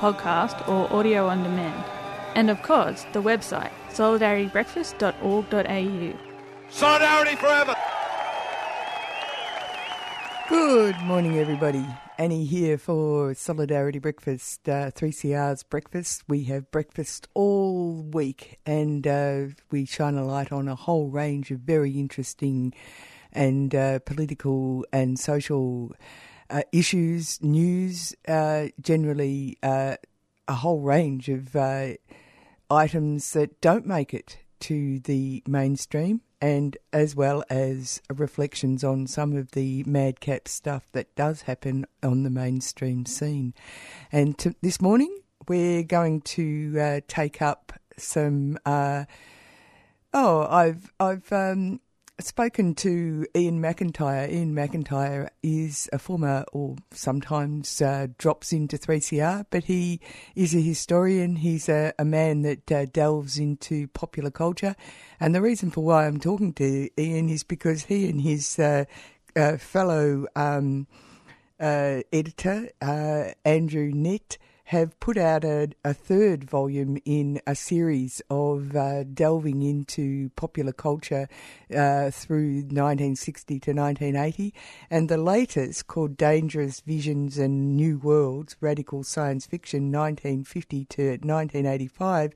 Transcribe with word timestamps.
podcast 0.00 0.66
or 0.66 0.90
audio 0.92 1.28
on 1.28 1.42
demand. 1.42 1.84
And 2.34 2.50
of 2.50 2.62
course, 2.62 3.06
the 3.12 3.22
website 3.22 3.70
solidaritybreakfast.org.au. 3.90 6.18
Solidarity 6.70 7.36
forever. 7.36 7.74
Good 10.48 10.96
morning, 11.02 11.38
everybody. 11.38 11.84
Annie 12.18 12.44
here 12.44 12.76
for 12.76 13.34
Solidarity 13.34 13.98
Breakfast, 13.98 14.68
uh, 14.68 14.90
3CR's 14.90 15.62
breakfast. 15.62 16.24
We 16.28 16.44
have 16.44 16.70
breakfast 16.70 17.28
all 17.34 18.02
week 18.02 18.58
and 18.66 19.06
uh, 19.06 19.44
we 19.70 19.86
shine 19.86 20.16
a 20.16 20.24
light 20.24 20.52
on 20.52 20.68
a 20.68 20.74
whole 20.74 21.08
range 21.08 21.50
of 21.50 21.60
very 21.60 21.92
interesting 21.92 22.74
and 23.32 23.74
uh, 23.74 24.00
political 24.00 24.84
and 24.92 25.18
social 25.18 25.92
uh, 26.50 26.62
issues, 26.72 27.42
news, 27.42 28.14
uh, 28.28 28.66
generally 28.80 29.56
uh, 29.62 29.96
a 30.48 30.54
whole 30.54 30.80
range 30.80 31.28
of 31.28 31.56
items 32.70 33.32
that 33.32 33.60
don't 33.60 33.86
make 33.86 34.12
it 34.12 34.38
to 34.60 35.00
the 35.00 35.42
mainstream 35.46 36.20
and 36.40 36.76
as 36.92 37.14
well 37.14 37.44
as 37.50 38.00
reflections 38.14 38.82
on 38.82 39.06
some 39.06 39.36
of 39.36 39.52
the 39.52 39.84
madcap 39.84 40.48
stuff 40.48 40.90
that 40.92 41.14
does 41.14 41.42
happen 41.42 41.86
on 42.02 42.22
the 42.22 42.30
mainstream 42.30 43.04
scene. 43.04 43.52
And 44.10 44.36
this 44.62 44.80
morning, 44.80 45.14
we're 45.48 45.82
going 45.82 46.22
to 46.22 46.76
uh, 46.80 47.00
take 47.08 47.42
up 47.42 47.72
some. 47.96 48.58
Uh, 48.64 49.04
oh, 50.14 50.46
I've 50.48 50.92
I've 50.98 51.30
um, 51.32 51.80
spoken 52.24 52.74
to 52.76 53.26
Iain 53.34 53.60
McIntyre. 53.60 54.28
Iain 54.28 54.54
McIntyre 54.54 55.28
is 55.42 55.88
a 55.92 55.98
former, 55.98 56.44
or 56.52 56.76
sometimes 56.92 57.80
uh, 57.80 58.08
drops 58.18 58.52
into 58.52 58.76
3CR, 58.76 59.46
but 59.50 59.64
he 59.64 60.00
is 60.34 60.54
a 60.54 60.60
historian. 60.60 61.36
He's 61.36 61.68
a, 61.68 61.92
a 61.98 62.04
man 62.04 62.42
that 62.42 62.72
uh, 62.72 62.86
delves 62.86 63.38
into 63.38 63.88
popular 63.88 64.30
culture. 64.30 64.76
And 65.18 65.34
the 65.34 65.42
reason 65.42 65.70
for 65.70 65.84
why 65.84 66.06
I'm 66.06 66.20
talking 66.20 66.52
to 66.54 66.88
Iain 66.98 67.28
is 67.28 67.44
because 67.44 67.84
he 67.84 68.08
and 68.08 68.20
his 68.20 68.58
uh, 68.58 68.84
uh 69.36 69.56
fellow 69.56 70.26
um, 70.34 70.86
uh, 71.60 72.00
editor, 72.12 72.70
uh, 72.80 73.32
Andrew 73.44 73.92
Nette, 73.94 74.38
have 74.70 74.98
put 75.00 75.18
out 75.18 75.42
a, 75.42 75.68
a 75.84 75.92
third 75.92 76.44
volume 76.44 76.96
in 77.04 77.40
a 77.44 77.56
series 77.56 78.22
of 78.30 78.76
uh, 78.76 79.02
delving 79.02 79.62
into 79.62 80.30
popular 80.36 80.72
culture 80.72 81.28
uh, 81.76 82.08
through 82.12 82.54
1960 82.70 83.58
to 83.58 83.72
1980. 83.72 84.54
And 84.88 85.08
the 85.08 85.16
latest, 85.16 85.88
called 85.88 86.16
Dangerous 86.16 86.82
Visions 86.82 87.36
and 87.36 87.74
New 87.76 87.98
Worlds 87.98 88.54
Radical 88.60 89.02
Science 89.02 89.44
Fiction 89.44 89.90
1950 89.90 90.84
to 90.84 91.02
1985, 91.02 92.32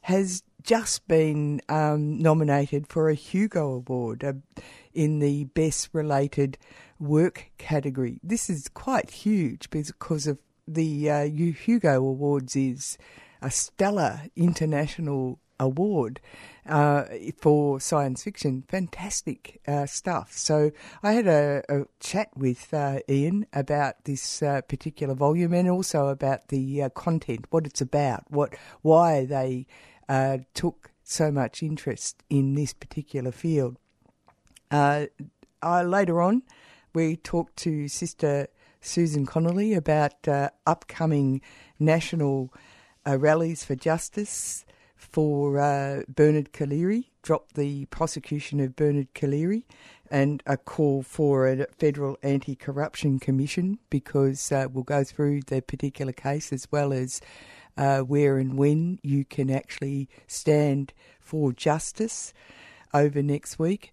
has 0.00 0.42
just 0.62 1.06
been 1.06 1.60
um, 1.68 2.18
nominated 2.18 2.86
for 2.86 3.10
a 3.10 3.14
Hugo 3.14 3.74
Award 3.74 4.24
uh, 4.24 4.32
in 4.94 5.18
the 5.18 5.44
Best 5.44 5.90
Related 5.92 6.56
Work 6.98 7.50
category. 7.58 8.20
This 8.22 8.48
is 8.48 8.70
quite 8.72 9.10
huge 9.10 9.68
because 9.68 10.26
of 10.26 10.38
the 10.74 11.10
uh, 11.10 11.24
Hugo 11.24 11.96
Awards 11.96 12.56
is 12.56 12.98
a 13.40 13.50
stellar 13.50 14.22
international 14.36 15.38
award 15.60 16.20
uh, 16.66 17.04
for 17.36 17.80
science 17.80 18.24
fiction. 18.24 18.64
Fantastic 18.68 19.60
uh, 19.66 19.86
stuff. 19.86 20.32
So 20.32 20.70
I 21.02 21.12
had 21.12 21.26
a, 21.26 21.62
a 21.68 21.84
chat 22.00 22.30
with 22.36 22.72
uh, 22.72 23.00
Iain 23.08 23.46
about 23.52 24.04
this 24.04 24.42
uh, 24.42 24.60
particular 24.62 25.14
volume 25.14 25.54
and 25.54 25.68
also 25.68 26.08
about 26.08 26.48
the 26.48 26.82
uh, 26.82 26.88
content, 26.90 27.46
what 27.50 27.66
it's 27.66 27.80
about, 27.80 28.24
what 28.28 28.54
why 28.82 29.24
they 29.24 29.66
uh, 30.08 30.38
took 30.54 30.90
so 31.02 31.30
much 31.30 31.62
interest 31.62 32.22
in 32.28 32.54
this 32.54 32.74
particular 32.74 33.32
field. 33.32 33.76
I, 34.70 35.08
later 35.62 36.20
on, 36.20 36.42
we 36.94 37.16
talked 37.16 37.56
to 37.56 37.88
Sister 37.88 38.48
Susan 38.80 39.26
Connolly 39.26 39.74
about 39.74 40.26
uh, 40.28 40.50
upcoming 40.66 41.40
national 41.78 42.52
uh, 43.06 43.18
rallies 43.18 43.64
for 43.64 43.74
justice 43.74 44.64
for 44.96 45.58
uh, 45.58 46.02
Bernard 46.08 46.52
Collaery, 46.52 47.04
drop 47.22 47.52
the 47.52 47.86
prosecution 47.86 48.60
of 48.60 48.76
Bernard 48.76 49.14
Collaery, 49.14 49.64
and 50.10 50.42
a 50.46 50.56
call 50.56 51.02
for 51.02 51.48
a 51.48 51.66
federal 51.78 52.18
anti 52.22 52.56
corruption 52.56 53.18
commission 53.18 53.78
because 53.90 54.50
uh, 54.50 54.66
we'll 54.72 54.84
go 54.84 55.04
through 55.04 55.42
the 55.42 55.62
particular 55.62 56.12
case 56.12 56.52
as 56.52 56.66
well 56.72 56.92
as 56.92 57.20
uh, 57.76 58.00
where 58.00 58.38
and 58.38 58.58
when 58.58 58.98
you 59.02 59.24
can 59.24 59.50
actually 59.50 60.08
stand 60.26 60.92
for 61.20 61.52
justice 61.52 62.32
over 62.92 63.22
next 63.22 63.58
week. 63.58 63.92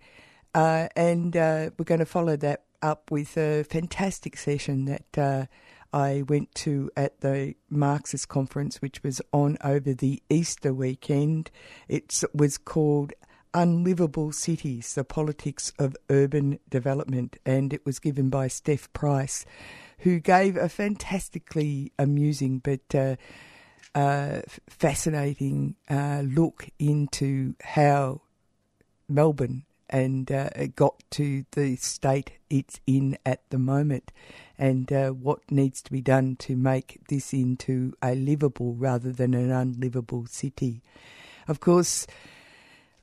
Uh, 0.55 0.87
and 0.95 1.35
we're 1.35 1.83
going 1.83 1.99
to 1.99 2.05
follow 2.05 2.35
that 2.37 2.63
up 2.85 3.09
with 3.09 3.35
a 3.35 3.63
fantastic 3.63 4.37
session 4.37 4.85
that 4.85 5.17
uh, 5.17 5.45
I 5.91 6.23
went 6.27 6.53
to 6.55 6.91
at 6.95 7.21
the 7.21 7.55
Marxist 7.69 8.29
conference, 8.29 8.81
which 8.81 9.01
was 9.01 9.21
on 9.33 9.57
over 9.63 9.93
the 9.93 10.21
Easter 10.29 10.73
weekend. 10.73 11.49
It 11.87 12.21
was 12.33 12.59
called 12.59 13.13
Unlivable 13.55 14.31
Cities 14.31 14.93
The 14.93 15.03
Politics 15.03 15.73
of 15.79 15.95
Urban 16.11 16.59
Development, 16.69 17.35
and 17.45 17.73
it 17.73 17.85
was 17.85 17.99
given 17.99 18.29
by 18.29 18.47
Steph 18.49 18.91
Price, 18.93 19.45
who 19.99 20.19
gave 20.19 20.55
a 20.55 20.69
fantastically 20.69 21.91
amusing 21.97 22.59
but 22.59 22.93
uh, 22.93 23.15
uh, 23.95 24.41
fascinating 24.69 25.75
uh, 25.89 26.21
look 26.23 26.69
into 26.77 27.55
how 27.63 28.21
Melbourne 29.07 29.63
and 29.89 30.31
uh, 30.31 30.49
it 30.55 30.75
got 30.75 31.03
to 31.11 31.45
the 31.51 31.75
state 31.75 32.31
it's 32.49 32.79
in 32.87 33.17
at 33.25 33.41
the 33.49 33.57
moment 33.57 34.11
and 34.57 34.91
uh, 34.91 35.09
what 35.09 35.39
needs 35.51 35.81
to 35.81 35.91
be 35.91 36.01
done 36.01 36.35
to 36.37 36.55
make 36.55 36.99
this 37.09 37.33
into 37.33 37.93
a 38.01 38.15
livable 38.15 38.73
rather 38.73 39.11
than 39.11 39.33
an 39.33 39.51
unlivable 39.51 40.25
city. 40.27 40.81
Of 41.47 41.59
course, 41.59 42.07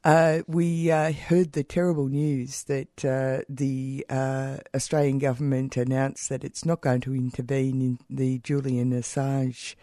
uh, 0.04 0.40
we 0.48 0.90
uh, 0.90 1.12
heard 1.12 1.52
the 1.52 1.62
terrible 1.62 2.08
news 2.08 2.64
that 2.64 3.04
uh, 3.04 3.44
the 3.48 4.04
uh, 4.10 4.56
Australian 4.74 5.18
government 5.18 5.76
announced 5.76 6.28
that 6.28 6.42
it's 6.42 6.64
not 6.64 6.80
going 6.80 7.00
to 7.02 7.14
intervene 7.14 7.80
in 7.80 7.98
the 8.10 8.38
Julian 8.38 8.92
Assange 8.92 9.76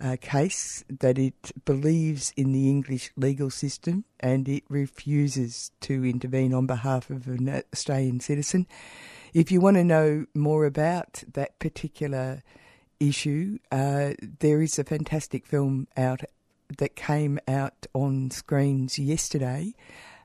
uh, 0.00 0.16
case 0.20 0.84
that 1.00 1.18
it 1.18 1.52
believes 1.64 2.32
in 2.36 2.52
the 2.52 2.68
English 2.68 3.10
legal 3.16 3.50
system 3.50 4.04
and 4.20 4.48
it 4.48 4.64
refuses 4.68 5.70
to 5.80 6.04
intervene 6.04 6.54
on 6.54 6.66
behalf 6.66 7.10
of 7.10 7.26
an 7.26 7.62
Australian 7.72 8.20
citizen. 8.20 8.66
If 9.32 9.52
you 9.52 9.60
want 9.60 9.76
to 9.76 9.84
know 9.84 10.26
more 10.34 10.64
about 10.64 11.22
that 11.34 11.58
particular 11.58 12.42
issue, 12.98 13.58
uh, 13.70 14.12
there 14.40 14.62
is 14.62 14.78
a 14.78 14.84
fantastic 14.84 15.46
film 15.46 15.86
out 15.96 16.22
that 16.78 16.96
came 16.96 17.38
out 17.48 17.86
on 17.94 18.30
screens 18.30 18.98
yesterday, 18.98 19.74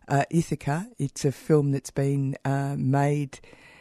uh, 0.07 0.25
Ithaca. 0.30 0.88
It's 0.98 1.25
a 1.25 1.31
film 1.31 1.72
that's 1.72 1.92
been 1.92 2.38
uh, 2.45 2.75
made 2.77 3.39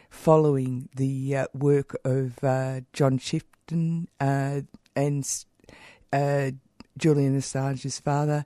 following 0.09 0.89
the 0.95 1.35
uh, 1.35 1.47
work 1.53 1.95
of 2.05 2.43
uh, 2.43 2.81
John 2.93 3.17
Shipton 3.17 4.07
uh, 4.19 4.61
and 4.95 5.25
uh, 6.15 6.51
Julian 6.97 7.37
Assange's 7.37 7.99
father 7.99 8.45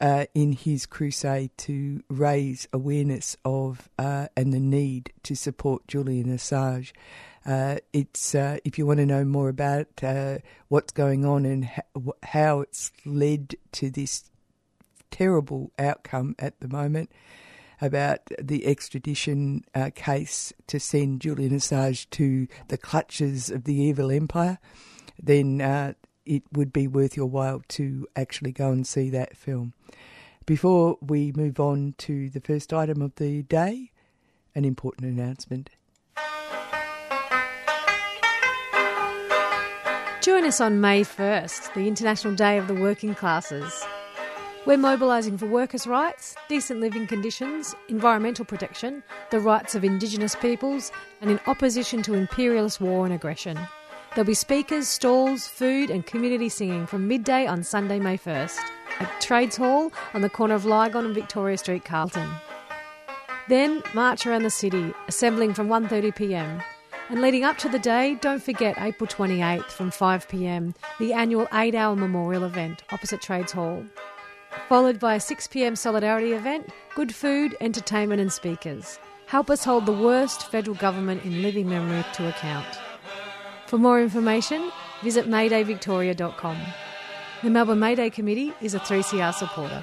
uh, 0.00 0.24
in 0.34 0.52
his 0.52 0.86
crusade 0.86 1.50
to 1.58 2.02
raise 2.08 2.66
awareness 2.72 3.36
of 3.44 3.88
uh, 3.98 4.28
and 4.36 4.52
the 4.52 4.60
need 4.60 5.12
to 5.22 5.34
support 5.34 5.86
Julian 5.86 6.26
Assange. 6.34 6.92
Uh, 7.44 7.76
it's 7.92 8.34
uh, 8.34 8.56
if 8.64 8.78
you 8.78 8.86
want 8.86 8.98
to 9.00 9.06
know 9.06 9.22
more 9.22 9.50
about 9.50 10.02
uh, 10.02 10.38
what's 10.68 10.92
going 10.92 11.26
on 11.26 11.44
and 11.44 11.66
ha- 11.66 12.12
how 12.22 12.60
it's 12.60 12.90
led 13.04 13.54
to 13.72 13.90
this 13.90 14.30
terrible 15.10 15.72
outcome 15.78 16.34
at 16.38 16.58
the 16.60 16.68
moment 16.68 17.12
about 17.82 18.20
the 18.40 18.64
extradition 18.66 19.62
uh, 19.74 19.90
case 19.94 20.54
to 20.66 20.80
send 20.80 21.20
Julian 21.20 21.52
Assange 21.52 22.08
to 22.10 22.48
the 22.68 22.78
clutches 22.78 23.50
of 23.50 23.64
the 23.64 23.74
evil 23.74 24.10
empire, 24.10 24.58
then 25.22 25.94
it 26.26 26.42
would 26.52 26.72
be 26.72 26.86
worth 26.86 27.16
your 27.16 27.26
while 27.26 27.62
to 27.68 28.06
actually 28.16 28.52
go 28.52 28.70
and 28.70 28.86
see 28.86 29.10
that 29.10 29.36
film. 29.36 29.72
Before 30.46 30.98
we 31.00 31.32
move 31.32 31.58
on 31.58 31.94
to 31.98 32.28
the 32.28 32.40
first 32.40 32.72
item 32.72 33.00
of 33.00 33.14
the 33.16 33.42
day, 33.42 33.92
an 34.54 34.64
important 34.64 35.08
announcement. 35.08 35.70
Join 40.20 40.44
us 40.44 40.60
on 40.60 40.80
May 40.80 41.02
1st, 41.02 41.74
the 41.74 41.86
International 41.86 42.34
Day 42.34 42.56
of 42.56 42.66
the 42.66 42.74
Working 42.74 43.14
Classes. 43.14 43.84
We're 44.66 44.78
mobilising 44.78 45.36
for 45.36 45.44
workers' 45.44 45.86
rights, 45.86 46.34
decent 46.48 46.80
living 46.80 47.06
conditions, 47.06 47.74
environmental 47.88 48.46
protection, 48.46 49.02
the 49.30 49.40
rights 49.40 49.74
of 49.74 49.84
Indigenous 49.84 50.34
peoples, 50.34 50.90
and 51.20 51.30
in 51.30 51.38
opposition 51.46 52.02
to 52.04 52.14
imperialist 52.14 52.80
war 52.80 53.04
and 53.04 53.14
aggression. 53.14 53.58
There'll 54.14 54.26
be 54.26 54.34
speakers, 54.34 54.86
stalls, 54.86 55.48
food, 55.48 55.90
and 55.90 56.06
community 56.06 56.48
singing 56.48 56.86
from 56.86 57.08
midday 57.08 57.48
on 57.48 57.64
Sunday, 57.64 57.98
May 57.98 58.16
1st 58.16 58.60
at 59.00 59.20
Trades 59.20 59.56
Hall 59.56 59.90
on 60.12 60.20
the 60.20 60.30
corner 60.30 60.54
of 60.54 60.64
Lygon 60.64 61.06
and 61.06 61.14
Victoria 61.16 61.58
Street, 61.58 61.84
Carlton. 61.84 62.30
Then 63.48 63.82
march 63.92 64.24
around 64.24 64.44
the 64.44 64.50
city, 64.50 64.94
assembling 65.08 65.52
from 65.52 65.66
1.30pm. 65.66 66.62
And 67.08 67.20
leading 67.20 67.42
up 67.42 67.58
to 67.58 67.68
the 67.68 67.80
day, 67.80 68.16
don't 68.20 68.40
forget 68.40 68.76
April 68.78 69.08
28th 69.08 69.72
from 69.72 69.90
5pm, 69.90 70.76
the 71.00 71.12
annual 71.12 71.48
8 71.52 71.74
hour 71.74 71.96
memorial 71.96 72.44
event 72.44 72.84
opposite 72.92 73.20
Trades 73.20 73.50
Hall. 73.50 73.84
Followed 74.68 75.00
by 75.00 75.16
a 75.16 75.18
6pm 75.18 75.76
solidarity 75.76 76.34
event, 76.34 76.70
good 76.94 77.12
food, 77.12 77.56
entertainment, 77.60 78.20
and 78.20 78.32
speakers. 78.32 79.00
Help 79.26 79.50
us 79.50 79.64
hold 79.64 79.86
the 79.86 79.92
worst 79.92 80.52
federal 80.52 80.76
government 80.76 81.24
in 81.24 81.42
living 81.42 81.68
memory 81.68 82.04
to 82.12 82.28
account. 82.28 82.78
For 83.74 83.78
more 83.78 84.00
information, 84.00 84.70
visit 85.02 85.28
maydayvictoria.com. 85.28 86.58
The 87.42 87.50
Melbourne 87.50 87.80
Mayday 87.80 88.08
Committee 88.08 88.52
is 88.60 88.72
a 88.72 88.78
3CR 88.78 89.34
supporter. 89.34 89.82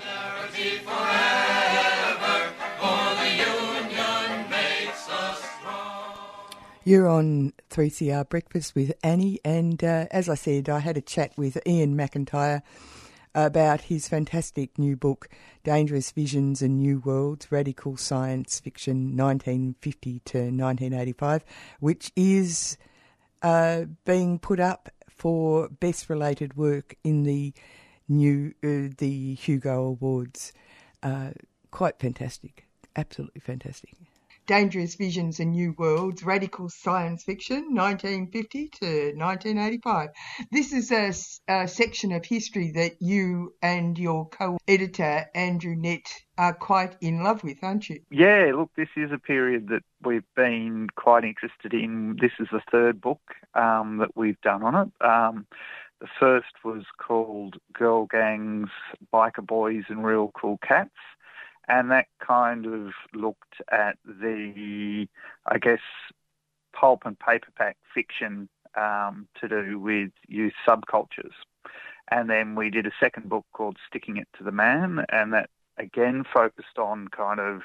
You're 6.86 7.10
on 7.10 7.52
3CR 7.70 8.30
Breakfast 8.30 8.76
with 8.76 8.94
Annie, 9.04 9.42
and 9.44 9.84
uh, 9.84 10.06
as 10.10 10.30
I 10.30 10.36
said, 10.36 10.70
I 10.70 10.80
had 10.80 10.96
a 10.96 11.02
chat 11.02 11.34
with 11.36 11.58
Iain 11.68 11.98
McIntyre 11.98 12.62
about 13.36 13.82
his 13.82 14.08
fantastic 14.08 14.80
new 14.80 14.96
book, 14.96 15.28
Dangerous 15.66 16.12
Visions 16.12 16.62
and 16.62 16.80
New 16.80 17.00
Worlds 17.00 17.52
Radical 17.52 17.98
Science 17.98 18.58
Fiction 18.58 19.18
1950 19.18 20.20
to 20.20 20.38
1985, 20.38 21.44
which 21.82 22.14
is 22.16 22.78
being 24.06 24.40
put 24.40 24.60
up 24.60 24.90
for 25.10 25.70
best 25.70 26.10
related 26.10 26.56
work 26.56 26.96
in 27.04 27.24
the 27.24 27.54
new 28.10 28.54
uh, 28.64 28.94
the 28.98 29.36
Hugo 29.36 29.86
Awards. 29.86 30.52
Uh, 31.04 31.32
quite 31.72 32.00
fantastic, 32.00 32.68
absolutely 32.96 33.42
fantastic. 33.42 33.96
Dangerous 34.48 34.96
Visions 34.96 35.40
and 35.40 35.52
New 35.52 35.74
Worlds, 35.78 36.24
Radical 36.24 36.68
Science 36.68 37.24
Fiction, 37.24 37.76
1950 37.76 38.68
to 38.82 39.14
1985. 39.16 40.10
This 40.52 40.74
is 40.74 40.92
a, 40.92 41.14
a 41.48 41.68
section 41.68 42.12
of 42.12 42.26
history 42.26 42.72
that 42.72 43.02
you 43.02 43.54
and 43.62 43.98
your 43.98 44.28
co-editor, 44.28 45.28
Andrew 45.36 45.76
Nette, 45.76 46.24
are 46.42 46.54
quite 46.54 46.96
in 47.02 47.24
love 47.24 47.44
with, 47.44 47.58
aren't 47.62 47.90
you? 47.90 48.02
Yeah, 48.10 48.52
look, 48.56 48.72
this 48.76 48.90
is 48.96 49.12
a 49.12 49.18
period 49.20 49.70
that 49.70 49.84
we've 50.04 50.26
been 50.36 50.88
quite 50.96 51.24
interested 51.24 51.74
in. 51.74 52.18
This 52.20 52.32
is 52.40 52.48
the 52.52 52.62
third 52.72 53.00
book 53.00 53.22
um, 53.54 53.98
that 54.00 54.16
we've 54.16 54.42
done 54.42 54.64
on 54.64 54.76
it. 54.76 55.06
Um, 55.06 55.46
the 56.00 56.08
first 56.20 56.66
was 56.66 56.84
called 56.98 57.58
Girl 57.74 58.08
Gangs, 58.08 58.70
Biker 59.14 59.46
Boys 59.46 59.84
and 59.88 60.04
Real 60.04 60.32
Cool 60.34 60.58
Cats 60.68 60.90
and 61.68 61.92
that 61.92 62.08
kind 62.20 62.66
of 62.66 62.92
looked 63.14 63.62
at 63.72 63.98
the, 64.06 65.08
I 65.46 65.58
guess, 65.58 65.80
pulp 66.74 67.04
and 67.06 67.18
paperback 67.18 67.78
fiction 67.94 68.50
um, 68.76 69.28
to 69.40 69.48
do 69.48 69.80
with 69.80 70.12
youth 70.28 70.54
subcultures. 70.68 71.34
And 72.10 72.30
then 72.30 72.56
we 72.56 72.70
did 72.70 72.88
a 72.88 72.92
second 73.00 73.30
book 73.30 73.46
called 73.54 73.78
Sticking 73.88 74.18
It 74.18 74.28
to 74.38 74.44
the 74.44 74.52
Man, 74.52 75.06
and 75.10 75.34
that 75.34 75.50
again 75.78 76.24
focused 76.32 76.78
on 76.78 77.08
kind 77.08 77.40
of 77.40 77.62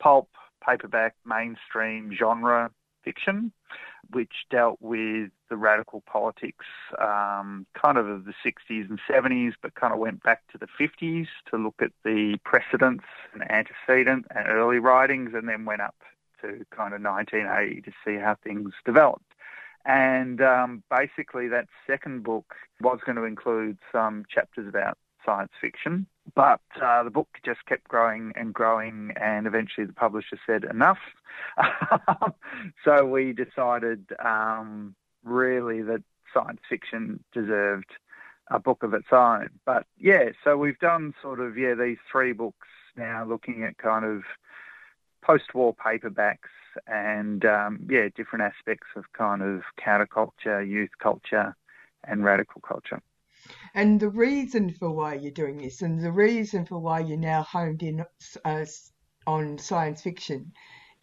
pulp, 0.00 0.28
paperback, 0.66 1.14
mainstream 1.24 2.12
genre 2.16 2.70
fiction, 3.04 3.52
which 4.10 4.46
dealt 4.50 4.78
with 4.80 5.30
the 5.48 5.56
radical 5.56 6.02
politics 6.02 6.66
um, 7.00 7.66
kind 7.80 7.98
of 7.98 8.06
of 8.06 8.24
the 8.24 8.34
60s 8.44 8.88
and 8.88 9.00
70s, 9.08 9.52
but 9.60 9.74
kind 9.74 9.92
of 9.92 9.98
went 9.98 10.22
back 10.22 10.42
to 10.52 10.58
the 10.58 10.68
50s 10.80 11.26
to 11.50 11.56
look 11.56 11.74
at 11.80 11.92
the 12.04 12.38
precedents 12.44 13.04
and 13.32 13.42
antecedent 13.50 14.26
and 14.34 14.48
early 14.48 14.78
writings, 14.78 15.30
and 15.34 15.48
then 15.48 15.64
went 15.64 15.80
up 15.80 15.96
to 16.40 16.64
kind 16.70 16.94
of 16.94 17.02
1980 17.02 17.82
to 17.82 17.92
see 18.04 18.16
how 18.16 18.36
things 18.42 18.72
developed. 18.84 19.24
And 19.84 20.40
um, 20.40 20.82
basically, 20.90 21.48
that 21.48 21.66
second 21.86 22.22
book 22.22 22.54
was 22.80 23.00
going 23.04 23.16
to 23.16 23.24
include 23.24 23.78
some 23.90 24.24
chapters 24.32 24.68
about 24.68 24.96
science 25.24 25.52
fiction. 25.60 26.06
But 26.34 26.60
uh, 26.80 27.02
the 27.02 27.10
book 27.10 27.28
just 27.44 27.64
kept 27.66 27.88
growing 27.88 28.32
and 28.36 28.54
growing, 28.54 29.12
and 29.20 29.46
eventually 29.46 29.86
the 29.86 29.92
publisher 29.92 30.38
said 30.46 30.64
enough. 30.64 30.98
so 32.84 33.04
we 33.04 33.32
decided 33.32 34.06
um, 34.24 34.94
really 35.24 35.82
that 35.82 36.02
science 36.32 36.60
fiction 36.68 37.22
deserved 37.32 37.90
a 38.50 38.58
book 38.58 38.82
of 38.82 38.94
its 38.94 39.08
own. 39.12 39.50
But 39.64 39.86
yeah, 39.98 40.30
so 40.44 40.56
we've 40.56 40.78
done 40.78 41.14
sort 41.22 41.40
of, 41.40 41.56
yeah, 41.56 41.74
these 41.74 41.98
three 42.10 42.32
books 42.32 42.68
now 42.96 43.24
looking 43.24 43.64
at 43.64 43.78
kind 43.78 44.04
of 44.04 44.22
post 45.22 45.54
war 45.54 45.74
paperbacks 45.74 46.50
and, 46.86 47.44
um, 47.44 47.86
yeah, 47.88 48.08
different 48.14 48.44
aspects 48.44 48.88
of 48.96 49.04
kind 49.12 49.42
of 49.42 49.62
counterculture, 49.84 50.66
youth 50.66 50.90
culture, 51.00 51.56
and 52.04 52.24
radical 52.24 52.60
culture. 52.60 53.00
And 53.74 53.98
the 53.98 54.10
reason 54.10 54.74
for 54.74 54.90
why 54.90 55.14
you're 55.14 55.32
doing 55.32 55.58
this, 55.58 55.82
and 55.82 56.02
the 56.02 56.12
reason 56.12 56.66
for 56.66 56.78
why 56.78 57.00
you're 57.00 57.16
now 57.16 57.42
honed 57.42 57.82
in 57.82 58.04
uh, 58.44 58.66
on 59.26 59.58
science 59.58 60.02
fiction, 60.02 60.52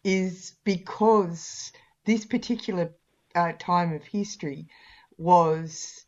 is 0.04 0.54
because 0.64 1.72
this 2.04 2.24
particular 2.24 2.94
uh, 3.34 3.52
time 3.58 3.92
of 3.92 4.04
history 4.04 4.66
was 5.18 6.06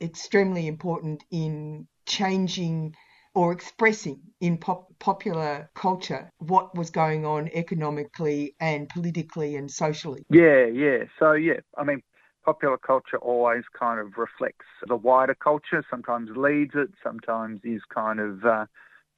extremely 0.00 0.66
important 0.66 1.22
in 1.30 1.86
changing 2.06 2.94
or 3.34 3.52
expressing 3.52 4.20
in 4.40 4.58
pop- 4.58 4.92
popular 4.98 5.70
culture 5.74 6.28
what 6.38 6.76
was 6.76 6.90
going 6.90 7.24
on 7.24 7.48
economically 7.54 8.54
and 8.60 8.88
politically 8.88 9.54
and 9.54 9.70
socially. 9.70 10.24
Yeah, 10.28 10.66
yeah. 10.66 11.04
So, 11.18 11.32
yeah, 11.32 11.60
I 11.76 11.84
mean, 11.84 12.02
popular 12.44 12.78
culture 12.78 13.18
always 13.18 13.64
kind 13.78 14.00
of 14.00 14.16
reflects 14.16 14.66
the 14.86 14.96
wider 14.96 15.34
culture, 15.34 15.84
sometimes 15.90 16.30
leads 16.36 16.72
it, 16.74 16.90
sometimes 17.02 17.60
is 17.64 17.82
kind 17.92 18.20
of 18.20 18.44
uh, 18.44 18.66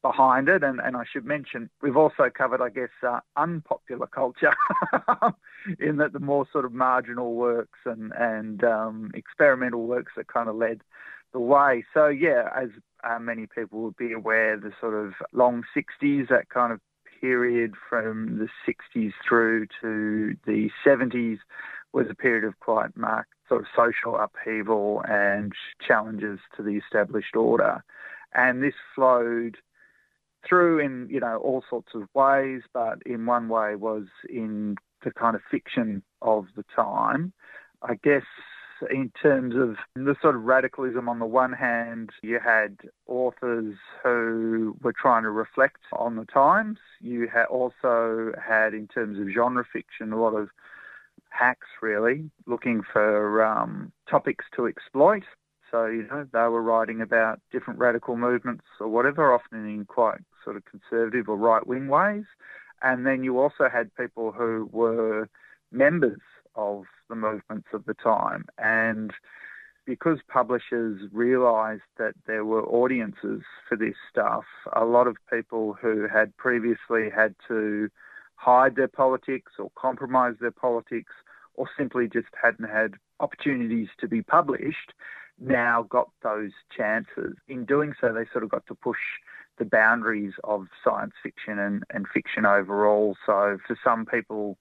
behind 0.03 0.49
it. 0.49 0.63
And, 0.63 0.81
and 0.81 0.97
I 0.97 1.05
should 1.11 1.25
mention, 1.25 1.71
we've 1.81 1.97
also 1.97 2.31
covered, 2.37 2.61
I 2.61 2.69
guess, 2.69 2.91
uh, 3.07 3.21
unpopular 3.37 4.07
culture 4.09 4.55
in 5.79 5.97
that 5.99 6.13
the 6.13 6.21
more 6.21 6.47
sort 6.53 6.65
of 6.65 6.73
marginal 6.73 7.35
works 7.35 7.79
and, 7.85 8.13
and 8.19 8.63
um, 8.65 9.11
experimental 9.15 9.87
works 9.87 10.13
that 10.17 10.27
kind 10.27 10.49
of 10.49 10.57
led 10.57 10.83
the 11.33 11.41
way. 11.41 11.85
So, 11.95 12.09
yeah, 12.09 12.49
as 12.55 12.69
uh, 13.05 13.19
many 13.19 13.47
people 13.47 13.81
would 13.83 13.97
be 13.97 14.13
aware, 14.13 14.59
the 14.59 14.73
sort 14.81 14.95
of 14.95 15.15
long 15.33 15.65
60s, 15.77 16.29
that 16.29 16.51
kind 16.51 16.73
of 16.73 16.81
period 17.21 17.75
from 17.89 18.39
the 18.39 18.49
60s 18.69 19.13
through 19.27 19.67
to 19.81 20.37
the 20.45 20.71
70s 20.85 21.39
was 21.93 22.07
a 22.11 22.15
period 22.15 22.45
of 22.45 22.59
quite 22.61 22.97
marked 22.97 23.33
sort 23.49 23.61
of 23.61 23.67
social 23.77 24.17
upheaval 24.17 25.03
and 25.09 25.53
challenges 25.87 26.39
to 26.57 26.63
the 26.63 26.77
established 26.77 27.37
order. 27.37 27.85
And 28.35 28.63
this 28.63 28.75
flowed 28.95 29.57
through 30.49 30.81
in, 30.81 31.09
you 31.11 31.21
know, 31.21 31.37
all 31.37 31.63
sorts 31.69 31.95
of 31.95 32.09
ways, 32.15 32.63
but 32.73 32.99
in 33.05 33.27
one 33.27 33.49
way 33.49 33.77
was 33.77 34.07
in 34.29 34.77
the 35.05 35.13
kind 35.13 35.37
of 35.37 35.43
fiction 35.51 36.03
of 36.23 36.47
the 36.57 36.65
time. 36.75 37.33
I 37.83 37.95
guess 38.03 38.25
in 38.91 39.13
terms 39.21 39.55
of 39.55 39.77
the 39.95 40.17
sort 40.21 40.37
of 40.37 40.43
radicalism. 40.43 41.09
On 41.09 41.19
the 41.19 41.27
one 41.27 41.53
hand, 41.53 42.11
you 42.23 42.39
had 42.43 42.79
authors 43.07 43.75
who 44.03 44.77
were 44.83 44.93
trying 44.93 45.23
to 45.23 45.31
reflect 45.31 45.81
on 45.93 46.17
the 46.17 46.25
times. 46.25 46.79
You 47.01 47.29
had 47.33 47.47
also 47.47 48.33
had, 48.43 48.75
in 48.75 48.89
terms 48.89 49.19
of 49.19 49.29
genre 49.33 49.65
fiction, 49.71 50.13
a 50.13 50.21
lot 50.21 50.35
of 50.35 50.49
hacks 51.33 51.69
really 51.81 52.31
looking 52.47 52.83
for 52.93 53.45
um, 53.45 53.93
topics 54.09 54.45
to 54.57 54.67
exploit. 54.67 55.25
So, 55.71 55.87
you 55.87 56.07
know, 56.11 56.27
they 56.33 56.39
were 56.41 56.63
writing 56.63 57.01
about 57.01 57.41
different 57.51 57.79
radical 57.81 58.17
movements 58.17 58.65
or 58.79 58.89
whatever, 58.89 59.33
often 59.33 59.67
in 59.67 59.87
quite 59.87 60.21
sort 60.45 60.57
of 60.57 60.65
conservative 60.67 61.29
or 61.29 61.37
right 61.37 61.67
wing 61.67 61.89
ways. 61.89 62.25
And 62.83 63.07
then 63.07 63.25
you 63.25 63.39
also 63.39 63.69
had 63.73 63.95
people 63.95 64.33
who 64.33 64.69
were 64.71 65.29
members 65.71 66.21
of 66.55 66.85
the 67.09 67.15
movements 67.15 67.69
of 67.73 67.87
the 67.87 67.95
time. 67.95 68.45
And 68.59 69.13
because 69.87 70.19
publishers 70.29 71.01
realised 71.13 71.83
that 71.99 72.15
there 72.27 72.45
were 72.45 72.65
audiences 72.65 73.43
for 73.69 73.77
this 73.77 73.95
stuff, 74.11 74.45
a 74.75 74.85
lot 74.85 75.07
of 75.07 75.17
people 75.33 75.77
who 75.81 76.07
had 76.13 76.37
previously 76.37 77.09
had 77.15 77.35
to 77.49 77.89
hide 78.43 78.75
their 78.75 78.89
politics 78.89 79.53
or 79.59 79.71
compromise 79.77 80.35
their 80.41 80.51
politics 80.51 81.13
or 81.55 81.69
simply 81.79 82.09
just 82.09 82.27
hadn't 82.43 82.69
had 82.69 82.95
opportunities 83.21 83.89
to 84.01 84.09
be 84.09 84.21
published 84.21 84.93
now 85.39 85.87
got 85.89 86.11
those 86.23 86.51
chances. 86.77 87.35
In 87.49 87.65
doing 87.65 87.95
so, 88.01 88.13
they 88.13 88.27
sort 88.33 88.43
of 88.45 88.51
got 88.51 88.67
to 88.67 88.75
push 88.75 88.99
the 89.59 89.65
boundaries 89.65 90.33
of 90.45 90.67
science 90.85 91.13
fiction 91.23 91.59
and, 91.59 91.85
and 91.91 92.07
fiction 92.13 92.45
overall. 92.45 93.17
So 93.27 93.59
for 93.67 93.79
some 93.85 94.07
people, 94.07 94.59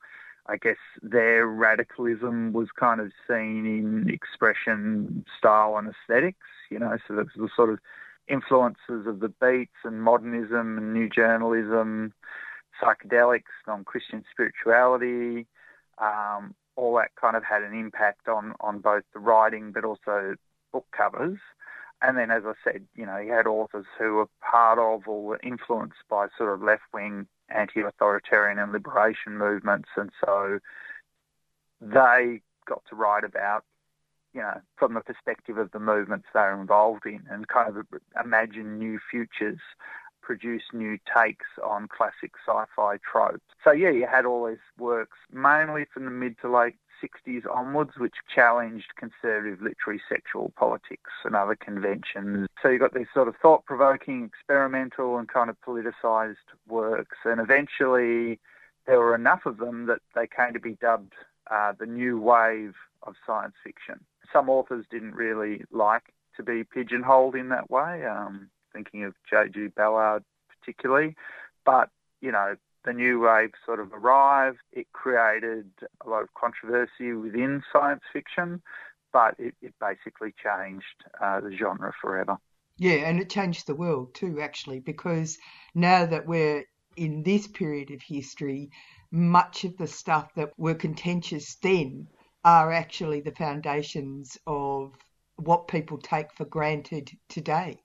I 0.47 0.57
guess 0.57 0.77
their 1.01 1.47
radicalism 1.47 2.53
was 2.53 2.67
kind 2.79 3.01
of 3.01 3.11
seen 3.27 3.65
in 3.65 4.09
expression, 4.09 5.25
style, 5.38 5.77
and 5.77 5.89
aesthetics. 5.89 6.47
You 6.69 6.79
know, 6.79 6.97
so 7.07 7.15
was 7.15 7.27
the 7.35 7.50
sort 7.55 7.71
of 7.71 7.79
influences 8.27 9.07
of 9.07 9.19
the 9.19 9.33
beats 9.41 9.77
and 9.83 10.03
modernism 10.03 10.77
and 10.77 10.93
new 10.93 11.09
journalism, 11.09 12.13
psychedelics, 12.81 13.51
non-Christian 13.67 14.23
spirituality. 14.31 15.47
Um, 15.97 16.55
all 16.75 16.95
that 16.95 17.15
kind 17.19 17.35
of 17.35 17.43
had 17.43 17.63
an 17.63 17.73
impact 17.73 18.27
on 18.27 18.53
on 18.59 18.79
both 18.79 19.03
the 19.13 19.19
writing, 19.19 19.71
but 19.71 19.83
also 19.83 20.35
book 20.71 20.85
covers. 20.95 21.39
And 22.01 22.17
then, 22.17 22.31
as 22.31 22.43
I 22.45 22.53
said, 22.63 22.87
you 22.95 23.05
know, 23.05 23.17
you 23.17 23.31
had 23.31 23.45
authors 23.45 23.85
who 23.99 24.15
were 24.15 24.27
part 24.41 24.79
of 24.79 25.07
or 25.07 25.21
were 25.21 25.39
influenced 25.43 25.99
by 26.09 26.27
sort 26.35 26.51
of 26.53 26.63
left 26.63 26.83
wing 26.93 27.27
anti-authoritarian 27.49 28.57
and 28.57 28.71
liberation 28.71 29.37
movements, 29.37 29.89
and 29.95 30.09
so 30.25 30.59
they 31.79 32.41
got 32.65 32.81
to 32.89 32.95
write 32.95 33.23
about, 33.23 33.65
you 34.33 34.41
know, 34.41 34.61
from 34.77 34.93
the 34.93 35.01
perspective 35.01 35.57
of 35.57 35.71
the 35.71 35.79
movements 35.79 36.27
they're 36.33 36.59
involved 36.59 37.05
in, 37.05 37.21
and 37.29 37.47
kind 37.47 37.75
of 37.75 37.85
imagine 38.23 38.79
new 38.79 38.97
futures, 39.11 39.59
produce 40.31 40.63
new 40.71 40.97
takes 41.13 41.47
on 41.61 41.89
classic 41.89 42.31
sci-fi 42.47 42.95
tropes. 43.00 43.41
So 43.65 43.73
yeah, 43.73 43.89
you 43.89 44.07
had 44.09 44.25
all 44.25 44.47
these 44.47 44.63
works 44.79 45.17
mainly 45.29 45.85
from 45.93 46.05
the 46.05 46.11
mid 46.11 46.38
to 46.39 46.50
late 46.50 46.75
60s 47.03 47.43
onwards, 47.53 47.91
which 47.97 48.13
challenged 48.33 48.95
conservative 48.95 49.61
literary 49.61 50.01
sexual 50.07 50.53
politics 50.57 51.11
and 51.25 51.35
other 51.35 51.57
conventions. 51.57 52.47
So 52.63 52.69
you 52.69 52.79
got 52.79 52.93
these 52.93 53.11
sort 53.13 53.27
of 53.27 53.35
thought 53.41 53.65
provoking, 53.65 54.23
experimental, 54.23 55.17
and 55.17 55.27
kind 55.27 55.50
of 55.50 55.57
politicised 55.67 56.35
works. 56.65 57.17
And 57.25 57.41
eventually 57.41 58.39
there 58.88 59.00
were 59.00 59.13
enough 59.13 59.45
of 59.45 59.57
them 59.57 59.88
that 59.88 60.00
they 60.15 60.27
came 60.27 60.53
to 60.53 60.61
be 60.61 60.77
dubbed 60.79 61.11
uh, 61.51 61.73
the 61.77 61.85
new 61.85 62.21
wave 62.21 62.75
of 63.03 63.15
science 63.27 63.55
fiction. 63.65 64.00
Some 64.31 64.47
authors 64.47 64.85
didn't 64.89 65.13
really 65.13 65.65
like 65.71 66.13
to 66.38 66.43
be 66.43 66.63
pigeonholed 66.63 67.35
in 67.35 67.50
that 67.50 67.69
way, 67.69 68.05
um, 68.05 68.50
thinking 68.73 69.03
of 69.03 69.13
J.G. 69.29 69.67
Ballard 69.75 70.23
particularly. 70.59 71.15
But, 71.65 71.89
you 72.21 72.31
know, 72.31 72.55
the 72.85 72.93
new 72.93 73.19
wave 73.19 73.51
sort 73.65 73.79
of 73.79 73.93
arrived. 73.93 74.59
It 74.71 74.91
created 74.93 75.69
a 76.05 76.09
lot 76.09 76.23
of 76.23 76.33
controversy 76.33 77.13
within 77.13 77.63
science 77.71 78.01
fiction, 78.11 78.61
but 79.13 79.35
it, 79.37 79.55
it 79.61 79.73
basically 79.79 80.33
changed 80.43 80.85
uh, 81.21 81.41
the 81.41 81.55
genre 81.55 81.93
forever. 82.01 82.37
Yeah, 82.77 83.07
and 83.07 83.19
it 83.19 83.29
changed 83.29 83.67
the 83.67 83.75
world 83.75 84.15
too, 84.15 84.41
actually, 84.41 84.79
because 84.79 85.37
now 85.75 86.05
that 86.05 86.25
we're 86.25 86.65
in 86.95 87.23
this 87.23 87.47
period 87.47 87.91
of 87.91 88.01
history, 88.01 88.71
much 89.11 89.63
of 89.65 89.77
the 89.77 89.87
stuff 89.87 90.33
that 90.35 90.51
were 90.57 90.73
contentious 90.73 91.55
then 91.55 92.07
are 92.43 92.71
actually 92.71 93.21
the 93.21 93.31
foundations 93.31 94.37
of 94.47 94.95
what 95.35 95.67
people 95.67 95.97
take 95.97 96.33
for 96.33 96.45
granted 96.45 97.11
today, 97.29 97.81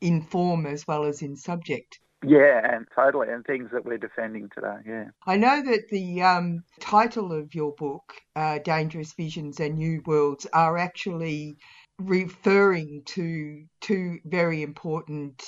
in 0.00 0.22
form 0.22 0.66
as 0.66 0.86
well 0.86 1.04
as 1.04 1.22
in 1.22 1.36
subject. 1.36 1.98
Yeah, 2.24 2.74
and 2.74 2.86
totally, 2.94 3.28
and 3.28 3.44
things 3.44 3.70
that 3.72 3.84
we're 3.84 3.98
defending 3.98 4.48
today. 4.54 4.78
Yeah, 4.86 5.04
I 5.26 5.36
know 5.36 5.62
that 5.62 5.88
the 5.90 6.22
um, 6.22 6.64
title 6.80 7.32
of 7.32 7.54
your 7.54 7.72
book, 7.74 8.14
uh, 8.34 8.58
"Dangerous 8.58 9.12
Visions 9.12 9.60
and 9.60 9.76
New 9.76 10.02
Worlds," 10.06 10.46
are 10.52 10.78
actually 10.78 11.58
referring 11.98 13.02
to 13.06 13.64
two 13.80 14.18
very 14.24 14.62
important. 14.62 15.42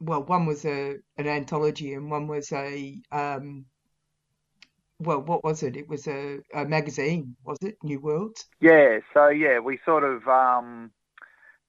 Well, 0.00 0.24
one 0.24 0.44
was 0.44 0.64
a 0.64 0.96
an 1.16 1.28
anthology, 1.28 1.94
and 1.94 2.10
one 2.10 2.26
was 2.26 2.50
a 2.52 3.00
um, 3.12 3.66
well, 4.98 5.20
what 5.20 5.44
was 5.44 5.62
it? 5.62 5.76
It 5.76 5.88
was 5.88 6.06
a, 6.06 6.38
a 6.54 6.64
magazine, 6.64 7.36
was 7.44 7.58
it? 7.62 7.76
New 7.82 8.00
Worlds. 8.00 8.46
Yeah. 8.60 8.98
So 9.12 9.28
yeah, 9.28 9.58
we 9.58 9.78
sort 9.84 10.04
of 10.04 10.26
um, 10.26 10.90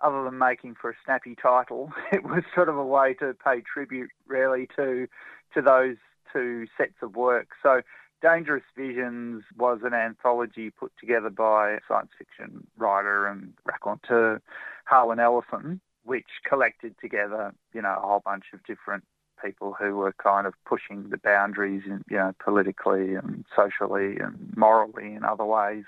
other 0.01 0.23
than 0.23 0.37
making 0.37 0.75
for 0.79 0.91
a 0.91 0.95
snappy 1.03 1.35
title, 1.35 1.91
it 2.11 2.23
was 2.23 2.43
sort 2.53 2.69
of 2.69 2.77
a 2.77 2.85
way 2.85 3.13
to 3.15 3.35
pay 3.43 3.61
tribute 3.61 4.11
really 4.27 4.67
to 4.75 5.07
to 5.53 5.61
those 5.61 5.95
two 6.31 6.67
sets 6.77 6.95
of 7.01 7.15
work. 7.15 7.49
So 7.63 7.81
Dangerous 8.21 8.63
Visions 8.75 9.43
was 9.57 9.79
an 9.83 9.93
anthology 9.93 10.71
put 10.71 10.91
together 10.99 11.29
by 11.29 11.79
science 11.87 12.09
fiction 12.17 12.67
writer 12.77 13.27
and 13.27 13.53
raconteur 13.65 14.41
Harlan 14.85 15.19
Ellison, 15.19 15.79
which 16.03 16.27
collected 16.47 16.95
together, 16.99 17.53
you 17.73 17.81
know, 17.81 17.95
a 17.97 18.07
whole 18.07 18.21
bunch 18.23 18.45
of 18.53 18.63
different 18.65 19.03
people 19.43 19.75
who 19.79 19.95
were 19.95 20.13
kind 20.13 20.47
of 20.47 20.53
pushing 20.65 21.09
the 21.09 21.17
boundaries, 21.17 21.83
in, 21.85 22.03
you 22.09 22.17
know, 22.17 22.33
politically 22.43 23.13
and 23.13 23.45
socially 23.55 24.17
and 24.17 24.53
morally 24.57 25.13
in 25.13 25.23
other 25.23 25.45
ways 25.45 25.85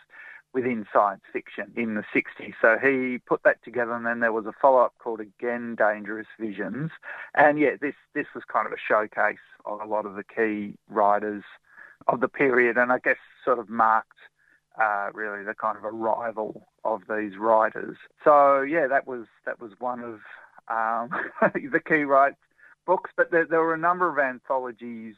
within 0.54 0.86
science 0.92 1.22
fiction 1.32 1.72
in 1.76 1.96
the 1.96 2.04
60s. 2.14 2.54
So 2.62 2.78
he 2.82 3.20
put 3.20 3.44
that 3.44 3.64
together, 3.64 3.94
and 3.94 4.06
then 4.06 4.20
there 4.20 4.34
was 4.34 4.46
a 4.46 4.54
follow 4.60 4.80
up 4.80 4.94
called 5.00 5.20
Again 5.20 5.76
Dangerous 5.76 6.28
Visions. 6.40 6.92
And 7.36 7.60
yeah, 7.60 7.76
this, 7.80 7.96
this 8.14 8.28
was 8.34 8.44
kind 8.52 8.66
of 8.66 8.74
a 8.74 8.78
showcase 8.78 9.38
of 9.66 9.82
a 9.82 9.86
lot 9.86 10.06
of 10.06 10.16
the 10.16 10.24
key 10.24 10.76
writers 10.90 11.44
of 12.08 12.20
the 12.20 12.28
period, 12.28 12.78
and 12.78 12.92
I 12.92 13.00
guess 13.00 13.18
sort 13.46 13.60
of 13.60 13.70
marked 13.70 14.18
uh, 14.82 15.10
really 15.14 15.44
the 15.44 15.54
kind 15.54 15.78
of 15.78 15.84
arrival 15.84 16.68
of 16.84 17.02
these 17.10 17.38
writers. 17.38 17.98
So 18.24 18.62
yeah, 18.62 18.88
that 18.88 19.06
was 19.06 19.26
that 19.46 19.60
was 19.60 19.72
one 19.80 20.00
of 20.00 20.20
um, 20.70 21.10
the 21.54 21.82
key 21.86 22.04
rights 22.04 22.38
books, 22.86 23.12
but 23.16 23.30
there, 23.30 23.46
there 23.46 23.60
were 23.60 23.76
a 23.76 23.78
number 23.78 24.10
of 24.10 24.18
anthologies 24.18 25.16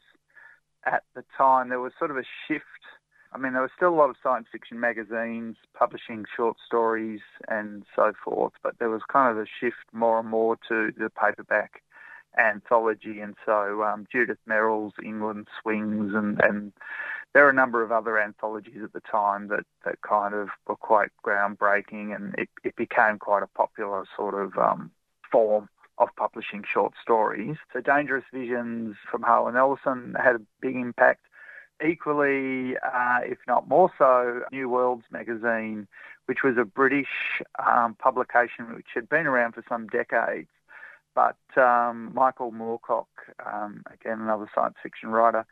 at 0.84 1.04
the 1.14 1.24
time. 1.36 1.68
There 1.68 1.80
was 1.80 1.92
sort 1.98 2.10
of 2.10 2.18
a 2.18 2.24
shift 2.46 2.64
I 3.34 3.38
mean, 3.38 3.54
there 3.54 3.62
were 3.62 3.72
still 3.74 3.88
a 3.88 3.96
lot 3.96 4.10
of 4.10 4.16
science 4.22 4.46
fiction 4.52 4.78
magazines 4.78 5.56
publishing 5.74 6.24
short 6.36 6.58
stories 6.64 7.20
and 7.48 7.84
so 7.96 8.12
forth, 8.22 8.52
but 8.62 8.78
there 8.78 8.90
was 8.90 9.02
kind 9.10 9.30
of 9.30 9.42
a 9.42 9.46
shift 9.46 9.86
more 9.92 10.20
and 10.20 10.28
more 10.28 10.56
to 10.68 10.92
the 10.96 11.10
paperback 11.10 11.82
anthology. 12.38 13.20
And 13.20 13.34
so 13.44 13.82
um, 13.84 14.06
Judith 14.10 14.38
Merril's 14.46 14.94
England 15.02 15.48
Swings, 15.60 16.14
and, 16.14 16.40
and 16.42 16.72
there 17.32 17.46
are 17.46 17.50
a 17.50 17.54
number 17.54 17.82
of 17.82 17.90
other 17.90 18.18
anthologies 18.18 18.82
at 18.82 18.92
the 18.92 19.00
time 19.00 19.48
that, 19.48 19.64
that 19.84 20.02
kind 20.02 20.34
of 20.34 20.48
were 20.66 20.76
quite 20.76 21.10
groundbreaking, 21.24 22.14
and 22.14 22.34
it, 22.36 22.50
it 22.64 22.76
became 22.76 23.18
quite 23.18 23.42
a 23.42 23.46
popular 23.46 24.04
sort 24.14 24.34
of 24.34 24.56
um, 24.58 24.90
form 25.30 25.68
of 25.98 26.08
publishing 26.16 26.64
short 26.70 26.92
stories. 27.00 27.56
So 27.72 27.80
Dangerous 27.80 28.24
Visions 28.32 28.96
from 29.10 29.22
Harlan 29.22 29.56
Ellison 29.56 30.16
had 30.22 30.36
a 30.36 30.40
big 30.60 30.76
impact 30.76 31.20
equally, 31.86 32.76
uh, 32.76 33.18
if 33.24 33.38
not 33.46 33.68
more 33.68 33.90
so, 33.98 34.42
New 34.52 34.68
Worlds 34.68 35.04
magazine, 35.10 35.86
which 36.26 36.38
was 36.44 36.56
a 36.58 36.64
British 36.64 37.42
um, 37.58 37.94
publication 37.94 38.74
which 38.74 38.88
had 38.94 39.08
been 39.08 39.26
around 39.26 39.52
for 39.52 39.64
some 39.68 39.86
decades. 39.88 40.48
But 41.14 41.36
um, 41.56 42.12
Michael 42.14 42.52
Moorcock, 42.52 43.06
um, 43.44 43.82
again 43.92 44.20
another 44.20 44.48
science 44.54 44.76
fiction 44.82 45.10
writer, 45.10 45.44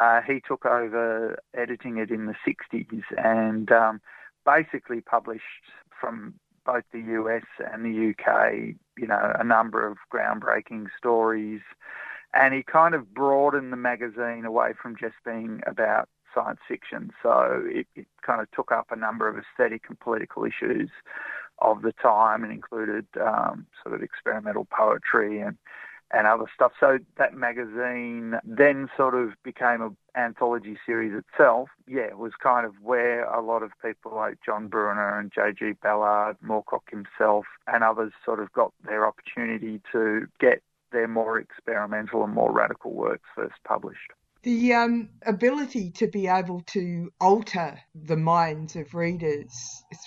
uh, 0.00 0.20
he 0.26 0.40
took 0.46 0.66
over 0.66 1.38
editing 1.54 1.98
it 1.98 2.10
in 2.10 2.26
the 2.26 2.34
60s 2.46 3.02
and 3.16 3.70
um, 3.70 4.00
basically 4.44 5.00
published 5.00 5.42
from 6.00 6.34
both 6.64 6.82
the 6.92 6.98
US 6.98 7.44
and 7.72 7.84
the 7.84 8.10
UK, 8.10 8.74
you 8.98 9.06
know, 9.06 9.32
a 9.38 9.44
number 9.44 9.86
of 9.86 9.96
groundbreaking 10.12 10.86
stories 10.98 11.60
and 12.34 12.54
he 12.54 12.62
kind 12.62 12.94
of 12.94 13.12
broadened 13.14 13.72
the 13.72 13.76
magazine 13.76 14.44
away 14.44 14.72
from 14.80 14.96
just 14.96 15.14
being 15.24 15.60
about 15.66 16.08
science 16.34 16.60
fiction. 16.68 17.10
So 17.22 17.62
it, 17.66 17.86
it 17.94 18.06
kind 18.24 18.40
of 18.40 18.50
took 18.50 18.70
up 18.70 18.88
a 18.90 18.96
number 18.96 19.28
of 19.28 19.36
aesthetic 19.38 19.84
and 19.88 19.98
political 19.98 20.44
issues 20.44 20.90
of 21.60 21.82
the 21.82 21.92
time 21.92 22.44
and 22.44 22.52
included 22.52 23.06
um, 23.20 23.66
sort 23.82 23.94
of 23.94 24.02
experimental 24.02 24.66
poetry 24.70 25.40
and 25.40 25.56
and 26.12 26.26
other 26.26 26.44
stuff. 26.54 26.72
So 26.78 26.98
that 27.18 27.34
magazine 27.34 28.36
then 28.44 28.88
sort 28.96 29.14
of 29.14 29.30
became 29.42 29.82
an 29.82 29.96
anthology 30.16 30.78
series 30.86 31.12
itself. 31.12 31.68
Yeah, 31.88 32.02
it 32.02 32.18
was 32.18 32.32
kind 32.40 32.64
of 32.64 32.74
where 32.82 33.24
a 33.24 33.42
lot 33.42 33.62
of 33.62 33.72
people 33.84 34.14
like 34.14 34.38
John 34.44 34.68
Brunner 34.68 35.18
and 35.18 35.32
J.G. 35.34 35.72
Ballard, 35.82 36.36
Moorcock 36.44 36.88
himself, 36.90 37.46
and 37.66 37.82
others 37.82 38.12
sort 38.24 38.40
of 38.40 38.52
got 38.52 38.72
their 38.84 39.04
opportunity 39.04 39.80
to 39.92 40.28
get 40.38 40.62
their 40.96 41.06
more 41.06 41.38
experimental 41.38 42.24
and 42.24 42.32
more 42.32 42.50
radical 42.50 42.94
works 42.94 43.28
first 43.34 43.56
published. 43.64 44.12
The 44.42 44.72
um, 44.72 45.10
ability 45.26 45.90
to 45.92 46.06
be 46.06 46.26
able 46.26 46.62
to 46.68 47.12
alter 47.20 47.78
the 47.94 48.16
minds 48.16 48.76
of 48.76 48.94
readers 48.94 49.52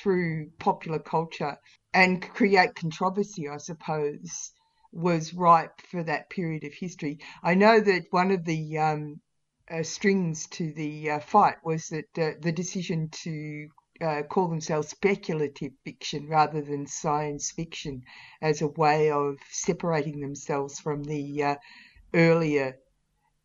through 0.01 0.49
popular 0.57 0.97
culture 0.97 1.57
and 1.93 2.21
create 2.21 2.73
controversy, 2.73 3.47
I 3.47 3.57
suppose, 3.57 4.51
was 4.91 5.33
ripe 5.35 5.79
for 5.91 6.01
that 6.03 6.31
period 6.31 6.63
of 6.63 6.73
history. 6.73 7.19
I 7.43 7.53
know 7.53 7.79
that 7.79 8.07
one 8.09 8.31
of 8.31 8.45
the 8.45 8.79
um, 8.79 9.21
uh, 9.69 9.83
strings 9.83 10.47
to 10.47 10.73
the 10.73 11.11
uh, 11.11 11.19
fight 11.19 11.57
was 11.63 11.89
that 11.89 12.17
uh, 12.17 12.31
the 12.41 12.51
decision 12.51 13.09
to 13.23 13.67
uh, 14.01 14.23
call 14.23 14.47
themselves 14.47 14.89
speculative 14.89 15.71
fiction 15.83 16.27
rather 16.27 16.61
than 16.61 16.87
science 16.87 17.51
fiction 17.51 18.03
as 18.41 18.61
a 18.61 18.67
way 18.67 19.11
of 19.11 19.37
separating 19.51 20.19
themselves 20.19 20.79
from 20.79 21.03
the 21.03 21.43
uh, 21.43 21.55
earlier 22.13 22.77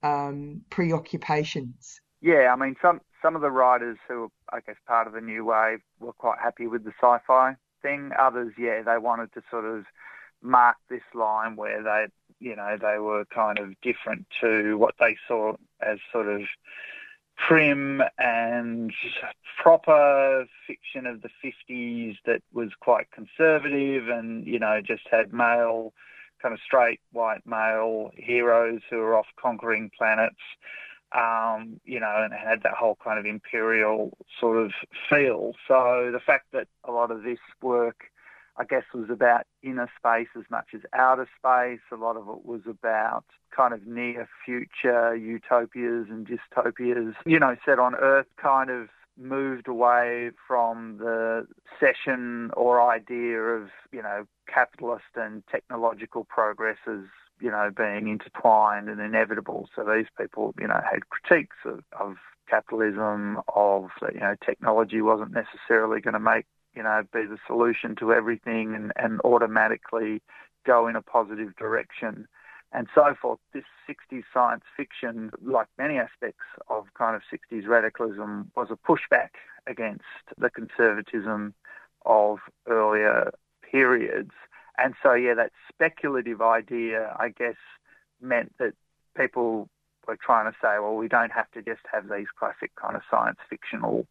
um, 0.02 0.62
preoccupations. 0.70 2.00
Yeah, 2.20 2.52
I 2.52 2.56
mean, 2.56 2.76
some 2.80 3.00
some 3.20 3.37
of 3.37 3.42
the 3.42 3.50
writers 3.50 3.99
who, 4.06 4.30
I 4.52 4.61
guess, 4.61 4.76
part 4.87 5.06
of 5.06 5.14
the 5.14 5.20
new 5.20 5.44
wave 5.44 5.80
were 5.99 6.12
quite 6.12 6.38
happy 6.38 6.66
with 6.66 6.84
the 6.84 6.92
sci-fi 7.00 7.56
thing. 7.82 8.11
Others, 8.18 8.52
yeah, 8.58 8.82
they 8.82 8.99
wanted 8.99 9.32
to 9.32 9.42
sort 9.50 9.64
of 9.64 9.84
mark 10.42 10.76
this 10.90 11.02
line 11.14 11.56
where 11.56 11.82
they, 11.82 12.06
you 12.38 12.54
know, 12.54 12.76
they 12.80 12.99
were 12.99 13.25
kind 13.26 13.58
of 13.58 13.80
different 13.80 14.26
to 14.42 14.76
what 14.76 14.94
they 15.00 15.16
saw 15.26 15.54
as 15.80 15.99
sort 16.12 16.28
of 16.28 16.42
prim 17.37 18.03
and 18.19 18.93
proper 19.62 20.47
fiction 20.67 21.07
of 21.07 21.23
the 21.23 21.31
50s 21.45 22.17
that 22.26 22.43
was 22.53 22.71
quite 22.81 23.11
conservative 23.11 24.09
and, 24.09 24.47
you 24.47 24.59
know, 24.59 24.81
just 24.81 25.03
had 25.11 25.33
male, 25.33 25.93
kind 26.41 26.53
of 26.53 26.61
straight 26.64 27.00
white 27.12 27.43
male 27.47 28.11
heroes 28.14 28.81
who 28.91 28.99
were 28.99 29.17
off 29.17 29.26
conquering 29.41 29.91
planets, 29.97 30.37
um, 31.12 31.81
you 31.85 32.00
know, 32.00 32.23
and 32.23 32.33
had 32.33 32.62
that 32.62 32.75
whole 32.75 32.99
kind 33.03 33.19
of 33.19 33.26
imperial 33.26 34.17
sort 34.41 34.59
of 34.59 34.73
feel. 35.09 35.55
So 35.69 36.11
the 36.12 36.21
fact 36.21 36.47
that 36.53 36.69
a 36.85 36.93
lot 36.93 37.11
of 37.11 37.23
this 37.23 37.38
work 37.62 38.11
I 38.56 38.64
guess, 38.64 38.84
was 38.94 39.11
about 39.11 39.46
inner 39.62 39.90
space 39.96 40.28
as 40.37 40.44
much 40.50 40.68
as 40.75 40.82
outer 40.92 41.28
space. 41.38 41.80
A 41.90 41.96
lot 41.96 42.16
of 42.16 42.28
it 42.28 42.46
was 42.46 42.62
about 42.68 43.25
kind 43.54 43.75
of 43.75 43.87
near 43.87 44.28
future 44.44 45.14
utopias 45.16 46.06
and 46.08 46.26
dystopias, 46.26 47.14
you 47.26 47.38
know, 47.38 47.56
set 47.64 47.78
on 47.78 47.94
Earth 47.96 48.26
kind 48.37 48.70
of 48.70 48.88
moved 49.16 49.68
away 49.68 50.30
from 50.46 50.99
the 50.99 51.46
session 51.78 52.50
or 52.56 52.82
idea 52.90 53.40
of, 53.40 53.68
you 53.92 54.02
know, 54.02 54.26
capitalist 54.46 55.04
and 55.14 55.44
technological 55.49 56.25
progress 56.25 56.78
as, 56.87 57.04
you 57.40 57.50
know, 57.50 57.70
being 57.76 58.08
intertwined 58.08 58.88
and 58.88 59.00
inevitable. 59.00 59.68
So 59.75 59.84
these 59.84 60.06
people, 60.18 60.54
you 60.61 60.66
know, 60.66 60.80
had 60.90 61.08
critiques 61.11 61.56
of, 61.64 61.82
of 61.99 62.16
capitalism, 62.49 63.40
of, 63.54 63.90
you 64.12 64.20
know, 64.20 64.34
technology 64.44 65.00
wasn't 65.00 65.32
necessarily 65.32 66.00
going 66.00 66.14
to 66.14 66.20
make 66.20 66.46
you 66.75 66.83
know, 66.83 67.02
be 67.12 67.26
the 67.26 67.38
solution 67.47 67.95
to 67.97 68.12
everything 68.12 68.75
and, 68.75 68.93
and 68.97 69.21
automatically 69.23 70.23
go 70.66 70.87
in 70.88 70.97
a 70.97 71.02
positive 71.02 71.54
direction 71.57 72.26
and 72.73 72.88
so 72.95 73.14
forth. 73.21 73.38
This 73.52 73.64
60s 73.88 74.25
science 74.32 74.65
fiction, 74.76 75.30
like 75.43 75.69
many 75.78 75.97
aspects 75.97 76.45
of 76.69 76.87
kind 76.95 77.15
of 77.15 77.23
60s 77.32 77.67
radicalism, 77.69 78.50
was 78.56 78.69
a 78.71 78.76
pushback 78.76 79.30
against 79.67 80.04
the 80.37 80.50
conservatism 80.50 81.54
of 82.04 82.39
earlier 82.67 83.30
periods. 83.63 84.32
And 84.76 84.95
so, 85.02 85.15
yeah, 85.15 85.34
that 85.34 85.52
speculative 85.73 86.43
idea, 86.43 87.15
I 87.19 87.28
guess, 87.28 87.56
meant 88.21 88.52
that 88.58 88.75
people 89.17 89.69
were 90.08 90.19
trying 90.21 90.50
to 90.50 90.56
say, 90.60 90.80
well, 90.80 90.97
we 90.97 91.08
don't 91.08 91.32
have 91.32 91.50
to 91.52 91.63
just 91.63 91.82
have 91.93 92.08
these 92.08 92.26
classic 92.37 92.73
kind 92.75 92.97
of 92.97 93.02
science 93.08 93.39
fictional 93.49 94.06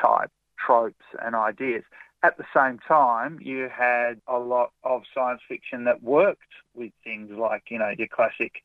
type 0.00 0.30
tropes 0.64 1.04
and 1.24 1.34
ideas. 1.34 1.84
At 2.24 2.36
the 2.36 2.44
same 2.54 2.78
time, 2.78 3.38
you 3.42 3.68
had 3.68 4.20
a 4.28 4.38
lot 4.38 4.70
of 4.84 5.02
science 5.12 5.40
fiction 5.48 5.84
that 5.84 6.02
worked 6.02 6.40
with 6.74 6.92
things 7.02 7.30
like, 7.36 7.64
you 7.68 7.78
know, 7.78 7.90
your 7.96 8.08
classic 8.08 8.62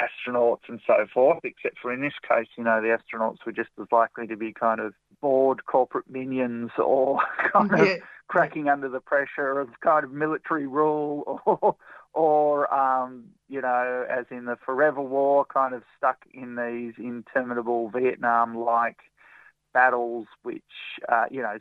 astronauts 0.00 0.68
and 0.68 0.80
so 0.86 1.06
forth, 1.12 1.40
except 1.44 1.78
for 1.78 1.92
in 1.92 2.02
this 2.02 2.12
case, 2.26 2.46
you 2.56 2.64
know, 2.64 2.80
the 2.80 2.96
astronauts 2.96 3.38
were 3.44 3.52
just 3.52 3.70
as 3.80 3.86
likely 3.90 4.26
to 4.26 4.36
be 4.36 4.52
kind 4.52 4.80
of 4.80 4.94
bored 5.20 5.64
corporate 5.66 6.08
minions 6.08 6.70
or 6.78 7.20
kind 7.52 7.70
yeah. 7.76 7.82
of 7.82 7.98
cracking 8.28 8.68
under 8.68 8.88
the 8.88 9.00
pressure 9.00 9.58
of 9.58 9.68
kind 9.80 10.04
of 10.04 10.12
military 10.12 10.66
rule 10.66 11.40
or, 11.46 11.76
or 12.14 12.74
um, 12.74 13.24
you 13.48 13.60
know, 13.60 14.06
as 14.08 14.26
in 14.30 14.44
the 14.44 14.56
Forever 14.64 15.00
War, 15.00 15.44
kind 15.44 15.74
of 15.74 15.82
stuck 15.96 16.18
in 16.32 16.56
these 16.56 16.94
interminable 16.98 17.90
Vietnam-like 17.90 18.98
battles, 19.72 20.26
which 20.42 20.62
uh, 21.08 21.24
you 21.30 21.42
know, 21.42 21.58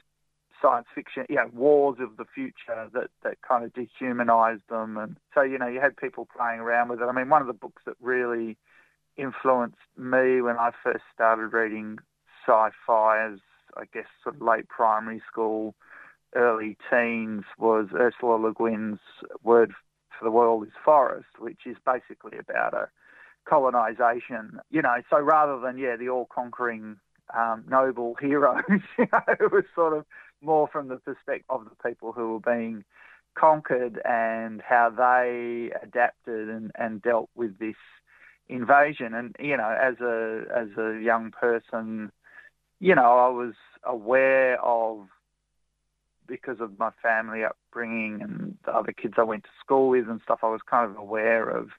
science 0.61 0.87
fiction, 0.93 1.25
you 1.29 1.35
know, 1.35 1.49
wars 1.53 1.97
of 1.99 2.17
the 2.17 2.25
future 2.25 2.89
that 2.93 3.09
that 3.23 3.41
kind 3.47 3.63
of 3.63 3.73
dehumanized 3.73 4.63
them, 4.69 4.97
and 4.97 5.17
so 5.33 5.41
you 5.41 5.57
know, 5.57 5.67
you 5.67 5.79
had 5.79 5.95
people 5.97 6.27
playing 6.35 6.59
around 6.59 6.89
with 6.89 7.01
it. 7.01 7.05
I 7.05 7.11
mean, 7.11 7.29
one 7.29 7.41
of 7.41 7.47
the 7.47 7.53
books 7.53 7.83
that 7.85 7.95
really 8.01 8.57
influenced 9.17 9.77
me 9.97 10.41
when 10.41 10.57
I 10.57 10.71
first 10.83 11.03
started 11.13 11.53
reading 11.53 11.97
sci-fi 12.45 13.31
as 13.31 13.39
I 13.75 13.85
guess 13.93 14.05
sort 14.23 14.35
of 14.35 14.41
late 14.41 14.67
primary 14.69 15.21
school, 15.29 15.75
early 16.35 16.77
teens 16.89 17.43
was 17.57 17.87
Ursula 17.93 18.35
Le 18.35 18.53
Guin's 18.53 18.99
Word 19.43 19.73
for 20.17 20.25
the 20.25 20.31
World 20.31 20.65
is 20.65 20.73
Forest, 20.83 21.39
which 21.39 21.59
is 21.65 21.77
basically 21.85 22.37
about 22.37 22.73
a 22.73 22.89
colonization. 23.47 24.59
You 24.69 24.81
know, 24.81 24.97
so 25.09 25.19
rather 25.19 25.59
than 25.59 25.77
yeah, 25.77 25.95
the 25.95 26.09
all-conquering 26.09 26.97
um, 27.35 27.63
noble 27.67 28.15
heroes. 28.19 28.63
it 28.97 29.51
was 29.51 29.63
sort 29.75 29.97
of 29.97 30.05
more 30.41 30.67
from 30.67 30.87
the 30.87 30.97
perspective 30.97 31.45
of 31.49 31.65
the 31.65 31.89
people 31.89 32.11
who 32.11 32.33
were 32.33 32.39
being 32.39 32.83
conquered 33.37 33.99
and 34.05 34.61
how 34.61 34.89
they 34.89 35.71
adapted 35.81 36.49
and, 36.49 36.71
and 36.77 37.01
dealt 37.01 37.29
with 37.35 37.57
this 37.59 37.75
invasion. 38.49 39.13
And 39.13 39.35
you 39.39 39.57
know, 39.57 39.69
as 39.69 39.99
a 40.01 40.43
as 40.55 40.69
a 40.77 41.01
young 41.01 41.31
person, 41.31 42.11
you 42.79 42.95
know, 42.95 43.17
I 43.17 43.29
was 43.29 43.53
aware 43.83 44.63
of 44.63 45.07
because 46.27 46.59
of 46.59 46.77
my 46.77 46.91
family 47.01 47.43
upbringing 47.43 48.21
and 48.21 48.57
the 48.65 48.71
other 48.71 48.91
kids 48.91 49.13
I 49.17 49.23
went 49.23 49.43
to 49.43 49.49
school 49.63 49.89
with 49.89 50.09
and 50.09 50.21
stuff. 50.23 50.39
I 50.43 50.49
was 50.49 50.61
kind 50.69 50.89
of 50.89 50.97
aware 50.97 51.49
of 51.49 51.69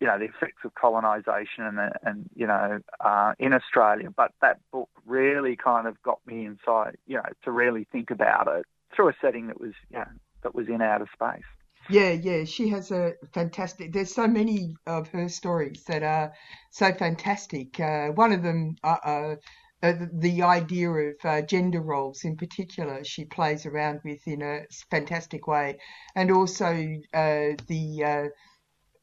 you 0.00 0.06
know, 0.06 0.18
the 0.18 0.26
effects 0.26 0.64
of 0.64 0.74
colonisation 0.74 1.64
and, 1.64 1.92
and 2.02 2.30
you 2.34 2.46
know, 2.46 2.78
uh, 3.00 3.32
in 3.38 3.52
Australia. 3.52 4.08
But 4.14 4.32
that 4.42 4.60
book 4.72 4.90
really 5.04 5.56
kind 5.56 5.86
of 5.86 6.00
got 6.02 6.20
me 6.26 6.44
inside, 6.44 6.96
you 7.06 7.16
know, 7.16 7.28
to 7.44 7.50
really 7.50 7.86
think 7.90 8.10
about 8.10 8.48
it 8.48 8.66
through 8.94 9.08
a 9.08 9.14
setting 9.20 9.46
that 9.48 9.60
was, 9.60 9.72
you 9.90 9.98
know, 9.98 10.04
that 10.42 10.54
was 10.54 10.68
in 10.68 10.82
outer 10.82 11.08
space. 11.12 11.44
Yeah, 11.88 12.10
yeah, 12.10 12.44
she 12.44 12.68
has 12.70 12.90
a 12.90 13.14
fantastic. 13.32 13.92
There's 13.92 14.12
so 14.12 14.26
many 14.26 14.74
of 14.86 15.08
her 15.08 15.28
stories 15.28 15.84
that 15.84 16.02
are 16.02 16.32
so 16.70 16.92
fantastic. 16.92 17.78
Uh, 17.78 18.08
one 18.08 18.32
of 18.32 18.42
them, 18.42 18.76
uh, 18.82 18.96
uh, 19.04 19.36
uh 19.82 19.92
the 20.12 20.42
idea 20.42 20.90
of 20.90 21.14
uh, 21.24 21.42
gender 21.42 21.80
roles 21.80 22.24
in 22.24 22.36
particular, 22.36 23.04
she 23.04 23.24
plays 23.24 23.66
around 23.66 24.00
with 24.04 24.26
in 24.26 24.42
a 24.42 24.62
fantastic 24.90 25.46
way, 25.46 25.78
and 26.16 26.32
also 26.32 26.72
uh, 27.14 27.50
the 27.68 28.30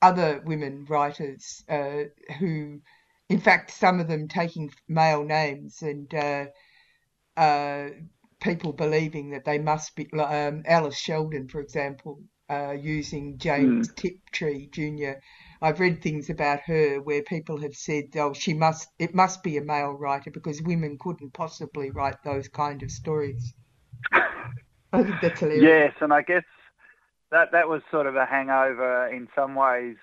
other 0.04 0.42
women 0.46 0.86
writers 0.90 1.64
uh, 1.70 2.04
who, 2.38 2.82
in 3.30 3.40
fact, 3.40 3.72
some 3.72 4.00
of 4.02 4.08
them 4.10 4.28
taking 4.28 4.70
male 4.88 5.24
names 5.24 5.82
and 5.82 6.14
uh, 6.14 6.46
uh, 7.38 7.88
people 8.42 8.74
believing 8.74 9.32
that 9.32 9.46
they 9.46 9.58
must 9.58 9.96
be, 9.96 10.12
um, 10.20 10.62
Alice 10.68 10.98
Sheldon, 10.98 11.48
for 11.48 11.62
example, 11.62 12.22
uh, 12.50 12.76
using 12.78 13.38
James 13.38 13.90
mm. 13.90 13.96
Tiptree 13.96 14.68
Jr. 14.68 15.20
I've 15.62 15.80
read 15.80 16.02
things 16.02 16.30
about 16.30 16.60
her 16.66 17.02
where 17.02 17.24
people 17.24 17.62
have 17.62 17.74
said, 17.74 18.10
"Oh, 18.18 18.34
she 18.34 18.54
must. 18.54 18.90
It 19.00 19.16
must 19.16 19.42
be 19.44 19.56
a 19.56 19.64
male 19.64 19.94
writer 19.94 20.30
because 20.30 20.62
women 20.62 20.98
couldn't 21.00 21.34
possibly 21.34 21.90
write 21.90 22.22
those 22.26 22.50
kind 22.50 22.84
of 22.84 22.92
stories." 22.92 23.54
I 24.12 25.04
think 25.04 25.22
that's 25.22 25.40
hilarious. 25.40 25.64
Yes, 25.64 25.94
and 26.02 26.14
I 26.14 26.22
guess 26.22 26.44
that 27.34 27.52
that 27.52 27.68
was 27.68 27.82
sort 27.92 28.06
of 28.06 28.16
a 28.16 28.26
hangover 28.26 29.08
in 29.08 29.28
some 29.36 29.56
ways 29.56 29.98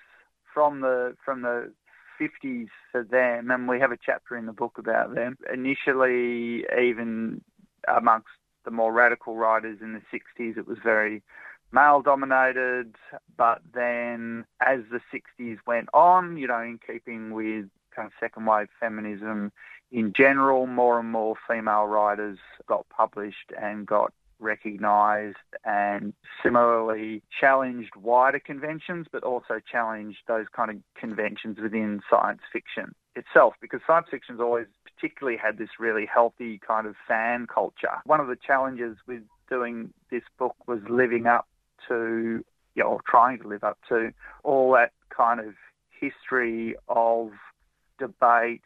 from 0.53 0.81
the 0.81 1.15
from 1.23 1.41
the 1.41 1.71
50s 2.19 2.67
for 2.91 3.03
them, 3.03 3.49
and 3.49 3.67
we 3.67 3.79
have 3.79 3.91
a 3.91 3.97
chapter 3.97 4.37
in 4.37 4.45
the 4.45 4.53
book 4.53 4.77
about 4.77 5.15
them. 5.15 5.37
Initially, 5.51 6.65
even 6.79 7.41
amongst 7.87 8.27
the 8.65 8.69
more 8.69 8.91
radical 8.91 9.37
writers 9.37 9.79
in 9.81 9.93
the 9.93 10.01
60s, 10.13 10.57
it 10.57 10.67
was 10.67 10.77
very 10.83 11.23
male 11.71 12.01
dominated, 12.01 12.95
but 13.37 13.61
then 13.73 14.45
as 14.59 14.81
the 14.91 14.99
60s 15.11 15.57
went 15.65 15.87
on, 15.93 16.37
you 16.37 16.47
know, 16.47 16.61
in 16.61 16.79
keeping 16.85 17.31
with 17.33 17.65
kind 17.95 18.05
of 18.05 18.11
second 18.19 18.45
wave 18.45 18.67
feminism 18.79 19.51
in 19.91 20.13
general, 20.13 20.67
more 20.67 20.99
and 20.99 21.09
more 21.09 21.35
female 21.47 21.85
writers 21.85 22.37
got 22.67 22.87
published 22.89 23.51
and 23.59 23.87
got 23.87 24.13
recognised 24.41 25.37
and 25.63 26.13
similarly 26.43 27.23
challenged 27.39 27.95
wider 27.95 28.39
conventions, 28.39 29.07
but 29.11 29.23
also 29.23 29.59
challenged 29.71 30.19
those 30.27 30.47
kind 30.55 30.71
of 30.71 30.77
conventions 30.95 31.57
within 31.61 32.01
science 32.09 32.41
fiction 32.51 32.93
itself, 33.15 33.53
because 33.61 33.81
science 33.85 34.07
fiction's 34.09 34.39
always 34.39 34.67
particularly 34.83 35.37
had 35.37 35.57
this 35.57 35.69
really 35.79 36.05
healthy 36.05 36.59
kind 36.65 36.87
of 36.87 36.95
fan 37.07 37.47
culture. 37.47 37.97
One 38.05 38.19
of 38.19 38.27
the 38.27 38.37
challenges 38.37 38.97
with 39.07 39.21
doing 39.49 39.93
this 40.09 40.23
book 40.37 40.55
was 40.67 40.79
living 40.89 41.25
up 41.27 41.47
to, 41.87 42.43
you 42.75 42.83
know, 42.83 42.89
or 42.89 43.01
trying 43.07 43.39
to 43.39 43.47
live 43.47 43.63
up 43.63 43.77
to 43.89 44.11
all 44.43 44.71
that 44.73 44.91
kind 45.09 45.39
of 45.39 45.53
history 45.89 46.75
of 46.87 47.31
debate 47.99 48.61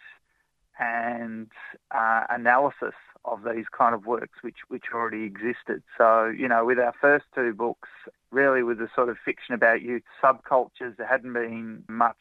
and 0.80 1.48
uh, 1.92 2.24
analysis 2.30 2.94
of 3.24 3.44
these 3.44 3.66
kind 3.76 3.96
of 3.96 4.06
works 4.06 4.40
which, 4.42 4.58
which 4.68 4.86
already 4.94 5.24
existed. 5.24 5.82
So, 5.98 6.26
you 6.26 6.48
know, 6.48 6.66
with 6.66 6.80
our 6.80 6.94
first 7.00 7.26
two 7.34 7.54
books, 7.54 7.90
really 8.32 8.64
with 8.64 8.78
the 8.78 8.90
sort 8.94 9.10
of 9.10 9.18
fiction 9.24 9.56
about 9.56 9.82
youth 9.82 10.04
subcultures, 10.24 10.98
there 10.98 11.08
hadn't 11.08 11.34
been 11.34 11.84
much 11.88 12.18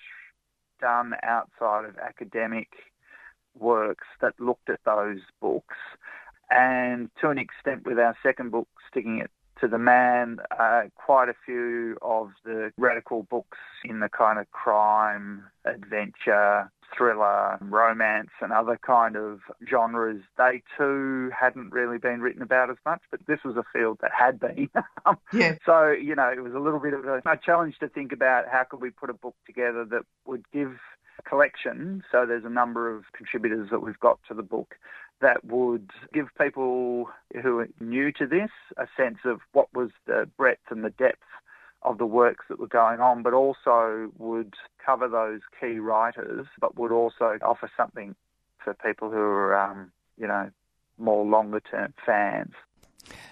done 0.81 1.14
outside 1.23 1.85
of 1.85 1.99
academic 1.99 2.69
works 3.59 4.07
that 4.21 4.35
looked 4.38 4.71
at 4.71 4.81
those 4.85 5.21
books. 5.40 5.77
And 6.51 7.11
to 7.21 7.31
an 7.31 7.38
extent, 7.38 7.87
with 7.87 7.99
our 7.99 8.17
second 8.23 8.51
book, 8.51 8.69
sticking 8.90 9.19
it 9.19 9.31
to 9.61 9.69
the 9.69 9.79
man, 9.79 10.38
uh, 10.59 10.83
quite 10.97 11.29
a 11.29 11.35
few 11.45 11.97
of 12.03 12.31
the 12.45 12.73
radical 12.77 13.23
books 13.25 13.59
in 13.85 14.01
the 14.01 14.09
kind 14.09 14.38
of 14.38 14.51
crime, 14.51 15.45
adventure, 15.64 16.71
thriller, 16.97 17.59
romance, 17.61 18.31
and 18.40 18.53
other 18.53 18.79
kind 18.85 19.17
of 19.17 19.40
genres, 19.69 20.23
they 20.37 20.62
too 20.77 21.31
hadn't 21.38 21.73
really 21.73 21.99
been 21.99 22.21
written 22.21 22.43
about 22.43 22.71
as 22.71 22.77
much, 22.85 23.01
but 23.11 23.21
this 23.27 23.38
was 23.45 23.57
a 23.57 23.64
field 23.73 23.99
that 24.03 24.11
had 24.12 24.38
been. 24.38 24.69
yeah. 25.33 25.55
So, 25.64 25.90
you 25.90 26.14
know, 26.14 26.31
it 26.31 26.43
was 26.43 26.55
a 26.55 26.59
little 26.59 26.81
bit 26.81 26.95
of 26.95 27.05
a, 27.05 27.23
a 27.27 27.37
challenge 27.37 27.79
to 27.81 27.88
think 27.88 28.12
about 28.12 28.45
how 28.51 28.64
could 28.64 28.81
we 28.81 28.90
put 28.90 29.11
a 29.11 29.14
book 29.14 29.37
together 29.47 29.85
that 29.87 30.03
would 30.27 30.45
give 30.53 30.77
collection. 31.29 32.03
So 32.11 32.27
there's 32.27 32.45
a 32.45 32.51
number 32.51 32.95
of 32.95 33.05
contributors 33.17 33.71
that 33.71 33.81
we've 33.81 33.99
got 34.01 34.19
to 34.29 34.35
the 34.35 34.43
book 34.43 34.75
that 35.20 35.44
would 35.44 35.90
give 36.12 36.27
people 36.40 37.09
who 37.42 37.61
are 37.61 37.68
new 37.81 38.12
to 38.12 38.27
this 38.27 38.50
a 38.77 38.87
sense 38.96 39.18
of 39.24 39.40
what 39.53 39.72
was 39.74 39.90
the 40.07 40.29
breadth 40.37 40.70
and 40.70 40.85
the 40.85 40.90
depth 40.90 41.22
of 41.83 41.98
the 41.98 42.07
works 42.07 42.46
that 42.48 42.59
were 42.59 42.66
going 42.66 43.00
on, 43.00 43.22
but 43.22 43.33
also 43.33 44.11
would 44.18 44.55
cover 44.85 45.09
those 45.09 45.40
key 45.61 45.79
writers, 45.79 46.46
but 46.61 46.79
would 46.79 46.92
also 46.92 47.38
offer 47.42 47.70
something 47.77 48.14
for 48.59 48.74
people 48.74 49.11
who 49.11 49.18
are, 49.18 49.55
um, 49.55 49.92
you 50.18 50.27
know, 50.27 50.50
more 50.98 51.24
longer 51.24 51.61
term 51.61 51.92
fans. 52.05 52.53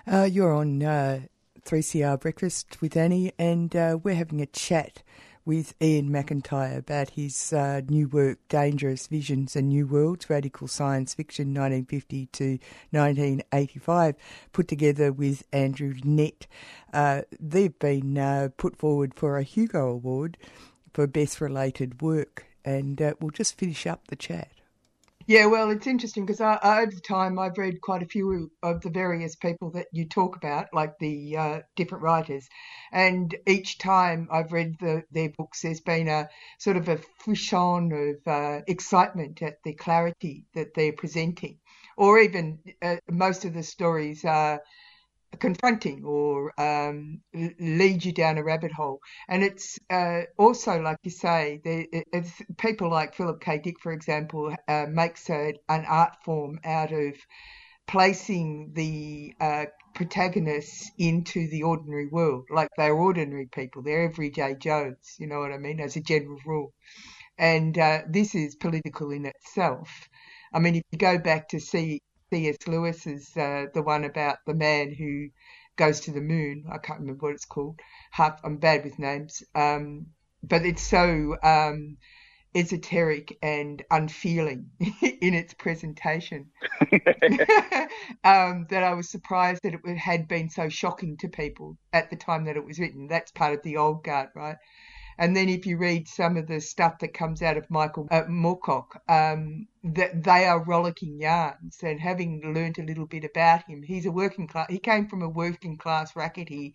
Uh, 0.07 0.29
you're 0.31 0.53
on 0.53 0.83
uh, 0.83 1.21
3CR 1.65 2.21
Breakfast 2.21 2.81
with 2.81 2.97
Annie, 2.97 3.33
and 3.39 3.75
uh, 3.75 3.99
we're 4.03 4.15
having 4.15 4.43
a 4.43 4.47
chat 4.47 5.03
with 5.45 5.75
Iain 5.81 6.09
McIntyre 6.11 6.79
about 6.79 7.11
his 7.11 7.53
uh, 7.53 7.81
new 7.89 8.09
work, 8.09 8.39
Dangerous 8.49 9.07
Visions 9.07 9.57
and 9.57 9.69
New 9.69 9.87
Worlds, 9.87 10.31
Radical 10.31 10.69
Science 10.69 11.15
Fiction 11.15 11.49
1950 11.49 12.27
to 12.27 12.59
1985, 12.91 14.15
put 14.53 14.69
together 14.69 15.13
with 15.13 15.45
Andrew 15.53 15.95
Nette. 16.05 16.47
Uh, 16.93 17.23
they've 17.41 17.79
been 17.79 18.19
uh, 18.19 18.49
put 18.57 18.77
forward 18.77 19.15
for 19.15 19.39
a 19.39 19.43
Hugo 19.43 19.89
Award 19.89 20.39
for 20.93 21.07
Best 21.07 21.41
Related 21.41 22.01
Work, 22.01 22.47
and 22.65 23.01
uh, 23.03 23.15
we'll 23.21 23.31
just 23.31 23.59
finish 23.59 23.87
up 23.87 24.09
the 24.09 24.17
chat. 24.17 24.51
Yeah, 25.27 25.47
well, 25.47 25.71
it's 25.71 25.87
interesting 25.87 26.27
because 26.27 26.41
over 26.41 26.91
time 27.07 27.39
I've 27.39 27.59
read 27.59 27.81
quite 27.81 28.03
a 28.03 28.07
few 28.07 28.51
of 28.63 28.81
the 28.83 28.91
various 28.91 29.35
people 29.37 29.71
that 29.73 29.87
you 29.93 30.07
talk 30.09 30.37
about, 30.37 30.69
like 30.73 30.99
the 30.99 31.37
uh, 31.37 31.61
different 31.77 32.05
writers, 32.05 32.49
and 32.93 33.35
each 33.47 33.79
time 33.79 34.29
I've 34.31 34.53
read 34.53 34.77
the, 34.81 35.03
their 35.11 35.31
books, 35.31 35.63
there's 35.63 35.81
been 35.81 36.09
a 36.09 36.29
sort 36.59 36.77
of 36.77 36.89
a 36.89 36.99
frisson 37.19 37.93
of 37.93 38.33
uh, 38.33 38.61
excitement 38.69 39.43
at 39.43 39.57
the 39.65 39.75
clarity 39.75 40.45
that 40.55 40.75
they're 40.75 40.93
presenting, 40.93 41.59
or 41.97 42.19
even 42.19 42.59
uh, 42.81 42.97
most 43.11 43.45
of 43.45 43.55
the 43.55 43.63
stories 43.63 44.25
are 44.25 44.61
confronting 45.39 46.05
or 46.05 46.53
um, 46.61 47.21
lead 47.33 48.05
you 48.05 48.13
down 48.13 48.39
a 48.39 48.45
rabbit 48.45 48.73
hole. 48.73 49.01
And 49.29 49.43
it's 49.43 49.79
uh, 49.91 50.23
also, 50.39 50.81
like 50.81 50.99
you 51.03 51.11
say, 51.11 51.61
it's 51.65 52.33
people 52.59 52.91
like 52.91 53.15
Philip 53.15 53.41
K. 53.41 53.59
Dick, 53.59 53.81
for 53.81 53.93
example, 53.93 54.55
uh, 54.69 54.87
makes 54.89 55.29
a, 55.31 55.55
an 55.69 55.85
art 55.89 56.17
form 56.25 56.59
out 56.65 56.93
of 56.93 57.15
placing 57.87 58.73
the 58.75 59.35
uh, 59.41 59.65
protagonists 59.95 60.91
into 60.99 61.49
the 61.49 61.63
ordinary 61.63 62.09
world. 62.09 62.45
Like 62.51 62.69
they're 62.77 62.95
ordinary 62.95 63.49
people, 63.53 63.83
they're 63.83 64.05
everyday 64.05 64.55
Joes, 64.55 65.17
you 65.19 65.27
know 65.27 65.41
what 65.41 65.53
I 65.53 65.59
mean, 65.59 65.81
as 65.81 65.97
a 65.97 66.01
general 66.01 66.39
rule. 66.47 66.73
And 67.39 67.77
uh, 67.79 68.03
this 68.09 68.35
is 68.35 68.55
political 68.57 69.11
in 69.11 69.27
itself. 69.27 70.09
I 70.55 70.59
mean, 70.59 70.77
if 70.77 70.83
you 70.93 70.99
go 70.99 71.19
back 71.19 71.49
to 71.49 71.61
see 71.61 72.01
C.S. 72.33 72.67
Lewis 72.67 73.07
is 73.07 73.37
uh, 73.37 73.67
the 73.75 73.83
one 73.83 74.05
about 74.05 74.39
the 74.47 74.55
man 74.55 74.91
who 74.95 75.29
goes 75.77 76.01
to 76.01 76.13
the 76.13 76.23
moon. 76.23 76.65
I 76.73 76.79
can't 76.79 77.01
remember 77.01 77.27
what 77.27 77.35
it's 77.35 77.45
called. 77.45 77.79
Half, 78.11 78.41
I'm 78.43 78.57
bad 78.57 78.85
with 78.85 78.99
names. 78.99 79.43
Um, 79.55 80.07
but 80.43 80.65
it's 80.65 80.83
so 80.83 81.37
um, 81.43 81.99
esoteric 82.55 83.37
and 83.43 83.83
unfeeling 83.91 84.71
in 84.81 85.35
its 85.35 85.53
presentation 85.53 86.47
um, 88.25 88.67
that 88.71 88.83
I 88.83 88.95
was 88.95 89.11
surprised 89.11 89.63
that 89.65 89.75
it 89.75 89.99
had 89.99 90.27
been 90.27 90.49
so 90.49 90.71
shocking 90.71 91.19
to 91.19 91.29
people 91.29 91.77
at 91.93 92.09
the 92.09 92.17
time 92.17 92.47
that 92.47 92.57
it 92.57 92.65
was 92.65 92.79
written. 92.79 93.09
That's 93.09 93.31
part 93.31 93.53
of 93.53 93.63
the 93.63 93.77
old 93.77 94.05
guard, 94.05 94.31
right? 94.35 94.57
And 95.23 95.37
then 95.37 95.49
if 95.49 95.67
you 95.67 95.77
read 95.77 96.09
some 96.09 96.37
of 96.37 96.49
the 96.49 96.61
stuff 96.61 96.99
that 96.99 97.15
comes 97.15 97.43
out 97.43 97.57
of 97.57 97.71
Michael 97.71 98.09
uh, 98.11 98.25
Moorcock, 98.25 98.99
um, 99.09 99.69
that 99.85 100.25
they 100.25 100.47
are 100.47 100.65
rollicking 100.65 101.21
yarns. 101.21 101.79
And 101.81 102.01
having 102.01 102.41
learnt 102.53 102.79
a 102.79 102.83
little 102.83 103.07
bit 103.07 103.23
about 103.23 103.63
him, 103.69 103.85
he's 103.85 104.05
a 104.05 104.11
working 104.11 104.49
class. 104.49 104.67
He 104.69 104.81
came 104.81 105.07
from 105.07 105.23
a 105.23 105.29
working 105.29 105.77
class 105.77 106.17
rackety 106.17 106.75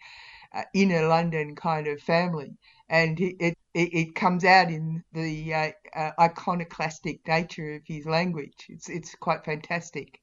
uh, 0.54 0.64
inner 0.74 1.06
London 1.10 1.58
kind 1.58 1.88
of 1.88 2.00
family, 2.00 2.56
and 2.88 3.20
it 3.20 3.36
it, 3.42 3.58
it 3.74 4.16
comes 4.16 4.46
out 4.46 4.72
in 4.72 5.04
the 5.12 5.54
uh, 5.54 5.72
uh, 5.94 6.12
iconoclastic 6.18 7.28
nature 7.28 7.76
of 7.76 7.82
his 7.86 8.06
language. 8.06 8.66
It's 8.70 8.88
it's 8.88 9.14
quite 9.16 9.44
fantastic. 9.44 10.22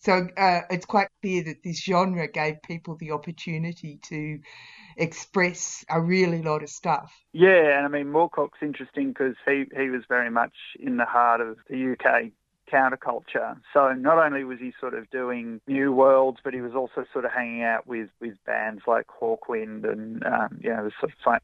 So 0.00 0.28
uh, 0.36 0.60
it's 0.68 0.84
quite 0.84 1.08
clear 1.22 1.44
that 1.44 1.62
this 1.64 1.82
genre 1.82 2.28
gave 2.30 2.60
people 2.60 2.96
the 2.96 3.12
opportunity 3.12 4.00
to 4.02 4.38
express 4.96 5.84
a 5.88 6.00
really 6.00 6.42
lot 6.42 6.62
of 6.62 6.70
stuff. 6.70 7.12
Yeah, 7.32 7.76
and 7.76 7.86
I 7.86 7.88
mean 7.88 8.06
Moorcock's 8.12 8.58
interesting 8.62 9.08
because 9.08 9.36
he 9.46 9.64
he 9.76 9.90
was 9.90 10.02
very 10.08 10.30
much 10.30 10.54
in 10.78 10.96
the 10.96 11.04
heart 11.04 11.40
of 11.40 11.58
the 11.68 11.92
UK 11.92 12.32
counterculture. 12.72 13.56
So 13.72 13.92
not 13.92 14.18
only 14.18 14.44
was 14.44 14.58
he 14.58 14.72
sort 14.80 14.94
of 14.94 15.08
doing 15.10 15.60
new 15.66 15.92
worlds, 15.92 16.38
but 16.42 16.54
he 16.54 16.60
was 16.60 16.74
also 16.74 17.04
sort 17.12 17.24
of 17.24 17.32
hanging 17.32 17.62
out 17.62 17.86
with 17.86 18.08
with 18.20 18.34
bands 18.44 18.82
like 18.86 19.06
Hawkwind 19.08 19.90
and 19.90 20.24
um, 20.24 20.58
you 20.62 20.70
know 20.70 20.84
the 20.84 20.92
sort 21.00 21.12
of 21.12 21.40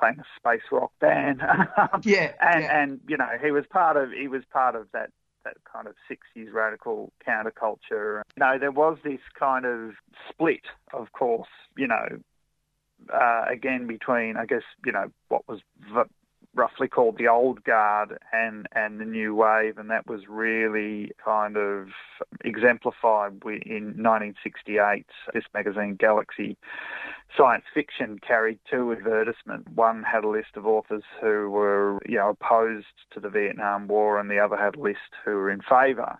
famous 0.00 0.26
space 0.36 0.62
rock 0.70 0.92
band. 1.00 1.40
yeah, 2.02 2.32
and 2.40 2.62
yeah. 2.62 2.82
and 2.82 3.00
you 3.08 3.16
know 3.16 3.28
he 3.42 3.50
was 3.50 3.64
part 3.70 3.96
of 3.96 4.10
he 4.12 4.28
was 4.28 4.42
part 4.52 4.74
of 4.74 4.86
that 4.92 5.10
that 5.44 5.56
kind 5.70 5.86
of 5.86 5.94
60s 6.10 6.52
radical 6.52 7.12
counterculture. 7.26 8.22
You 8.36 8.40
know, 8.40 8.58
there 8.58 8.70
was 8.70 8.98
this 9.02 9.20
kind 9.38 9.64
of 9.64 9.92
split, 10.28 10.60
of 10.92 11.12
course, 11.12 11.48
you 11.78 11.86
know, 11.86 12.18
uh, 13.12 13.44
again 13.48 13.86
between, 13.86 14.36
I 14.36 14.46
guess, 14.46 14.62
you 14.84 14.92
know, 14.92 15.10
what 15.28 15.48
was 15.48 15.60
v- 15.92 16.10
roughly 16.54 16.88
called 16.88 17.16
the 17.16 17.28
old 17.28 17.62
guard 17.62 18.18
and, 18.32 18.66
and 18.72 19.00
the 19.00 19.04
new 19.04 19.34
wave, 19.34 19.78
and 19.78 19.90
that 19.90 20.06
was 20.08 20.22
really 20.28 21.12
kind 21.24 21.56
of 21.56 21.88
exemplified 22.44 23.40
in 23.44 23.94
1968. 23.96 25.06
This 25.32 25.44
magazine, 25.54 25.94
Galaxy 25.94 26.56
Science 27.36 27.64
Fiction, 27.72 28.18
carried 28.18 28.58
two 28.68 28.92
advertisements. 28.92 29.68
One 29.74 30.02
had 30.02 30.24
a 30.24 30.28
list 30.28 30.56
of 30.56 30.66
authors 30.66 31.04
who 31.20 31.50
were, 31.50 32.00
you 32.06 32.16
know, 32.16 32.30
opposed 32.30 32.86
to 33.12 33.20
the 33.20 33.30
Vietnam 33.30 33.86
War, 33.86 34.18
and 34.18 34.30
the 34.30 34.40
other 34.40 34.56
had 34.56 34.76
a 34.76 34.80
list 34.80 35.14
who 35.24 35.32
were 35.32 35.50
in 35.50 35.60
favour 35.62 36.18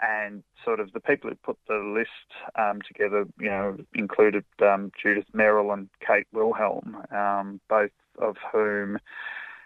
and 0.00 0.42
sort 0.64 0.80
of 0.80 0.92
the 0.92 1.00
people 1.00 1.30
who 1.30 1.36
put 1.36 1.56
the 1.66 1.76
list 1.76 2.10
um, 2.56 2.80
together, 2.86 3.26
you 3.38 3.48
know, 3.48 3.76
included 3.94 4.44
um, 4.62 4.92
Judith 5.00 5.26
Merril 5.34 5.72
and 5.72 5.88
Kate 6.06 6.26
Wilhelm, 6.32 6.98
um, 7.10 7.60
both 7.68 7.90
of 8.20 8.36
whom 8.52 8.98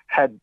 had 0.07 0.39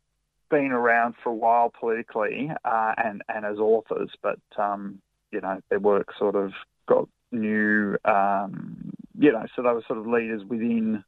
been 0.49 0.71
around 0.71 1.15
for 1.23 1.29
a 1.29 1.35
while 1.35 1.71
politically 1.79 2.51
uh, 2.65 2.93
and 2.97 3.21
and 3.29 3.45
as 3.45 3.57
authors, 3.57 4.09
but 4.21 4.39
um, 4.57 4.99
you 5.31 5.41
know 5.41 5.59
their 5.69 5.79
work 5.79 6.09
sort 6.17 6.35
of 6.35 6.51
got 6.87 7.07
new, 7.31 7.97
um, 8.05 8.91
you 9.17 9.31
know, 9.31 9.45
so 9.55 9.61
they 9.61 9.69
were 9.69 9.83
sort 9.87 9.99
of 9.99 10.07
leaders 10.07 10.43
within 10.47 11.03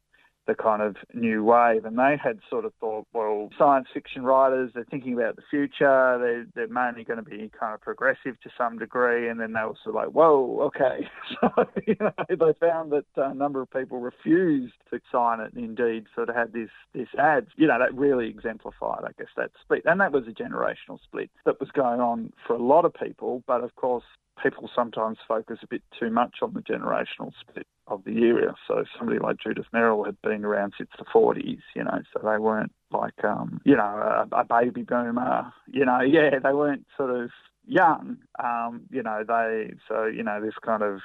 the 0.48 0.56
kind 0.56 0.82
of 0.82 0.96
new 1.14 1.44
wave. 1.44 1.86
And 1.86 1.98
they 1.98 2.16
had 2.22 2.40
sort 2.50 2.66
of 2.66 2.74
thought, 2.80 3.08
well, 3.14 3.50
science 3.58 3.88
fiction 3.94 4.24
writers, 4.24 4.72
they're 4.74 4.86
thinking 4.86 5.14
about 5.14 5.36
the 5.36 5.44
future, 5.50 6.18
they're, 6.20 6.46
they're 6.56 6.74
mainly 6.74 7.04
going 7.04 7.24
to 7.24 7.30
be 7.30 7.52
kind 7.58 7.74
of 7.74 7.82
progressive 7.82 8.40
to 8.42 8.50
some 8.58 8.78
degree. 8.78 9.30
And 9.30 9.40
then 9.40 9.54
they 9.54 9.62
were 9.62 9.76
sort 9.84 9.96
of 9.96 9.96
like, 9.96 10.10
whoa, 10.10 10.62
okay. 10.62 11.08
So, 11.42 11.66
you 11.88 11.96
know, 12.00 12.12
they 12.30 12.54
found 12.60 12.92
that 12.92 13.06
a 13.16 13.34
number 13.34 13.62
of 13.62 13.72
people 13.72 14.00
refused 14.00 14.74
to 14.92 15.00
sign 15.12 15.40
it 15.40 15.54
and 15.54 15.64
indeed 15.64 16.06
sort 16.14 16.30
of 16.30 16.36
had 16.36 16.54
this, 16.54 16.70
this 16.94 17.08
ad, 17.18 17.48
you 17.56 17.68
know, 17.68 17.80
that 17.80 17.96
really 17.96 18.28
exemplified, 18.28 19.04
I 19.04 19.12
guess, 19.18 19.30
that 19.38 19.52
split. 19.62 19.84
And 19.86 20.02
that 20.02 20.12
was 20.12 20.26
a 20.28 20.32
generational 20.32 21.00
split 21.04 21.30
that 21.46 21.60
was 21.60 21.70
going 21.72 22.00
on 22.00 22.34
for 22.46 22.56
a 22.56 22.62
lot 22.62 22.86
of 22.86 22.94
people. 22.94 23.44
But 23.48 23.64
of 23.64 23.76
course, 23.76 24.04
people 24.42 24.70
sometimes 24.76 25.18
focus 25.28 25.60
a 25.64 25.68
bit 25.68 25.82
too 26.00 26.10
much 26.10 26.38
on 26.42 26.54
the 26.54 26.62
generational 26.62 27.32
split 27.40 27.68
of 27.88 28.04
the 28.06 28.24
area. 28.24 28.54
So 28.68 28.84
somebody 28.98 29.20
like 29.20 29.38
Judith 29.38 29.66
Merril 29.74 30.06
had 30.06 30.22
been 30.22 30.46
around 30.46 30.74
since 30.78 30.90
the 30.98 31.06
40s, 31.06 31.60
you 31.76 31.84
know, 31.84 32.02
so 32.14 32.22
they 32.24 32.38
weren't 32.38 32.72
like, 32.92 33.24
um, 33.24 33.62
you 33.66 33.76
know, 33.76 34.28
a, 34.32 34.36
a 34.36 34.44
baby 34.44 34.84
boomer, 34.84 35.52
you 35.68 35.86
know, 35.86 36.00
yeah, 36.02 36.40
they 36.42 36.54
weren't 36.54 36.86
sort 36.98 37.10
of 37.12 37.30
young, 37.66 38.18
um, 38.44 38.84
you 38.90 39.04
know, 39.04 39.24
they, 39.28 39.74
so, 39.88 40.06
you 40.06 40.24
know, 40.24 40.42
this 40.42 40.56
kind 40.64 40.84
of 40.84 41.00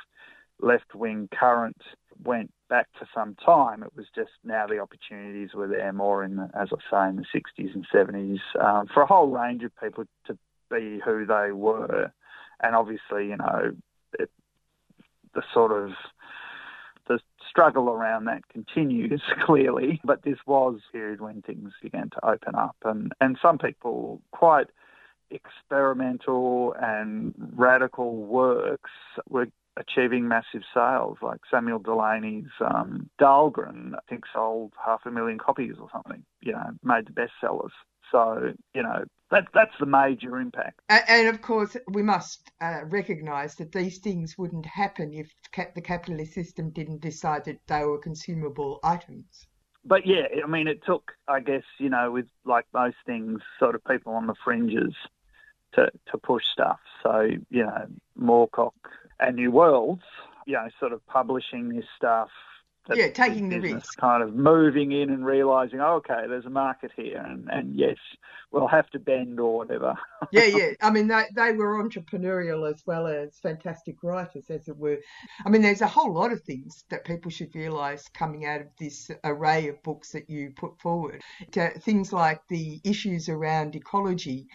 left 0.60 0.94
wing 0.94 1.28
current 1.38 1.76
went 2.24 2.50
back 2.70 2.88
for 2.98 3.06
some 3.14 3.36
time. 3.44 3.82
It 3.82 3.94
was 3.94 4.06
just 4.14 4.30
now 4.42 4.66
the 4.66 4.78
opportunities 4.78 5.54
were 5.54 5.68
there 5.68 5.92
more 5.92 6.24
in, 6.24 6.36
the, 6.36 6.50
as 6.58 6.68
I 6.72 6.78
say, 6.90 7.08
in 7.10 7.16
the 7.16 7.26
60s 7.34 7.74
and 7.74 7.86
70s 7.92 8.38
um, 8.58 8.86
for 8.92 9.02
a 9.02 9.06
whole 9.06 9.28
range 9.28 9.62
of 9.64 9.72
people 9.82 10.04
to 10.26 10.38
be 10.70 11.00
who 11.04 11.26
they 11.26 11.52
were 11.52 12.12
and 12.62 12.74
obviously, 12.74 13.28
you 13.28 13.36
know, 13.36 13.72
it, 14.18 14.30
the 15.34 15.42
sort 15.52 15.72
of 15.72 15.92
the 17.08 17.20
struggle 17.48 17.88
around 17.88 18.24
that 18.24 18.48
continues 18.48 19.22
clearly, 19.44 20.00
but 20.04 20.22
this 20.22 20.38
was 20.46 20.80
a 20.88 20.92
period 20.92 21.20
when 21.20 21.42
things 21.42 21.72
began 21.82 22.10
to 22.10 22.26
open 22.26 22.54
up, 22.54 22.76
and 22.84 23.12
and 23.20 23.38
some 23.40 23.58
people 23.58 24.20
quite 24.32 24.68
experimental 25.30 26.74
and 26.80 27.34
radical 27.56 28.16
works 28.16 28.90
were 29.28 29.46
achieving 29.76 30.26
massive 30.26 30.62
sales, 30.72 31.18
like 31.20 31.40
Samuel 31.50 31.78
Delany's 31.80 32.50
um, 32.60 33.10
Dhalgren, 33.20 33.94
I 33.94 33.98
think 34.08 34.24
sold 34.32 34.72
half 34.82 35.00
a 35.04 35.10
million 35.10 35.38
copies 35.38 35.74
or 35.80 35.88
something, 35.92 36.24
you 36.40 36.52
know, 36.52 36.70
made 36.82 37.06
the 37.06 37.12
bestsellers. 37.12 37.72
So, 38.10 38.54
you 38.74 38.82
know, 38.82 39.04
that, 39.30 39.46
that's 39.54 39.74
the 39.80 39.86
major 39.86 40.38
impact. 40.38 40.80
And, 40.88 41.02
and 41.08 41.28
of 41.28 41.42
course, 41.42 41.76
we 41.88 42.02
must 42.02 42.50
uh, 42.60 42.80
recognise 42.86 43.54
that 43.56 43.72
these 43.72 43.98
things 43.98 44.36
wouldn't 44.38 44.66
happen 44.66 45.12
if 45.12 45.32
the 45.74 45.80
capitalist 45.80 46.32
system 46.32 46.70
didn't 46.70 47.00
decide 47.00 47.44
that 47.46 47.60
they 47.66 47.84
were 47.84 47.98
consumable 47.98 48.78
items. 48.84 49.46
But 49.84 50.06
yeah, 50.06 50.26
I 50.42 50.48
mean, 50.48 50.66
it 50.66 50.84
took, 50.84 51.12
I 51.28 51.40
guess, 51.40 51.62
you 51.78 51.88
know, 51.88 52.10
with 52.10 52.26
like 52.44 52.66
most 52.74 52.96
things, 53.06 53.40
sort 53.58 53.74
of 53.74 53.84
people 53.84 54.14
on 54.14 54.26
the 54.26 54.34
fringes 54.44 54.94
to, 55.74 55.90
to 56.10 56.18
push 56.18 56.44
stuff. 56.46 56.80
So, 57.02 57.28
you 57.50 57.62
know, 57.62 57.86
Moorcock 58.20 58.72
and 59.20 59.36
New 59.36 59.50
Worlds, 59.52 60.02
you 60.46 60.54
know, 60.54 60.68
sort 60.80 60.92
of 60.92 61.06
publishing 61.06 61.68
this 61.68 61.84
stuff 61.96 62.30
yeah, 62.94 63.08
taking 63.08 63.48
the 63.48 63.58
risk. 63.58 63.96
Kind 63.98 64.22
of 64.22 64.34
moving 64.34 64.92
in 64.92 65.10
and 65.10 65.24
realising, 65.24 65.80
oh, 65.80 65.94
okay, 65.94 66.26
there's 66.28 66.46
a 66.46 66.50
market 66.50 66.92
here, 66.94 67.18
and, 67.18 67.48
and 67.50 67.74
yes, 67.74 67.96
we'll 68.52 68.68
have 68.68 68.88
to 68.90 68.98
bend 68.98 69.40
or 69.40 69.58
whatever. 69.58 69.94
yeah, 70.32 70.44
yeah. 70.44 70.70
I 70.80 70.90
mean, 70.90 71.08
they, 71.08 71.24
they 71.34 71.52
were 71.52 71.82
entrepreneurial 71.82 72.70
as 72.70 72.82
well 72.86 73.06
as 73.06 73.38
fantastic 73.40 74.02
writers, 74.02 74.50
as 74.50 74.68
it 74.68 74.76
were. 74.76 74.98
I 75.44 75.48
mean, 75.48 75.62
there's 75.62 75.80
a 75.80 75.86
whole 75.86 76.12
lot 76.12 76.32
of 76.32 76.42
things 76.42 76.84
that 76.90 77.04
people 77.04 77.30
should 77.30 77.54
realise 77.54 78.08
coming 78.08 78.46
out 78.46 78.60
of 78.60 78.68
this 78.78 79.10
array 79.24 79.68
of 79.68 79.82
books 79.82 80.12
that 80.12 80.28
you 80.30 80.52
put 80.56 80.78
forward. 80.80 81.22
To, 81.52 81.70
things 81.80 82.12
like 82.12 82.40
the 82.48 82.80
issues 82.84 83.28
around 83.28 83.74
ecology 83.74 84.46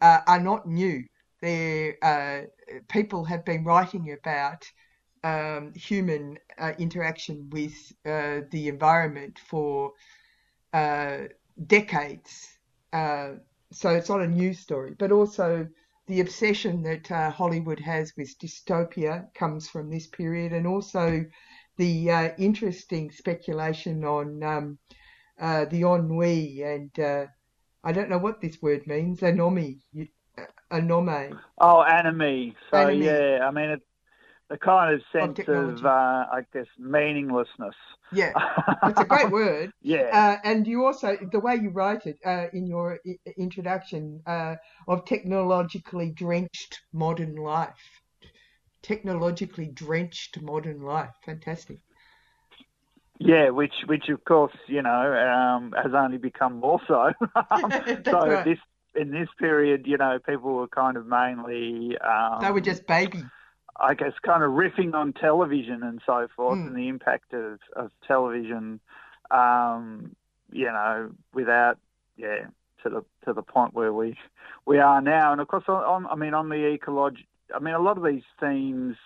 uh, 0.00 0.20
are 0.26 0.40
not 0.40 0.66
new. 0.66 1.04
There, 1.42 1.96
uh, 2.02 2.42
people 2.88 3.24
have 3.24 3.44
been 3.44 3.62
writing 3.62 4.16
about 4.18 4.64
um, 5.26 5.72
human 5.74 6.38
uh, 6.58 6.72
interaction 6.78 7.50
with 7.50 7.74
uh, 8.04 8.40
the 8.50 8.68
environment 8.68 9.38
for 9.38 9.92
uh, 10.72 11.18
decades. 11.66 12.58
Uh, 12.92 13.30
so 13.72 13.90
it's 13.90 14.08
not 14.08 14.20
a 14.20 14.28
new 14.28 14.54
story, 14.54 14.94
but 14.96 15.10
also 15.10 15.66
the 16.06 16.20
obsession 16.20 16.82
that 16.82 17.10
uh, 17.10 17.30
Hollywood 17.30 17.80
has 17.80 18.12
with 18.16 18.38
dystopia 18.38 19.26
comes 19.34 19.68
from 19.68 19.90
this 19.90 20.06
period, 20.06 20.52
and 20.52 20.66
also 20.66 21.24
the 21.76 22.10
uh, 22.10 22.28
interesting 22.38 23.10
speculation 23.10 24.04
on 24.04 24.42
um, 24.44 24.78
the 25.38 25.82
ennui 25.82 26.62
and 26.62 26.90
I 27.84 27.92
don't 27.92 28.08
know 28.08 28.18
what 28.18 28.40
this 28.40 28.60
word 28.62 28.86
means, 28.86 29.20
anomy. 29.20 29.78
Anome. 30.70 31.38
Oh, 31.58 31.82
anime. 31.82 32.54
So 32.70 32.78
anime. 32.78 33.02
yeah, 33.02 33.46
I 33.46 33.50
mean, 33.50 33.70
it, 33.70 33.82
the 34.48 34.58
kind 34.58 34.94
of 34.94 35.02
sense 35.12 35.38
of, 35.48 35.84
uh, 35.84 35.88
I 35.88 36.42
guess, 36.52 36.66
meaninglessness. 36.78 37.74
Yeah, 38.12 38.32
it's 38.86 39.00
a 39.00 39.04
great 39.04 39.30
word. 39.30 39.70
yeah, 39.82 40.10
uh, 40.12 40.36
and 40.44 40.66
you 40.66 40.84
also 40.84 41.16
the 41.32 41.40
way 41.40 41.56
you 41.56 41.70
write 41.70 42.06
it 42.06 42.18
uh, 42.24 42.46
in 42.52 42.66
your 42.66 42.98
I- 43.06 43.30
introduction 43.36 44.22
uh, 44.26 44.56
of 44.88 45.04
technologically 45.04 46.10
drenched 46.10 46.80
modern 46.92 47.34
life, 47.36 48.00
technologically 48.82 49.66
drenched 49.66 50.40
modern 50.42 50.82
life, 50.82 51.10
fantastic. 51.24 51.78
Yeah, 53.18 53.50
which 53.50 53.74
which 53.86 54.08
of 54.08 54.24
course 54.24 54.52
you 54.66 54.82
know 54.82 55.14
um, 55.14 55.74
has 55.82 55.92
only 55.94 56.18
become 56.18 56.60
more 56.60 56.80
so. 56.86 57.12
so 58.10 58.18
right. 58.28 58.44
this 58.44 58.58
in 58.94 59.10
this 59.10 59.28
period, 59.38 59.86
you 59.86 59.96
know, 59.96 60.18
people 60.26 60.54
were 60.54 60.68
kind 60.68 60.96
of 60.96 61.06
mainly 61.06 61.96
um, 61.98 62.40
they 62.40 62.50
were 62.50 62.60
just 62.60 62.86
baby 62.86 63.22
I 63.78 63.94
guess, 63.94 64.12
kind 64.22 64.42
of 64.42 64.52
riffing 64.52 64.94
on 64.94 65.12
television 65.12 65.82
and 65.82 66.00
so 66.06 66.28
forth, 66.34 66.58
mm. 66.58 66.68
and 66.68 66.76
the 66.76 66.88
impact 66.88 67.32
of, 67.34 67.58
of 67.74 67.90
television, 68.06 68.80
um, 69.30 70.16
you 70.50 70.66
know, 70.66 71.10
without, 71.34 71.78
yeah, 72.16 72.46
to 72.82 72.88
the 72.88 73.04
to 73.24 73.32
the 73.32 73.42
point 73.42 73.74
where 73.74 73.92
we 73.92 74.16
we 74.64 74.78
are 74.78 75.00
now. 75.00 75.32
And 75.32 75.40
of 75.40 75.48
course, 75.48 75.64
on, 75.68 76.06
I 76.06 76.14
mean, 76.14 76.34
on 76.34 76.48
the 76.48 76.66
ecology, 76.66 77.26
I 77.54 77.58
mean, 77.58 77.74
a 77.74 77.80
lot 77.80 77.96
of 77.98 78.04
these 78.04 78.22
themes, 78.40 78.96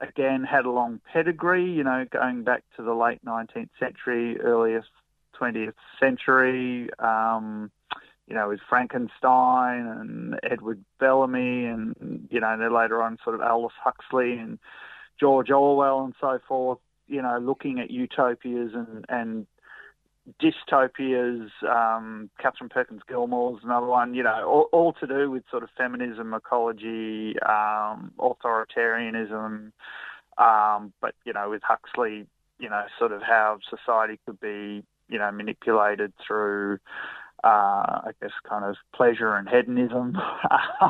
again, 0.00 0.44
had 0.44 0.64
a 0.64 0.70
long 0.70 1.00
pedigree. 1.12 1.70
You 1.70 1.84
know, 1.84 2.04
going 2.10 2.44
back 2.44 2.62
to 2.76 2.82
the 2.82 2.94
late 2.94 3.24
19th 3.24 3.70
century, 3.80 4.40
earliest 4.40 4.88
20th 5.40 5.74
century. 5.98 6.88
Um, 6.98 7.70
you 8.32 8.38
know, 8.38 8.48
with 8.48 8.60
Frankenstein 8.66 9.86
and 9.86 10.40
Edward 10.42 10.82
Bellamy 10.98 11.66
and, 11.66 12.26
you 12.30 12.40
know, 12.40 12.50
and 12.50 12.62
then 12.62 12.74
later 12.74 13.02
on 13.02 13.18
sort 13.22 13.34
of 13.34 13.42
Aldous 13.42 13.74
Huxley 13.84 14.38
and 14.38 14.58
George 15.20 15.50
Orwell 15.50 16.02
and 16.02 16.14
so 16.18 16.38
forth, 16.48 16.78
you 17.06 17.20
know, 17.20 17.38
looking 17.38 17.78
at 17.78 17.90
utopias 17.90 18.70
and, 18.72 19.04
and 19.10 19.46
dystopias. 20.42 21.50
Um, 21.62 22.30
Katherine 22.40 22.70
Perkins 22.70 23.02
Gilmore's 23.06 23.60
another 23.64 23.86
one, 23.86 24.14
you 24.14 24.22
know, 24.22 24.48
all, 24.48 24.68
all 24.72 24.92
to 24.94 25.06
do 25.06 25.30
with 25.30 25.42
sort 25.50 25.62
of 25.62 25.68
feminism, 25.76 26.32
ecology, 26.32 27.34
um, 27.40 28.12
authoritarianism. 28.18 29.72
Um, 30.38 30.92
but, 31.02 31.14
you 31.26 31.34
know, 31.34 31.50
with 31.50 31.60
Huxley, 31.62 32.26
you 32.58 32.70
know, 32.70 32.86
sort 32.98 33.12
of 33.12 33.20
how 33.20 33.58
society 33.68 34.18
could 34.24 34.40
be, 34.40 34.82
you 35.10 35.18
know, 35.18 35.30
manipulated 35.30 36.14
through 36.26 36.78
uh, 37.44 37.48
I 38.06 38.10
guess, 38.20 38.30
kind 38.48 38.64
of 38.64 38.76
pleasure 38.94 39.34
and 39.34 39.48
hedonism. 39.48 40.16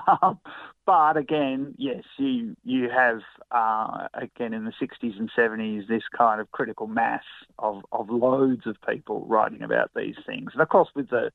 but 0.86 1.16
again, 1.16 1.74
yes, 1.78 2.04
you 2.18 2.54
you 2.62 2.90
have 2.90 3.20
uh, 3.50 4.08
again 4.14 4.52
in 4.52 4.64
the 4.64 4.72
60s 4.72 5.18
and 5.18 5.30
70s 5.36 5.88
this 5.88 6.02
kind 6.16 6.40
of 6.40 6.50
critical 6.50 6.86
mass 6.86 7.24
of, 7.58 7.82
of 7.92 8.10
loads 8.10 8.66
of 8.66 8.76
people 8.86 9.24
writing 9.26 9.62
about 9.62 9.90
these 9.96 10.16
things, 10.26 10.50
and 10.52 10.60
of 10.60 10.68
course 10.68 10.88
with 10.94 11.08
the 11.08 11.32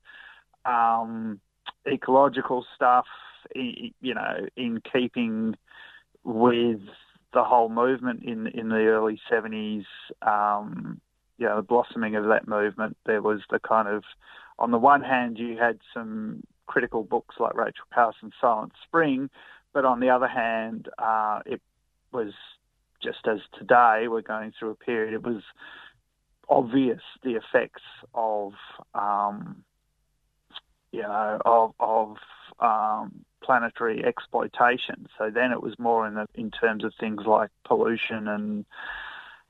um, 0.70 1.40
ecological 1.86 2.64
stuff, 2.74 3.06
you 3.54 4.14
know, 4.14 4.46
in 4.56 4.80
keeping 4.92 5.56
with 6.22 6.80
the 7.32 7.42
whole 7.42 7.68
movement 7.68 8.22
in 8.22 8.46
in 8.48 8.68
the 8.68 8.86
early 8.86 9.20
70s. 9.30 9.84
Um, 10.22 11.00
you 11.38 11.46
know, 11.46 11.56
the 11.56 11.62
blossoming 11.62 12.16
of 12.16 12.24
that 12.24 12.48
movement, 12.48 12.96
there 13.06 13.22
was 13.22 13.40
the 13.48 13.60
kind 13.60 13.86
of 13.86 14.02
on 14.58 14.70
the 14.70 14.78
one 14.78 15.02
hand, 15.02 15.38
you 15.38 15.56
had 15.56 15.78
some 15.94 16.42
critical 16.66 17.02
books 17.02 17.36
like 17.38 17.54
Rachel 17.54 17.84
Carson's 17.92 18.34
Silent 18.40 18.72
Spring, 18.84 19.30
but 19.72 19.84
on 19.84 20.00
the 20.00 20.10
other 20.10 20.28
hand, 20.28 20.88
uh, 20.98 21.40
it 21.46 21.60
was 22.12 22.32
just 23.02 23.26
as 23.26 23.38
today 23.58 24.06
we're 24.08 24.22
going 24.22 24.52
through 24.58 24.70
a 24.70 24.74
period, 24.74 25.14
it 25.14 25.22
was 25.22 25.42
obvious 26.48 27.00
the 27.22 27.32
effects 27.32 27.82
of 28.14 28.52
um, 28.94 29.62
you 30.92 31.02
know, 31.02 31.40
of 31.44 31.74
of 31.78 32.16
um, 32.60 33.24
planetary 33.42 34.04
exploitation. 34.04 35.06
So 35.16 35.30
then 35.30 35.52
it 35.52 35.62
was 35.62 35.78
more 35.78 36.06
in 36.06 36.14
the 36.14 36.26
in 36.34 36.50
terms 36.50 36.84
of 36.84 36.92
things 36.98 37.22
like 37.26 37.50
pollution 37.64 38.28
and 38.28 38.64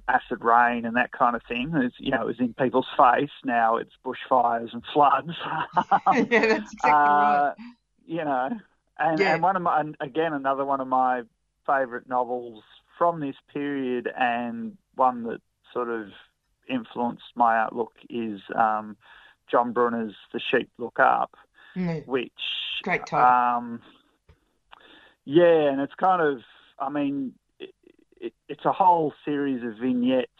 acid 0.09 0.43
rain 0.43 0.85
and 0.85 0.97
that 0.97 1.13
kind 1.13 1.37
of 1.37 1.43
thing. 1.47 1.73
It's, 1.75 1.95
you 1.99 2.11
know, 2.11 2.23
it 2.23 2.27
was 2.27 2.41
in 2.41 2.55
people's 2.55 2.87
face. 2.97 3.31
Now 3.45 3.77
it's 3.77 3.93
bushfires 4.05 4.73
and 4.73 4.83
floods. 4.93 5.33
yeah, 6.31 6.47
that's 6.47 6.73
exactly 6.73 6.73
uh, 6.85 6.91
right. 6.91 7.55
You 8.07 8.25
know, 8.25 8.51
and, 8.99 9.19
yeah. 9.19 9.35
and 9.35 9.43
one 9.43 9.57
of 9.57 9.63
my 9.63 9.81
and 9.81 9.97
again 10.01 10.33
another 10.33 10.65
one 10.65 10.81
of 10.81 10.89
my 10.89 11.23
favourite 11.67 12.09
novels 12.09 12.65
from 12.97 13.21
this 13.21 13.37
period 13.53 14.09
and 14.19 14.77
one 14.97 15.25
that 15.25 15.41
sort 15.73 15.89
of 15.89 16.09
influenced 16.69 17.25
my 17.35 17.59
outlook 17.59 17.93
is 18.09 18.41
um, 18.57 18.97
John 19.51 19.73
Brunner's 19.73 20.15
The 20.33 20.41
Sheep 20.41 20.71
Look 20.79 20.99
Up, 20.99 21.37
mm. 21.77 22.07
which 22.07 22.33
great 22.83 23.07
title. 23.07 23.27
Um, 23.27 23.81
yeah, 25.25 25.71
and 25.71 25.81
it's 25.81 25.95
kind 25.95 26.23
of, 26.23 26.43
I 26.79 26.89
mean, 26.89 27.35
it, 28.21 28.27
it, 28.27 28.33
it's 28.49 28.65
a 28.65 28.73
whole 28.73 29.13
series 29.25 29.63
of 29.65 29.79
vignettes 29.81 30.31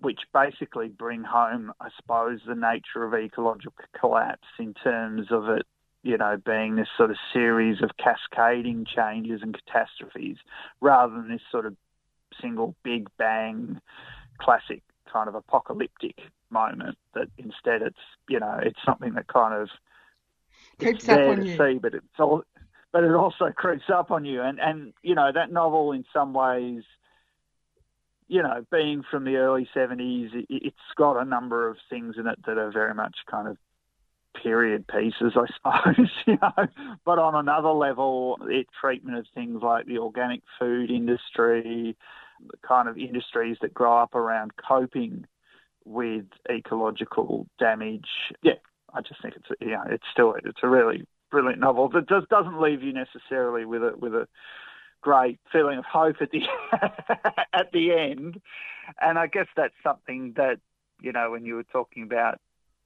which 0.00 0.20
basically 0.32 0.88
bring 0.88 1.22
home, 1.22 1.72
I 1.80 1.88
suppose, 1.96 2.40
the 2.46 2.54
nature 2.54 3.04
of 3.04 3.14
ecological 3.14 3.84
collapse 3.98 4.46
in 4.58 4.74
terms 4.74 5.28
of 5.30 5.48
it, 5.48 5.66
you 6.02 6.18
know, 6.18 6.36
being 6.44 6.76
this 6.76 6.88
sort 6.96 7.10
of 7.10 7.16
series 7.32 7.82
of 7.82 7.90
cascading 7.96 8.84
changes 8.84 9.40
and 9.42 9.56
catastrophes 9.56 10.36
rather 10.80 11.14
than 11.14 11.30
this 11.30 11.40
sort 11.50 11.64
of 11.64 11.76
single 12.40 12.74
big 12.82 13.08
bang 13.16 13.80
classic 14.38 14.82
kind 15.10 15.28
of 15.28 15.34
apocalyptic 15.34 16.18
moment 16.50 16.98
that 17.14 17.28
instead 17.38 17.82
it's 17.82 17.96
you 18.28 18.38
know 18.38 18.58
it's 18.62 18.78
something 18.84 19.14
that 19.14 19.26
kind 19.28 19.54
of 19.54 19.68
creeps 20.78 21.08
up 21.08 21.20
on 21.20 21.36
to 21.38 21.46
you. 21.46 21.56
see 21.56 21.78
but 21.78 21.94
it's 21.94 22.06
all 22.18 22.42
but 22.92 23.02
it 23.02 23.12
also 23.12 23.50
creeps 23.50 23.88
up 23.92 24.10
on 24.10 24.24
you 24.24 24.42
and 24.42 24.60
and 24.60 24.92
you 25.02 25.14
know 25.14 25.30
that 25.32 25.50
novel 25.50 25.92
in 25.92 26.04
some 26.12 26.32
ways 26.32 26.82
you 28.28 28.42
know 28.42 28.64
being 28.70 29.02
from 29.10 29.24
the 29.24 29.36
early 29.36 29.68
70s 29.74 30.34
it, 30.34 30.46
it's 30.48 30.76
got 30.96 31.20
a 31.20 31.24
number 31.24 31.68
of 31.68 31.76
things 31.88 32.16
in 32.18 32.26
it 32.26 32.38
that 32.46 32.58
are 32.58 32.72
very 32.72 32.94
much 32.94 33.16
kind 33.30 33.48
of 33.48 33.56
period 34.42 34.86
pieces, 34.86 35.32
I 35.36 35.46
suppose, 35.56 36.10
you 36.26 36.38
know. 36.40 36.66
But 37.04 37.18
on 37.18 37.34
another 37.34 37.70
level, 37.70 38.38
its 38.42 38.70
treatment 38.80 39.18
of 39.18 39.26
things 39.34 39.62
like 39.62 39.86
the 39.86 39.98
organic 39.98 40.42
food 40.58 40.90
industry, 40.90 41.96
the 42.40 42.56
kind 42.66 42.88
of 42.88 42.98
industries 42.98 43.56
that 43.62 43.74
grow 43.74 43.98
up 43.98 44.14
around 44.14 44.52
coping 44.56 45.26
with 45.84 46.26
ecological 46.50 47.46
damage. 47.58 48.08
Yeah, 48.42 48.54
I 48.92 49.00
just 49.00 49.22
think 49.22 49.34
it's 49.36 49.60
you 49.60 49.70
know 49.70 49.84
it's 49.88 50.04
still 50.12 50.34
it's 50.44 50.60
a 50.62 50.68
really 50.68 51.06
brilliant 51.30 51.60
novel 51.60 51.88
that 51.90 52.08
just 52.08 52.28
doesn't 52.28 52.60
leave 52.60 52.82
you 52.82 52.92
necessarily 52.92 53.64
with 53.64 53.82
a 53.82 53.92
with 53.96 54.14
a 54.14 54.28
great 55.00 55.38
feeling 55.52 55.78
of 55.78 55.84
hope 55.84 56.16
at 56.20 56.30
the 56.30 56.42
at 57.52 57.72
the 57.72 57.92
end. 57.92 58.40
And 59.00 59.18
I 59.18 59.26
guess 59.26 59.46
that's 59.56 59.74
something 59.82 60.34
that 60.36 60.58
you 61.00 61.12
know 61.12 61.30
when 61.30 61.44
you 61.44 61.54
were 61.54 61.64
talking 61.64 62.02
about 62.02 62.40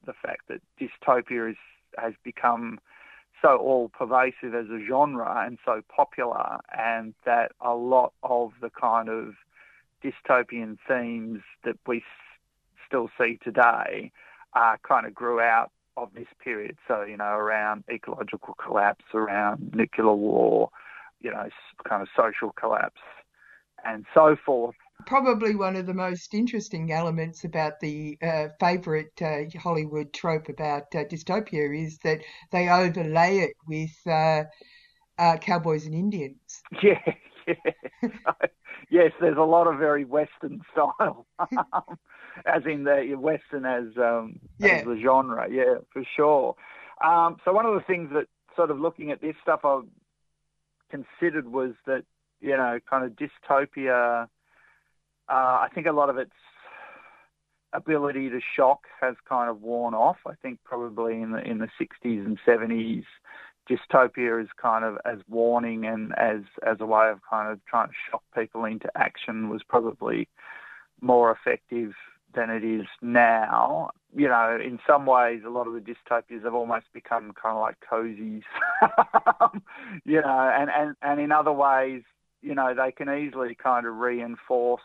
the 0.05 0.13
fact 0.13 0.47
that 0.47 0.61
dystopia 0.79 1.51
is, 1.51 1.57
has 1.97 2.13
become 2.23 2.79
so 3.41 3.57
all 3.57 3.89
pervasive 3.89 4.53
as 4.53 4.67
a 4.67 4.79
genre 4.87 5.45
and 5.45 5.57
so 5.65 5.81
popular, 5.95 6.59
and 6.77 7.13
that 7.25 7.51
a 7.61 7.73
lot 7.73 8.13
of 8.23 8.51
the 8.61 8.69
kind 8.69 9.09
of 9.09 9.33
dystopian 10.03 10.77
themes 10.87 11.41
that 11.63 11.77
we 11.87 12.03
still 12.87 13.09
see 13.19 13.39
today 13.43 14.11
uh, 14.53 14.75
kind 14.87 15.05
of 15.05 15.13
grew 15.13 15.39
out 15.39 15.71
of 15.97 16.09
this 16.13 16.27
period. 16.43 16.77
So, 16.87 17.03
you 17.03 17.17
know, 17.17 17.33
around 17.35 17.83
ecological 17.91 18.55
collapse, 18.55 19.05
around 19.13 19.73
nuclear 19.73 20.13
war, 20.13 20.69
you 21.21 21.31
know, 21.31 21.47
kind 21.87 22.01
of 22.01 22.07
social 22.15 22.51
collapse, 22.51 23.01
and 23.85 24.05
so 24.13 24.35
forth 24.45 24.75
probably 25.05 25.55
one 25.55 25.75
of 25.75 25.85
the 25.85 25.93
most 25.93 26.33
interesting 26.33 26.91
elements 26.91 27.43
about 27.43 27.79
the 27.79 28.17
uh, 28.21 28.47
favourite 28.59 29.21
uh, 29.21 29.41
Hollywood 29.59 30.13
trope 30.13 30.49
about 30.49 30.83
uh, 30.95 31.03
dystopia 31.05 31.85
is 31.85 31.97
that 31.99 32.19
they 32.51 32.69
overlay 32.69 33.39
it 33.39 33.55
with 33.67 33.91
uh, 34.07 34.43
uh, 35.17 35.37
cowboys 35.37 35.85
and 35.85 35.95
Indians. 35.95 36.61
Yeah, 36.81 37.13
yeah. 37.47 38.09
yes, 38.89 39.11
there's 39.19 39.37
a 39.37 39.41
lot 39.41 39.67
of 39.67 39.77
very 39.79 40.05
Western 40.05 40.61
style, 40.71 41.25
as 42.45 42.63
in 42.65 42.83
the 42.83 43.15
Western 43.15 43.65
as, 43.65 43.97
um, 43.97 44.39
yeah. 44.59 44.67
as 44.69 44.85
the 44.85 44.99
genre. 45.03 45.47
Yeah, 45.49 45.75
for 45.91 46.03
sure. 46.15 46.55
Um, 47.03 47.37
so 47.43 47.51
one 47.51 47.65
of 47.65 47.73
the 47.73 47.81
things 47.81 48.11
that 48.13 48.27
sort 48.55 48.69
of 48.69 48.79
looking 48.79 49.11
at 49.11 49.21
this 49.21 49.35
stuff 49.41 49.61
I 49.63 49.81
considered 50.91 51.51
was 51.51 51.71
that 51.87 52.03
you 52.41 52.55
know 52.55 52.79
kind 52.89 53.05
of 53.05 53.13
dystopia 53.13 54.27
uh, 55.29 55.33
I 55.33 55.69
think 55.73 55.87
a 55.87 55.91
lot 55.91 56.09
of 56.09 56.17
its 56.17 56.31
ability 57.73 58.29
to 58.29 58.41
shock 58.55 58.81
has 58.99 59.15
kind 59.27 59.49
of 59.49 59.61
worn 59.61 59.93
off. 59.93 60.17
I 60.27 60.33
think 60.41 60.59
probably 60.63 61.21
in 61.21 61.31
the 61.31 61.39
in 61.39 61.59
the 61.59 61.69
60s 61.79 62.25
and 62.25 62.37
70s, 62.45 63.05
dystopia 63.69 64.41
is 64.43 64.49
kind 64.61 64.83
of 64.83 64.97
as 65.05 65.19
warning 65.29 65.85
and 65.85 66.13
as 66.17 66.41
as 66.67 66.77
a 66.81 66.85
way 66.85 67.09
of 67.09 67.19
kind 67.29 67.51
of 67.51 67.63
trying 67.65 67.87
to 67.87 67.93
shock 68.09 68.23
people 68.35 68.65
into 68.65 68.89
action 68.95 69.49
was 69.49 69.61
probably 69.67 70.27
more 70.99 71.31
effective 71.31 71.93
than 72.33 72.49
it 72.49 72.63
is 72.63 72.87
now. 73.01 73.91
You 74.15 74.27
know, 74.27 74.59
in 74.61 74.79
some 74.85 75.05
ways, 75.05 75.41
a 75.45 75.49
lot 75.49 75.67
of 75.67 75.73
the 75.73 75.79
dystopias 75.79 76.43
have 76.43 76.53
almost 76.53 76.85
become 76.93 77.33
kind 77.41 77.55
of 77.55 77.61
like 77.61 77.77
cozies. 77.89 78.43
you 80.05 80.21
know, 80.21 80.51
and, 80.53 80.69
and, 80.69 80.95
and 81.01 81.19
in 81.19 81.31
other 81.31 81.53
ways, 81.53 82.03
you 82.41 82.55
know, 82.55 82.73
they 82.73 82.91
can 82.91 83.09
easily 83.09 83.55
kind 83.55 83.85
of 83.85 83.95
reinforce 83.95 84.81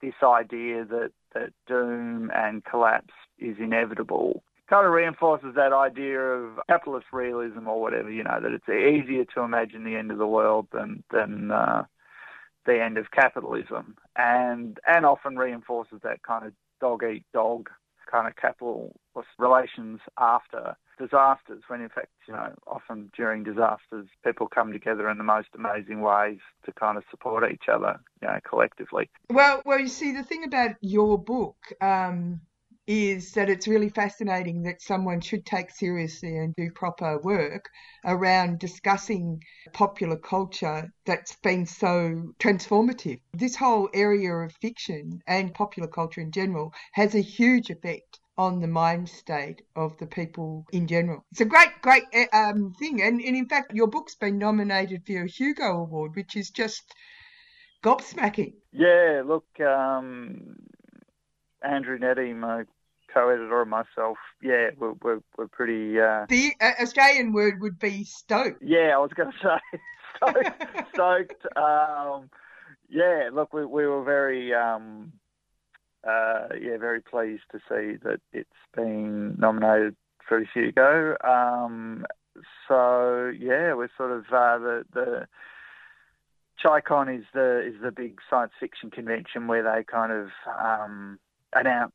this 0.00 0.14
idea 0.22 0.84
that, 0.84 1.12
that 1.34 1.52
doom 1.66 2.30
and 2.34 2.64
collapse 2.64 3.14
is 3.38 3.56
inevitable 3.58 4.42
kind 4.68 4.86
of 4.86 4.92
reinforces 4.92 5.54
that 5.56 5.72
idea 5.72 6.18
of 6.18 6.58
capitalist 6.68 7.06
realism 7.12 7.68
or 7.68 7.80
whatever, 7.80 8.10
you 8.10 8.24
know, 8.24 8.40
that 8.40 8.52
it's 8.52 8.68
easier 8.68 9.24
to 9.24 9.42
imagine 9.42 9.84
the 9.84 9.96
end 9.96 10.10
of 10.10 10.18
the 10.18 10.26
world 10.26 10.66
than, 10.72 11.04
than 11.12 11.50
uh, 11.50 11.84
the 12.66 12.82
end 12.82 12.96
of 12.96 13.10
capitalism. 13.10 13.96
And, 14.16 14.78
and 14.86 15.04
often 15.04 15.36
reinforces 15.36 16.00
that 16.02 16.22
kind 16.22 16.46
of 16.46 16.52
dog 16.84 17.02
eat 17.02 17.24
dog 17.32 17.70
kind 18.10 18.28
of 18.28 18.36
capitalist 18.36 18.92
relations 19.38 20.00
after 20.18 20.76
disasters, 20.98 21.62
when 21.68 21.80
in 21.80 21.88
fact, 21.88 22.08
you 22.28 22.34
know, 22.34 22.52
often 22.66 23.10
during 23.16 23.42
disasters, 23.42 24.06
people 24.22 24.46
come 24.46 24.70
together 24.70 25.08
in 25.08 25.16
the 25.16 25.24
most 25.24 25.48
amazing 25.54 26.02
ways 26.02 26.38
to 26.66 26.72
kind 26.72 26.98
of 26.98 27.04
support 27.10 27.50
each 27.50 27.64
other, 27.72 27.98
you 28.20 28.28
know, 28.28 28.38
collectively. 28.48 29.08
Well, 29.30 29.62
well, 29.64 29.80
you 29.80 29.88
see, 29.88 30.12
the 30.12 30.22
thing 30.22 30.44
about 30.44 30.76
your 30.82 31.18
book 31.18 31.56
um, 31.80 32.42
is 32.86 33.32
that 33.32 33.48
it's 33.48 33.68
really 33.68 33.88
fascinating 33.88 34.62
that 34.62 34.82
someone 34.82 35.20
should 35.20 35.46
take 35.46 35.70
seriously 35.70 36.36
and 36.36 36.54
do 36.56 36.70
proper 36.70 37.18
work 37.20 37.68
around 38.04 38.58
discussing 38.58 39.42
popular 39.72 40.16
culture 40.16 40.92
that's 41.06 41.36
been 41.36 41.66
so 41.66 42.32
transformative. 42.38 43.20
This 43.32 43.56
whole 43.56 43.88
area 43.94 44.32
of 44.32 44.52
fiction 44.60 45.20
and 45.26 45.54
popular 45.54 45.88
culture 45.88 46.20
in 46.20 46.32
general 46.32 46.74
has 46.92 47.14
a 47.14 47.20
huge 47.20 47.70
effect 47.70 48.20
on 48.36 48.60
the 48.60 48.66
mind 48.66 49.08
state 49.08 49.62
of 49.76 49.96
the 49.98 50.06
people 50.06 50.66
in 50.72 50.86
general. 50.86 51.24
It's 51.30 51.40
a 51.40 51.44
great, 51.44 51.80
great 51.82 52.04
eh, 52.12 52.26
um, 52.32 52.72
thing. 52.78 53.00
And, 53.00 53.20
and 53.20 53.36
in 53.36 53.48
fact, 53.48 53.72
your 53.72 53.86
book's 53.86 54.16
been 54.16 54.38
nominated 54.38 55.06
for 55.06 55.22
a 55.22 55.28
Hugo 55.28 55.82
Award, 55.82 56.16
which 56.16 56.36
is 56.36 56.50
just 56.50 56.82
gobsmacking. 57.82 58.54
Yeah, 58.72 59.22
look, 59.24 59.46
um, 59.60 60.56
Andrew 61.62 61.98
Nette, 61.98 62.34
my 62.34 62.64
co-editor, 63.14 63.62
and 63.62 63.70
myself, 63.70 64.18
yeah, 64.42 64.70
we're, 64.76 64.94
we're, 65.02 65.20
we're 65.38 65.48
pretty... 65.48 66.00
Uh... 66.00 66.26
The 66.28 66.52
uh, 66.60 66.72
Australian 66.82 67.32
word 67.32 67.60
would 67.60 67.78
be 67.78 68.04
stoked. 68.04 68.62
Yeah, 68.62 68.92
I 68.94 68.98
was 68.98 69.12
going 69.14 69.32
to 69.42 69.58
say 69.72 69.78
stoked. 70.16 70.64
stoked. 70.94 71.46
Um, 71.56 72.28
yeah, 72.88 73.30
look, 73.32 73.52
we, 73.52 73.64
we 73.64 73.86
were 73.86 74.02
very... 74.02 74.52
Um, 74.52 75.12
uh, 76.06 76.48
yeah, 76.60 76.76
very 76.76 77.00
pleased 77.00 77.44
to 77.52 77.58
see 77.60 77.96
that 78.04 78.20
it's 78.32 78.50
been 78.76 79.36
nominated 79.38 79.96
for 80.28 80.38
a 80.38 80.46
Hugo. 80.52 81.16
Um, 81.24 82.04
so 82.68 83.32
yeah, 83.36 83.74
we're 83.74 83.88
sort 83.96 84.12
of 84.12 84.24
uh, 84.26 84.58
the 84.58 84.84
the 84.92 85.26
ChiCon 86.62 87.18
is 87.18 87.24
the 87.32 87.60
is 87.66 87.74
the 87.82 87.90
big 87.90 88.18
science 88.28 88.52
fiction 88.58 88.90
convention 88.90 89.46
where 89.46 89.62
they 89.62 89.84
kind 89.84 90.12
of 90.12 90.28
um, 90.58 91.18
announce 91.54 91.94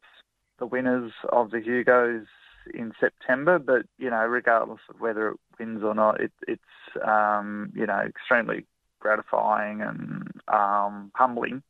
the 0.59 0.65
winners 0.65 1.11
of 1.31 1.51
the 1.51 1.59
Hugos 1.59 2.25
in 2.73 2.93
September. 2.99 3.59
But 3.59 3.85
you 3.97 4.09
know, 4.09 4.25
regardless 4.25 4.81
of 4.89 4.99
whether 4.99 5.29
it 5.29 5.37
wins 5.57 5.83
or 5.83 5.95
not, 5.95 6.21
it, 6.21 6.31
it's 6.47 6.61
um, 7.05 7.71
you 7.75 7.85
know 7.85 7.99
extremely 7.99 8.65
gratifying 8.99 9.81
and 9.81 10.29
um, 10.49 11.11
humbling 11.15 11.63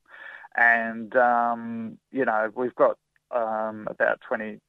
and 0.55 1.15
um, 1.15 1.97
you 2.11 2.25
know 2.25 2.51
we've 2.55 2.75
got 2.75 2.97
um, 3.31 3.87
about 3.89 4.19
20 4.27 4.59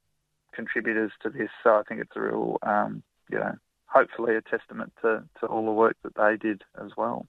contributors 0.54 1.12
to 1.22 1.30
this, 1.30 1.48
so 1.62 1.70
I 1.70 1.82
think 1.88 2.00
it's 2.00 2.16
a 2.16 2.20
real 2.20 2.58
um, 2.62 3.02
you 3.30 3.38
know 3.38 3.54
hopefully 3.86 4.36
a 4.36 4.42
testament 4.42 4.92
to, 5.02 5.24
to 5.40 5.46
all 5.46 5.64
the 5.64 5.72
work 5.72 5.96
that 6.04 6.14
they 6.14 6.36
did 6.36 6.62
as 6.82 6.92
well. 6.96 7.26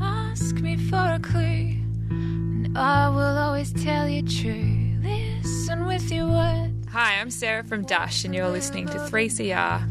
Ask 0.00 0.56
me 0.56 0.76
for 0.76 0.96
a 0.96 1.18
clue, 1.20 1.80
and 2.10 2.76
I 2.76 3.08
will 3.08 3.38
always 3.38 3.72
tell 3.72 4.08
you 4.08 4.22
true. 4.22 4.87
Listen 5.98 6.10
with 6.10 6.16
your 6.16 6.28
words. 6.28 6.88
Hi, 6.92 7.20
I'm 7.20 7.28
Sarah 7.28 7.64
from 7.64 7.84
Dash, 7.84 8.24
and 8.24 8.32
you're 8.32 8.48
listening 8.48 8.86
to 8.86 8.98
3CR. 8.98 9.82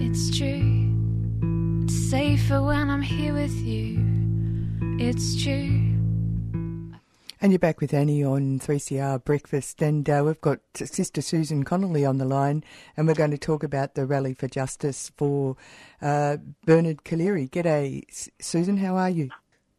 It's 0.00 0.38
true. 0.38 1.82
It's 1.82 2.08
safer 2.08 2.62
when 2.62 2.88
I'm 2.88 3.02
here 3.02 3.34
with 3.34 3.52
you. 3.56 3.98
It's 5.00 5.42
true. 5.42 5.92
And 7.40 7.50
you're 7.50 7.58
back 7.58 7.80
with 7.80 7.92
Annie 7.92 8.22
on 8.22 8.60
3CR 8.60 9.24
Breakfast, 9.24 9.82
and 9.82 10.08
uh, 10.08 10.22
we've 10.24 10.40
got 10.40 10.60
Sister 10.76 11.20
Susan 11.20 11.64
Connolly 11.64 12.04
on 12.04 12.18
the 12.18 12.24
line, 12.24 12.62
and 12.96 13.08
we're 13.08 13.14
going 13.14 13.32
to 13.32 13.38
talk 13.38 13.64
about 13.64 13.96
the 13.96 14.06
Rally 14.06 14.34
for 14.34 14.46
Justice 14.46 15.10
for 15.16 15.56
uh, 16.00 16.36
Bernard 16.64 17.02
Collaery. 17.02 17.50
G'day, 17.50 18.04
Susan, 18.40 18.76
how 18.76 18.94
are 18.94 19.10
you? 19.10 19.30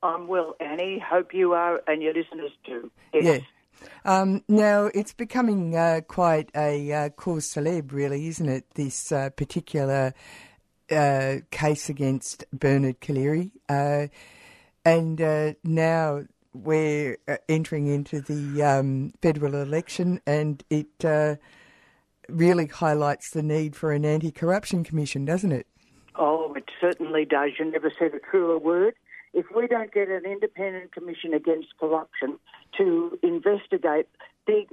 I'm 0.04 0.28
well, 0.28 0.58
Annie. 0.60 1.00
Hope 1.00 1.34
you 1.34 1.54
are, 1.54 1.82
and 1.88 2.04
your 2.04 2.14
listeners 2.14 2.52
too. 2.66 2.92
Yes. 3.14 3.24
Yeah. 3.24 3.40
Um, 4.06 4.44
now, 4.48 4.86
it's 4.94 5.14
becoming 5.14 5.76
uh, 5.76 6.02
quite 6.08 6.50
a 6.56 6.92
uh, 6.92 7.10
cause 7.10 7.46
celeb, 7.48 7.92
really, 7.92 8.28
isn't 8.28 8.50
it? 8.50 8.66
This 8.76 9.12
uh, 9.12 9.30
particular 9.32 10.14
uh, 10.92 11.36
case 11.52 11.90
against 11.90 12.46
Bernard 12.52 13.00
Collaery. 13.02 13.52
Uh, 13.68 14.08
and 14.86 15.22
uh, 15.22 15.54
now 15.64 16.24
we're 16.54 17.18
entering 17.48 17.88
into 17.88 18.22
the 18.22 18.64
um, 18.64 19.14
federal 19.22 19.56
election, 19.56 20.20
and 20.26 20.64
it 20.70 21.06
really 22.28 22.68
highlights 22.68 23.32
the 23.32 23.44
need 23.44 23.76
for 23.76 23.92
an 23.92 24.06
anti 24.06 24.32
corruption 24.32 24.84
commission, 24.84 25.26
doesn't 25.26 25.52
it? 25.52 25.68
Oh, 26.16 26.54
it 26.54 26.70
certainly 26.82 27.26
does. 27.26 27.52
You 27.60 27.72
never 27.72 27.92
said 27.98 28.14
a 28.14 28.20
truer 28.20 28.58
word 28.58 28.96
if 29.34 29.46
we 29.56 29.68
don't 29.68 29.94
get 29.94 30.10
an 30.10 30.26
independent 30.26 30.92
commission 30.92 31.34
against 31.34 31.68
corruption 31.80 32.40
to 32.78 33.18
investigate 33.22 34.08
the 34.48 34.66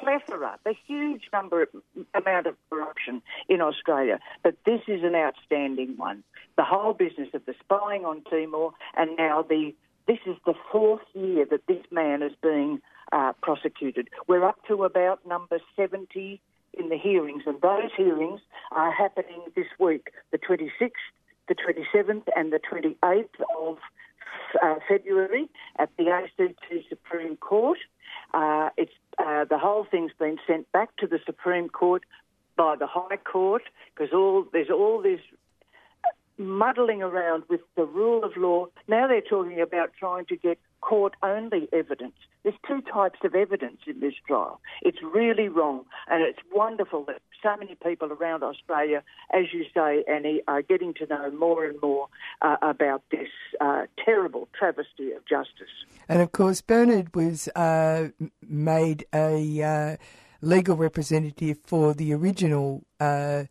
plethora, 0.00 0.58
the 0.64 0.74
huge 0.86 1.22
number 1.32 1.68
amount 2.14 2.46
of 2.46 2.54
corruption 2.70 3.20
in 3.48 3.60
Australia, 3.60 4.18
but 4.42 4.54
this 4.64 4.80
is 4.88 5.02
an 5.02 5.14
outstanding 5.14 5.96
one. 5.96 6.22
The 6.56 6.64
whole 6.64 6.94
business 6.94 7.28
of 7.34 7.44
the 7.44 7.54
spying 7.60 8.04
on 8.04 8.22
Timor, 8.30 8.72
and 8.96 9.16
now 9.16 9.42
the 9.42 9.74
this 10.06 10.18
is 10.24 10.36
the 10.46 10.54
fourth 10.72 11.02
year 11.12 11.44
that 11.50 11.66
this 11.68 11.84
man 11.90 12.22
is 12.22 12.32
being 12.42 12.80
uh, 13.12 13.34
prosecuted. 13.42 14.08
We're 14.26 14.44
up 14.44 14.56
to 14.68 14.84
about 14.84 15.26
number 15.26 15.58
70 15.76 16.40
in 16.72 16.88
the 16.88 16.96
hearings, 16.96 17.42
and 17.46 17.60
those 17.60 17.90
hearings 17.94 18.40
are 18.72 18.90
happening 18.90 19.42
this 19.54 19.66
week, 19.78 20.08
the 20.30 20.38
26th, 20.38 20.92
the 21.48 21.54
27th, 21.54 22.24
and 22.36 22.52
the 22.52 22.60
28th 22.60 23.24
of 23.58 23.78
uh, 24.62 24.74
February 24.88 25.48
at 25.78 25.90
the 25.98 26.08
ACT 26.10 26.64
Supreme 26.88 27.36
Court. 27.36 27.78
Uh, 28.34 28.70
it's 28.76 28.92
uh, 29.18 29.44
the 29.44 29.58
whole 29.58 29.86
thing's 29.90 30.12
been 30.18 30.38
sent 30.46 30.70
back 30.72 30.96
to 30.96 31.06
the 31.06 31.18
Supreme 31.24 31.68
Court 31.68 32.02
by 32.56 32.76
the 32.76 32.86
High 32.86 33.16
Court 33.16 33.62
because 33.94 34.12
all 34.12 34.44
there's 34.52 34.70
all 34.70 35.00
this 35.02 35.20
muddling 36.38 37.02
around 37.02 37.44
with 37.48 37.60
the 37.76 37.84
rule 37.84 38.24
of 38.24 38.36
law. 38.36 38.66
Now 38.86 39.06
they're 39.08 39.20
talking 39.20 39.60
about 39.60 39.90
trying 39.98 40.26
to 40.26 40.36
get 40.36 40.58
court 40.80 41.14
only 41.22 41.68
evidence. 41.72 42.14
There's 42.44 42.54
two 42.66 42.80
types 42.80 43.18
of 43.24 43.34
evidence 43.34 43.80
in 43.86 44.00
this 44.00 44.14
trial. 44.26 44.60
It's 44.82 44.98
really 45.02 45.48
wrong, 45.48 45.84
and 46.08 46.22
it's 46.22 46.38
wonderful 46.52 47.04
that 47.04 47.20
so 47.42 47.56
many 47.56 47.74
people 47.74 48.12
around 48.12 48.42
Australia, 48.42 49.02
as 49.32 49.46
you 49.52 49.64
say, 49.74 50.04
Annie, 50.08 50.42
are 50.46 50.62
getting 50.62 50.94
to 50.94 51.06
know 51.06 51.30
more 51.32 51.64
and 51.64 51.80
more 51.82 52.08
uh, 52.42 52.56
about 52.62 53.02
this 53.10 53.28
uh, 53.60 53.86
terrible 54.04 54.48
travesty 54.56 55.12
of 55.12 55.26
justice. 55.26 55.74
And 56.08 56.22
of 56.22 56.32
course, 56.32 56.60
Bernard 56.60 57.14
was 57.14 57.48
uh, 57.48 58.08
made 58.40 59.04
a 59.12 59.62
uh, 59.62 59.96
legal 60.40 60.76
representative 60.76 61.58
for 61.66 61.94
the 61.94 62.12
original 62.14 62.84
uh, 63.00 63.44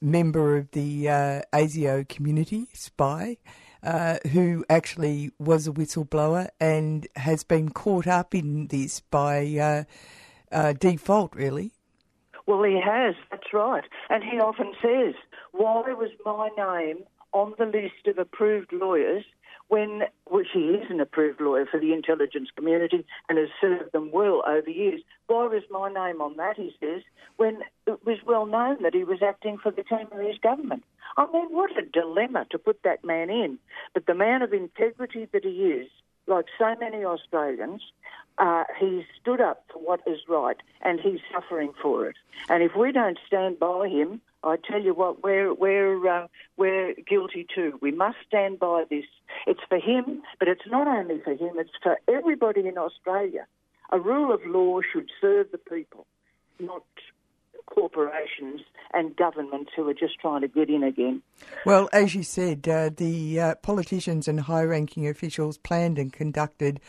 member 0.00 0.56
of 0.56 0.70
the 0.72 1.08
uh, 1.08 1.42
ASIO 1.52 2.08
community, 2.08 2.68
Spy. 2.72 3.38
Uh, 3.82 4.18
who 4.32 4.62
actually 4.68 5.30
was 5.38 5.66
a 5.66 5.72
whistleblower 5.72 6.50
and 6.60 7.08
has 7.16 7.42
been 7.42 7.70
caught 7.70 8.06
up 8.06 8.34
in 8.34 8.66
this 8.66 9.00
by 9.00 9.56
uh, 9.56 9.84
uh, 10.52 10.74
default, 10.74 11.34
really. 11.34 11.72
Well, 12.46 12.62
he 12.62 12.78
has, 12.78 13.14
that's 13.30 13.54
right. 13.54 13.84
And 14.10 14.22
he 14.22 14.38
often 14.38 14.72
says, 14.82 15.14
Why 15.52 15.82
was 15.94 16.10
my 16.26 16.50
name 16.58 17.04
on 17.32 17.54
the 17.58 17.64
list 17.64 18.06
of 18.06 18.18
approved 18.18 18.72
lawyers 18.72 19.24
when 19.70 20.02
well, 20.28 20.42
he 20.52 20.60
is 20.60 20.90
an 20.90 21.00
approved 21.00 21.40
lawyer 21.40 21.64
for 21.64 21.78
the 21.78 21.92
intelligence 21.92 22.48
community 22.56 23.06
and 23.28 23.38
has 23.38 23.48
served 23.60 23.92
them 23.92 24.10
well 24.12 24.42
over 24.46 24.68
years. 24.68 25.00
Why 25.28 25.46
was 25.46 25.62
my 25.70 25.88
name 25.88 26.20
on 26.20 26.36
that, 26.36 26.56
he 26.56 26.74
says, 26.80 27.02
when 27.36 27.58
it 27.86 28.04
was 28.04 28.18
well 28.26 28.46
known 28.46 28.82
that 28.82 28.94
he 28.94 29.04
was 29.04 29.22
acting 29.22 29.58
for 29.58 29.70
the 29.70 29.84
Timorese 29.84 30.40
government? 30.42 30.82
I 31.16 31.26
mean, 31.32 31.46
what 31.50 31.70
a 31.78 31.82
dilemma 31.82 32.46
to 32.50 32.58
put 32.58 32.82
that 32.82 33.04
man 33.04 33.30
in. 33.30 33.58
But 33.94 34.06
the 34.06 34.14
man 34.14 34.42
of 34.42 34.52
integrity 34.52 35.28
that 35.32 35.44
he 35.44 35.50
is, 35.50 35.88
like 36.26 36.46
so 36.58 36.74
many 36.80 37.04
Australians, 37.04 37.82
uh, 38.38 38.64
he's 38.78 39.04
stood 39.20 39.40
up 39.40 39.64
for 39.72 39.78
what 39.78 40.00
is 40.04 40.18
right 40.28 40.56
and 40.82 40.98
he's 40.98 41.20
suffering 41.32 41.72
for 41.80 42.06
it. 42.06 42.16
And 42.48 42.64
if 42.64 42.74
we 42.74 42.90
don't 42.90 43.18
stand 43.24 43.60
by 43.60 43.88
him, 43.88 44.20
I 44.42 44.56
tell 44.56 44.80
you 44.80 44.94
what, 44.94 45.22
we're 45.22 45.52
we're 45.52 46.08
uh, 46.08 46.26
we're 46.56 46.94
guilty 47.06 47.46
too. 47.54 47.78
We 47.82 47.90
must 47.92 48.16
stand 48.26 48.58
by 48.58 48.84
this. 48.88 49.04
It's 49.46 49.60
for 49.68 49.78
him, 49.78 50.22
but 50.38 50.48
it's 50.48 50.66
not 50.66 50.86
only 50.88 51.20
for 51.22 51.32
him. 51.32 51.58
It's 51.58 51.70
for 51.82 51.98
everybody 52.08 52.66
in 52.66 52.78
Australia. 52.78 53.46
A 53.92 53.98
rule 53.98 54.32
of 54.32 54.40
law 54.46 54.80
should 54.92 55.10
serve 55.20 55.48
the 55.52 55.58
people, 55.58 56.06
not 56.58 56.84
corporations 57.66 58.60
and 58.92 59.16
governments 59.16 59.70
who 59.76 59.88
are 59.88 59.94
just 59.94 60.18
trying 60.20 60.40
to 60.40 60.48
get 60.48 60.68
in 60.68 60.82
again. 60.82 61.22
Well, 61.64 61.88
as 61.92 62.14
you 62.14 62.22
said, 62.22 62.66
uh, 62.68 62.90
the 62.94 63.40
uh, 63.40 63.54
politicians 63.56 64.26
and 64.26 64.40
high 64.40 64.64
ranking 64.64 65.06
officials 65.06 65.58
planned 65.58 65.98
and 65.98 66.12
conducted 66.12 66.80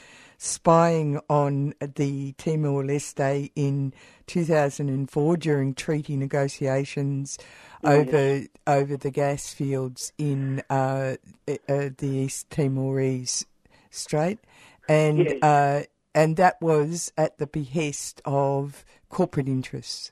spying 0.43 1.19
on 1.29 1.71
the 1.79 2.31
Timor 2.33 2.83
Leste 2.83 3.51
in 3.55 3.93
2004 4.25 5.37
during 5.37 5.75
treaty 5.75 6.17
negotiations 6.17 7.37
over 7.83 8.41
over 8.65 8.97
the 8.97 9.11
gas 9.11 9.53
fields 9.53 10.11
in 10.17 10.63
uh, 10.67 11.15
uh, 11.47 11.89
the 11.95 12.07
East 12.25 12.49
Timorese 12.49 13.45
Strait, 13.91 14.39
and 14.89 15.19
yes. 15.19 15.43
uh, 15.43 15.83
and 16.15 16.37
that 16.37 16.59
was 16.59 17.13
at 17.17 17.37
the 17.37 17.45
behest 17.45 18.19
of 18.25 18.83
corporate 19.09 19.47
interests. 19.47 20.11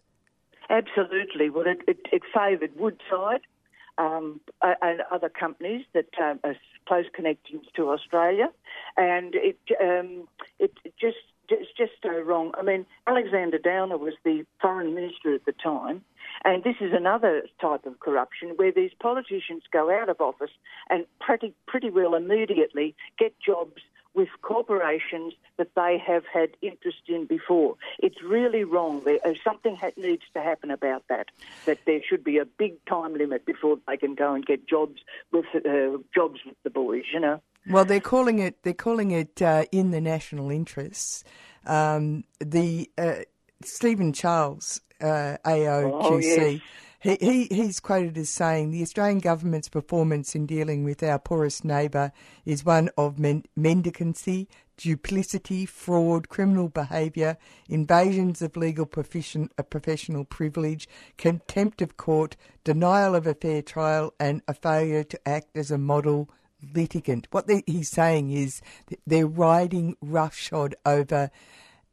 Absolutely. 0.70 1.50
Well, 1.50 1.66
it, 1.66 1.80
it, 1.88 2.06
it 2.12 2.22
favoured 2.32 2.76
Woodside 2.78 3.42
um, 4.00 4.40
and 4.62 5.02
other 5.12 5.30
companies 5.30 5.86
that 5.94 6.08
um, 6.22 6.40
are 6.44 6.56
close 6.88 7.06
connections 7.14 7.66
to 7.76 7.90
Australia, 7.90 8.50
and 8.98 9.36
it 9.36 9.60
um, 9.82 10.28
it 10.58 10.72
just 11.00 11.18
it's 11.50 11.72
just 11.78 11.92
so 12.02 12.10
wrong. 12.10 12.52
I 12.58 12.64
mean, 12.64 12.86
Alexander 13.08 13.58
Downer 13.58 13.98
was 13.98 14.14
the 14.24 14.46
foreign 14.62 14.96
minister 14.96 15.34
at 15.36 15.46
the 15.46 15.52
time, 15.52 16.02
and 16.46 16.64
this 16.64 16.76
is 16.80 16.94
another 16.94 17.44
type 17.60 17.86
of 17.86 18.00
corruption 18.00 18.54
where 18.56 18.72
these 18.72 18.92
politicians 19.00 19.64
go 19.72 19.92
out 19.92 20.10
of 20.10 20.22
office 20.22 20.52
and 20.90 21.06
pretty 21.20 21.54
pretty 21.68 21.90
well 21.90 22.16
immediately 22.16 22.96
get 23.18 23.34
jobs 23.46 23.82
with 24.14 24.30
corporations 24.42 25.34
that 25.58 25.74
they 25.76 25.98
have 26.06 26.24
had 26.26 26.50
interest 26.62 27.02
in 27.08 27.26
before. 27.26 27.76
It's 28.00 28.22
really 28.24 28.64
wrong. 28.64 29.02
There, 29.06 29.20
uh, 29.26 29.34
something 29.44 29.76
ha- 29.76 29.92
needs 29.98 30.24
to 30.34 30.42
happen 30.42 30.72
about 30.72 31.04
that. 31.10 31.28
That 31.66 31.80
there 31.86 32.02
should 32.08 32.24
be 32.24 32.38
a 32.38 32.46
big 32.46 32.84
time 32.86 33.14
limit 33.14 33.46
before 33.46 33.78
they 33.88 33.98
can 33.98 34.16
go 34.16 34.34
and 34.34 34.46
get 34.46 34.68
jobs 34.68 35.02
with 35.32 35.46
uh, 35.54 35.98
jobs 36.14 36.40
with 36.46 36.56
the 36.64 36.70
boys. 36.70 37.04
You 37.14 37.20
know. 37.20 37.42
Well, 37.70 37.86
they're 37.86 38.00
calling 38.00 38.40
it 38.40 38.64
they're 38.64 38.74
calling 38.74 39.12
it 39.12 39.42
uh, 39.42 39.66
in 39.72 39.92
the 39.92 40.02
national 40.02 40.50
interests. 40.50 41.24
Um, 41.66 42.24
the 42.40 42.90
uh, 42.98 43.24
Stephen 43.64 44.14
Charles 44.14 44.82
uh, 45.02 45.38
AOQC. 45.46 45.94
Oh, 45.94 46.18
yes. 46.18 46.62
He, 47.02 47.18
he, 47.22 47.48
he's 47.50 47.80
quoted 47.80 48.18
as 48.18 48.30
saying 48.30 48.72
the 48.72 48.82
Australian 48.82 49.20
government's 49.20 49.70
performance 49.70 50.36
in 50.36 50.46
dealing 50.46 50.84
with 50.84 51.02
our 51.02 51.18
poorest 51.18 51.64
neighbour 51.64 52.12
is 52.46 52.66
one 52.66 52.90
of 52.98 53.18
men- 53.18 53.46
mendicancy, 53.58 54.48
duplicity, 54.76 55.66
fraud, 55.66 56.28
criminal 56.28 56.68
behaviour, 56.68 57.38
invasions 57.70 58.42
of 58.42 58.58
legal 58.58 58.86
profession, 58.86 59.50
uh, 59.58 59.64
professional 59.64 60.26
privilege, 60.26 60.90
contempt 61.18 61.82
of 61.82 61.96
court, 61.96 62.36
denial 62.66 63.16
of 63.16 63.26
a 63.26 63.34
fair 63.34 63.62
trial, 63.62 64.14
and 64.20 64.42
a 64.46 64.54
failure 64.54 65.06
to 65.06 65.28
act 65.28 65.56
as 65.56 65.72
a 65.72 65.78
model 65.78 66.30
litigant. 66.74 67.30
What 67.32 67.48
they, 67.48 67.64
he's 67.66 67.90
saying 67.90 68.32
is 68.32 68.62
they're 69.08 69.26
riding 69.26 69.96
roughshod 70.02 70.76
over 70.86 71.32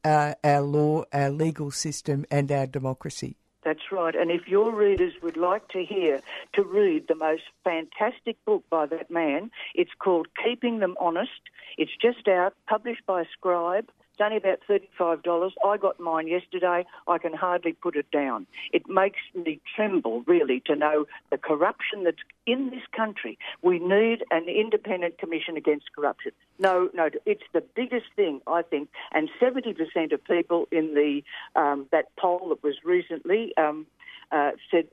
uh, 0.04 0.34
our 0.42 0.62
law, 0.62 1.04
our 1.12 1.30
legal 1.30 1.70
system, 1.70 2.24
and 2.28 2.50
our 2.50 2.66
democracy. 2.66 3.36
That's 3.66 3.90
right. 3.90 4.14
And 4.14 4.30
if 4.30 4.46
your 4.46 4.72
readers 4.72 5.14
would 5.24 5.36
like 5.36 5.66
to 5.70 5.84
hear, 5.84 6.20
to 6.52 6.62
read 6.62 7.08
the 7.08 7.16
most 7.16 7.42
fantastic 7.64 8.36
book 8.44 8.62
by 8.70 8.86
that 8.86 9.10
man, 9.10 9.50
it's 9.74 9.90
called 9.98 10.28
Keeping 10.44 10.78
Them 10.78 10.96
Honest. 11.00 11.40
It's 11.76 11.90
just 12.00 12.28
out, 12.28 12.54
published 12.68 13.04
by 13.06 13.24
Scribe. 13.32 13.90
It's 14.16 14.24
only 14.24 14.38
about 14.38 14.60
$35. 14.66 15.50
I 15.62 15.76
got 15.76 16.00
mine 16.00 16.26
yesterday. 16.26 16.86
I 17.06 17.18
can 17.18 17.34
hardly 17.34 17.74
put 17.74 17.96
it 17.96 18.10
down. 18.10 18.46
It 18.72 18.88
makes 18.88 19.18
me 19.34 19.60
tremble, 19.74 20.22
really, 20.26 20.60
to 20.60 20.74
know 20.74 21.04
the 21.30 21.36
corruption 21.36 22.04
that's 22.04 22.22
in 22.46 22.70
this 22.70 22.84
country. 22.96 23.38
We 23.60 23.78
need 23.78 24.24
an 24.30 24.48
independent 24.48 25.18
commission 25.18 25.58
against 25.58 25.92
corruption. 25.94 26.32
No, 26.58 26.88
no, 26.94 27.10
it's 27.26 27.42
the 27.52 27.60
biggest 27.60 28.06
thing, 28.16 28.40
I 28.46 28.62
think. 28.62 28.88
And 29.12 29.28
70% 29.38 29.76
of 30.12 30.24
people 30.24 30.66
in 30.72 30.94
the 30.94 31.22
um, 31.54 31.86
that 31.92 32.06
poll 32.16 32.48
that 32.48 32.62
was 32.62 32.76
recently 32.86 33.52
um, 33.58 33.86
uh, 34.32 34.52
said 34.70 34.86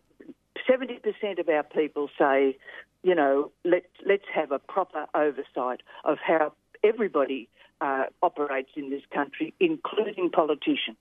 70% 0.69 1.39
of 1.39 1.47
our 1.47 1.63
people 1.63 2.09
say, 2.19 2.57
you 3.03 3.15
know, 3.15 3.51
let, 3.63 3.83
let's 4.05 4.25
have 4.33 4.51
a 4.51 4.59
proper 4.59 5.05
oversight 5.15 5.79
of 6.03 6.17
how 6.21 6.51
everybody 6.83 7.47
uh, 7.85 8.03
operates 8.21 8.71
in 8.81 8.85
this 8.89 9.05
country, 9.17 9.47
including 9.59 10.29
politicians. 10.41 10.97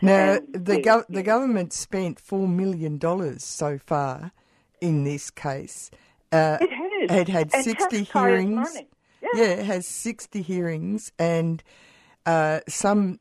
Now, 0.00 0.38
And 0.38 0.64
the 0.68 0.76
yeah, 0.80 0.86
gov- 0.88 1.08
the 1.18 1.22
government 1.32 1.70
spent 1.86 2.14
four 2.30 2.46
million 2.62 2.94
dollars 2.98 3.40
so 3.44 3.70
far 3.78 4.32
in 4.80 5.04
this 5.04 5.24
case. 5.30 5.90
Uh, 6.38 6.56
It 6.60 6.70
has. 6.80 7.20
It 7.20 7.28
had 7.36 7.48
And 7.54 7.64
sixty 7.64 8.02
hearings. 8.14 8.54
money. 8.74 8.88
Yeah. 9.34 9.44
it 9.60 9.64
has 9.72 9.86
sixty 9.86 10.42
hearings 10.42 11.12
and 11.18 11.62
uh, 12.26 12.60
some 12.68 13.18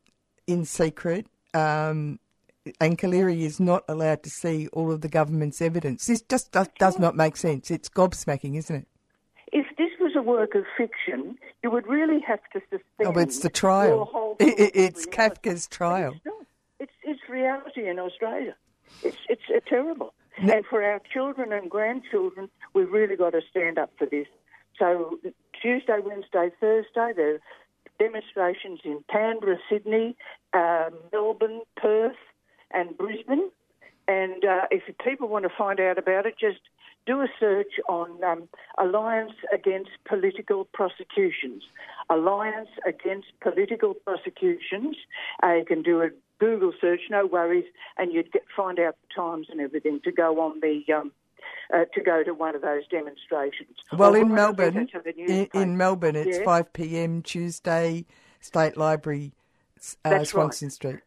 in 0.47 0.65
secret. 0.65 1.25
Um, 1.53 2.19
and 2.79 2.97
Collaery 2.97 3.41
is 3.41 3.59
not 3.59 3.83
allowed 3.93 4.21
to 4.23 4.29
see 4.29 4.67
all 4.71 4.91
of 4.91 5.01
the 5.01 5.09
government's 5.09 5.61
evidence. 5.61 6.05
This 6.05 6.21
just 6.21 6.51
does, 6.51 6.69
does 6.79 6.97
not 6.99 7.15
make 7.15 7.35
sense. 7.35 7.71
It's 7.71 7.89
gobsmacking, 7.89 8.55
isn't 8.55 8.75
it? 8.83 8.87
If 9.51 9.65
this 9.77 9.90
was 10.13 10.23
a 10.23 10.27
work 10.27 10.55
of 10.55 10.65
fiction, 10.77 11.37
you 11.63 11.71
would 11.71 11.87
really 11.87 12.19
have 12.21 12.39
to 12.53 12.59
suspend. 12.69 13.05
Oh, 13.05 13.19
it's 13.19 13.39
the 13.39 13.49
trial. 13.49 14.35
It, 14.39 14.59
it, 14.59 14.71
it's 14.75 15.05
reality. 15.05 15.17
Kafka's 15.17 15.67
trial. 15.67 16.15
It's. 16.25 16.35
It's, 16.79 16.91
it's 17.03 17.29
reality 17.29 17.87
in 17.87 17.99
Australia. 17.99 18.55
It's 19.03 19.17
it's 19.29 19.43
uh, 19.55 19.59
terrible. 19.67 20.13
And 20.37 20.65
for 20.65 20.83
our 20.83 20.99
children 21.13 21.53
and 21.53 21.69
grandchildren, 21.69 22.49
we've 22.73 22.91
really 22.91 23.15
got 23.15 23.33
to 23.33 23.41
stand 23.51 23.77
up 23.77 23.91
for 23.99 24.07
this. 24.07 24.25
So 24.79 25.19
Tuesday, 25.61 25.99
Wednesday, 26.03 26.49
Thursday, 26.59 27.11
there 27.15 27.35
are 27.35 27.39
demonstrations 27.99 28.79
in 28.83 29.03
Canberra, 29.11 29.57
Sydney, 29.69 30.17
um, 30.53 30.93
Melbourne, 31.11 31.61
Perth, 31.77 32.15
and 32.71 32.97
Brisbane. 32.97 33.51
And 34.07 34.43
uh, 34.43 34.65
if 34.71 34.83
people 35.05 35.27
want 35.27 35.43
to 35.43 35.51
find 35.55 35.79
out 35.79 35.99
about 35.99 36.25
it, 36.25 36.33
just 36.39 36.61
do 37.05 37.21
a 37.21 37.27
search 37.39 37.73
on 37.89 38.23
um, 38.23 38.47
Alliance 38.77 39.33
Against 39.53 39.91
Political 40.07 40.65
Prosecutions. 40.65 41.63
Alliance 42.09 42.69
Against 42.87 43.27
Political 43.41 43.95
Prosecutions. 43.95 44.95
Uh, 45.43 45.53
you 45.53 45.65
can 45.65 45.81
do 45.81 46.01
a 46.01 46.09
Google 46.39 46.73
search, 46.79 47.01
no 47.09 47.25
worries, 47.25 47.65
and 47.97 48.11
you'd 48.13 48.31
get, 48.31 48.43
find 48.55 48.79
out 48.79 48.95
the 49.01 49.21
times 49.21 49.47
and 49.49 49.61
everything 49.61 49.99
to 50.03 50.11
go 50.11 50.41
on 50.41 50.59
the. 50.61 50.83
Um, 50.93 51.11
uh, 51.73 51.85
to 51.93 52.01
go 52.01 52.21
to 52.21 52.33
one 52.33 52.53
of 52.53 52.61
those 52.61 52.85
demonstrations. 52.87 53.77
Well, 53.93 54.13
in 54.13 54.33
Melbourne, 54.33 54.75
letter 54.75 54.99
to 54.99 55.01
the 55.03 55.17
in, 55.17 55.47
in 55.53 55.77
Melbourne, 55.77 56.17
it's 56.17 56.37
Yeah. 56.39 56.43
5 56.43 56.73
p.m. 56.73 57.21
Tuesday, 57.21 58.05
State 58.41 58.75
Library, 58.75 59.31
uh, 60.03 60.09
That's 60.09 60.33
right. 60.33 60.53
Street. 60.53 60.99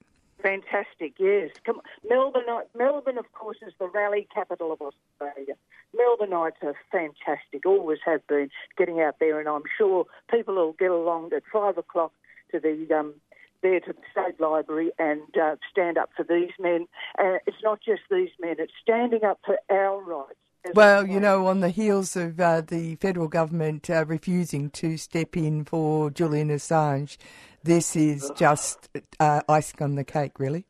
Fantastic, 0.42 1.14
yes. 1.18 1.50
Come 1.64 1.76
on. 1.76 1.82
Melbourne, 2.08 2.64
Melbourne, 2.76 3.18
of 3.18 3.32
course, 3.32 3.58
is 3.66 3.72
the 3.78 3.88
rally 3.88 4.26
capital 4.34 4.72
of 4.72 4.80
Australia. 4.80 5.54
Melbourneites 5.94 6.62
are 6.62 6.74
fantastic, 6.90 7.66
always 7.66 7.98
have 8.04 8.26
been, 8.26 8.50
getting 8.76 9.00
out 9.00 9.16
there, 9.20 9.38
and 9.38 9.48
I'm 9.48 9.62
sure 9.78 10.06
people 10.30 10.54
will 10.54 10.72
get 10.72 10.90
along 10.90 11.32
at 11.34 11.42
five 11.52 11.78
o'clock 11.78 12.12
to 12.52 12.60
the 12.60 12.86
um, 12.94 13.14
there 13.62 13.80
to 13.80 13.92
the 13.92 14.00
state 14.12 14.40
library 14.40 14.90
and 14.98 15.22
uh, 15.40 15.56
stand 15.70 15.98
up 15.98 16.10
for 16.16 16.24
these 16.24 16.50
men. 16.58 16.86
Uh, 17.18 17.38
it's 17.46 17.62
not 17.62 17.80
just 17.84 18.02
these 18.10 18.30
men; 18.40 18.56
it's 18.58 18.72
standing 18.82 19.24
up 19.24 19.40
for 19.44 19.58
our 19.70 20.00
rights. 20.02 20.38
Well, 20.72 21.06
you 21.06 21.20
know, 21.20 21.46
on 21.46 21.60
the 21.60 21.68
heels 21.68 22.16
of 22.16 22.40
uh, 22.40 22.62
the 22.62 22.94
federal 22.96 23.28
government 23.28 23.90
uh, 23.90 24.06
refusing 24.06 24.70
to 24.70 24.96
step 24.96 25.36
in 25.36 25.64
for 25.64 26.10
Julian 26.10 26.48
Assange, 26.48 27.18
this 27.62 27.94
is 27.94 28.32
just 28.34 28.88
uh, 29.20 29.42
icing 29.46 29.82
on 29.82 29.94
the 29.96 30.04
cake, 30.04 30.38
really. 30.38 30.64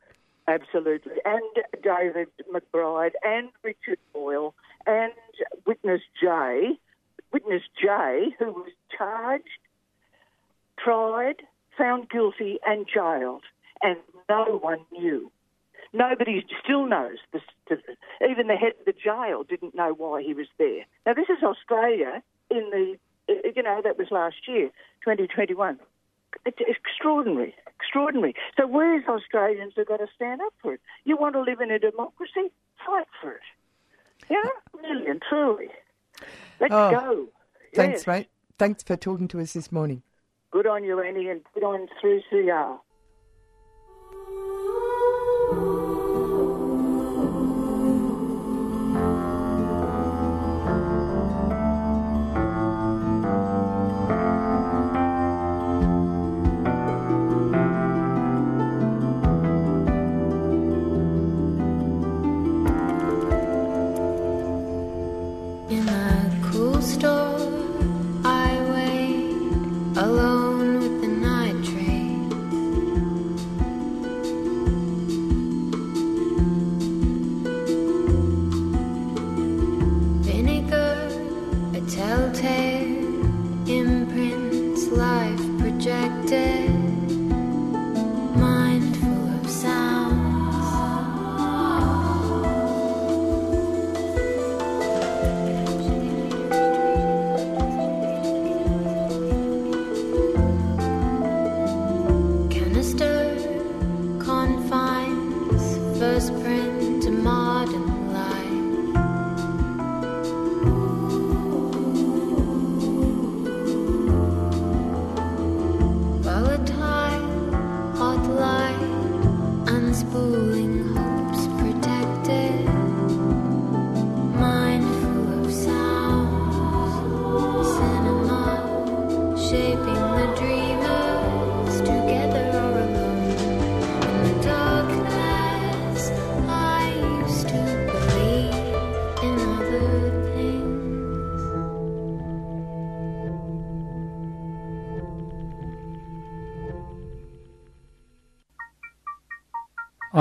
Absolutely. 0.49 1.13
And 1.25 1.43
David 1.83 2.29
McBride 2.53 3.13
and 3.23 3.51
Richard 3.63 3.99
Boyle 4.13 4.55
and 4.87 5.13
Witness 5.67 6.03
J, 6.21 6.79
Witness 7.33 7.63
J, 7.81 8.35
who 8.39 8.53
was 8.53 8.71
charged, 8.97 9.45
tried, 10.79 11.37
found 11.77 12.09
guilty, 12.09 12.59
and 12.67 12.87
jailed, 12.93 13.43
and 13.83 13.97
no 14.29 14.59
one 14.63 14.81
knew. 14.93 15.31
Nobody 15.93 16.45
still 16.63 16.87
knows. 16.87 17.19
Even 18.29 18.49
the 18.49 18.57
head 18.57 18.73
of 18.81 18.85
the 18.85 18.93
jail 18.93 19.45
didn't 19.45 19.75
know 19.75 19.95
why 19.97 20.23
he 20.23 20.35
was 20.35 20.49
there. 20.59 20.85
Now, 21.07 21.15
this 21.15 21.29
is 21.29 21.43
Australia 21.43 22.23
in 22.51 22.71
the, 22.71 22.97
you 23.55 23.63
know, 23.63 23.81
that 23.83 23.97
was 23.97 24.09
last 24.11 24.49
year, 24.49 24.71
2021. 25.05 25.79
It's 26.45 26.59
extraordinary, 26.61 27.55
extraordinary. 27.67 28.35
So 28.57 28.67
we 28.67 28.97
as 28.97 29.05
Australians 29.09 29.75
have 29.77 29.87
got 29.87 29.99
to 29.99 30.09
stand 30.17 30.41
up 30.41 30.53
for 30.61 30.75
it. 30.75 30.81
You 31.05 31.17
want 31.17 31.35
to 31.35 31.41
live 31.41 31.61
in 31.61 31.71
a 31.71 31.79
democracy? 31.79 32.51
Fight 32.85 33.07
for 33.21 33.33
it. 33.33 33.43
Yeah, 34.29 34.37
really 34.75 35.07
and 35.07 35.23
truly. 35.29 35.69
Let's 36.61 36.73
Oh, 36.75 36.91
go. 36.91 37.29
Thanks, 37.75 38.01
Yes. 38.01 38.07
mate. 38.07 38.29
Thanks 38.59 38.83
for 38.83 38.97
talking 38.97 39.29
to 39.29 39.41
us 39.41 39.53
this 39.53 39.73
morning. 39.73 40.03
Good 40.53 40.67
on 40.67 40.85
you, 40.85 41.01
Annie, 41.01 41.29
and 41.29 41.43
good 41.53 41.65
on 41.65 41.89
3CR. 42.01 42.79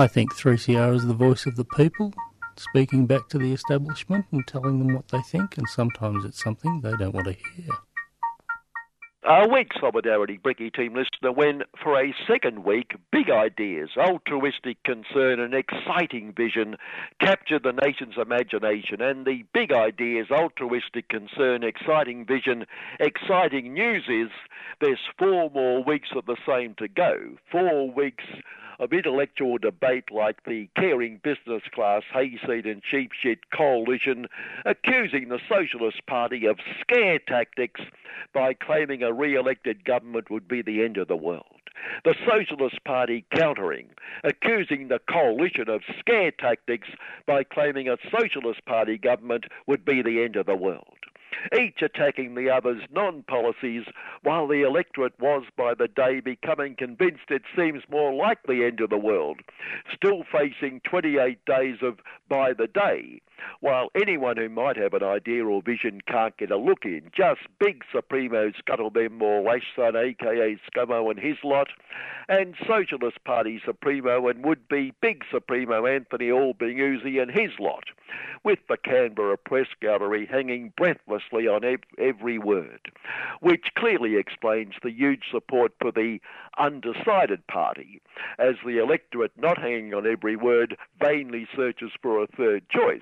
I 0.04 0.08
think 0.08 0.36
3CR 0.36 0.96
is 0.96 1.08
the 1.08 1.14
voice 1.14 1.46
of 1.46 1.56
the 1.56 1.64
people, 1.64 2.14
speaking 2.58 3.06
back 3.06 3.30
to 3.30 3.38
the 3.38 3.54
establishment 3.54 4.26
and 4.34 4.46
telling 4.46 4.80
them 4.80 4.94
what 4.94 5.08
they 5.08 5.22
think, 5.22 5.58
and 5.58 5.66
sometimes 5.70 6.26
it's 6.26 6.44
something 6.44 6.82
they 6.82 6.92
don't 6.98 7.16
want 7.16 7.28
to 7.28 7.32
hear. 7.32 7.70
A 9.26 9.48
week 9.48 9.72
Solidarity 9.80 10.38
Bricky 10.44 10.70
team 10.70 10.94
listener 10.94 11.32
when, 11.32 11.64
for 11.82 11.98
a 11.98 12.14
second 12.28 12.66
week, 12.66 12.96
big 13.14 13.30
ideas, 13.30 13.92
altruistic 13.96 14.84
concern, 14.84 15.40
and 15.40 15.54
exciting 15.54 16.34
vision 16.36 16.76
captured 17.22 17.64
the 17.64 17.72
nation's 17.72 18.16
imagination. 18.22 19.02
And 19.02 19.26
the 19.26 19.46
big 19.54 19.72
ideas, 19.72 20.28
altruistic 20.30 21.08
concern, 21.08 21.64
exciting 21.64 22.26
vision, 22.26 22.66
exciting 23.00 23.74
news 23.74 24.04
is 24.10 24.30
there's 24.82 25.00
four 25.18 25.50
more 25.52 25.82
weeks 25.82 26.10
of 26.14 26.26
the 26.26 26.36
same 26.46 26.76
to 26.80 26.90
go. 26.90 27.38
Four 27.50 27.90
weeks 27.90 28.26
of 28.80 28.94
intellectual 28.94 29.58
debate 29.58 30.12
like 30.12 30.44
the 30.46 30.70
caring 30.76 31.20
business 31.24 31.64
class 31.74 32.04
hayseed 32.14 32.66
and 32.66 32.82
cheap 32.84 33.12
shit 33.14 33.50
coalition 33.52 34.28
accusing 34.66 35.30
the 35.30 35.40
Socialist 35.50 36.06
Party 36.08 36.46
of 36.46 36.58
scare 36.82 37.20
tactics 37.20 37.82
by 38.34 38.54
claiming 38.54 39.04
a 39.04 39.14
re-elected 39.14 39.86
government 39.86 40.30
would 40.30 40.48
be 40.48 40.62
the 40.62 40.84
end 40.84 40.98
of 40.98 41.08
the 41.08 41.16
world. 41.16 41.46
The 42.06 42.16
Socialist 42.26 42.84
Party 42.86 43.26
countering, 43.36 43.90
accusing 44.24 44.88
the 44.88 45.00
coalition 45.10 45.70
of 45.70 45.82
scare 46.00 46.32
tactics 46.32 46.88
by 47.26 47.44
claiming 47.44 47.90
a 47.90 47.98
Socialist 48.10 48.66
Party 48.66 48.98
government 48.98 49.46
would 49.68 49.84
be 49.84 50.02
the 50.02 50.24
end 50.24 50.36
of 50.36 50.46
the 50.46 50.56
world 50.56 50.98
each 51.60 51.82
attacking 51.82 52.36
the 52.36 52.50
other's 52.50 52.84
non 52.92 53.24
policies, 53.24 53.86
while 54.22 54.48
the 54.48 54.62
electorate 54.62 55.20
was 55.20 55.44
by 55.58 55.74
the 55.74 55.88
day 55.88 56.20
becoming 56.20 56.76
convinced 56.76 57.30
it 57.30 57.44
seems 57.56 57.84
more 57.90 58.14
like 58.14 58.44
the 58.44 58.64
end 58.64 58.80
of 58.82 58.90
the 58.90 58.98
world, 58.98 59.40
still 59.94 60.24
facing 60.32 60.80
28 60.82 61.44
days 61.46 61.78
of 61.82 62.00
by 62.30 62.54
the 62.54 62.68
day, 62.68 63.22
while 63.60 63.90
anyone 63.96 64.38
who 64.38 64.50
might 64.50 64.78
have 64.78 64.94
an 64.94 65.04
idea 65.04 65.46
or 65.46 65.62
vision 65.62 66.02
can't 66.08 66.36
get 66.38 66.52
a 66.52 66.58
look 66.58 66.86
in. 66.86 67.10
Just 67.16 67.42
big 67.60 67.84
Supremo 67.92 68.52
scuttle 68.58 68.90
them 68.90 69.22
or 69.22 69.42
Lash 69.42 69.68
Son, 69.76 69.96
aka 69.96 70.58
Scummo 70.70 71.10
and 71.10 71.20
his 71.20 71.38
lot, 71.44 71.68
and 72.28 72.56
Socialist 72.68 73.24
Party 73.24 73.62
Supremo 73.66 74.28
and 74.28 74.46
would 74.46 74.68
be 74.68 74.94
big 75.02 75.24
Supremo 75.32 75.86
Anthony 75.86 76.32
Albanese 76.32 77.20
and 77.20 77.32
his 77.32 77.52
lot, 77.60 77.86
with 78.44 78.60
the 78.68 78.78
Canberra 78.78 79.38
Press 79.38 79.68
Gallery 79.82 80.26
hanging 80.26 80.74
breathlessly 80.76 81.48
on 81.48 81.64
ev- 81.64 81.80
every 81.98 82.38
word, 82.38 82.92
which 83.42 83.68
clearly 83.78 84.16
explains 84.18 84.74
the 84.82 84.92
huge 84.92 85.24
support 85.32 85.74
for 85.80 85.92
the 85.92 86.20
undecided 86.58 87.46
party, 87.48 88.02
as 88.38 88.56
the 88.66 88.78
electorate, 88.78 89.32
not 89.38 89.58
hanging 89.58 89.94
on 89.94 90.06
every 90.08 90.36
word, 90.36 90.78
vainly 91.02 91.48
searches 91.56 91.92
for 92.02 92.22
a 92.22 92.28
third 92.28 92.68
choice. 92.70 93.02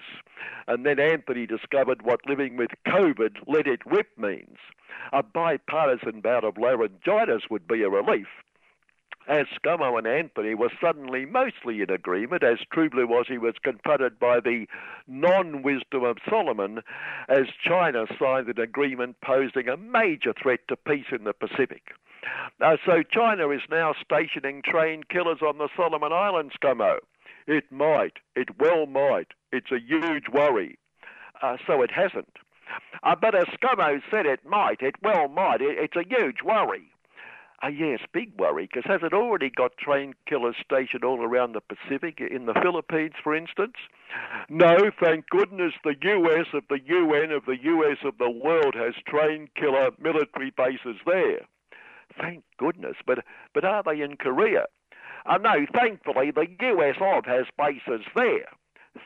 And 0.67 0.85
then 0.85 0.99
Anthony 0.99 1.45
discovered 1.45 2.01
what 2.03 2.27
living 2.27 2.57
with 2.57 2.71
COVID 2.87 3.37
let 3.47 3.67
it 3.67 3.85
whip 3.85 4.09
means. 4.17 4.57
A 5.11 5.23
bipartisan 5.23 6.21
bout 6.21 6.43
of 6.43 6.57
laryngitis 6.57 7.49
would 7.49 7.67
be 7.67 7.83
a 7.83 7.89
relief. 7.89 8.27
As 9.27 9.45
Scummo 9.47 9.97
and 9.97 10.07
Anthony 10.07 10.55
were 10.55 10.71
suddenly 10.81 11.25
mostly 11.25 11.81
in 11.81 11.91
agreement, 11.91 12.43
as 12.43 12.57
True 12.73 12.89
Blue 12.89 13.05
was 13.05 13.27
he 13.27 13.37
was 13.37 13.53
confronted 13.63 14.19
by 14.19 14.39
the 14.39 14.65
non-wisdom 15.07 16.03
of 16.03 16.17
Solomon, 16.27 16.81
as 17.29 17.45
China 17.63 18.05
signed 18.17 18.47
an 18.47 18.59
agreement 18.59 19.21
posing 19.21 19.69
a 19.69 19.77
major 19.77 20.33
threat 20.33 20.61
to 20.69 20.75
peace 20.75 21.05
in 21.11 21.23
the 21.23 21.33
Pacific. 21.33 21.93
Uh, 22.59 22.77
so 22.85 23.03
China 23.03 23.49
is 23.49 23.61
now 23.69 23.93
stationing 23.93 24.61
trained 24.63 25.09
killers 25.09 25.41
on 25.41 25.59
the 25.59 25.69
Solomon 25.75 26.11
Islands, 26.11 26.53
Scummo. 26.61 26.97
It 27.47 27.71
might, 27.71 28.17
it 28.35 28.59
well 28.59 28.85
might. 28.85 29.33
It's 29.51 29.71
a 29.71 29.79
huge 29.79 30.25
worry. 30.31 30.77
Uh, 31.41 31.57
so 31.65 31.81
it 31.81 31.91
hasn't. 31.91 32.37
Uh, 33.03 33.15
but 33.19 33.35
as 33.35 33.45
Scummo 33.45 33.99
said, 34.09 34.25
it 34.25 34.45
might, 34.45 34.81
it 34.81 34.95
well 35.01 35.27
might. 35.27 35.61
It, 35.61 35.77
it's 35.77 35.95
a 35.95 36.07
huge 36.07 36.37
worry. 36.43 36.91
Uh, 37.63 37.67
yes, 37.67 37.99
big 38.11 38.31
worry, 38.39 38.67
because 38.71 38.89
has 38.89 39.01
it 39.03 39.13
already 39.13 39.49
got 39.49 39.77
train 39.77 40.13
killers 40.27 40.55
stationed 40.63 41.03
all 41.03 41.21
around 41.21 41.53
the 41.53 41.61
Pacific, 41.61 42.19
in 42.19 42.47
the 42.47 42.55
Philippines, 42.55 43.13
for 43.23 43.35
instance? 43.35 43.75
No, 44.49 44.89
thank 44.99 45.29
goodness 45.29 45.73
the 45.83 45.95
US 46.01 46.47
of 46.53 46.63
the 46.69 46.79
UN 46.83 47.31
of 47.31 47.45
the 47.45 47.57
US 47.61 47.97
of 48.03 48.17
the 48.17 48.29
world 48.29 48.73
has 48.75 48.95
train 49.07 49.47
killer 49.55 49.91
military 49.99 50.51
bases 50.57 50.99
there. 51.05 51.41
Thank 52.19 52.43
goodness, 52.57 52.95
but 53.05 53.19
but 53.53 53.63
are 53.63 53.83
they 53.83 54.01
in 54.01 54.17
Korea? 54.17 54.65
Uh, 55.25 55.37
no, 55.37 55.65
thankfully 55.71 56.31
the 56.31 56.47
US 56.59 56.95
of 56.99 57.25
has 57.25 57.45
bases 57.57 58.05
there. 58.15 58.49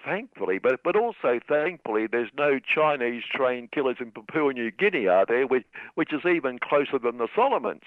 Thankfully, 0.04 0.58
but 0.58 0.82
but 0.84 0.96
also 0.96 1.40
thankfully, 1.48 2.08
there's 2.08 2.32
no 2.38 2.60
Chinese 2.60 3.24
trained 3.32 3.72
killers 3.72 3.98
in 4.00 4.12
Papua 4.12 4.54
New 4.54 4.72
Guinea, 4.72 5.08
are 5.08 5.26
there? 5.26 5.46
Which 5.46 5.66
which 5.94 6.12
is 6.12 6.26
even 6.26 6.58
closer 6.60 6.98
than 6.98 7.18
the 7.18 7.28
Solomons. 7.36 7.84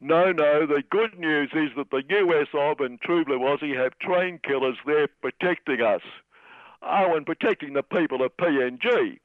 No, 0.00 0.32
no, 0.32 0.66
the 0.66 0.82
good 0.90 1.18
news 1.18 1.50
is 1.54 1.70
that 1.76 1.90
the 1.90 2.02
US 2.08 2.48
of 2.52 2.80
and 2.80 3.00
True 3.00 3.24
have 3.24 3.98
trained 4.00 4.42
killers 4.42 4.76
there 4.84 5.08
protecting 5.22 5.80
us. 5.80 6.02
Oh, 6.82 7.14
and 7.14 7.24
protecting 7.24 7.74
the 7.74 7.82
people 7.82 8.22
of 8.22 8.36
PNG. 8.36 9.18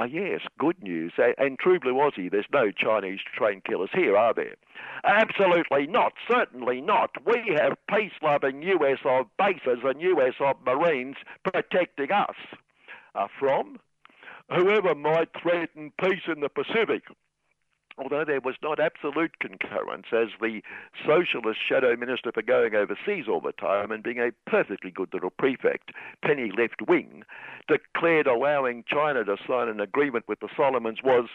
Ah, 0.00 0.04
yes, 0.04 0.42
good 0.60 0.80
news. 0.80 1.12
And 1.38 1.58
True 1.58 1.80
Blue 1.80 1.94
Aussie, 1.94 2.30
there's 2.30 2.46
no 2.52 2.70
Chinese 2.70 3.18
train 3.36 3.60
killers 3.68 3.90
here, 3.92 4.16
are 4.16 4.32
there? 4.32 4.54
Absolutely 5.02 5.88
not. 5.88 6.12
Certainly 6.30 6.82
not. 6.82 7.10
We 7.26 7.56
have 7.56 7.72
peace-loving 7.90 8.62
US 8.62 8.98
of 9.04 9.26
bases 9.36 9.80
and 9.82 10.00
US 10.00 10.34
of 10.38 10.54
Marines 10.64 11.16
protecting 11.42 12.12
us. 12.12 12.36
Uh, 13.16 13.26
from? 13.40 13.80
Whoever 14.54 14.94
might 14.94 15.30
threaten 15.42 15.92
peace 16.00 16.28
in 16.28 16.42
the 16.42 16.48
Pacific 16.48 17.02
although 17.98 18.24
there 18.24 18.40
was 18.40 18.56
not 18.62 18.80
absolute 18.80 19.38
concurrence, 19.40 20.06
as 20.12 20.28
the 20.40 20.62
socialist 21.04 21.58
shadow 21.66 21.96
minister 21.96 22.32
for 22.32 22.42
going 22.42 22.74
overseas 22.74 23.26
all 23.28 23.40
the 23.40 23.52
time 23.52 23.90
and 23.90 24.02
being 24.02 24.18
a 24.18 24.30
perfectly 24.48 24.90
good 24.90 25.12
little 25.12 25.30
prefect, 25.30 25.90
penny 26.22 26.50
left 26.56 26.82
wing, 26.86 27.24
declared 27.66 28.26
allowing 28.26 28.84
China 28.86 29.24
to 29.24 29.36
sign 29.46 29.68
an 29.68 29.80
agreement 29.80 30.26
with 30.28 30.40
the 30.40 30.48
Solomons 30.56 31.02
was 31.02 31.28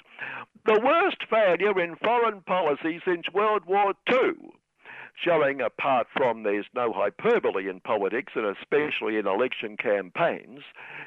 the 0.65 0.79
worst 0.83 1.23
failure 1.29 1.79
in 1.79 1.95
foreign 1.97 2.41
policy 2.41 2.99
since 3.05 3.25
World 3.33 3.63
War 3.65 3.93
II 4.09 4.53
showing 5.15 5.61
apart 5.61 6.07
from 6.15 6.43
there's 6.43 6.65
no 6.75 6.91
hyperbole 6.91 7.69
in 7.69 7.79
politics 7.79 8.33
and 8.35 8.45
especially 8.45 9.17
in 9.17 9.27
election 9.27 9.77
campaigns, 9.77 10.61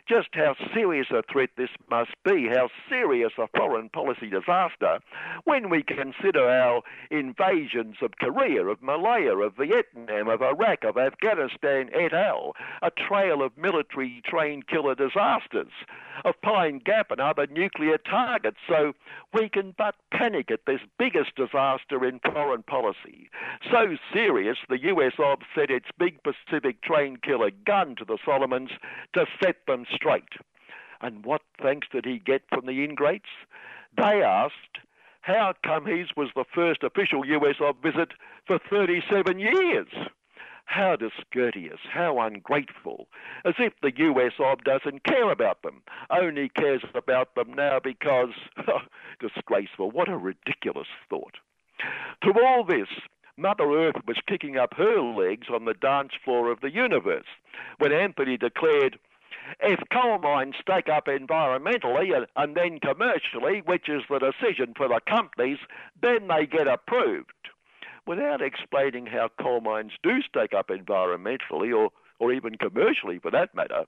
just 0.08 0.28
how 0.32 0.54
serious 0.74 1.08
a 1.10 1.22
threat 1.30 1.50
this 1.56 1.70
must 1.90 2.12
be, 2.24 2.48
how 2.48 2.68
serious 2.88 3.32
a 3.38 3.48
foreign 3.56 3.88
policy 3.88 4.28
disaster 4.28 4.98
when 5.44 5.68
we 5.68 5.82
consider 5.82 6.48
our 6.48 6.82
invasions 7.10 7.96
of 8.02 8.12
Korea, 8.18 8.64
of 8.66 8.82
Malaya, 8.82 9.36
of 9.36 9.56
Vietnam, 9.56 10.28
of 10.28 10.42
Iraq, 10.42 10.84
of 10.84 10.96
Afghanistan 10.96 11.90
et 11.92 12.12
al., 12.12 12.54
a 12.82 12.90
trail 12.90 13.42
of 13.42 13.56
military 13.56 14.22
trained 14.24 14.66
killer 14.68 14.94
disasters, 14.94 15.72
of 16.24 16.40
Pine 16.42 16.80
Gap 16.84 17.10
and 17.10 17.20
other 17.20 17.46
nuclear 17.46 17.98
targets. 17.98 18.56
So 18.68 18.94
we 19.34 19.48
can 19.48 19.74
but 19.76 19.94
panic 20.12 20.50
at 20.50 20.60
this 20.66 20.80
biggest 20.98 21.34
disaster 21.36 22.04
in 22.04 22.20
foreign 22.20 22.62
policy. 22.62 23.28
So 23.70 23.95
serious, 24.12 24.58
the 24.68 24.82
US 24.84 25.14
Ob 25.18 25.42
sent 25.54 25.70
its 25.70 25.88
big 25.98 26.18
Pacific 26.22 26.82
train 26.82 27.16
killer 27.16 27.50
gun 27.64 27.94
to 27.96 28.04
the 28.04 28.18
Solomons 28.24 28.70
to 29.14 29.26
set 29.42 29.66
them 29.66 29.84
straight. 29.92 30.34
And 31.00 31.24
what 31.24 31.42
thanks 31.60 31.88
did 31.90 32.04
he 32.04 32.18
get 32.18 32.42
from 32.48 32.66
the 32.66 32.84
ingrates? 32.84 33.28
They 33.96 34.22
asked, 34.22 34.78
how 35.26 35.54
come 35.64 35.86
his 35.86 36.08
was 36.16 36.30
the 36.36 36.44
first 36.54 36.82
official 36.82 37.26
US 37.26 37.56
Ob 37.60 37.82
visit 37.82 38.12
for 38.46 38.60
37 38.70 39.38
years? 39.38 39.88
How 40.66 40.96
discourteous, 40.96 41.80
how 41.92 42.20
ungrateful, 42.20 43.08
as 43.44 43.54
if 43.58 43.72
the 43.82 43.92
US 43.96 44.34
Ob 44.38 44.64
doesn't 44.64 45.04
care 45.04 45.30
about 45.30 45.62
them, 45.62 45.82
only 46.10 46.48
cares 46.48 46.82
about 46.94 47.34
them 47.34 47.54
now 47.54 47.80
because, 47.82 48.30
oh, 48.68 48.82
disgraceful, 49.20 49.90
what 49.90 50.08
a 50.08 50.16
ridiculous 50.16 50.88
thought. 51.08 51.38
To 52.22 52.32
all 52.44 52.64
this, 52.64 52.88
Mother 53.38 53.70
Earth 53.70 53.96
was 54.06 54.16
kicking 54.26 54.56
up 54.56 54.74
her 54.74 55.00
legs 55.00 55.48
on 55.52 55.66
the 55.66 55.74
dance 55.74 56.12
floor 56.24 56.50
of 56.50 56.60
the 56.60 56.70
universe 56.70 57.26
when 57.78 57.92
Anthony 57.92 58.36
declared, 58.36 58.98
if 59.60 59.78
coal 59.92 60.18
mines 60.18 60.54
stack 60.60 60.88
up 60.88 61.06
environmentally 61.06 62.16
and, 62.16 62.26
and 62.36 62.56
then 62.56 62.80
commercially, 62.80 63.62
which 63.64 63.88
is 63.88 64.02
the 64.08 64.18
decision 64.18 64.72
for 64.76 64.88
the 64.88 65.00
companies, 65.06 65.58
then 66.00 66.28
they 66.28 66.46
get 66.46 66.66
approved. 66.66 67.30
Without 68.06 68.40
explaining 68.40 69.06
how 69.06 69.28
coal 69.40 69.60
mines 69.60 69.92
do 70.02 70.22
stack 70.22 70.54
up 70.54 70.68
environmentally 70.68 71.76
or, 71.76 71.90
or 72.18 72.32
even 72.32 72.56
commercially 72.56 73.18
for 73.18 73.30
that 73.30 73.54
matter, 73.54 73.84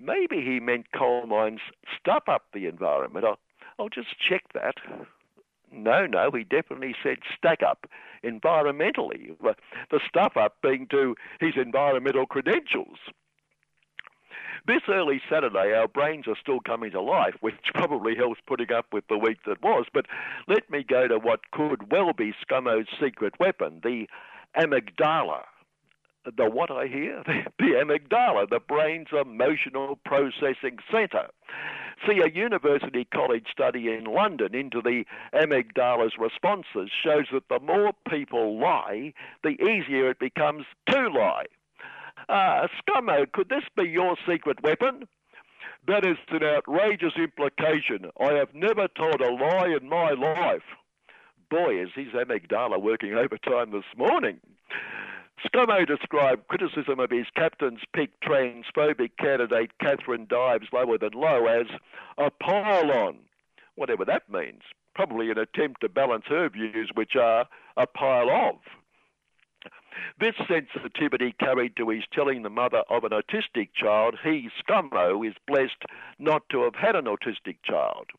maybe 0.00 0.40
he 0.40 0.58
meant 0.58 0.86
coal 0.92 1.26
mines 1.26 1.60
stuff 2.00 2.24
up 2.28 2.44
the 2.54 2.66
environment. 2.66 3.26
I'll, 3.26 3.38
I'll 3.78 3.88
just 3.88 4.18
check 4.18 4.44
that. 4.54 4.76
No, 5.72 6.06
no, 6.06 6.30
he 6.30 6.44
definitely 6.44 6.94
said 7.02 7.18
stack 7.36 7.62
up 7.62 7.86
environmentally. 8.24 9.36
Uh, 9.44 9.54
the 9.90 10.00
stuff 10.08 10.36
up 10.36 10.56
being 10.62 10.86
to 10.88 11.14
his 11.40 11.54
environmental 11.56 12.26
credentials. 12.26 12.98
This 14.66 14.82
early 14.88 15.20
Saturday, 15.30 15.72
our 15.74 15.86
brains 15.86 16.26
are 16.26 16.36
still 16.40 16.58
coming 16.58 16.90
to 16.90 17.00
life, 17.00 17.34
which 17.40 17.54
probably 17.74 18.16
helps 18.16 18.40
putting 18.46 18.72
up 18.72 18.86
with 18.92 19.06
the 19.08 19.18
week 19.18 19.38
that 19.46 19.62
was. 19.62 19.86
But 19.92 20.06
let 20.48 20.68
me 20.70 20.82
go 20.82 21.06
to 21.06 21.18
what 21.18 21.50
could 21.52 21.92
well 21.92 22.12
be 22.12 22.32
Scummo's 22.44 22.88
secret 23.00 23.34
weapon, 23.38 23.80
the 23.84 24.08
amygdala 24.56 25.42
the 26.36 26.48
what 26.50 26.70
I 26.70 26.86
hear? 26.86 27.22
The, 27.58 27.72
amygdala, 27.82 28.48
the 28.48 28.60
brain's 28.60 29.08
emotional 29.12 29.98
processing 30.04 30.78
centre. 30.90 31.28
See, 32.06 32.20
a 32.20 32.28
University 32.28 33.06
College 33.12 33.46
study 33.50 33.88
in 33.92 34.04
London 34.04 34.54
into 34.54 34.82
the 34.82 35.04
amygdala's 35.34 36.14
responses 36.18 36.90
shows 37.02 37.26
that 37.32 37.48
the 37.48 37.60
more 37.60 37.92
people 38.08 38.60
lie, 38.60 39.14
the 39.42 39.56
easier 39.62 40.10
it 40.10 40.18
becomes 40.18 40.64
to 40.90 41.08
lie. 41.08 41.46
Uh, 42.28 42.68
Scummo, 42.78 43.30
could 43.32 43.48
this 43.48 43.64
be 43.76 43.88
your 43.88 44.16
secret 44.28 44.62
weapon? 44.62 45.08
That 45.86 46.04
is 46.04 46.16
an 46.30 46.42
outrageous 46.42 47.14
implication. 47.16 48.10
I 48.20 48.32
have 48.34 48.54
never 48.54 48.88
told 48.88 49.20
a 49.20 49.32
lie 49.32 49.76
in 49.80 49.88
my 49.88 50.10
life. 50.10 50.64
Boy, 51.48 51.80
is 51.80 51.90
his 51.94 52.08
amygdala 52.08 52.80
working 52.80 53.14
overtime 53.14 53.70
this 53.70 53.84
morning. 53.96 54.40
Scummo 55.44 55.86
described 55.86 56.48
criticism 56.48 56.98
of 56.98 57.10
his 57.10 57.26
captain's 57.34 57.82
pick 57.92 58.20
transphobic 58.20 59.10
candidate 59.18 59.70
Katherine 59.78 60.26
Deves 60.26 60.72
lower 60.72 60.96
than 60.98 61.12
low 61.12 61.46
as 61.46 61.66
a 62.16 62.30
pile-on, 62.30 63.18
whatever 63.74 64.04
that 64.04 64.30
means. 64.30 64.62
Probably 64.94 65.30
an 65.30 65.38
attempt 65.38 65.82
to 65.82 65.90
balance 65.90 66.24
her 66.28 66.48
views, 66.48 66.90
which 66.94 67.16
are 67.16 67.46
a 67.76 67.86
pile 67.86 68.30
of. 68.30 68.56
This 70.18 70.34
sensitivity 70.48 71.32
carried 71.32 71.76
to 71.76 71.90
his 71.90 72.04
telling 72.12 72.42
the 72.42 72.50
mother 72.50 72.82
of 72.88 73.04
an 73.04 73.12
autistic 73.12 73.70
child 73.74 74.18
he, 74.22 74.50
Scummo, 74.62 75.26
is 75.26 75.34
blessed 75.46 75.84
not 76.18 76.48
to 76.50 76.62
have 76.62 76.74
had 76.74 76.96
an 76.96 77.04
autistic 77.04 77.56
child, 77.62 78.10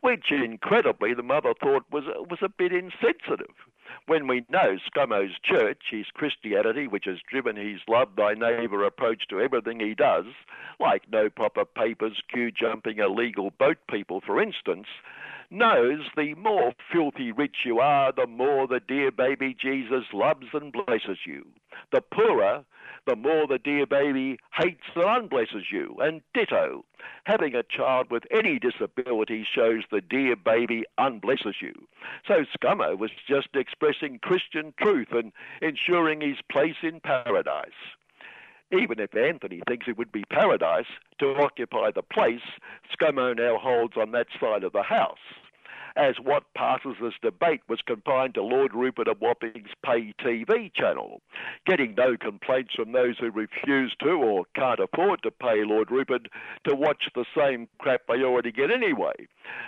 which 0.00 0.32
incredibly 0.32 1.14
the 1.14 1.22
mother 1.22 1.54
thought 1.54 1.84
was, 1.90 2.04
was 2.28 2.40
a 2.42 2.48
bit 2.48 2.72
insensitive 2.72 3.54
when 4.06 4.26
we 4.26 4.44
know 4.48 4.76
Scummo's 4.90 5.34
church, 5.42 5.82
his 5.90 6.06
Christianity, 6.14 6.86
which 6.86 7.04
has 7.06 7.18
driven 7.28 7.56
his 7.56 7.80
love 7.88 8.08
thy 8.16 8.34
neighbour 8.34 8.84
approach 8.84 9.24
to 9.28 9.40
everything 9.40 9.80
he 9.80 9.94
does, 9.94 10.26
like 10.80 11.10
no 11.10 11.30
proper 11.30 11.64
papers, 11.64 12.20
queue 12.32 12.50
jumping, 12.50 12.98
illegal 12.98 13.50
boat 13.58 13.78
people, 13.90 14.20
for 14.20 14.40
instance, 14.40 14.86
knows 15.50 16.00
the 16.16 16.34
more 16.34 16.72
filthy 16.92 17.32
rich 17.32 17.58
you 17.64 17.78
are, 17.78 18.12
the 18.12 18.26
more 18.26 18.66
the 18.66 18.80
dear 18.80 19.10
baby 19.10 19.56
Jesus 19.58 20.04
loves 20.12 20.46
and 20.52 20.72
blesses 20.72 21.18
you. 21.26 21.46
The 21.92 22.00
poorer, 22.00 22.64
the 23.06 23.16
more 23.16 23.46
the 23.46 23.58
dear 23.58 23.86
baby 23.86 24.38
hates 24.54 24.84
and 24.94 25.04
unblesses 25.04 25.70
you, 25.70 25.96
and 26.00 26.22
ditto. 26.32 26.84
Having 27.24 27.54
a 27.54 27.62
child 27.62 28.10
with 28.10 28.24
any 28.30 28.58
disability 28.58 29.46
shows 29.50 29.82
the 29.90 30.00
dear 30.00 30.36
baby 30.36 30.84
unblesses 30.98 31.60
you. 31.60 31.74
So 32.26 32.44
Scummo 32.56 32.96
was 32.98 33.10
just 33.28 33.48
expressing 33.54 34.18
Christian 34.20 34.72
truth 34.80 35.08
and 35.12 35.32
ensuring 35.60 36.20
his 36.20 36.38
place 36.50 36.76
in 36.82 37.00
paradise. 37.00 37.68
Even 38.72 38.98
if 38.98 39.14
Anthony 39.14 39.60
thinks 39.68 39.86
it 39.88 39.98
would 39.98 40.10
be 40.10 40.24
paradise 40.30 40.86
to 41.18 41.34
occupy 41.36 41.90
the 41.90 42.02
place, 42.02 42.40
Scummo 42.92 43.36
now 43.36 43.58
holds 43.58 43.96
on 43.96 44.12
that 44.12 44.28
side 44.40 44.64
of 44.64 44.72
the 44.72 44.82
house 44.82 45.18
as 45.96 46.16
what 46.22 46.42
passes 46.56 46.96
as 47.04 47.12
debate 47.22 47.60
was 47.68 47.80
confined 47.86 48.34
to 48.34 48.42
Lord 48.42 48.74
Rupert 48.74 49.08
of 49.08 49.20
Wapping's 49.20 49.70
pay 49.84 50.12
TV 50.20 50.72
channel, 50.74 51.20
getting 51.66 51.94
no 51.94 52.16
complaints 52.16 52.74
from 52.74 52.92
those 52.92 53.16
who 53.18 53.30
refuse 53.30 53.94
to 54.02 54.10
or 54.10 54.44
can't 54.56 54.80
afford 54.80 55.22
to 55.22 55.30
pay 55.30 55.64
Lord 55.64 55.90
Rupert 55.90 56.28
to 56.66 56.74
watch 56.74 57.04
the 57.14 57.24
same 57.36 57.68
crap 57.78 58.02
they 58.08 58.22
already 58.22 58.50
get 58.50 58.70
anyway. 58.70 59.14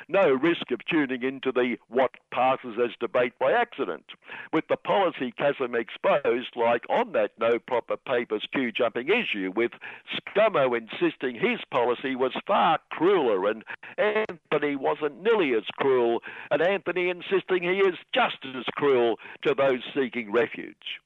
No 0.08 0.32
risk 0.32 0.70
of 0.72 0.80
tuning 0.90 1.22
into 1.22 1.52
the 1.52 1.76
what 1.88 2.12
passes 2.32 2.76
as 2.82 2.90
debate 2.98 3.34
by 3.38 3.52
accident. 3.52 4.06
With 4.52 4.64
the 4.68 4.76
policy 4.76 5.32
chasm 5.36 5.74
exposed, 5.74 6.56
like 6.56 6.84
on 6.88 7.12
that 7.12 7.32
no 7.38 7.58
proper 7.58 7.96
papers 7.96 8.46
queue 8.52 8.72
jumping 8.72 9.08
issue, 9.08 9.52
with 9.54 9.72
Scummo 10.16 10.76
insisting 10.76 11.34
his 11.34 11.60
policy 11.70 12.16
was 12.16 12.32
far 12.46 12.78
crueler 12.90 13.48
and 13.48 13.64
Anthony 13.98 14.76
wasn't 14.76 15.22
nearly 15.22 15.54
as 15.54 15.64
cruel 15.78 16.15
and 16.50 16.62
Anthony 16.62 17.08
insisting 17.08 17.62
he 17.62 17.78
is 17.78 17.96
just 18.14 18.38
as 18.44 18.64
cruel 18.74 19.16
to 19.44 19.54
those 19.54 19.80
seeking 19.94 20.32
refuge. 20.32 21.00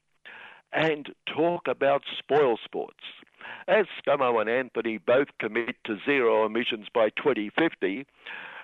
And 0.73 1.09
talk 1.27 1.67
about 1.67 2.03
spoil 2.19 2.57
sports. 2.65 3.03
As 3.67 3.87
Scummo 4.01 4.41
and 4.41 4.49
Anthony 4.49 4.99
both 4.99 5.29
commit 5.41 5.77
to 5.85 5.99
zero 6.05 6.47
emissions 6.47 6.87
by 6.93 7.11
2050, 7.11 8.07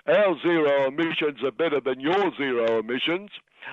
our 0.07 0.39
zero 0.41 0.87
emissions 0.87 1.43
are 1.43 1.51
better 1.51 1.81
than 1.81 1.99
your 1.99 2.31
zero 2.37 2.79
emissions. 2.79 3.29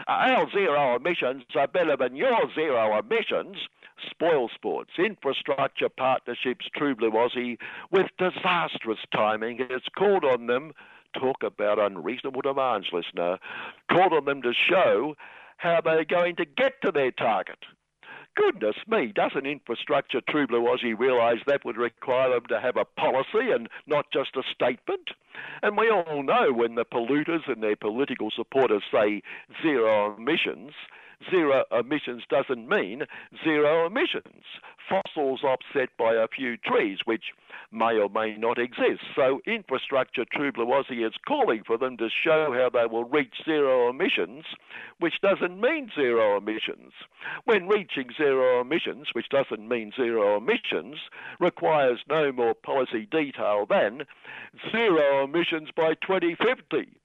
Our 0.09 0.51
zero 0.51 0.97
emissions 0.97 1.45
are 1.55 1.68
better 1.68 1.97
than 1.97 2.16
your 2.16 2.53
zero 2.55 2.99
emissions. 2.99 3.57
Spoil 4.11 4.51
Sports, 4.53 4.91
Infrastructure 4.99 5.89
Partnerships 5.89 6.66
True 6.75 6.97
Blue 6.97 7.12
Aussie, 7.12 7.59
with 7.93 8.07
disastrous 8.18 8.99
timing, 9.14 9.59
has 9.59 9.83
called 9.97 10.25
on 10.25 10.49
them 10.49 10.72
talk 11.19 11.43
about 11.43 11.79
unreasonable 11.79 12.43
demands, 12.43 12.89
listener. 12.93 13.39
Called 13.91 14.12
on 14.12 14.25
them 14.25 14.43
to 14.43 14.53
show 14.53 15.15
how 15.57 15.81
they're 15.83 16.05
going 16.05 16.37
to 16.37 16.45
get 16.45 16.81
to 16.83 16.93
their 16.93 17.11
target. 17.11 17.59
Goodness 18.37 18.75
me, 18.89 19.12
doesn't 19.15 19.47
Infrastructure 19.47 20.21
True 20.29 20.49
Blue 20.49 20.62
Aussie 20.62 20.99
realise 20.99 21.41
that 21.47 21.65
would 21.65 21.77
require 21.77 22.31
them 22.31 22.47
to 22.49 22.61
have 22.61 22.77
a 22.77 22.85
policy 22.85 23.53
and 23.53 23.69
not 23.87 24.07
just 24.12 24.35
a 24.35 24.43
statement? 24.53 25.11
And 25.62 25.77
we 25.77 25.89
all 25.89 26.25
know 26.25 26.53
when 26.53 26.75
the 26.75 26.85
polluters 26.85 27.49
and 27.49 27.62
their 27.62 27.77
political 27.77 28.31
supporters 28.35 28.83
say 28.93 29.23
zero 29.62 30.17
emissions, 30.17 30.73
zero 31.31 31.64
emissions 31.72 32.22
doesn't 32.29 32.68
mean 32.68 33.03
zero 33.43 33.87
emissions. 33.87 34.45
Fossils 34.89 35.43
offset 35.43 35.89
by 35.99 36.14
a 36.14 36.29
few 36.29 36.57
trees, 36.57 36.99
which 37.05 37.33
may 37.72 37.99
or 37.99 38.09
may 38.09 38.37
not 38.37 38.59
exist. 38.59 39.03
So 39.14 39.41
Infrastructure 39.47 40.25
Blue 40.55 40.81
is 40.91 41.12
calling 41.27 41.62
for 41.66 41.79
them 41.79 41.97
to 41.97 42.09
show 42.09 42.53
how 42.53 42.70
they 42.70 42.87
will 42.87 43.05
reach 43.05 43.35
zero 43.45 43.91
emissions, 43.91 44.45
which 45.01 45.14
doesn't 45.22 45.61
mean 45.61 45.91
zero 45.95 46.37
emissions. 46.37 46.93
When 47.45 47.66
reaching 47.66 48.11
zero 48.16 48.61
emissions, 48.61 49.09
which 49.12 49.29
doesn't 49.31 49.68
mean 49.68 49.93
zero 49.97 50.37
emissions, 50.37 50.97
requires 51.41 52.01
no 52.09 52.33
more 52.33 52.55
policy 52.55 53.07
detail 53.11 53.66
than 53.68 54.03
zero 54.70 55.25
emissions 55.25 55.68
by 55.75 55.95
2050 55.95 57.01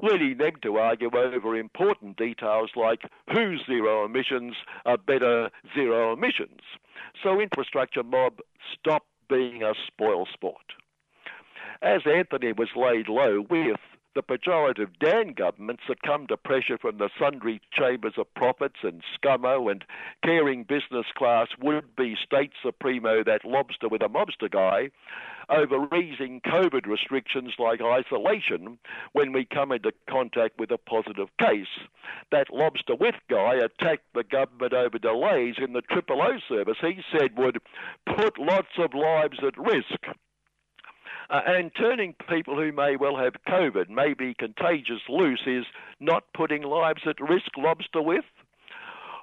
leading 0.00 0.38
them 0.38 0.52
to 0.62 0.76
argue 0.76 1.10
over 1.14 1.56
important 1.56 2.16
details 2.16 2.70
like 2.76 3.02
whose 3.32 3.64
zero 3.66 4.04
emissions 4.04 4.54
are 4.84 4.96
better 4.96 5.50
zero 5.74 6.12
emissions. 6.12 6.60
So 7.22 7.40
infrastructure 7.40 8.02
mob, 8.02 8.40
stop 8.78 9.06
being 9.28 9.62
a 9.62 9.72
spoil 9.86 10.26
sport. 10.32 10.74
As 11.82 12.02
Anthony 12.06 12.52
was 12.52 12.68
laid 12.76 13.08
low 13.08 13.44
with 13.48 13.78
the 14.14 14.22
pejorative 14.22 14.90
Dan 15.00 15.32
government 15.32 15.80
succumbed 15.86 16.28
to 16.28 16.36
pressure 16.36 16.78
from 16.78 16.98
the 16.98 17.10
sundry 17.18 17.60
chambers 17.72 18.14
of 18.16 18.32
profits 18.34 18.78
and 18.82 19.02
scummo 19.14 19.70
and 19.70 19.84
caring 20.24 20.64
business 20.64 21.06
class 21.16 21.48
would 21.60 21.96
be 21.96 22.16
state 22.22 22.52
supremo, 22.62 23.24
that 23.24 23.44
lobster 23.44 23.88
with 23.88 24.02
a 24.02 24.08
mobster 24.08 24.50
guy, 24.50 24.90
over 25.48 25.94
easing 25.96 26.40
COVID 26.46 26.86
restrictions 26.86 27.54
like 27.58 27.80
isolation 27.80 28.78
when 29.12 29.32
we 29.32 29.44
come 29.44 29.72
into 29.72 29.92
contact 30.08 30.58
with 30.58 30.70
a 30.70 30.78
positive 30.78 31.28
case. 31.38 31.66
That 32.30 32.52
lobster 32.52 32.94
with 32.94 33.16
guy 33.28 33.54
attacked 33.54 34.12
the 34.14 34.24
government 34.24 34.72
over 34.72 34.98
delays 34.98 35.56
in 35.58 35.72
the 35.72 35.82
Triple 35.82 36.22
O 36.22 36.38
service 36.48 36.78
he 36.80 37.02
said 37.12 37.36
would 37.36 37.58
put 38.16 38.38
lots 38.38 38.78
of 38.78 38.94
lives 38.94 39.38
at 39.46 39.58
risk. 39.58 40.16
Uh, 41.30 41.40
and 41.46 41.70
turning 41.74 42.14
people 42.28 42.56
who 42.56 42.72
may 42.72 42.96
well 42.96 43.16
have 43.16 43.34
COVID, 43.48 43.88
may 43.88 44.14
be 44.14 44.34
contagious 44.34 45.00
loose, 45.08 45.42
is 45.46 45.64
not 46.00 46.24
putting 46.34 46.62
lives 46.62 47.02
at 47.06 47.20
risk, 47.20 47.56
lobster 47.56 48.02
with. 48.02 48.24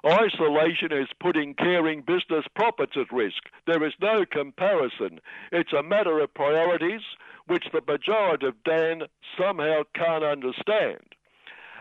Isolation 0.04 0.90
is 0.90 1.08
putting 1.20 1.54
caring 1.54 2.00
business 2.00 2.44
profits 2.56 2.96
at 2.96 3.12
risk. 3.12 3.44
There 3.68 3.84
is 3.86 3.92
no 4.00 4.24
comparison. 4.26 5.20
It's 5.52 5.72
a 5.72 5.82
matter 5.82 6.18
of 6.18 6.34
priorities 6.34 7.02
which 7.46 7.66
the 7.72 7.82
majority 7.86 8.46
of 8.46 8.64
Dan 8.64 9.02
somehow 9.38 9.82
can't 9.94 10.24
understand. 10.24 11.14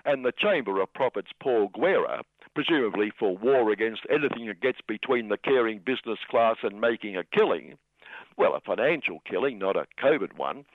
And 0.06 0.24
the 0.24 0.34
Chamber 0.38 0.82
of 0.82 0.94
Profits, 0.94 1.32
Paul 1.42 1.70
Guerra, 1.70 2.22
presumably 2.54 3.12
for 3.18 3.38
war 3.38 3.72
against 3.72 4.02
anything 4.10 4.48
that 4.48 4.62
gets 4.62 4.80
between 4.88 5.30
the 5.30 5.38
caring 5.38 5.80
business 5.80 6.20
class 6.30 6.58
and 6.62 6.80
making 6.80 7.18
a 7.18 7.24
killing, 7.24 7.78
well, 8.38 8.56
a 8.56 8.62
financial 8.62 9.22
killing, 9.30 9.60
not 9.60 9.76
a 9.76 9.88
COVID 10.02 10.38
one, 10.38 10.66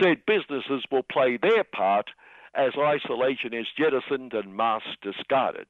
said 0.00 0.26
businesses 0.26 0.84
will 0.90 1.02
play 1.02 1.36
their 1.40 1.64
part 1.64 2.10
as 2.54 2.72
isolation 2.78 3.54
is 3.54 3.66
jettisoned 3.76 4.34
and 4.34 4.56
masks 4.56 4.96
discarded. 5.02 5.66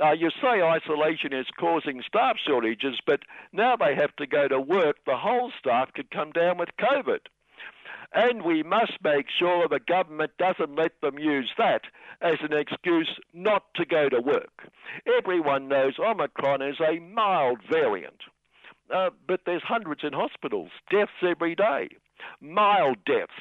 You 0.00 0.30
say 0.42 0.62
isolation 0.62 1.32
is 1.32 1.46
causing 1.58 2.02
staff 2.06 2.36
shortages, 2.44 2.98
but 3.06 3.20
now 3.52 3.76
they 3.76 3.94
have 3.94 4.14
to 4.16 4.26
go 4.26 4.48
to 4.48 4.60
work. 4.60 4.96
The 5.06 5.16
whole 5.16 5.52
staff 5.58 5.92
could 5.92 6.10
come 6.10 6.32
down 6.32 6.58
with 6.58 6.70
COVID. 6.80 7.20
And 8.12 8.42
we 8.42 8.62
must 8.62 8.94
make 9.04 9.26
sure 9.38 9.68
the 9.68 9.80
government 9.80 10.32
doesn't 10.38 10.74
let 10.74 10.98
them 11.02 11.18
use 11.18 11.52
that 11.58 11.82
as 12.22 12.36
an 12.40 12.56
excuse 12.56 13.20
not 13.34 13.64
to 13.74 13.84
go 13.84 14.08
to 14.08 14.20
work. 14.20 14.66
Everyone 15.18 15.68
knows 15.68 15.98
Omicron 15.98 16.62
is 16.62 16.80
a 16.80 17.00
mild 17.00 17.58
variant, 17.70 18.22
uh, 18.94 19.10
but 19.26 19.40
there's 19.46 19.62
hundreds 19.62 20.02
in 20.04 20.12
hospitals, 20.12 20.70
deaths 20.90 21.10
every 21.22 21.54
day, 21.54 21.88
mild 22.40 22.98
deaths. 23.04 23.32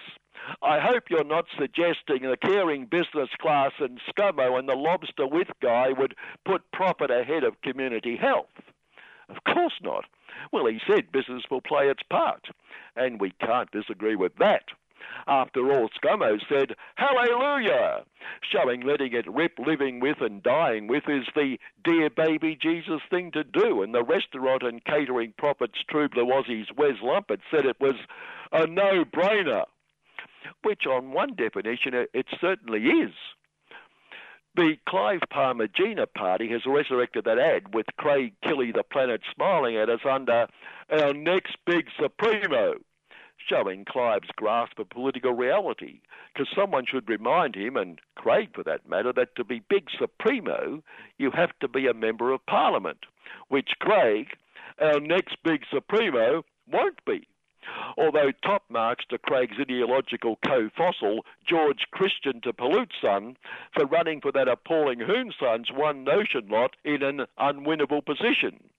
I 0.61 0.79
hope 0.79 1.09
you're 1.09 1.23
not 1.23 1.45
suggesting 1.57 2.21
the 2.21 2.37
caring 2.41 2.85
business 2.85 3.29
class 3.39 3.71
and 3.79 3.99
ScoMo 4.09 4.57
and 4.57 4.69
the 4.69 4.75
lobster 4.75 5.27
with 5.27 5.47
guy 5.61 5.91
would 5.97 6.15
put 6.45 6.71
profit 6.71 7.11
ahead 7.11 7.43
of 7.43 7.61
community 7.61 8.15
health. 8.15 8.51
Of 9.29 9.43
course 9.43 9.73
not. 9.81 10.05
Well, 10.53 10.67
he 10.67 10.79
said 10.87 11.11
business 11.11 11.43
will 11.49 11.61
play 11.61 11.89
its 11.89 12.03
part, 12.09 12.47
and 12.95 13.19
we 13.19 13.31
can't 13.41 13.71
disagree 13.71 14.15
with 14.15 14.35
that. 14.37 14.63
After 15.27 15.71
all, 15.71 15.89
ScoMo 15.89 16.39
said, 16.49 16.75
Hallelujah! 16.95 18.03
Showing 18.41 18.81
letting 18.81 19.13
it 19.13 19.29
rip 19.29 19.59
living 19.59 19.99
with 19.99 20.21
and 20.21 20.41
dying 20.41 20.87
with 20.87 21.03
is 21.07 21.27
the 21.35 21.57
dear 21.83 22.09
baby 22.09 22.57
Jesus 22.59 23.01
thing 23.09 23.31
to 23.31 23.43
do, 23.43 23.81
and 23.81 23.93
the 23.93 24.03
restaurant 24.03 24.63
and 24.63 24.83
catering 24.85 25.33
prophets 25.37 25.79
True 25.89 26.09
Blue 26.09 26.25
Aussies 26.25 26.75
Wes 26.75 27.01
Lambert 27.01 27.41
said 27.51 27.65
it 27.65 27.79
was 27.79 27.95
a 28.51 28.67
no 28.67 29.03
brainer 29.03 29.65
which 30.63 30.85
on 30.85 31.11
one 31.11 31.35
definition 31.35 31.93
it 31.93 32.25
certainly 32.39 32.83
is. 32.85 33.13
The 34.55 34.77
Clive 34.89 35.21
Palmer 35.29 35.67
Gina 35.67 36.07
party 36.07 36.49
has 36.49 36.65
resurrected 36.65 37.25
that 37.25 37.37
ad 37.37 37.75
with 37.75 37.85
Craig 37.97 38.33
Killy 38.43 38.71
the 38.71 38.83
planet 38.83 39.21
smiling 39.35 39.77
at 39.77 39.89
us 39.89 39.99
under 40.09 40.47
our 40.89 41.13
next 41.13 41.57
big 41.65 41.87
Supremo, 42.01 42.73
showing 43.47 43.85
Clive's 43.85 44.29
grasp 44.35 44.79
of 44.79 44.89
political 44.89 45.33
reality. 45.33 46.01
Because 46.33 46.47
someone 46.55 46.85
should 46.85 47.09
remind 47.09 47.55
him, 47.55 47.77
and 47.77 47.99
Craig 48.15 48.49
for 48.53 48.63
that 48.63 48.87
matter, 48.87 49.13
that 49.13 49.35
to 49.35 49.43
be 49.43 49.61
big 49.69 49.87
Supremo, 49.97 50.83
you 51.17 51.31
have 51.31 51.51
to 51.61 51.67
be 51.67 51.87
a 51.87 51.93
member 51.93 52.31
of 52.31 52.45
Parliament, 52.45 53.05
which 53.49 53.71
Craig, 53.79 54.27
our 54.79 54.99
next 54.99 55.37
big 55.43 55.61
Supremo, 55.71 56.43
won't 56.71 57.03
be 57.05 57.27
although 57.97 58.31
top 58.43 58.63
marks 58.69 59.05
to 59.09 59.17
Craig's 59.17 59.57
ideological 59.59 60.37
co-fossil, 60.45 61.25
George 61.47 61.85
Christian 61.91 62.41
to 62.41 62.53
Pollute 62.53 62.93
son, 63.01 63.37
for 63.73 63.85
running 63.85 64.21
for 64.21 64.31
that 64.31 64.47
appalling 64.47 64.99
Hoon 64.99 65.33
Sons 65.37 65.69
one 65.73 66.03
notion 66.03 66.47
lot 66.49 66.75
in 66.83 67.03
an 67.03 67.25
unwinnable 67.39 68.05
position. 68.05 68.69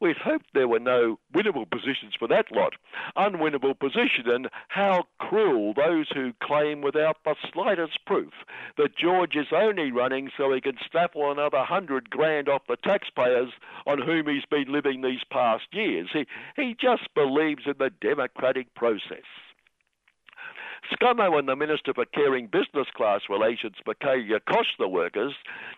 We'd 0.00 0.18
hoped 0.18 0.46
there 0.52 0.68
were 0.68 0.78
no 0.78 1.18
winnable 1.34 1.70
positions 1.70 2.14
for 2.18 2.28
that 2.28 2.52
lot. 2.52 2.74
Unwinnable 3.16 3.78
position, 3.78 4.28
and 4.28 4.48
how 4.68 5.04
cruel 5.18 5.72
those 5.74 6.06
who 6.12 6.32
claim 6.42 6.82
without 6.82 7.16
the 7.24 7.34
slightest 7.52 8.04
proof 8.06 8.32
that 8.76 8.96
George 8.96 9.36
is 9.36 9.46
only 9.52 9.90
running 9.90 10.30
so 10.36 10.52
he 10.52 10.60
can 10.60 10.76
snaffle 10.90 11.30
another 11.30 11.64
hundred 11.64 12.10
grand 12.10 12.48
off 12.48 12.62
the 12.68 12.76
taxpayers 12.76 13.50
on 13.86 14.02
whom 14.02 14.26
he's 14.28 14.44
been 14.50 14.70
living 14.70 15.00
these 15.00 15.24
past 15.30 15.64
years. 15.72 16.08
He, 16.12 16.26
he 16.56 16.76
just 16.78 17.14
believes 17.14 17.62
in 17.66 17.74
the 17.78 17.90
democratic 18.00 18.74
process. 18.74 19.24
ScoMo 20.92 21.38
and 21.38 21.48
the 21.48 21.56
Minister 21.56 21.92
for 21.94 22.04
Caring 22.04 22.46
Business 22.46 22.86
Class 22.94 23.22
Relations, 23.28 23.76
Koch, 23.84 24.66
the 24.78 24.88
workers, 24.88 25.34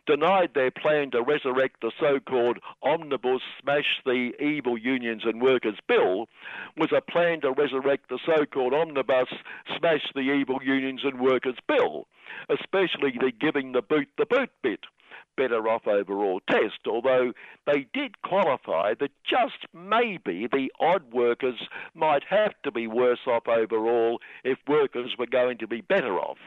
denied 0.07 0.51
their 0.55 0.70
plan 0.70 1.11
to 1.12 1.22
resurrect 1.22 1.80
the 1.80 1.92
so-called 1.99 2.59
Omnibus 2.82 3.42
Smash 3.62 4.01
the 4.05 4.32
Evil 4.40 4.78
Unions 4.78 5.22
and 5.24 5.40
Workers 5.40 5.78
Bill 5.86 6.28
was 6.76 6.90
a 6.92 7.01
plan 7.01 7.40
to 7.42 7.53
resurrect 7.53 8.09
the 8.09 8.18
so-called 8.24 8.74
Omnibus 8.74 9.28
Smash 9.76 10.12
the 10.14 10.20
Evil 10.20 10.61
Unions 10.62 11.01
and 11.05 11.20
Workers 11.20 11.59
Bill, 11.66 12.07
especially 12.49 13.12
the 13.18 13.32
giving 13.38 13.72
the 13.72 13.82
boot 13.82 14.09
the 14.16 14.26
boot 14.26 14.51
bit 14.62 14.80
better 15.39 15.68
off 15.68 15.86
overall 15.86 16.41
test, 16.51 16.80
although 16.86 17.32
they 17.66 17.86
did 17.95 18.20
qualify 18.22 18.93
that 19.01 19.12
just 19.24 19.66
maybe 19.72 20.49
the 20.51 20.70
odd 20.80 21.12
workers 21.12 21.68
might 21.95 22.24
have 22.28 22.53
to 22.64 22.72
be 22.72 22.86
worse 22.86 23.20
off 23.26 23.49
overall 23.49 24.18
if 24.45 24.59
workers 24.68 25.14
were 25.18 25.26
going 25.26 25.57
to 25.59 25.68
be 25.68 25.80
better 25.80 26.18
off 26.18 26.39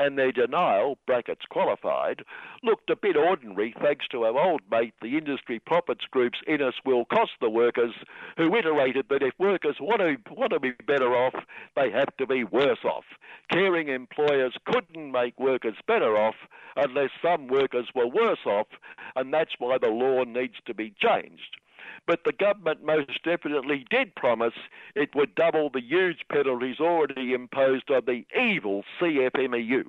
and 0.00 0.16
their 0.16 0.32
denial, 0.32 0.96
brackets 1.06 1.44
qualified, 1.50 2.24
looked 2.62 2.88
a 2.88 2.96
bit 2.96 3.16
ordinary 3.16 3.74
thanks 3.82 4.08
to 4.08 4.24
our 4.24 4.38
old 4.38 4.62
mate, 4.70 4.94
the 5.02 5.18
Industry 5.18 5.58
Profits 5.58 6.06
Group's 6.10 6.40
Innes 6.48 6.74
will 6.86 7.04
cost 7.04 7.32
the 7.40 7.50
workers, 7.50 7.92
who 8.38 8.56
iterated 8.56 9.06
that 9.10 9.22
if 9.22 9.34
workers 9.38 9.76
want 9.78 10.00
to, 10.00 10.16
want 10.32 10.52
to 10.52 10.58
be 10.58 10.72
better 10.86 11.14
off, 11.14 11.34
they 11.76 11.90
have 11.90 12.16
to 12.16 12.26
be 12.26 12.44
worse 12.44 12.82
off. 12.82 13.04
Caring 13.52 13.88
employers 13.88 14.54
couldn't 14.64 15.12
make 15.12 15.38
workers 15.38 15.76
better 15.86 16.16
off 16.16 16.36
unless 16.76 17.10
some 17.20 17.46
workers 17.48 17.88
were 17.94 18.06
worse 18.06 18.46
off, 18.46 18.68
and 19.16 19.34
that's 19.34 19.52
why 19.58 19.76
the 19.76 19.88
law 19.88 20.24
needs 20.24 20.56
to 20.64 20.72
be 20.72 20.94
changed 20.98 21.58
but 22.06 22.24
the 22.24 22.32
government 22.32 22.84
most 22.84 23.22
definitely 23.24 23.86
did 23.90 24.14
promise 24.14 24.54
it 24.94 25.14
would 25.14 25.34
double 25.34 25.70
the 25.70 25.82
huge 25.82 26.24
penalties 26.30 26.80
already 26.80 27.32
imposed 27.32 27.90
on 27.90 28.02
the 28.06 28.24
evil 28.38 28.84
CFMEU. 29.00 29.84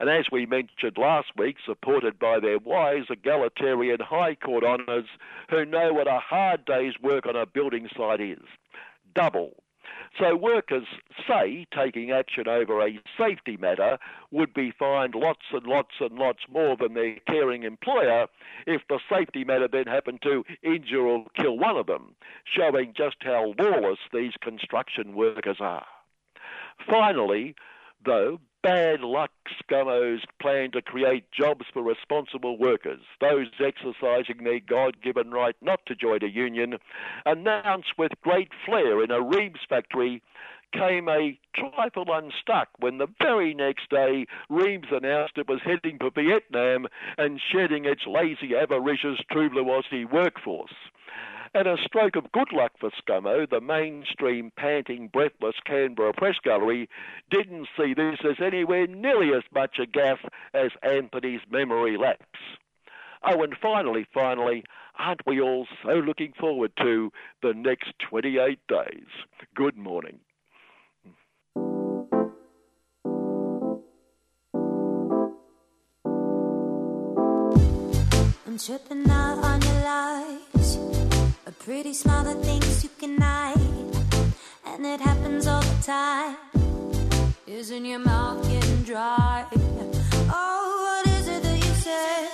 And 0.00 0.10
as 0.10 0.26
we 0.32 0.46
mentioned 0.46 0.98
last 0.98 1.28
week, 1.36 1.56
supported 1.64 2.18
by 2.18 2.40
their 2.40 2.58
wise 2.58 3.04
egalitarian 3.08 4.00
High 4.00 4.34
Court 4.34 4.64
honours 4.64 5.06
who 5.48 5.64
know 5.64 5.92
what 5.92 6.08
a 6.08 6.18
hard 6.18 6.64
day's 6.64 6.94
work 7.00 7.26
on 7.26 7.36
a 7.36 7.46
building 7.46 7.88
site 7.96 8.20
is. 8.20 8.42
Double 9.14 9.62
so 10.18 10.36
workers 10.36 10.86
say 11.28 11.66
taking 11.74 12.10
action 12.10 12.48
over 12.48 12.80
a 12.80 13.00
safety 13.18 13.56
matter 13.56 13.98
would 14.30 14.52
be 14.52 14.72
fined 14.76 15.14
lots 15.14 15.46
and 15.52 15.66
lots 15.66 15.94
and 16.00 16.18
lots 16.18 16.40
more 16.50 16.76
than 16.76 16.94
their 16.94 17.16
caring 17.26 17.62
employer 17.62 18.26
if 18.66 18.82
the 18.88 18.98
safety 19.10 19.44
matter 19.44 19.68
then 19.70 19.86
happened 19.86 20.20
to 20.22 20.44
injure 20.62 21.06
or 21.06 21.24
kill 21.38 21.58
one 21.58 21.76
of 21.76 21.86
them, 21.86 22.14
showing 22.44 22.92
just 22.96 23.16
how 23.20 23.54
lawless 23.58 23.98
these 24.12 24.32
construction 24.42 25.14
workers 25.14 25.58
are. 25.60 25.86
Finally, 26.88 27.54
though, 28.04 28.38
bad 28.62 29.00
luck 29.00 29.30
ScoMo's 29.62 30.24
plan 30.40 30.70
to 30.72 30.82
create 30.82 31.24
jobs 31.32 31.66
for 31.72 31.82
responsible 31.82 32.58
workers, 32.58 33.00
those 33.20 33.48
exercising 33.58 34.44
their 34.44 34.60
God 34.60 35.02
given 35.02 35.30
right 35.30 35.56
not 35.60 35.80
to 35.86 35.94
join 35.94 36.22
a 36.22 36.28
union, 36.28 36.74
announced 37.26 37.98
with 37.98 38.12
great 38.22 38.50
flair 38.64 39.02
in 39.02 39.10
a 39.10 39.20
Reeves 39.20 39.60
factory 39.68 40.22
came 40.72 41.08
a 41.08 41.38
trifle 41.54 42.06
unstuck 42.12 42.68
when 42.78 42.98
the 42.98 43.08
very 43.20 43.54
next 43.54 43.90
day 43.90 44.26
Reeves 44.48 44.88
announced 44.92 45.36
it 45.36 45.48
was 45.48 45.60
heading 45.64 45.98
for 45.98 46.10
Vietnam 46.10 46.86
and 47.18 47.40
shedding 47.52 47.84
its 47.84 48.02
lazy, 48.06 48.54
avaricious, 48.54 49.18
blue 49.30 50.04
workforce. 50.04 50.74
And 51.52 51.66
a 51.66 51.76
stroke 51.84 52.14
of 52.14 52.30
good 52.30 52.52
luck 52.52 52.72
for 52.78 52.90
ScoMo, 52.90 53.48
the 53.48 53.60
mainstream, 53.60 54.52
panting, 54.56 55.08
breathless 55.08 55.56
Canberra 55.66 56.12
Press 56.12 56.36
Gallery 56.44 56.88
didn't 57.28 57.66
see 57.76 57.92
this 57.92 58.20
as 58.24 58.36
anywhere 58.40 58.86
nearly 58.86 59.34
as 59.34 59.42
much 59.52 59.80
a 59.80 59.86
gaffe 59.86 60.28
as 60.54 60.70
Anthony's 60.82 61.40
memory 61.50 61.96
lapse. 61.98 62.24
Oh, 63.24 63.42
and 63.42 63.56
finally, 63.60 64.06
finally, 64.14 64.62
aren't 64.96 65.26
we 65.26 65.40
all 65.40 65.66
so 65.82 65.94
looking 65.94 66.32
forward 66.38 66.70
to 66.80 67.10
the 67.42 67.52
next 67.52 67.94
28 68.08 68.60
days? 68.68 69.08
Good 69.56 69.76
morning. 69.76 70.20
I'm 78.46 78.56
tripping 78.56 79.10
out 79.10 79.44
on. 79.44 79.60
A 81.50 81.52
pretty 81.52 81.92
smile, 81.94 82.22
the 82.22 82.34
things 82.44 82.84
you 82.84 82.90
can 82.96 83.20
hide. 83.20 83.58
And 84.66 84.86
it 84.86 85.00
happens 85.00 85.48
all 85.48 85.60
the 85.60 85.82
time. 85.82 86.36
Isn't 87.44 87.84
your 87.84 87.98
mouth 87.98 88.48
getting 88.48 88.82
dry? 88.84 89.44
Oh, 90.30 91.02
what 91.02 91.12
is 91.12 91.26
it 91.26 91.42
that 91.42 91.58
you 91.66 91.74
say? 91.86 92.28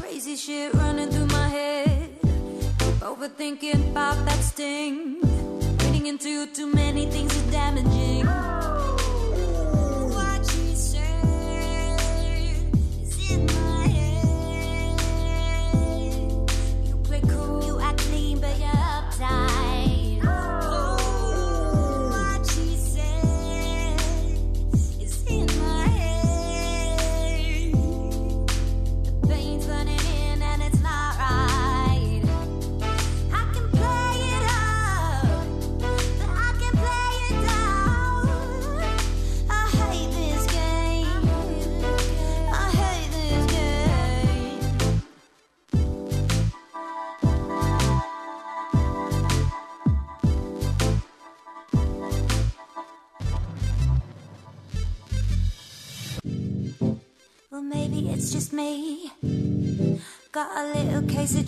Crazy 0.00 0.34
shit 0.34 0.74
running 0.74 1.10
through 1.10 1.26
my 1.26 1.48
head. 1.48 2.10
Overthinking 3.10 3.92
about 3.92 4.16
that 4.24 4.42
sting. 4.42 5.20
Reading 5.84 6.06
into 6.06 6.48
too 6.48 6.66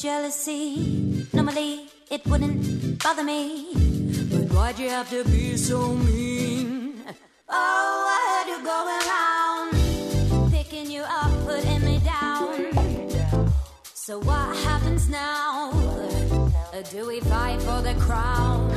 jealousy. 0.01 1.27
Normally 1.35 1.91
it 2.11 2.27
wouldn't 2.27 3.03
bother 3.03 3.23
me. 3.23 3.69
But 4.33 4.51
why'd 4.55 4.79
you 4.79 4.89
have 4.89 5.11
to 5.11 5.23
be 5.25 5.57
so 5.59 5.93
mean? 5.93 7.05
Oh, 7.49 8.07
I 8.17 8.21
heard 8.31 8.49
you 8.53 8.59
going 8.65 9.01
around, 9.05 10.51
picking 10.51 10.91
you 10.91 11.03
up, 11.03 11.31
putting 11.45 11.85
me 11.85 11.99
down. 11.99 13.53
So 13.93 14.21
what 14.21 14.57
happens 14.65 15.09
now? 15.11 15.71
Uh, 16.73 16.83
Do 16.91 17.07
we 17.07 17.21
fight 17.21 17.61
for 17.61 17.83
the 17.83 17.95
crown? 18.01 18.71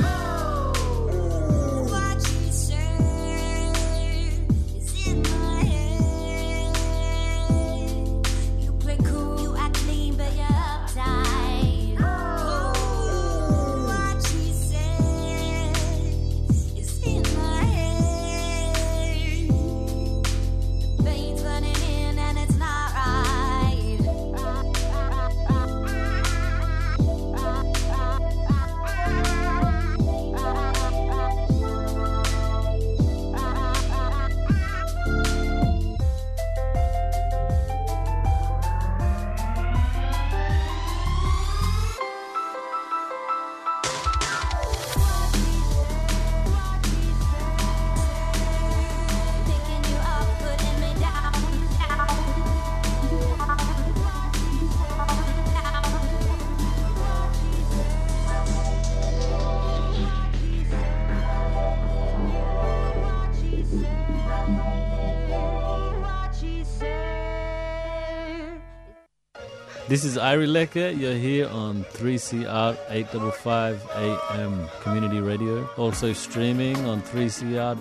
This 69.94 70.02
is 70.04 70.16
Irie 70.16 70.50
Lecker. 70.50 70.90
You're 70.90 71.14
here 71.14 71.46
on 71.46 71.84
3CR 71.94 72.76
855 72.90 73.86
AM 73.94 74.68
Community 74.82 75.20
Radio. 75.20 75.70
Also 75.76 76.12
streaming 76.12 76.74
on 76.84 77.00
3cr.org.au. 77.02 77.78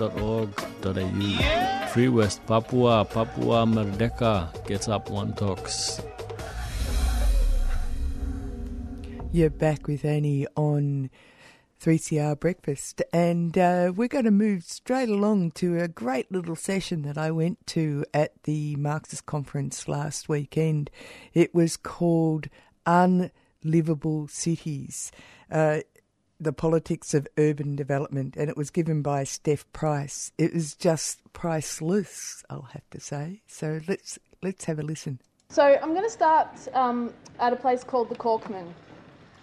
Free 1.88 2.10
West 2.10 2.46
Papua, 2.46 3.04
Papua 3.04 3.66
Merdeka 3.66 4.54
gets 4.68 4.88
up 4.88 5.10
one 5.10 5.34
talks. 5.34 6.04
You're 9.32 9.50
back 9.50 9.88
with 9.88 10.06
Annie 10.06 10.46
on 10.56 11.10
3CR 11.84 12.40
Breakfast, 12.40 13.02
and 13.12 13.58
uh, 13.58 13.92
we're 13.94 14.08
going 14.08 14.24
to 14.24 14.32
move 14.32 14.64
straight 14.64 15.10
along 15.10 15.52
to 15.52 15.78
a 15.78 15.90
great 15.90 16.32
little 16.32 16.56
session 16.56 17.02
that 17.02 17.18
I 17.18 17.30
went 17.30 17.68
to 17.68 18.06
at 18.14 18.32
the 18.44 18.78
Marxist 18.78 19.26
conference 19.26 19.86
last 19.90 20.30
weekend. 20.30 20.90
It 21.34 21.54
was 21.54 21.76
called 21.76 22.48
Unlivable 22.86 24.30
Cities. 24.30 25.12
Uh, 25.52 25.82
the 26.40 26.54
politics 26.54 27.14
of 27.14 27.28
urban 27.38 27.76
development, 27.76 28.38
and 28.38 28.50
it 28.50 28.56
was 28.56 28.70
given 28.70 29.02
by 29.02 29.26
Steph 29.26 29.70
Price. 29.74 30.32
It 30.38 30.54
was 30.54 30.76
just 30.76 31.20
priceless, 31.34 32.46
I'll 32.50 32.70
have 32.72 32.90
to 32.92 33.02
say. 33.02 33.42
So 33.48 33.82
let's 33.90 34.18
let's 34.42 34.64
have 34.66 34.80
a 34.80 34.84
listen. 34.84 35.20
So 35.50 35.64
I'm 35.64 35.90
going 35.90 36.06
to 36.06 36.10
start 36.10 36.48
um, 36.74 37.14
at 37.42 37.52
a 37.52 37.58
place 37.58 37.84
called 37.84 38.08
the 38.08 38.16
Corkman. 38.16 38.74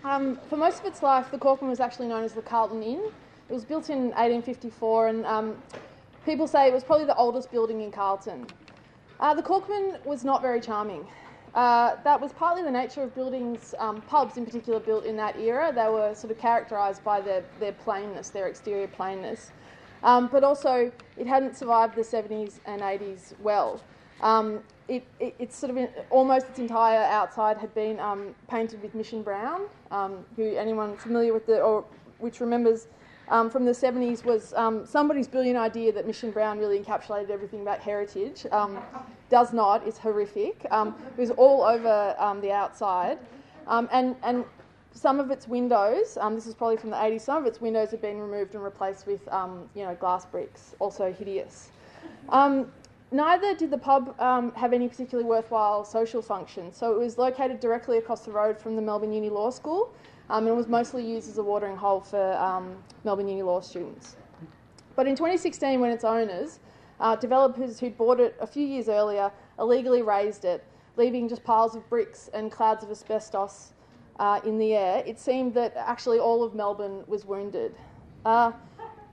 Um, 0.02 0.38
for 0.48 0.56
most 0.56 0.80
of 0.80 0.86
its 0.86 1.02
life, 1.02 1.30
the 1.30 1.38
Corkman 1.38 1.68
was 1.68 1.80
actually 1.80 2.08
known 2.08 2.24
as 2.24 2.32
the 2.32 2.40
Carlton 2.40 2.82
Inn. 2.82 3.10
It 3.48 3.52
was 3.52 3.64
built 3.64 3.90
in 3.90 4.04
1854, 4.10 5.08
and 5.08 5.26
um, 5.26 5.62
people 6.24 6.46
say 6.46 6.68
it 6.68 6.72
was 6.72 6.84
probably 6.84 7.04
the 7.04 7.16
oldest 7.16 7.50
building 7.50 7.82
in 7.82 7.90
Carlton. 7.90 8.46
Uh, 9.18 9.34
the 9.34 9.42
Corkman 9.42 10.02
was 10.06 10.24
not 10.24 10.40
very 10.40 10.60
charming. 10.60 11.06
Uh, 11.54 11.96
that 12.04 12.18
was 12.18 12.32
partly 12.32 12.62
the 12.62 12.70
nature 12.70 13.02
of 13.02 13.14
buildings, 13.14 13.74
um, 13.78 14.00
pubs 14.02 14.38
in 14.38 14.46
particular, 14.46 14.80
built 14.80 15.04
in 15.04 15.16
that 15.16 15.38
era. 15.38 15.70
They 15.74 15.88
were 15.88 16.14
sort 16.14 16.30
of 16.30 16.38
characterised 16.38 17.04
by 17.04 17.20
their, 17.20 17.44
their 17.58 17.72
plainness, 17.72 18.30
their 18.30 18.46
exterior 18.46 18.86
plainness. 18.86 19.50
Um, 20.02 20.28
but 20.32 20.44
also, 20.44 20.90
it 21.18 21.26
hadn't 21.26 21.56
survived 21.56 21.94
the 21.94 22.02
70s 22.02 22.60
and 22.64 22.80
80s 22.80 23.34
well. 23.40 23.82
Um, 24.22 24.60
it, 24.88 25.04
it, 25.20 25.34
it's 25.38 25.56
sort 25.56 25.76
of 25.76 25.88
almost 26.10 26.46
its 26.48 26.58
entire 26.58 26.98
outside 26.98 27.56
had 27.56 27.72
been 27.74 28.00
um, 28.00 28.34
painted 28.48 28.82
with 28.82 28.94
Mission 28.94 29.22
Brown, 29.22 29.62
um, 29.90 30.24
who 30.36 30.56
anyone 30.56 30.96
familiar 30.96 31.32
with 31.32 31.46
the 31.46 31.60
or 31.60 31.84
which 32.18 32.40
remembers 32.40 32.88
um, 33.28 33.48
from 33.48 33.64
the 33.64 33.70
70s 33.72 34.24
was 34.24 34.52
um, 34.54 34.84
somebody's 34.84 35.28
brilliant 35.28 35.56
idea 35.56 35.92
that 35.92 36.06
Mission 36.06 36.32
Brown 36.32 36.58
really 36.58 36.78
encapsulated 36.80 37.30
everything 37.30 37.62
about 37.62 37.78
heritage. 37.78 38.46
Does 39.30 39.52
not. 39.52 39.86
It's 39.86 39.98
horrific. 39.98 40.64
It 40.64 41.16
was 41.16 41.30
all 41.30 41.62
over 41.62 42.16
the 42.42 42.52
outside, 42.52 43.18
and 43.68 44.16
and 44.22 44.44
some 44.92 45.20
of 45.20 45.30
its 45.30 45.46
windows. 45.46 46.18
Um, 46.20 46.34
this 46.34 46.46
is 46.46 46.54
probably 46.54 46.76
from 46.76 46.90
the 46.90 46.96
80s. 46.96 47.22
Some 47.22 47.36
of 47.36 47.46
its 47.46 47.60
windows 47.60 47.90
have 47.90 48.02
been 48.02 48.18
removed 48.18 48.54
and 48.54 48.62
replaced 48.62 49.06
with 49.06 49.26
um, 49.28 49.68
you 49.74 49.84
know 49.84 49.94
glass 49.94 50.26
bricks. 50.26 50.74
Also 50.78 51.12
hideous. 51.12 51.70
Um, 52.28 52.70
Neither 53.12 53.54
did 53.54 53.70
the 53.70 53.78
pub 53.78 54.14
um, 54.20 54.52
have 54.54 54.72
any 54.72 54.88
particularly 54.88 55.28
worthwhile 55.28 55.84
social 55.84 56.22
function. 56.22 56.72
So 56.72 56.92
it 56.92 56.98
was 56.98 57.18
located 57.18 57.58
directly 57.58 57.98
across 57.98 58.20
the 58.20 58.30
road 58.30 58.58
from 58.58 58.76
the 58.76 58.82
Melbourne 58.82 59.12
Uni 59.12 59.30
Law 59.30 59.50
School 59.50 59.92
um, 60.28 60.46
and 60.46 60.56
was 60.56 60.68
mostly 60.68 61.04
used 61.04 61.28
as 61.28 61.38
a 61.38 61.42
watering 61.42 61.76
hole 61.76 62.00
for 62.00 62.34
um, 62.34 62.76
Melbourne 63.04 63.26
Uni 63.26 63.42
Law 63.42 63.60
students. 63.60 64.16
But 64.94 65.08
in 65.08 65.16
2016, 65.16 65.80
when 65.80 65.90
its 65.90 66.04
owners, 66.04 66.60
uh, 67.00 67.16
developers 67.16 67.80
who'd 67.80 67.96
bought 67.96 68.20
it 68.20 68.36
a 68.40 68.46
few 68.46 68.64
years 68.64 68.88
earlier, 68.88 69.32
illegally 69.58 70.02
razed 70.02 70.44
it, 70.44 70.64
leaving 70.96 71.28
just 71.28 71.42
piles 71.42 71.74
of 71.74 71.88
bricks 71.88 72.30
and 72.32 72.52
clouds 72.52 72.84
of 72.84 72.90
asbestos 72.90 73.72
uh, 74.20 74.40
in 74.44 74.58
the 74.58 74.74
air, 74.74 75.02
it 75.04 75.18
seemed 75.18 75.54
that 75.54 75.74
actually 75.76 76.18
all 76.18 76.44
of 76.44 76.54
Melbourne 76.54 77.02
was 77.06 77.24
wounded. 77.24 77.74
Uh, 78.24 78.52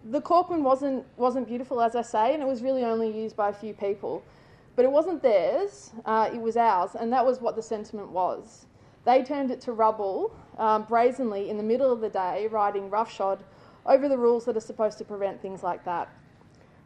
the 0.09 0.21
Corkman 0.21 0.61
wasn't 0.61 1.05
wasn't 1.17 1.47
beautiful, 1.47 1.81
as 1.81 1.95
I 1.95 2.01
say, 2.01 2.33
and 2.33 2.41
it 2.41 2.45
was 2.45 2.61
really 2.61 2.83
only 2.83 3.11
used 3.11 3.35
by 3.35 3.49
a 3.49 3.53
few 3.53 3.73
people. 3.73 4.23
But 4.75 4.85
it 4.85 4.91
wasn't 4.91 5.21
theirs; 5.21 5.91
uh, 6.05 6.29
it 6.33 6.41
was 6.41 6.55
ours, 6.55 6.95
and 6.95 7.11
that 7.11 7.25
was 7.25 7.41
what 7.41 7.55
the 7.55 7.61
sentiment 7.61 8.09
was. 8.11 8.65
They 9.05 9.23
turned 9.23 9.51
it 9.51 9.61
to 9.61 9.73
rubble 9.73 10.35
um, 10.57 10.83
brazenly 10.83 11.49
in 11.49 11.57
the 11.57 11.63
middle 11.63 11.91
of 11.91 12.01
the 12.01 12.09
day, 12.09 12.47
riding 12.47 12.89
roughshod 12.89 13.43
over 13.85 14.09
the 14.09 14.17
rules 14.17 14.45
that 14.45 14.57
are 14.57 14.61
supposed 14.61 14.97
to 14.97 15.05
prevent 15.05 15.41
things 15.41 15.63
like 15.63 15.83
that. 15.85 16.09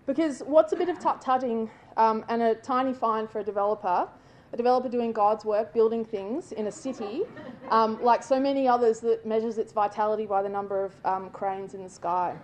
Because 0.06 0.42
what's 0.42 0.72
a 0.72 0.76
bit 0.76 0.90
of 0.90 1.00
tut-tutting 1.00 1.70
um, 1.98 2.24
and 2.30 2.42
a 2.42 2.56
tiny 2.56 2.94
fine 2.94 3.28
for 3.28 3.40
a 3.40 3.44
developer? 3.44 4.08
A 4.54 4.58
developer 4.58 4.90
doing 4.90 5.14
God's 5.14 5.46
work, 5.46 5.74
building 5.74 6.04
things 6.04 6.52
in 6.52 6.68
a 6.68 6.72
city, 6.72 7.22
um, 7.70 8.02
like 8.04 8.22
so 8.22 8.40
many 8.40 8.68
others 8.68 9.00
that 9.00 9.26
measures 9.26 9.58
its 9.58 9.72
vitality 9.72 10.26
by 10.26 10.44
the 10.44 10.50
number 10.50 10.84
of 10.84 10.94
um, 11.06 11.30
cranes 11.30 11.74
in 11.74 11.82
the 11.82 11.90
sky 11.90 12.36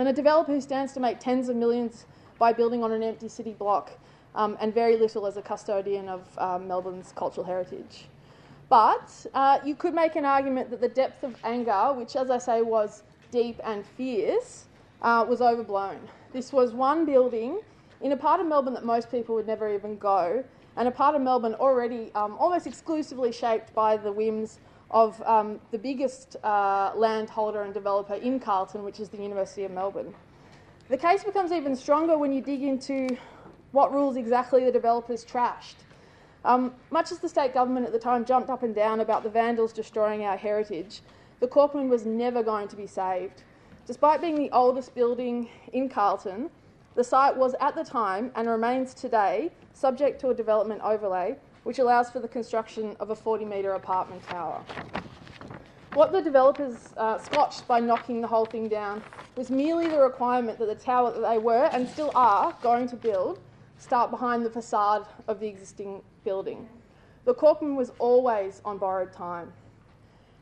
and 0.00 0.08
a 0.08 0.12
developer 0.14 0.50
who 0.50 0.62
stands 0.62 0.94
to 0.94 1.00
make 1.00 1.20
tens 1.20 1.50
of 1.50 1.56
millions 1.56 2.06
by 2.38 2.54
building 2.54 2.82
on 2.82 2.90
an 2.90 3.02
empty 3.02 3.28
city 3.28 3.52
block 3.52 3.92
um, 4.34 4.56
and 4.58 4.72
very 4.72 4.96
little 4.96 5.26
as 5.26 5.36
a 5.36 5.42
custodian 5.42 6.08
of 6.08 6.26
um, 6.38 6.66
Melbourne's 6.66 7.12
cultural 7.14 7.44
heritage. 7.44 8.06
But 8.70 9.26
uh, 9.34 9.58
you 9.62 9.74
could 9.74 9.92
make 9.92 10.16
an 10.16 10.24
argument 10.24 10.70
that 10.70 10.80
the 10.80 10.88
depth 10.88 11.22
of 11.22 11.36
anger, 11.44 11.92
which, 11.92 12.16
as 12.16 12.30
I 12.30 12.38
say, 12.38 12.62
was 12.62 13.02
deep 13.30 13.60
and 13.62 13.84
fierce, 13.84 14.64
uh, 15.02 15.26
was 15.28 15.42
overblown. 15.42 15.98
This 16.32 16.50
was 16.50 16.72
one 16.72 17.04
building 17.04 17.60
in 18.00 18.12
a 18.12 18.16
part 18.16 18.40
of 18.40 18.46
Melbourne 18.46 18.72
that 18.72 18.86
most 18.86 19.10
people 19.10 19.34
would 19.34 19.46
never 19.46 19.70
even 19.74 19.98
go, 19.98 20.42
and 20.78 20.88
a 20.88 20.90
part 20.90 21.14
of 21.14 21.20
Melbourne 21.20 21.56
already 21.56 22.10
um, 22.14 22.38
almost 22.38 22.66
exclusively 22.66 23.32
shaped 23.32 23.74
by 23.74 23.98
the 23.98 24.10
whims 24.10 24.60
of 24.90 25.22
um, 25.22 25.60
the 25.70 25.78
biggest 25.78 26.36
uh, 26.42 26.92
landholder 26.94 27.62
and 27.62 27.72
developer 27.72 28.14
in 28.14 28.40
Carlton, 28.40 28.82
which 28.82 29.00
is 29.00 29.08
the 29.08 29.18
University 29.18 29.64
of 29.64 29.70
Melbourne. 29.70 30.12
The 30.88 30.96
case 30.96 31.22
becomes 31.22 31.52
even 31.52 31.76
stronger 31.76 32.18
when 32.18 32.32
you 32.32 32.40
dig 32.40 32.62
into 32.62 33.16
what 33.72 33.92
rules 33.92 34.16
exactly 34.16 34.64
the 34.64 34.72
developers 34.72 35.24
trashed. 35.24 35.76
Um, 36.44 36.74
much 36.90 37.12
as 37.12 37.18
the 37.18 37.28
state 37.28 37.54
government 37.54 37.86
at 37.86 37.92
the 37.92 37.98
time 37.98 38.24
jumped 38.24 38.50
up 38.50 38.62
and 38.62 38.74
down 38.74 39.00
about 39.00 39.22
the 39.22 39.28
vandals 39.28 39.72
destroying 39.72 40.24
our 40.24 40.36
heritage, 40.36 41.02
the 41.38 41.46
Corkman 41.46 41.88
was 41.88 42.04
never 42.04 42.42
going 42.42 42.66
to 42.68 42.76
be 42.76 42.86
saved. 42.86 43.44
Despite 43.86 44.20
being 44.20 44.36
the 44.36 44.50
oldest 44.50 44.94
building 44.94 45.48
in 45.72 45.88
Carlton, 45.88 46.50
the 46.94 47.04
site 47.04 47.36
was 47.36 47.54
at 47.60 47.74
the 47.74 47.84
time 47.84 48.32
and 48.34 48.48
remains 48.48 48.94
today 48.94 49.52
subject 49.72 50.20
to 50.22 50.30
a 50.30 50.34
development 50.34 50.80
overlay, 50.82 51.36
which 51.64 51.78
allows 51.78 52.10
for 52.10 52.20
the 52.20 52.28
construction 52.28 52.96
of 53.00 53.10
a 53.10 53.16
40 53.16 53.44
metre 53.44 53.72
apartment 53.72 54.22
tower. 54.24 54.62
What 55.94 56.12
the 56.12 56.22
developers 56.22 56.90
uh, 56.96 57.18
scotched 57.18 57.66
by 57.66 57.80
knocking 57.80 58.20
the 58.20 58.28
whole 58.28 58.46
thing 58.46 58.68
down 58.68 59.02
was 59.36 59.50
merely 59.50 59.88
the 59.88 59.98
requirement 59.98 60.58
that 60.58 60.66
the 60.66 60.74
tower 60.74 61.12
that 61.12 61.28
they 61.28 61.38
were 61.38 61.68
and 61.72 61.88
still 61.88 62.12
are 62.14 62.56
going 62.62 62.88
to 62.88 62.96
build 62.96 63.40
start 63.78 64.10
behind 64.10 64.44
the 64.44 64.50
facade 64.50 65.06
of 65.26 65.40
the 65.40 65.48
existing 65.48 66.02
building. 66.22 66.68
The 67.24 67.34
Corkman 67.34 67.76
was 67.76 67.92
always 67.98 68.60
on 68.64 68.78
borrowed 68.78 69.12
time. 69.12 69.52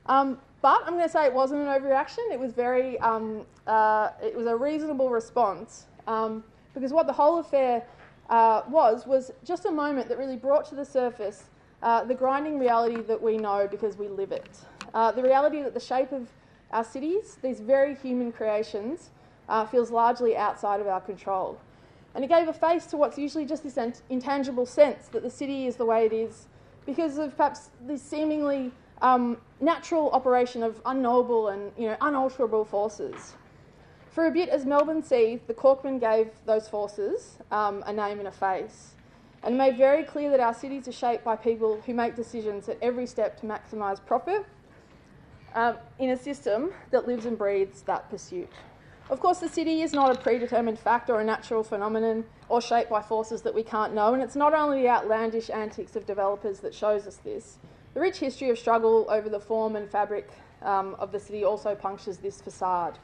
Um, 0.07 0.39
but 0.61 0.83
I'm 0.85 0.95
going 0.95 1.05
to 1.05 1.09
say 1.09 1.27
it 1.27 1.33
wasn't 1.33 1.63
an 1.63 1.69
overreaction. 1.69 2.33
It 2.33 2.39
was 2.39 2.53
very, 2.53 2.99
um, 2.99 3.47
uh, 3.67 4.11
it 4.23 4.37
was 4.37 4.47
a 4.47 4.57
reasonable 4.57 5.09
response 5.09 5.87
um, 6.07 6.43
because 6.75 6.93
what 6.93 7.07
the 7.07 7.13
whole 7.13 7.39
affair 7.39 7.87
uh, 8.29 8.63
was 8.69 9.07
was 9.07 9.31
just 9.45 9.65
a 9.65 9.71
moment 9.71 10.09
that 10.09 10.19
really 10.19 10.37
brought 10.37 10.69
to 10.69 10.75
the 10.75 10.85
surface 10.85 11.45
uh, 11.83 12.05
the 12.05 12.15
grinding 12.15 12.59
reality 12.59 13.01
that 13.03 13.23
we 13.23 13.37
know 13.37 13.69
because 13.71 13.97
we 13.97 14.09
live 14.09 14.33
it. 14.33 14.49
Uh, 14.95 15.13
the 15.13 15.23
reality 15.23 15.63
that 15.63 15.75
the 15.75 15.81
shape 15.81 16.13
of 16.13 16.29
our 16.73 16.85
cities, 16.85 17.39
these 17.43 17.61
very 17.61 17.95
human 17.95 18.33
creations, 18.33 19.11
uh, 19.49 19.65
feels 19.65 19.91
largely 19.91 20.37
outside 20.37 20.81
of 20.81 20.87
our 20.87 21.01
control. 21.01 21.59
And 22.15 22.25
it 22.25 22.29
gave 22.29 22.49
a 22.49 22.53
face 22.53 22.87
to 22.87 22.97
what's 22.97 23.17
usually 23.17 23.45
just 23.45 23.63
this 23.63 23.79
intangible 24.11 24.67
sense 24.67 25.07
that 25.09 25.23
the 25.23 25.31
city 25.31 25.67
is 25.67 25.77
the 25.77 25.85
way 25.85 26.05
it 26.05 26.13
is 26.13 26.49
because 26.85 27.19
of 27.19 27.37
perhaps 27.37 27.71
this 27.87 28.03
seemingly 28.03 28.73
um, 29.03 29.37
natural 29.61 30.11
operation 30.11 30.63
of 30.63 30.81
unknowable 30.87 31.49
and 31.49 31.71
you 31.79 31.87
know, 31.87 31.97
unalterable 32.01 32.65
forces. 32.65 33.35
For 34.19 34.27
a 34.27 34.33
bit, 34.33 34.49
as 34.49 34.67
Melbourne 34.67 35.05
seethed, 35.05 35.47
the 35.47 35.55
Corkman 35.55 36.01
gave 36.01 36.33
those 36.45 36.69
forces 36.69 37.39
um, 37.53 37.85
a 37.87 37.93
name 37.93 38.19
and 38.19 38.27
a 38.27 38.33
face 38.33 38.95
and 39.45 39.57
made 39.57 39.77
very 39.77 40.03
clear 40.03 40.29
that 40.31 40.41
our 40.41 40.53
cities 40.53 40.89
are 40.89 40.93
shaped 40.93 41.23
by 41.23 41.37
people 41.37 41.81
who 41.87 41.95
make 41.95 42.17
decisions 42.17 42.69
at 42.69 42.79
every 42.83 43.07
step 43.07 43.39
to 43.39 43.47
maximise 43.47 44.05
profit 44.05 44.45
um, 45.55 45.77
in 46.01 46.11
a 46.11 46.17
system 46.17 46.73
that 46.91 47.07
lives 47.07 47.27
and 47.27 47.39
breathes 47.39 47.83
that 47.83 48.11
pursuit. 48.11 48.51
Of 49.09 49.21
course, 49.21 49.39
the 49.39 49.49
city 49.49 49.83
is 49.83 49.93
not 49.93 50.17
a 50.17 50.19
predetermined 50.21 50.81
fact 50.81 51.11
or 51.11 51.21
a 51.21 51.25
natural 51.25 51.63
phenomenon 51.63 52.25
or 52.49 52.61
shaped 52.61 52.91
by 52.91 53.03
forces 53.03 53.43
that 53.43 53.55
we 53.55 53.63
can't 53.63 53.95
know, 53.95 54.15
and 54.15 54.21
it's 54.21 54.35
not 54.35 54.53
only 54.53 54.83
the 54.83 54.89
outlandish 54.89 55.49
antics 55.49 55.95
of 55.95 56.07
developers 56.07 56.59
that 56.59 56.75
shows 56.75 57.07
us 57.07 57.19
this. 57.19 57.59
The 57.95 58.01
rich 58.01 58.19
history 58.19 58.51
of 58.51 58.59
struggle 58.59 59.07
over 59.09 59.29
the 59.29 59.39
form 59.39 59.77
and 59.77 59.89
fabric 59.89 60.29
um, 60.63 60.97
of 60.99 61.13
the 61.13 61.21
city 61.21 61.45
also 61.45 61.77
punctures 61.77 62.17
this 62.17 62.41
facade. 62.41 62.99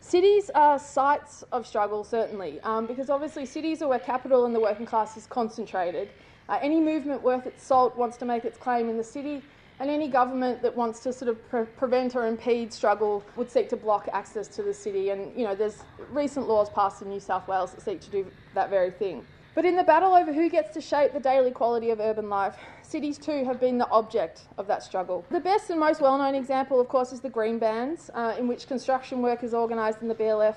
Cities 0.00 0.50
are 0.54 0.78
sites 0.78 1.44
of 1.52 1.66
struggle, 1.66 2.02
certainly, 2.02 2.58
um, 2.62 2.86
because 2.86 3.10
obviously 3.10 3.44
cities 3.44 3.82
are 3.82 3.88
where 3.88 3.98
capital 3.98 4.46
and 4.46 4.54
the 4.54 4.60
working 4.60 4.86
class 4.86 5.16
is 5.16 5.26
concentrated. 5.26 6.08
Uh, 6.48 6.58
any 6.62 6.80
movement 6.80 7.22
worth 7.22 7.46
its 7.46 7.62
salt 7.62 7.96
wants 7.96 8.16
to 8.16 8.24
make 8.24 8.44
its 8.44 8.56
claim 8.56 8.88
in 8.88 8.96
the 8.96 9.04
city, 9.04 9.42
and 9.78 9.90
any 9.90 10.08
government 10.08 10.62
that 10.62 10.74
wants 10.74 11.00
to 11.00 11.12
sort 11.12 11.28
of 11.28 11.48
pre- 11.50 11.64
prevent 11.64 12.16
or 12.16 12.26
impede 12.26 12.72
struggle 12.72 13.22
would 13.36 13.50
seek 13.50 13.68
to 13.68 13.76
block 13.76 14.08
access 14.12 14.48
to 14.48 14.62
the 14.62 14.74
city. 14.74 15.10
And 15.10 15.36
you 15.38 15.44
know, 15.44 15.54
there's 15.54 15.84
recent 16.10 16.48
laws 16.48 16.70
passed 16.70 17.02
in 17.02 17.10
New 17.10 17.20
South 17.20 17.46
Wales 17.46 17.72
that 17.72 17.82
seek 17.82 18.00
to 18.00 18.10
do 18.10 18.26
that 18.54 18.70
very 18.70 18.90
thing. 18.90 19.24
But 19.54 19.64
in 19.64 19.76
the 19.76 19.84
battle 19.84 20.14
over 20.14 20.32
who 20.32 20.48
gets 20.48 20.72
to 20.74 20.80
shape 20.80 21.12
the 21.12 21.20
daily 21.20 21.50
quality 21.50 21.90
of 21.90 22.00
urban 22.00 22.30
life, 22.30 22.56
cities 22.90 23.18
too 23.18 23.44
have 23.44 23.60
been 23.60 23.78
the 23.78 23.88
object 23.90 24.42
of 24.58 24.66
that 24.66 24.82
struggle. 24.82 25.24
The 25.30 25.40
best 25.40 25.70
and 25.70 25.78
most 25.78 26.00
well 26.00 26.18
known 26.18 26.34
example, 26.34 26.80
of 26.80 26.88
course, 26.88 27.12
is 27.12 27.20
the 27.20 27.30
Green 27.30 27.58
Bans, 27.58 28.10
uh, 28.14 28.34
in 28.36 28.48
which 28.48 28.66
construction 28.66 29.22
workers 29.22 29.54
organised 29.54 30.02
in 30.02 30.08
the 30.08 30.14
BLF 30.14 30.56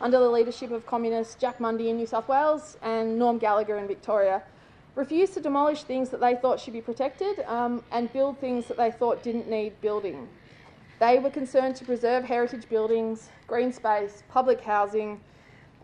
under 0.00 0.18
the 0.18 0.28
leadership 0.28 0.70
of 0.70 0.84
communists 0.86 1.34
Jack 1.34 1.58
Mundey 1.58 1.88
in 1.88 1.96
New 1.96 2.06
South 2.06 2.28
Wales 2.28 2.76
and 2.82 3.18
Norm 3.18 3.38
Gallagher 3.38 3.78
in 3.78 3.86
Victoria, 3.86 4.42
refused 4.94 5.34
to 5.34 5.40
demolish 5.40 5.84
things 5.84 6.10
that 6.10 6.20
they 6.20 6.34
thought 6.34 6.60
should 6.60 6.74
be 6.74 6.80
protected 6.82 7.40
um, 7.40 7.82
and 7.92 8.12
build 8.12 8.38
things 8.38 8.66
that 8.66 8.76
they 8.76 8.90
thought 8.90 9.22
didn't 9.22 9.48
need 9.48 9.80
building. 9.80 10.28
They 10.98 11.18
were 11.18 11.30
concerned 11.30 11.76
to 11.76 11.84
preserve 11.86 12.24
heritage 12.24 12.68
buildings, 12.68 13.30
green 13.46 13.72
space, 13.72 14.22
public 14.28 14.60
housing, 14.60 15.20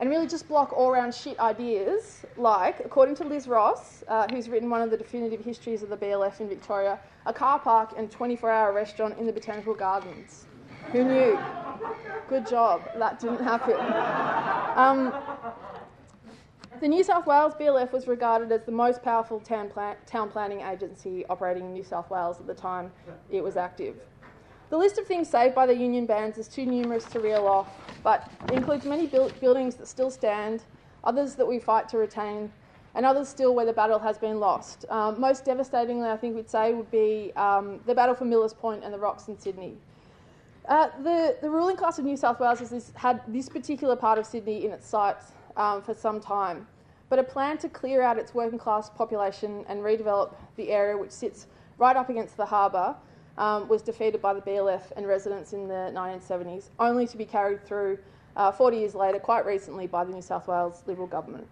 and 0.01 0.11
really 0.11 0.27
just 0.27 0.47
block 0.49 0.73
all 0.73 0.91
round 0.91 1.15
shit 1.15 1.39
ideas 1.39 2.25
like, 2.37 2.81
according 2.81 3.15
to 3.17 3.25
Liz 3.25 3.49
Ross, 3.49 4.05
uh, 4.09 4.27
who's 4.31 4.49
written 4.49 4.69
one 4.69 4.83
of 4.83 4.91
the 4.91 4.97
definitive 4.97 5.41
histories 5.41 5.83
of 5.83 5.89
the 5.89 5.97
BLF 5.97 6.41
in 6.41 6.49
Victoria, 6.49 6.99
a 7.25 7.33
car 7.33 7.59
park 7.59 7.95
and 7.97 8.11
24 8.11 8.51
hour 8.51 8.73
restaurant 8.73 9.19
in 9.19 9.27
the 9.27 9.33
Botanical 9.33 9.75
Gardens. 9.75 10.47
Who 10.93 11.05
knew? 11.05 11.39
Good 12.29 12.47
job. 12.47 12.83
That 12.99 13.19
didn't 13.19 13.43
happen. 13.43 13.77
Um, 14.77 15.13
the 16.81 16.89
New 16.89 17.03
South 17.03 17.27
Wales 17.27 17.55
BLF 17.55 17.91
was 17.93 18.07
regarded 18.07 18.53
as 18.53 18.63
the 18.65 18.73
most 18.73 19.03
powerful 19.03 19.41
town, 19.41 19.71
plan- 19.71 19.97
town 20.05 20.29
planning 20.31 20.61
agency 20.61 21.25
operating 21.31 21.65
in 21.65 21.73
New 21.73 21.83
South 21.83 22.11
Wales 22.11 22.39
at 22.39 22.47
the 22.47 22.55
time 22.55 22.93
it 23.31 23.43
was 23.43 23.57
active. 23.57 23.97
The 24.69 24.77
list 24.77 24.99
of 24.99 25.07
things 25.07 25.29
saved 25.29 25.55
by 25.55 25.67
the 25.67 25.77
union 25.77 26.07
bans 26.07 26.39
is 26.39 26.49
too 26.49 26.67
numerous 26.67 27.05
to 27.07 27.21
reel 27.21 27.47
off, 27.47 27.69
but 28.03 28.29
includes 28.53 28.85
many 28.85 29.07
buildings 29.07 29.77
that 29.77 29.87
still 29.87 30.11
stand, 30.11 30.65
others 31.05 31.37
that 31.37 31.47
we 31.47 31.61
fight 31.61 31.89
to 31.91 31.99
retain, 31.99 32.51
and 32.97 33.07
others 33.07 33.29
still 33.29 33.55
where 33.55 33.65
the 33.65 33.73
battle 33.73 34.01
has 34.01 34.19
been 34.19 34.41
lost. 34.41 34.85
Um, 34.91 35.21
most 35.21 35.45
devastatingly, 35.45 36.09
I 36.09 36.17
think 36.17 36.35
we'd 36.35 36.51
say, 36.51 36.73
would 36.73 36.91
be 36.91 37.33
um, 37.37 37.79
the 37.87 37.95
battle 37.95 38.15
for 38.17 38.25
Millers 38.25 38.55
Point 38.55 38.83
and 38.83 38.93
the 38.93 38.99
rocks 38.99 39.29
in 39.29 39.39
Sydney. 39.39 39.77
Uh, 40.67 40.89
the, 41.05 41.37
the 41.41 41.49
ruling 41.49 41.77
class 41.77 42.01
of 42.01 42.05
New 42.05 42.17
South 42.17 42.41
Wales 42.41 42.59
has 42.59 42.71
this, 42.71 42.91
had 42.97 43.21
this 43.29 43.49
particular 43.49 43.95
part 43.95 44.19
of 44.19 44.27
Sydney 44.27 44.65
in 44.65 44.73
its 44.73 44.89
sights 44.89 45.27
um, 45.57 45.81
for 45.81 45.95
some 45.95 46.19
time, 46.19 46.67
but 47.09 47.21
a 47.21 47.23
plan 47.23 47.57
to 47.59 47.69
clear 47.69 48.03
out 48.03 48.19
its 48.19 48.35
working 48.35 48.59
class 48.59 48.91
population 48.91 49.65
and 49.69 49.81
redevelop 49.81 50.35
the 50.57 50.71
area 50.71 50.97
which 50.97 51.13
sits 51.13 51.47
right 51.79 51.95
up 51.95 52.09
against 52.09 52.37
the 52.37 52.47
harbour 52.47 52.97
um, 53.39 53.69
was 53.69 53.83
defeated 53.83 54.23
by 54.23 54.33
the 54.35 54.41
BLF 54.41 54.93
and 54.97 55.07
residents 55.07 55.53
in 55.53 55.69
the 55.69 55.93
1970s, 55.95 56.71
only 56.79 57.07
to 57.07 57.17
be 57.17 57.25
carried 57.25 57.65
through 57.65 57.99
uh, 58.37 58.53
40 58.53 58.79
years 58.79 58.95
later, 58.95 59.19
quite 59.19 59.47
recently, 59.47 59.87
by 59.87 60.05
the 60.05 60.13
New 60.13 60.23
South 60.23 60.49
Wales 60.49 60.83
Liberal 60.87 61.07
government. 61.07 61.47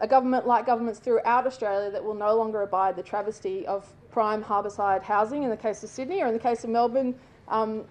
A 0.00 0.06
government 0.06 0.46
like 0.46 0.66
governments 0.66 1.00
throughout 1.00 1.46
Australia 1.46 1.90
that 1.90 2.04
will 2.04 2.14
no 2.14 2.36
longer 2.36 2.62
abide 2.62 2.94
the 2.94 3.02
travesty 3.02 3.66
of 3.66 3.88
prime 4.10 4.42
harbourside 4.42 5.02
housing 5.02 5.42
in 5.42 5.50
the 5.50 5.56
case 5.56 5.82
of 5.82 5.90
Sydney, 5.90 6.22
or 6.22 6.26
in 6.26 6.32
the 6.32 6.38
case 6.38 6.62
of 6.62 6.70
Melbourne, 6.70 7.14
um, 7.48 7.84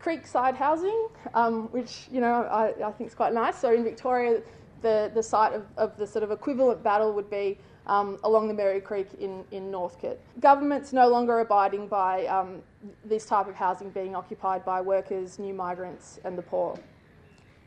creekside 0.00 0.54
housing, 0.54 1.08
um, 1.32 1.68
which 1.72 2.06
you 2.10 2.20
know 2.20 2.42
I, 2.44 2.74
I 2.86 2.92
think 2.92 3.08
is 3.08 3.14
quite 3.14 3.32
nice. 3.32 3.58
So 3.58 3.72
in 3.72 3.82
Victoria, 3.82 4.42
the, 4.82 5.10
the 5.14 5.22
site 5.22 5.54
of, 5.54 5.64
of 5.78 5.96
the 5.96 6.06
sort 6.06 6.22
of 6.22 6.30
equivalent 6.30 6.82
battle 6.82 7.12
would 7.14 7.30
be 7.30 7.58
um, 7.86 8.18
along 8.24 8.48
the 8.48 8.54
Merri 8.54 8.80
Creek 8.80 9.08
in, 9.18 9.44
in 9.50 9.70
Northcote. 9.70 10.20
Government's 10.40 10.92
no 10.92 11.08
longer 11.08 11.40
abiding 11.40 11.86
by 11.88 12.26
um, 12.26 12.62
this 13.04 13.26
type 13.26 13.46
of 13.46 13.54
housing 13.54 13.90
being 13.90 14.16
occupied 14.16 14.64
by 14.64 14.80
workers, 14.80 15.38
new 15.38 15.54
migrants, 15.54 16.18
and 16.24 16.36
the 16.36 16.42
poor. 16.42 16.78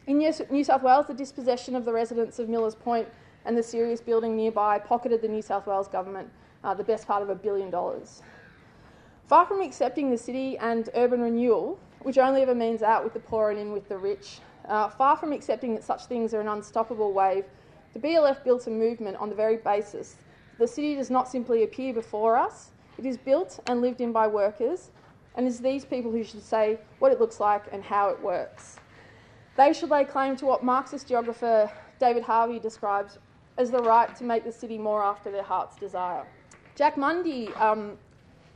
In 0.08 0.18
New 0.18 0.64
South 0.64 0.84
Wales, 0.84 1.08
the 1.08 1.14
dispossession 1.14 1.76
of 1.76 1.84
the 1.84 1.92
residents 1.92 2.40
of 2.40 2.48
Millers 2.48 2.76
Point 2.76 3.08
and 3.46 3.58
the 3.58 3.64
Sirius 3.64 4.02
building 4.02 4.36
nearby 4.36 4.80
pocketed 4.80 5.22
the 5.22 5.28
New 5.28 5.42
South 5.42 5.68
Wales 5.68 5.88
government 5.88 6.30
uh, 6.64 6.74
the 6.74 6.84
best 6.84 7.08
part 7.08 7.22
of 7.22 7.30
a 7.30 7.36
billion 7.36 7.70
dollars. 7.70 8.22
Far 9.28 9.46
from 9.46 9.62
accepting 9.62 10.10
the 10.10 10.18
city 10.18 10.58
and 10.58 10.90
urban 10.96 11.22
renewal, 11.22 11.78
which 12.02 12.18
only 12.18 12.42
ever 12.42 12.56
means 12.56 12.82
out 12.82 13.04
with 13.04 13.14
the 13.14 13.20
poor 13.20 13.52
and 13.52 13.60
in 13.60 13.74
with 13.74 13.90
the 13.90 13.98
rich, 13.98 14.40
uh, 14.68 14.90
far 14.90 15.18
from 15.18 15.34
accepting 15.34 15.76
that 15.76 15.84
such 15.84 16.06
things 16.06 16.34
are 16.34 16.40
an 16.40 16.48
unstoppable 16.48 17.14
wave 17.14 17.46
the 17.98 18.08
BLF 18.08 18.44
built 18.44 18.68
a 18.68 18.70
movement 18.70 19.18
on 19.18 19.30
the 19.30 19.36
very 19.36 19.58
basis 19.58 20.18
the 20.60 20.68
city 20.68 20.96
does 20.96 21.10
not 21.10 21.28
simply 21.28 21.64
appear 21.64 21.94
before 21.94 22.36
us, 22.36 22.72
it 22.98 23.06
is 23.06 23.18
built 23.18 23.60
and 23.68 23.80
lived 23.80 24.02
in 24.02 24.12
by 24.12 24.28
workers, 24.28 24.90
and 25.36 25.48
it's 25.48 25.60
these 25.60 25.86
people 25.86 26.12
who 26.12 26.24
should 26.24 26.42
say 26.42 26.80
what 26.98 27.12
it 27.12 27.20
looks 27.20 27.40
like 27.40 27.66
and 27.72 27.84
how 27.84 28.10
it 28.10 28.20
works. 28.22 28.78
They 29.56 29.72
should 29.72 29.92
lay 29.92 30.04
claim 30.04 30.36
to 30.38 30.46
what 30.48 30.64
Marxist 30.64 31.08
geographer 31.08 31.72
David 32.00 32.24
Harvey 32.24 32.58
describes 32.58 33.20
as 33.60 33.70
the 33.70 33.80
right 33.80 34.16
to 34.16 34.24
make 34.24 34.44
the 34.44 34.52
city 34.52 34.80
more 34.80 35.04
after 35.04 35.32
their 35.32 35.44
heart's 35.44 35.76
desire. 35.76 36.26
Jack 36.76 36.96
Mundey 36.96 37.56
um, 37.62 37.98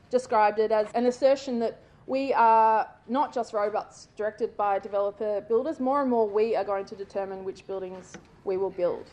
described 0.09 0.57
it 0.57 0.71
as 0.71 0.87
an 0.95 1.05
assertion 1.05 1.59
that 1.59 1.79
we 2.07 2.33
are 2.33 2.89
not 3.07 3.31
just 3.31 3.53
robots 3.53 4.07
directed 4.15 4.57
by 4.57 4.79
developer 4.79 5.41
builders, 5.41 5.79
more 5.79 6.01
and 6.01 6.09
more 6.09 6.27
we 6.27 6.55
are 6.55 6.63
going 6.63 6.85
to 6.85 6.95
determine 6.95 7.43
which 7.43 7.67
buildings 7.67 8.13
we 8.43 8.57
will 8.57 8.71
build. 8.71 9.05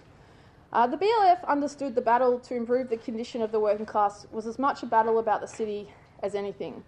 Uh, 0.70 0.86
the 0.86 0.98
BLF 0.98 1.42
understood 1.46 1.94
the 1.94 2.00
battle 2.00 2.38
to 2.40 2.54
improve 2.54 2.90
the 2.90 2.96
condition 2.98 3.40
of 3.40 3.52
the 3.52 3.58
working 3.58 3.86
class 3.86 4.26
was 4.30 4.46
as 4.46 4.58
much 4.58 4.82
a 4.82 4.86
battle 4.86 5.18
about 5.18 5.40
the 5.40 5.46
city 5.46 5.88
as 6.22 6.34
anything, 6.34 6.84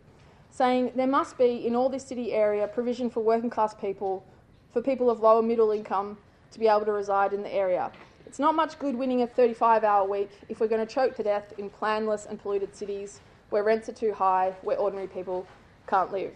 saying 0.50 0.92
there 0.94 1.06
must 1.06 1.38
be 1.38 1.66
in 1.66 1.74
all 1.74 1.88
this 1.88 2.04
city 2.04 2.32
area 2.32 2.66
provision 2.66 3.08
for 3.08 3.20
working 3.20 3.48
class 3.48 3.72
people, 3.72 4.22
for 4.70 4.82
people 4.82 5.08
of 5.08 5.20
lower 5.20 5.40
middle 5.40 5.70
income 5.70 6.18
to 6.50 6.58
be 6.58 6.66
able 6.66 6.84
to 6.84 6.92
reside 6.92 7.32
in 7.32 7.42
the 7.42 7.52
area. 7.52 7.90
It's 8.26 8.38
not 8.38 8.54
much 8.54 8.78
good 8.78 8.94
winning 8.94 9.22
a 9.22 9.26
35 9.26 9.82
hour 9.82 10.06
week 10.06 10.30
if 10.50 10.60
we're 10.60 10.68
going 10.68 10.86
to 10.86 10.94
choke 10.94 11.16
to 11.16 11.22
death 11.22 11.54
in 11.56 11.70
planless 11.70 12.26
and 12.26 12.38
polluted 12.38 12.76
cities 12.76 13.20
where 13.48 13.64
rents 13.64 13.88
are 13.88 13.92
too 13.92 14.12
high, 14.12 14.54
where 14.60 14.76
ordinary 14.76 15.08
people 15.08 15.46
can't 15.86 16.12
live. 16.12 16.32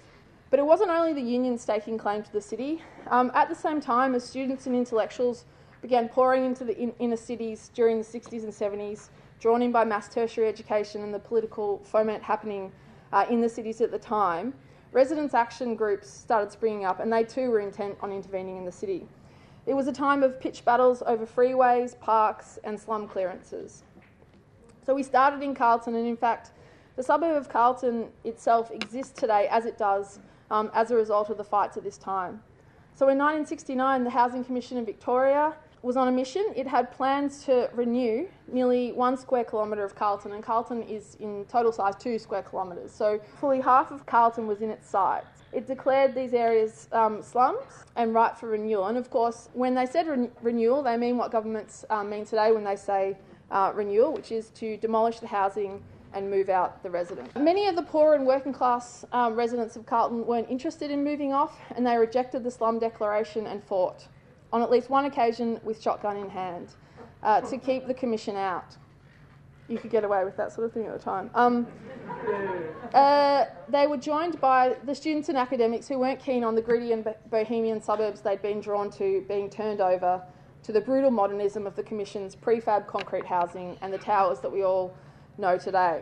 But 0.50 0.60
it 0.60 0.66
wasn't 0.66 0.90
only 0.90 1.12
the 1.12 1.20
union 1.20 1.58
staking 1.58 1.98
claim 1.98 2.22
to 2.22 2.32
the 2.32 2.40
city. 2.40 2.82
Um, 3.08 3.30
at 3.34 3.48
the 3.50 3.54
same 3.54 3.80
time 3.80 4.14
as 4.14 4.24
students 4.24 4.66
and 4.66 4.74
intellectuals 4.74 5.44
began 5.84 6.08
pouring 6.08 6.46
into 6.46 6.64
the 6.64 6.74
in- 6.78 6.94
inner 6.98 7.14
cities 7.14 7.70
during 7.74 7.98
the 7.98 8.04
60s 8.04 8.42
and 8.42 8.50
70s, 8.50 9.10
drawn 9.38 9.60
in 9.60 9.70
by 9.70 9.84
mass 9.84 10.08
tertiary 10.08 10.48
education 10.48 11.02
and 11.02 11.12
the 11.12 11.18
political 11.18 11.78
foment 11.84 12.22
happening 12.22 12.72
uh, 13.12 13.26
in 13.28 13.42
the 13.42 13.48
cities 13.50 13.82
at 13.82 13.90
the 13.90 13.98
time, 13.98 14.54
residents' 14.92 15.34
action 15.34 15.74
groups 15.74 16.08
started 16.08 16.50
springing 16.50 16.86
up 16.86 17.00
and 17.00 17.12
they 17.12 17.22
too 17.22 17.50
were 17.50 17.60
intent 17.60 17.94
on 18.00 18.10
intervening 18.12 18.56
in 18.56 18.64
the 18.64 18.72
city. 18.72 19.06
It 19.66 19.74
was 19.74 19.86
a 19.86 19.92
time 19.92 20.22
of 20.22 20.40
pitched 20.40 20.64
battles 20.64 21.02
over 21.04 21.26
freeways, 21.26 22.00
parks, 22.00 22.58
and 22.64 22.80
slum 22.80 23.06
clearances. 23.06 23.82
So 24.86 24.94
we 24.94 25.02
started 25.02 25.42
in 25.42 25.54
Carlton, 25.54 25.94
and 25.96 26.06
in 26.06 26.16
fact, 26.16 26.52
the 26.96 27.02
suburb 27.02 27.36
of 27.36 27.50
Carlton 27.50 28.08
itself 28.24 28.70
exists 28.70 29.12
today 29.12 29.48
as 29.50 29.66
it 29.66 29.76
does 29.76 30.18
um, 30.50 30.70
as 30.72 30.90
a 30.90 30.96
result 30.96 31.28
of 31.28 31.36
the 31.36 31.44
fights 31.44 31.76
at 31.76 31.84
this 31.84 31.98
time. 31.98 32.42
So 32.94 33.08
in 33.08 33.18
1969, 33.18 34.04
the 34.04 34.10
Housing 34.10 34.44
Commission 34.44 34.78
in 34.78 34.86
Victoria 34.86 35.54
was 35.84 35.98
on 35.98 36.08
a 36.08 36.12
mission. 36.12 36.44
It 36.56 36.66
had 36.66 36.90
plans 36.90 37.44
to 37.44 37.68
renew 37.74 38.26
nearly 38.50 38.92
one 38.92 39.18
square 39.18 39.44
kilometre 39.44 39.84
of 39.84 39.94
Carlton, 39.94 40.32
and 40.32 40.42
Carlton 40.42 40.82
is 40.82 41.16
in 41.20 41.44
total 41.44 41.72
size 41.72 41.94
two 41.96 42.18
square 42.18 42.42
kilometres. 42.42 42.90
So 42.90 43.20
fully 43.38 43.60
half 43.60 43.90
of 43.90 44.06
Carlton 44.06 44.46
was 44.46 44.62
in 44.62 44.70
its 44.70 44.88
sights. 44.88 45.42
It 45.52 45.66
declared 45.66 46.14
these 46.14 46.32
areas 46.32 46.88
um, 46.92 47.22
slums 47.22 47.84
and 47.96 48.14
ripe 48.14 48.38
for 48.38 48.48
renewal. 48.48 48.86
And 48.86 48.96
of 48.96 49.10
course, 49.10 49.50
when 49.52 49.74
they 49.74 49.86
said 49.86 50.08
re- 50.08 50.30
renewal, 50.40 50.82
they 50.82 50.96
mean 50.96 51.18
what 51.18 51.30
governments 51.30 51.84
um, 51.90 52.08
mean 52.08 52.24
today 52.24 52.50
when 52.50 52.64
they 52.64 52.76
say 52.76 53.16
uh, 53.50 53.70
renewal, 53.74 54.12
which 54.12 54.32
is 54.32 54.48
to 54.50 54.78
demolish 54.78 55.20
the 55.20 55.26
housing 55.26 55.82
and 56.14 56.30
move 56.30 56.48
out 56.48 56.82
the 56.82 56.90
residents. 56.90 57.34
Many 57.36 57.66
of 57.66 57.76
the 57.76 57.82
poor 57.82 58.14
and 58.14 58.26
working 58.26 58.52
class 58.52 59.04
um, 59.12 59.34
residents 59.34 59.76
of 59.76 59.84
Carlton 59.84 60.24
weren't 60.26 60.48
interested 60.48 60.90
in 60.90 61.04
moving 61.04 61.32
off 61.32 61.58
and 61.76 61.86
they 61.86 61.96
rejected 61.96 62.42
the 62.42 62.50
slum 62.50 62.78
declaration 62.78 63.46
and 63.46 63.62
fought, 63.64 64.06
on 64.54 64.62
at 64.62 64.70
least 64.70 64.88
one 64.88 65.06
occasion 65.06 65.58
with 65.64 65.82
shotgun 65.82 66.16
in 66.16 66.30
hand, 66.30 66.68
uh, 67.24 67.40
to 67.40 67.58
keep 67.58 67.88
the 67.88 67.92
commission 67.92 68.36
out. 68.36 68.76
You 69.66 69.78
could 69.78 69.90
get 69.90 70.04
away 70.04 70.24
with 70.24 70.36
that 70.36 70.52
sort 70.52 70.64
of 70.64 70.72
thing 70.72 70.86
at 70.86 70.92
the 70.92 71.04
time. 71.04 71.28
Um, 71.34 71.66
uh, 72.94 73.46
they 73.68 73.88
were 73.88 73.96
joined 73.96 74.40
by 74.40 74.76
the 74.84 74.94
students 74.94 75.28
and 75.28 75.36
academics 75.36 75.88
who 75.88 75.98
weren't 75.98 76.20
keen 76.20 76.44
on 76.44 76.54
the 76.54 76.62
gritty 76.62 76.92
and 76.92 77.04
bohemian 77.30 77.82
suburbs 77.82 78.20
they'd 78.20 78.42
been 78.42 78.60
drawn 78.60 78.90
to 78.92 79.24
being 79.26 79.50
turned 79.50 79.80
over 79.80 80.22
to 80.62 80.70
the 80.70 80.80
brutal 80.80 81.10
modernism 81.10 81.66
of 81.66 81.74
the 81.74 81.82
Commission's 81.82 82.36
prefab 82.36 82.86
concrete 82.86 83.26
housing 83.26 83.76
and 83.80 83.92
the 83.92 83.98
towers 83.98 84.38
that 84.38 84.52
we 84.52 84.62
all 84.62 84.94
know 85.36 85.58
today. 85.58 86.00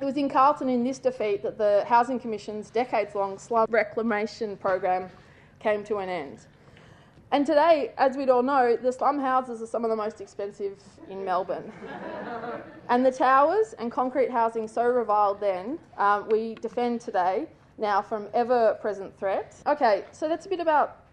It 0.00 0.04
was 0.06 0.16
in 0.16 0.30
Carlton 0.30 0.70
in 0.70 0.82
this 0.82 0.98
defeat 0.98 1.42
that 1.42 1.58
the 1.58 1.84
Housing 1.86 2.18
Commission's 2.18 2.70
decades 2.70 3.14
long 3.14 3.38
slum 3.38 3.66
reclamation 3.68 4.56
program 4.56 5.10
came 5.58 5.84
to 5.84 5.98
an 5.98 6.08
end. 6.08 6.46
And 7.32 7.44
today, 7.44 7.92
as 7.98 8.16
we'd 8.16 8.30
all 8.30 8.42
know, 8.42 8.76
the 8.76 8.92
slum 8.92 9.18
houses 9.18 9.60
are 9.60 9.66
some 9.66 9.84
of 9.84 9.90
the 9.90 9.96
most 9.96 10.20
expensive 10.20 10.78
in 11.10 11.24
Melbourne. 11.24 11.72
and 12.88 13.04
the 13.04 13.10
towers 13.10 13.74
and 13.78 13.90
concrete 13.90 14.30
housing 14.30 14.68
so 14.68 14.84
reviled 14.84 15.40
then, 15.40 15.78
um, 15.98 16.28
we 16.28 16.54
defend 16.56 17.00
today 17.00 17.48
now 17.78 18.00
from 18.00 18.28
ever 18.32 18.78
present 18.80 19.16
threat. 19.18 19.56
Okay, 19.66 20.04
so 20.12 20.28
that's 20.28 20.46
a 20.46 20.48
bit 20.48 20.60
about 20.60 21.04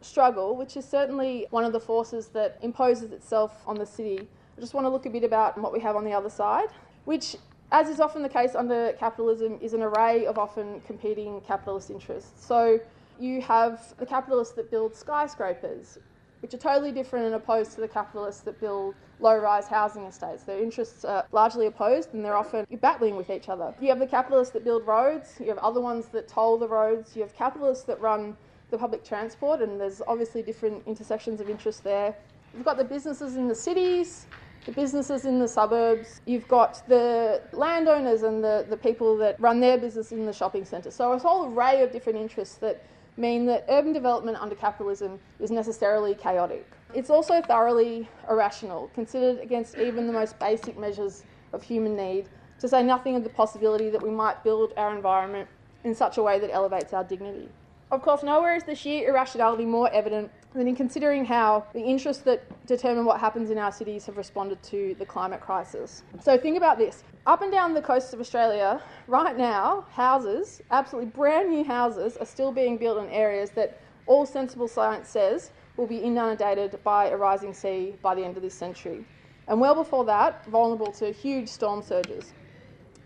struggle, 0.00 0.56
which 0.56 0.76
is 0.76 0.86
certainly 0.86 1.46
one 1.50 1.64
of 1.64 1.72
the 1.72 1.80
forces 1.80 2.28
that 2.28 2.58
imposes 2.62 3.12
itself 3.12 3.62
on 3.66 3.76
the 3.76 3.86
city. 3.86 4.26
I 4.56 4.60
just 4.60 4.72
want 4.72 4.86
to 4.86 4.88
look 4.88 5.04
a 5.04 5.10
bit 5.10 5.24
about 5.24 5.58
what 5.58 5.72
we 5.72 5.80
have 5.80 5.96
on 5.96 6.04
the 6.04 6.12
other 6.12 6.30
side, 6.30 6.68
which, 7.04 7.36
as 7.72 7.88
is 7.88 8.00
often 8.00 8.22
the 8.22 8.28
case 8.28 8.54
under 8.54 8.92
capitalism, 8.94 9.58
is 9.60 9.74
an 9.74 9.82
array 9.82 10.24
of 10.24 10.38
often 10.38 10.80
competing 10.82 11.42
capitalist 11.42 11.90
interests. 11.90 12.44
So 12.46 12.80
you 13.20 13.40
have 13.42 13.94
the 13.98 14.06
capitalists 14.06 14.54
that 14.54 14.70
build 14.70 14.94
skyscrapers, 14.94 15.98
which 16.40 16.54
are 16.54 16.58
totally 16.58 16.92
different 16.92 17.26
and 17.26 17.34
opposed 17.34 17.72
to 17.72 17.80
the 17.80 17.88
capitalists 17.88 18.42
that 18.42 18.60
build 18.60 18.94
low 19.20 19.36
rise 19.36 19.66
housing 19.66 20.04
estates. 20.04 20.44
Their 20.44 20.62
interests 20.62 21.04
are 21.04 21.26
largely 21.32 21.66
opposed 21.66 22.14
and 22.14 22.24
they're 22.24 22.36
often 22.36 22.66
battling 22.80 23.16
with 23.16 23.30
each 23.30 23.48
other. 23.48 23.74
You 23.80 23.88
have 23.88 23.98
the 23.98 24.06
capitalists 24.06 24.52
that 24.52 24.64
build 24.64 24.86
roads, 24.86 25.36
you 25.40 25.48
have 25.48 25.58
other 25.58 25.80
ones 25.80 26.06
that 26.08 26.28
toll 26.28 26.58
the 26.58 26.68
roads, 26.68 27.16
you 27.16 27.22
have 27.22 27.34
capitalists 27.34 27.84
that 27.84 28.00
run 28.00 28.36
the 28.70 28.78
public 28.78 29.04
transport, 29.04 29.60
and 29.62 29.80
there's 29.80 30.02
obviously 30.06 30.42
different 30.42 30.86
intersections 30.86 31.40
of 31.40 31.48
interest 31.48 31.82
there. 31.84 32.14
You've 32.54 32.64
got 32.64 32.76
the 32.76 32.84
businesses 32.84 33.36
in 33.36 33.48
the 33.48 33.54
cities, 33.54 34.26
the 34.66 34.72
businesses 34.72 35.24
in 35.24 35.38
the 35.38 35.48
suburbs, 35.48 36.20
you've 36.26 36.46
got 36.48 36.86
the 36.88 37.42
landowners 37.52 38.22
and 38.22 38.44
the, 38.44 38.66
the 38.68 38.76
people 38.76 39.16
that 39.18 39.40
run 39.40 39.60
their 39.60 39.78
business 39.78 40.12
in 40.12 40.26
the 40.26 40.32
shopping 40.32 40.64
centre. 40.64 40.90
So, 40.90 41.12
a 41.12 41.18
whole 41.18 41.46
array 41.46 41.82
of 41.82 41.92
different 41.92 42.18
interests 42.18 42.56
that 42.56 42.84
mean 43.18 43.44
that 43.46 43.64
urban 43.68 43.92
development 43.92 44.40
under 44.40 44.54
capitalism 44.54 45.18
is 45.40 45.50
necessarily 45.50 46.14
chaotic. 46.14 46.66
It's 46.94 47.10
also 47.10 47.42
thoroughly 47.42 48.08
irrational, 48.30 48.90
considered 48.94 49.40
against 49.40 49.76
even 49.76 50.06
the 50.06 50.12
most 50.12 50.38
basic 50.38 50.78
measures 50.78 51.24
of 51.52 51.62
human 51.62 51.96
need, 51.96 52.28
to 52.60 52.68
say 52.68 52.82
nothing 52.82 53.16
of 53.16 53.24
the 53.24 53.30
possibility 53.30 53.90
that 53.90 54.02
we 54.02 54.10
might 54.10 54.42
build 54.44 54.72
our 54.76 54.94
environment 54.94 55.48
in 55.84 55.94
such 55.94 56.18
a 56.18 56.22
way 56.22 56.38
that 56.38 56.50
elevates 56.52 56.92
our 56.92 57.04
dignity. 57.04 57.48
Of 57.90 58.02
course, 58.02 58.22
nowhere 58.22 58.54
is 58.54 58.64
the 58.64 58.74
sheer 58.74 59.08
irrationality 59.08 59.64
more 59.64 59.90
evident 59.92 60.30
than 60.54 60.68
in 60.68 60.76
considering 60.76 61.24
how 61.24 61.64
the 61.72 61.80
interests 61.80 62.22
that 62.24 62.42
determine 62.66 63.04
what 63.04 63.20
happens 63.20 63.50
in 63.50 63.58
our 63.58 63.72
cities 63.72 64.04
have 64.06 64.16
responded 64.16 64.62
to 64.64 64.94
the 64.98 65.06
climate 65.06 65.40
crisis. 65.40 66.02
So 66.22 66.36
think 66.36 66.56
about 66.56 66.78
this. 66.78 67.02
Up 67.28 67.42
and 67.42 67.52
down 67.52 67.74
the 67.74 67.82
coast 67.82 68.14
of 68.14 68.20
Australia, 68.20 68.80
right 69.06 69.36
now, 69.36 69.84
houses, 69.92 70.62
absolutely 70.70 71.10
brand 71.10 71.50
new 71.50 71.62
houses, 71.62 72.16
are 72.16 72.24
still 72.24 72.50
being 72.50 72.78
built 72.78 73.04
in 73.04 73.10
areas 73.10 73.50
that 73.50 73.82
all 74.06 74.24
sensible 74.24 74.66
science 74.66 75.10
says 75.10 75.50
will 75.76 75.86
be 75.86 75.98
inundated 75.98 76.82
by 76.82 77.08
a 77.08 77.16
rising 77.18 77.52
sea 77.52 77.94
by 78.00 78.14
the 78.14 78.24
end 78.24 78.38
of 78.38 78.42
this 78.42 78.54
century. 78.54 79.04
And 79.46 79.60
well 79.60 79.74
before 79.74 80.06
that, 80.06 80.46
vulnerable 80.46 80.90
to 80.92 81.12
huge 81.12 81.50
storm 81.50 81.82
surges. 81.82 82.32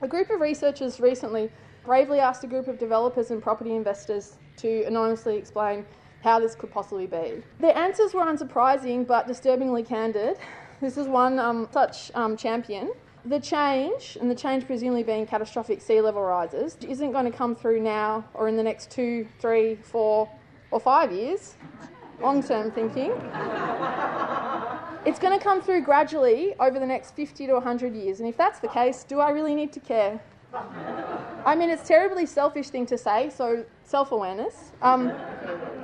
A 0.02 0.06
group 0.06 0.30
of 0.30 0.40
researchers 0.40 1.00
recently 1.00 1.50
bravely 1.84 2.20
asked 2.20 2.44
a 2.44 2.46
group 2.46 2.68
of 2.68 2.78
developers 2.78 3.32
and 3.32 3.42
property 3.42 3.74
investors 3.74 4.36
to 4.58 4.84
anonymously 4.84 5.36
explain 5.36 5.84
how 6.22 6.38
this 6.38 6.54
could 6.54 6.70
possibly 6.70 7.08
be. 7.08 7.42
Their 7.58 7.76
answers 7.76 8.14
were 8.14 8.22
unsurprising 8.22 9.04
but 9.04 9.26
disturbingly 9.26 9.82
candid. 9.82 10.36
This 10.80 10.96
is 10.96 11.08
one 11.08 11.40
um, 11.40 11.66
such 11.72 12.12
um, 12.14 12.36
champion. 12.36 12.92
The 13.24 13.38
change, 13.38 14.18
and 14.20 14.28
the 14.28 14.34
change 14.34 14.66
presumably 14.66 15.04
being 15.04 15.26
catastrophic 15.26 15.80
sea 15.80 16.00
level 16.00 16.22
rises, 16.22 16.76
isn't 16.80 17.12
going 17.12 17.24
to 17.30 17.30
come 17.30 17.54
through 17.54 17.80
now 17.80 18.24
or 18.34 18.48
in 18.48 18.56
the 18.56 18.64
next 18.64 18.90
two, 18.90 19.28
three, 19.38 19.76
four, 19.76 20.28
or 20.72 20.80
five 20.80 21.12
years. 21.12 21.54
Long 22.20 22.42
term 22.42 22.72
thinking. 22.72 23.12
It's 25.04 25.18
going 25.18 25.36
to 25.36 25.42
come 25.42 25.60
through 25.60 25.82
gradually 25.82 26.54
over 26.60 26.78
the 26.78 26.86
next 26.86 27.16
50 27.16 27.46
to 27.46 27.54
100 27.54 27.94
years. 27.94 28.20
And 28.20 28.28
if 28.28 28.36
that's 28.36 28.60
the 28.60 28.68
case, 28.68 29.04
do 29.04 29.18
I 29.18 29.30
really 29.30 29.54
need 29.54 29.72
to 29.72 29.80
care? 29.80 30.20
I 31.44 31.56
mean, 31.56 31.70
it's 31.70 31.82
a 31.82 31.86
terribly 31.86 32.26
selfish 32.26 32.68
thing 32.68 32.86
to 32.86 32.98
say, 32.98 33.30
so 33.30 33.64
self 33.84 34.12
awareness. 34.12 34.72
Um, 34.80 35.12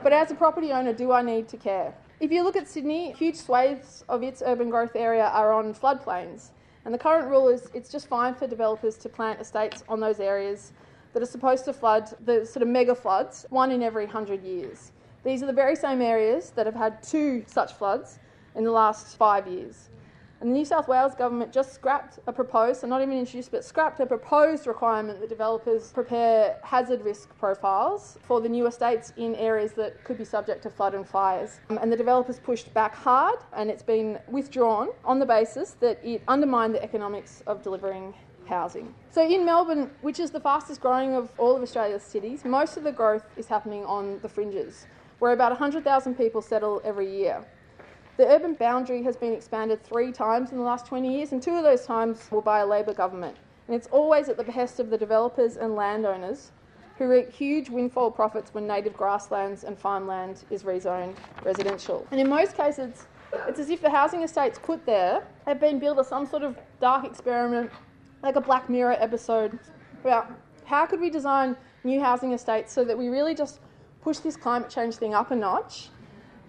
but 0.02 0.12
as 0.12 0.30
a 0.30 0.34
property 0.34 0.72
owner, 0.72 0.92
do 0.92 1.10
I 1.12 1.22
need 1.22 1.48
to 1.48 1.56
care? 1.56 1.94
If 2.20 2.30
you 2.30 2.42
look 2.42 2.56
at 2.56 2.68
Sydney, 2.68 3.12
huge 3.12 3.36
swathes 3.36 4.04
of 4.08 4.22
its 4.22 4.42
urban 4.44 4.70
growth 4.70 4.94
area 4.94 5.26
are 5.26 5.52
on 5.52 5.74
floodplains. 5.74 6.50
And 6.88 6.94
the 6.94 6.98
current 6.98 7.28
rule 7.28 7.48
is 7.48 7.68
it's 7.74 7.90
just 7.90 8.06
fine 8.06 8.34
for 8.34 8.46
developers 8.46 8.96
to 8.96 9.10
plant 9.10 9.42
estates 9.42 9.84
on 9.90 10.00
those 10.00 10.20
areas 10.20 10.72
that 11.12 11.22
are 11.22 11.26
supposed 11.26 11.66
to 11.66 11.74
flood 11.74 12.08
the 12.24 12.46
sort 12.46 12.62
of 12.62 12.68
mega 12.68 12.94
floods, 12.94 13.44
one 13.50 13.70
in 13.70 13.82
every 13.82 14.06
100 14.06 14.42
years. 14.42 14.92
These 15.22 15.42
are 15.42 15.46
the 15.46 15.52
very 15.52 15.76
same 15.76 16.00
areas 16.00 16.48
that 16.56 16.64
have 16.64 16.74
had 16.74 17.02
two 17.02 17.44
such 17.46 17.74
floods 17.74 18.18
in 18.54 18.64
the 18.64 18.70
last 18.70 19.18
five 19.18 19.46
years. 19.46 19.87
And 20.40 20.50
the 20.50 20.54
New 20.54 20.64
South 20.64 20.86
Wales 20.86 21.16
government 21.16 21.52
just 21.52 21.72
scrapped 21.72 22.20
a 22.28 22.32
proposed, 22.32 22.82
so 22.82 22.86
not 22.86 23.02
even 23.02 23.18
introduced, 23.18 23.50
but 23.50 23.64
scrapped 23.64 23.98
a 23.98 24.06
proposed 24.06 24.68
requirement 24.68 25.18
that 25.20 25.28
developers 25.28 25.90
prepare 25.90 26.58
hazard 26.62 27.02
risk 27.02 27.36
profiles 27.38 28.18
for 28.22 28.40
the 28.40 28.48
new 28.48 28.68
estates 28.68 29.12
in 29.16 29.34
areas 29.34 29.72
that 29.72 30.04
could 30.04 30.16
be 30.16 30.24
subject 30.24 30.62
to 30.62 30.70
flood 30.70 30.94
and 30.94 31.08
fires. 31.08 31.58
Um, 31.70 31.78
and 31.78 31.90
the 31.90 31.96
developers 31.96 32.38
pushed 32.38 32.72
back 32.72 32.94
hard, 32.94 33.40
and 33.52 33.68
it's 33.68 33.82
been 33.82 34.20
withdrawn 34.28 34.90
on 35.04 35.18
the 35.18 35.26
basis 35.26 35.72
that 35.80 35.98
it 36.04 36.22
undermined 36.28 36.72
the 36.72 36.82
economics 36.84 37.42
of 37.48 37.60
delivering 37.62 38.14
housing. 38.46 38.94
So 39.10 39.28
in 39.28 39.44
Melbourne, 39.44 39.90
which 40.02 40.20
is 40.20 40.30
the 40.30 40.40
fastest 40.40 40.80
growing 40.80 41.14
of 41.14 41.30
all 41.36 41.56
of 41.56 41.62
Australia's 41.62 42.04
cities, 42.04 42.44
most 42.44 42.76
of 42.76 42.84
the 42.84 42.92
growth 42.92 43.24
is 43.36 43.48
happening 43.48 43.84
on 43.84 44.20
the 44.22 44.28
fringes, 44.28 44.86
where 45.18 45.32
about 45.32 45.50
100,000 45.50 46.14
people 46.14 46.40
settle 46.40 46.80
every 46.84 47.10
year. 47.10 47.44
The 48.18 48.26
urban 48.26 48.54
boundary 48.54 49.04
has 49.04 49.16
been 49.16 49.32
expanded 49.32 49.80
three 49.84 50.10
times 50.10 50.50
in 50.50 50.58
the 50.58 50.64
last 50.64 50.86
20 50.86 51.18
years, 51.18 51.30
and 51.30 51.40
two 51.40 51.54
of 51.54 51.62
those 51.62 51.86
times 51.86 52.28
were 52.32 52.42
by 52.42 52.58
a 52.58 52.66
Labor 52.66 52.92
government. 52.92 53.36
And 53.68 53.76
it's 53.76 53.86
always 53.92 54.28
at 54.28 54.36
the 54.36 54.42
behest 54.42 54.80
of 54.80 54.90
the 54.90 54.98
developers 54.98 55.56
and 55.56 55.76
landowners 55.76 56.50
who 56.98 57.06
reap 57.06 57.30
huge 57.32 57.70
windfall 57.70 58.10
profits 58.10 58.52
when 58.52 58.66
native 58.66 58.96
grasslands 58.96 59.62
and 59.62 59.78
farmland 59.78 60.42
is 60.50 60.64
rezoned 60.64 61.14
residential. 61.44 62.08
And 62.10 62.20
in 62.20 62.28
most 62.28 62.56
cases, 62.56 63.06
it's 63.46 63.60
as 63.60 63.70
if 63.70 63.80
the 63.80 63.90
housing 63.90 64.24
estates 64.24 64.58
put 64.60 64.84
there 64.84 65.24
have 65.46 65.60
been 65.60 65.78
built 65.78 66.00
as 66.00 66.08
some 66.08 66.26
sort 66.26 66.42
of 66.42 66.58
dark 66.80 67.04
experiment, 67.04 67.70
like 68.24 68.34
a 68.34 68.40
Black 68.40 68.68
Mirror 68.68 68.96
episode, 68.98 69.56
about 70.00 70.28
how 70.64 70.86
could 70.86 70.98
we 70.98 71.08
design 71.08 71.56
new 71.84 72.00
housing 72.00 72.32
estates 72.32 72.72
so 72.72 72.82
that 72.82 72.98
we 72.98 73.10
really 73.10 73.36
just 73.36 73.60
push 74.02 74.18
this 74.18 74.36
climate 74.36 74.68
change 74.70 74.96
thing 74.96 75.14
up 75.14 75.30
a 75.30 75.36
notch 75.36 75.90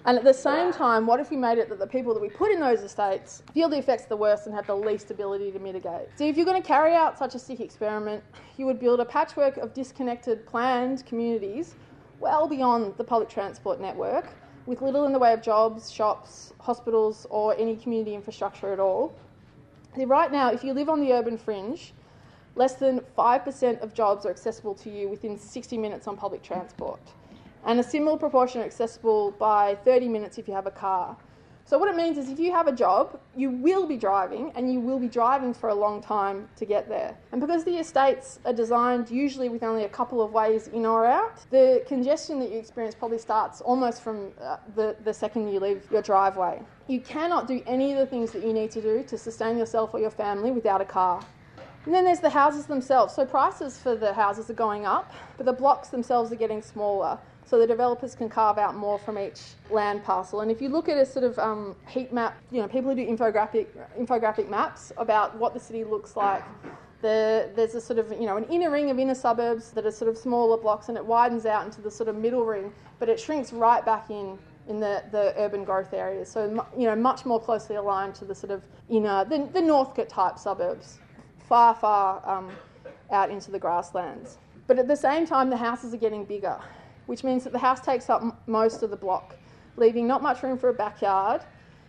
And 0.10 0.18
at 0.18 0.24
the 0.24 0.34
same 0.34 0.74
time, 0.74 1.06
what 1.06 1.20
if 1.20 1.30
we 1.30 1.38
made 1.38 1.60
it 1.60 1.70
that 1.70 1.78
the 1.78 1.86
people 1.86 2.16
that 2.16 2.20
we 2.20 2.30
put 2.30 2.52
in 2.52 2.60
those 2.60 2.82
estates 2.82 3.44
feel 3.54 3.70
the 3.70 3.78
effects 3.78 4.06
the 4.06 4.18
worst 4.18 4.48
and 4.48 4.56
have 4.56 4.66
the 4.66 4.76
least 4.76 5.12
ability 5.12 5.52
to 5.52 5.60
mitigate? 5.60 6.08
So, 6.16 6.24
if 6.24 6.36
you're 6.36 6.48
going 6.48 6.60
to 6.60 6.68
carry 6.68 6.96
out 6.96 7.16
such 7.16 7.36
a 7.36 7.40
sick 7.40 7.60
experiment, 7.60 8.24
you 8.58 8.66
would 8.66 8.80
build 8.80 9.02
a 9.02 9.06
patchwork 9.06 9.58
of 9.58 9.72
disconnected, 9.76 10.48
planned 10.48 11.06
communities 11.06 11.76
well 12.20 12.48
beyond 12.48 12.98
the 12.98 13.04
public 13.04 13.30
transport 13.30 13.80
network, 13.80 14.26
with 14.66 14.82
little 14.82 15.06
in 15.06 15.14
the 15.14 15.20
way 15.20 15.32
of 15.32 15.44
jobs, 15.44 15.92
shops, 15.92 16.54
hospitals, 16.60 17.28
or 17.30 17.56
any 17.60 17.76
community 17.76 18.16
infrastructure 18.16 18.74
at 18.74 18.80
all. 18.80 19.16
Right 19.96 20.32
now, 20.32 20.50
if 20.50 20.64
you 20.64 20.74
live 20.74 20.90
on 20.90 21.02
the 21.02 21.14
urban 21.14 21.38
fringe, 21.38 21.94
less 22.56 22.74
than 22.74 23.02
5% 23.16 23.82
of 23.82 23.94
jobs 23.94 24.26
are 24.26 24.32
accessible 24.32 24.74
to 24.74 24.90
you 24.90 25.08
within 25.08 25.38
60 25.38 25.78
minutes 25.78 26.08
on 26.08 26.18
public 26.18 26.42
transport 26.42 27.00
and 27.66 27.80
a 27.80 27.84
similar 27.84 28.18
proportion 28.18 28.62
are 28.62 28.66
accessible 28.66 29.32
by 29.32 29.76
30 29.86 30.08
minutes 30.08 30.38
if 30.38 30.48
you 30.48 30.54
have 30.54 30.68
a 30.68 30.72
car. 30.72 31.18
So, 31.70 31.78
what 31.78 31.88
it 31.88 31.96
means 31.96 32.18
is 32.18 32.30
if 32.30 32.40
you 32.40 32.52
have 32.52 32.66
a 32.66 32.72
job, 32.72 33.20
you 33.36 33.52
will 33.52 33.86
be 33.86 33.96
driving 33.96 34.52
and 34.56 34.74
you 34.74 34.80
will 34.80 34.98
be 34.98 35.08
driving 35.08 35.54
for 35.54 35.70
a 35.70 35.76
long 35.76 36.02
time 36.02 36.50
to 36.56 36.66
get 36.66 36.90
there. 36.90 37.16
And 37.32 37.40
because 37.40 37.64
the 37.64 37.78
estates 37.78 38.40
are 38.44 38.54
designed 38.54 39.12
usually 39.12 39.50
with 39.50 39.62
only 39.62 39.84
a 39.84 39.90
couple 39.90 40.20
of 40.20 40.34
ways 40.34 40.70
in 40.70 40.84
or 40.84 41.06
out, 41.06 41.46
the 41.52 41.84
congestion 41.88 42.40
that 42.40 42.50
you 42.50 42.58
experience 42.58 42.96
probably 42.96 43.20
starts 43.20 43.62
almost 43.62 44.02
from 44.02 44.32
uh, 44.42 44.58
the, 44.76 44.96
the 45.04 45.14
second 45.14 45.48
you 45.50 45.60
leave 45.60 45.88
your 45.92 46.02
driveway. 46.02 46.60
You 46.88 47.02
cannot 47.02 47.48
do 47.48 47.62
any 47.68 47.94
of 47.94 48.00
the 48.00 48.08
things 48.08 48.32
that 48.32 48.44
you 48.44 48.52
need 48.52 48.72
to 48.72 48.82
do 48.82 49.04
to 49.04 49.16
sustain 49.16 49.56
yourself 49.56 49.94
or 49.94 50.00
your 50.00 50.10
family 50.10 50.50
without 50.50 50.82
a 50.82 50.86
car. 50.86 51.24
And 51.86 51.94
then 51.94 52.04
there's 52.04 52.20
the 52.20 52.32
houses 52.32 52.66
themselves. 52.66 53.14
So, 53.14 53.28
prices 53.28 53.78
for 53.78 53.96
the 53.96 54.12
houses 54.12 54.50
are 54.50 54.54
going 54.54 54.88
up, 54.88 55.14
but 55.38 55.46
the 55.46 55.54
blocks 55.54 55.90
themselves 55.90 56.32
are 56.32 56.36
getting 56.36 56.64
smaller 56.64 57.20
so 57.50 57.58
the 57.58 57.66
developers 57.66 58.14
can 58.14 58.30
carve 58.30 58.60
out 58.60 58.76
more 58.76 59.00
from 59.00 59.18
each 59.18 59.42
land 59.72 60.04
parcel. 60.04 60.42
And 60.42 60.52
if 60.52 60.62
you 60.62 60.70
look 60.70 60.88
at 60.88 60.98
a 60.98 61.06
sort 61.06 61.26
of 61.26 61.40
um, 61.40 61.76
heat 61.88 62.14
map, 62.14 62.38
you 62.52 62.62
know, 62.62 62.68
people 62.68 62.92
who 62.92 62.96
do 62.96 63.08
infographic 63.08 63.68
infographic 63.98 64.50
maps 64.50 64.92
about 64.98 65.36
what 65.36 65.54
the 65.56 65.60
city 65.60 65.84
looks 65.84 66.16
like. 66.16 66.44
The, 67.02 67.50
there's 67.56 67.76
a 67.76 67.82
sort 67.82 67.98
of 67.98 68.12
you 68.12 68.28
know 68.28 68.36
an 68.36 68.44
inner 68.46 68.70
ring 68.70 68.90
of 68.92 69.00
inner 69.00 69.16
suburbs 69.16 69.72
that 69.72 69.86
are 69.86 69.92
sort 69.92 70.10
of 70.10 70.18
smaller 70.18 70.58
blocks, 70.58 70.90
and 70.90 70.98
it 70.98 71.06
widens 71.06 71.46
out 71.46 71.66
into 71.66 71.82
the 71.82 71.90
sort 71.90 72.10
of 72.10 72.18
middle 72.18 72.44
ring, 72.46 72.74
but 73.00 73.08
it 73.08 73.20
shrinks 73.20 73.54
right 73.54 73.86
back 73.86 74.10
in 74.10 74.38
in 74.68 74.82
the, 74.82 75.02
the 75.12 75.34
urban 75.38 75.64
growth 75.64 75.94
areas. 75.94 76.30
So 76.30 76.68
you 76.78 76.86
know 76.86 76.96
much 76.98 77.26
more 77.26 77.40
closely 77.40 77.78
aligned 77.78 78.16
to 78.16 78.26
the 78.26 78.36
sort 78.36 78.52
of 78.52 78.64
inner 78.90 79.24
the, 79.24 79.50
the 79.54 79.62
Northcote 79.62 80.10
type 80.10 80.38
suburbs, 80.38 81.00
far 81.48 81.74
far 81.74 82.22
um, 82.30 82.52
out 83.12 83.32
into 83.32 83.50
the 83.50 83.60
grasslands. 83.60 84.38
But 84.68 84.78
at 84.78 84.88
the 84.88 84.98
same 84.98 85.26
time, 85.26 85.50
the 85.50 85.58
houses 85.58 85.94
are 85.94 85.98
getting 85.98 86.26
bigger 86.26 86.60
which 87.10 87.24
means 87.24 87.44
that 87.44 87.52
the 87.52 87.58
house 87.58 87.82
takes 87.82 88.08
up 88.08 88.24
most 88.48 88.84
of 88.84 88.92
the 88.92 88.96
block, 88.96 89.36
leaving 89.78 90.06
not 90.06 90.22
much 90.22 90.44
room 90.44 90.60
for 90.60 90.70
a 90.70 90.74
backyard. 90.74 91.42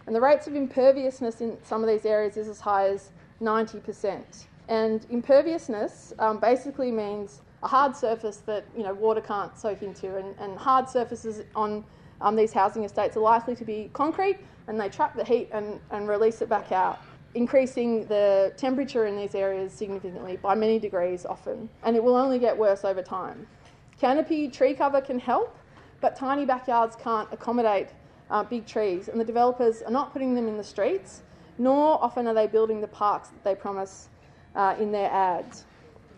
And 0.07 0.17
the 0.17 0.21
rates 0.21 0.47
of 0.47 0.57
imperviousness 0.57 1.43
in 1.43 1.59
some 1.63 1.83
of 1.85 1.91
these 1.91 2.07
areas 2.07 2.39
is 2.39 2.49
as 2.49 2.59
high 2.59 2.89
as 2.89 3.11
90%. 3.43 4.47
And 4.69 5.07
imperviousness 5.11 6.15
um, 6.19 6.41
basically 6.41 6.91
means 6.91 7.43
a 7.63 7.69
hard 7.69 7.95
surface 7.95 8.39
that 8.47 8.65
you 8.75 8.83
know 8.83 8.95
water 8.95 9.21
can't 9.21 9.59
soak 9.59 9.83
into, 9.83 10.17
and, 10.17 10.35
and 10.39 10.57
hard 10.57 10.89
surfaces 10.89 11.45
on 11.55 11.85
um, 12.23 12.35
these 12.35 12.55
housing 12.55 12.85
estates 12.85 13.15
are 13.15 13.21
likely 13.21 13.55
to 13.57 13.65
be 13.65 13.91
concrete, 13.93 14.39
and 14.69 14.81
they 14.81 14.89
trap 14.89 15.15
the 15.15 15.25
heat 15.25 15.51
and, 15.53 15.81
and 15.91 16.09
release 16.09 16.41
it 16.41 16.49
back 16.49 16.73
out, 16.73 16.99
increasing 17.35 18.07
the 18.07 18.55
temperature 18.57 19.05
in 19.05 19.19
these 19.19 19.35
areas 19.35 19.75
significantly 19.75 20.39
by 20.39 20.55
many 20.55 20.79
degrees 20.79 21.27
often, 21.27 21.69
and 21.83 21.95
it 21.95 22.03
will 22.03 22.17
only 22.17 22.39
get 22.39 22.57
worse 22.57 22.87
over 22.87 23.03
time. 23.03 23.47
Canopy 24.01 24.49
tree 24.49 24.73
cover 24.73 25.03
can 25.03 25.19
help, 25.19 25.55
but 26.01 26.17
tiny 26.17 26.47
backyards 26.47 26.97
can't 26.97 27.29
accommodate 27.33 27.89
uh, 28.31 28.43
big 28.43 28.65
trees, 28.65 29.09
and 29.09 29.21
the 29.21 29.25
developers 29.25 29.83
are 29.83 29.91
not 29.91 30.11
putting 30.15 30.35
them 30.35 30.49
in 30.49 30.57
the 30.57 30.65
streets, 30.65 31.21
nor 31.59 32.03
often 32.03 32.27
are 32.27 32.33
they 32.33 32.47
building 32.47 32.81
the 32.81 32.89
parks 32.89 33.29
that 33.29 33.45
they 33.45 33.55
promise 33.55 34.09
uh, 34.57 34.75
in 34.81 34.91
their 34.91 35.11
ads. 35.11 35.67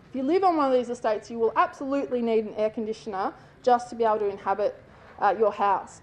If 0.09 0.15
you 0.15 0.23
live 0.23 0.45
on 0.45 0.55
one 0.55 0.71
of 0.71 0.77
these 0.77 0.89
estates, 0.89 1.29
you 1.29 1.37
will 1.37 1.51
absolutely 1.57 2.21
need 2.21 2.45
an 2.45 2.53
air 2.53 2.69
conditioner 2.69 3.33
just 3.63 3.89
to 3.89 3.95
be 3.95 4.05
able 4.05 4.19
to 4.19 4.29
inhabit 4.29 4.81
uh, 5.19 5.35
your 5.37 5.51
house. 5.51 5.99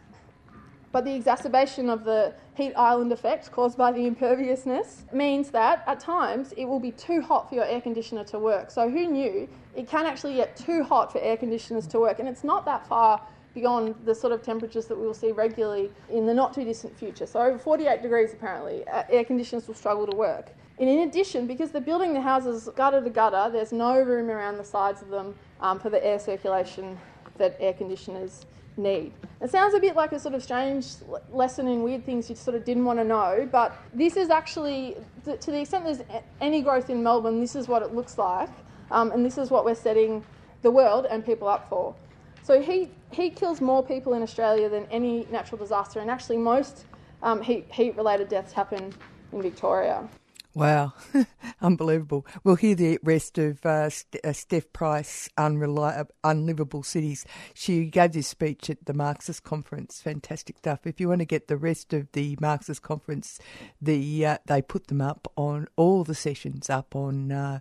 But 0.93 1.05
the 1.05 1.15
exacerbation 1.15 1.89
of 1.89 2.05
the 2.05 2.35
heat 2.55 2.75
island 2.75 3.13
effect 3.13 3.53
caused 3.53 3.79
by 3.79 3.93
the 3.93 4.07
imperviousness 4.07 5.05
means 5.13 5.51
that 5.51 5.85
at 5.87 6.01
times 6.01 6.53
it 6.57 6.65
will 6.65 6.81
be 6.81 6.91
too 6.91 7.21
hot 7.21 7.49
for 7.49 7.55
your 7.55 7.65
air 7.65 7.81
conditioner 7.81 8.25
to 8.25 8.39
work. 8.39 8.71
So, 8.73 8.91
who 8.91 9.07
knew 9.07 9.49
it 9.77 9.89
can 9.89 10.05
actually 10.05 10.35
get 10.35 10.57
too 10.57 10.83
hot 10.83 11.13
for 11.13 11.21
air 11.21 11.37
conditioners 11.37 11.87
to 11.89 12.01
work? 12.01 12.19
And 12.19 12.29
it's 12.29 12.43
not 12.43 12.65
that 12.65 12.87
far 12.89 13.21
beyond 13.55 13.95
the 14.05 14.15
sort 14.15 14.33
of 14.33 14.43
temperatures 14.43 14.87
that 14.87 14.99
we 14.99 15.07
will 15.07 15.15
see 15.15 15.33
regularly 15.33 15.91
in 16.09 16.27
the 16.27 16.35
not 16.35 16.55
too 16.55 16.65
distant 16.65 16.97
future. 16.97 17.27
So, 17.27 17.41
over 17.41 17.59
48 17.59 18.03
degrees 18.03 18.33
apparently, 18.33 18.87
uh, 18.89 19.05
air 19.11 19.25
conditioners 19.25 19.69
will 19.69 19.77
struggle 19.77 20.07
to 20.09 20.17
work. 20.17 20.53
And 20.81 20.89
in 20.89 21.01
addition, 21.01 21.47
because 21.47 21.71
they're 21.71 21.81
building 21.81 22.15
the 22.15 22.23
houses 22.23 22.69
gutter 22.75 23.01
to 23.01 23.11
gutter, 23.11 23.51
there's 23.53 23.73
no 23.73 24.01
room 24.01 24.29
around 24.29 24.57
the 24.57 24.65
sides 24.65 25.03
of 25.03 25.09
them 25.09 25.37
um, 25.61 25.79
for 25.79 25.91
the 25.91 26.05
air 26.05 26.19
circulation 26.19 26.99
that 27.37 27.57
air 27.61 27.75
conditioners 27.75 28.47
need. 28.77 29.13
It 29.41 29.51
sounds 29.51 29.75
a 29.75 29.81
bit 29.81 29.97
like 29.97 30.13
a 30.13 30.19
sort 30.19 30.35
of 30.35 30.43
strange 30.43 30.87
lesson 31.33 31.67
in 31.67 31.83
weird 31.83 32.05
things 32.05 32.29
you 32.31 32.37
sort 32.37 32.57
of 32.57 32.65
didn't 32.65 32.85
want 32.85 32.99
to 32.99 33.05
know, 33.05 33.49
but 33.51 33.77
this 33.95 34.17
is 34.17 34.31
actually, 34.31 34.97
to 35.25 35.51
the 35.51 35.61
extent 35.61 35.85
there's 35.85 36.03
any 36.41 36.63
growth 36.63 36.91
in 36.91 37.03
Melbourne, 37.03 37.41
this 37.41 37.57
is 37.57 37.69
what 37.69 37.83
it 37.83 37.95
looks 37.95 38.19
like, 38.19 38.51
um, 38.91 39.13
and 39.13 39.25
this 39.25 39.39
is 39.39 39.51
what 39.51 39.65
we're 39.65 39.75
setting 39.75 40.25
the 40.63 40.71
world 40.71 41.07
and 41.11 41.25
people 41.25 41.49
up 41.49 41.69
for. 41.69 41.95
So 42.43 42.61
heat, 42.61 42.93
heat 43.13 43.37
kills 43.37 43.61
more 43.61 43.83
people 43.83 44.15
in 44.15 44.23
Australia 44.23 44.69
than 44.69 44.87
any 44.91 45.27
natural 45.31 45.59
disaster, 45.59 46.01
and 46.01 46.11
actually 46.11 46.39
most 46.39 46.85
um, 47.23 47.41
heat, 47.43 47.67
heat-related 47.71 48.29
deaths 48.29 48.53
happen 48.53 48.93
in 49.33 49.43
Victoria. 49.43 50.09
Wow, 50.53 50.95
unbelievable. 51.61 52.27
We'll 52.43 52.57
hear 52.57 52.75
the 52.75 52.99
rest 53.05 53.39
of 53.39 53.65
uh, 53.65 53.89
St- 53.89 54.25
uh, 54.25 54.33
Steph 54.33 54.73
Price, 54.73 55.29
Unreliable, 55.39 56.13
Unlivable 56.25 56.83
Cities. 56.83 57.25
She 57.55 57.85
gave 57.85 58.13
this 58.13 58.27
speech 58.27 58.69
at 58.69 58.85
the 58.85 58.93
Marxist 58.93 59.45
conference. 59.45 60.01
Fantastic 60.03 60.59
stuff. 60.59 60.81
If 60.85 60.99
you 60.99 61.09
want 61.09 61.21
to 61.21 61.25
get 61.25 61.47
the 61.47 61.57
rest 61.57 61.93
of 61.93 62.11
the 62.13 62.37
Marxist 62.41 62.83
conference, 62.83 63.39
the 63.81 64.27
uh, 64.27 64.39
they 64.47 64.61
put 64.61 64.89
them 64.89 65.01
up 65.01 65.31
on 65.37 65.69
all 65.77 66.03
the 66.03 66.17
sessions 66.17 66.69
up 66.69 66.97
on 66.97 67.31
uh, 67.31 67.61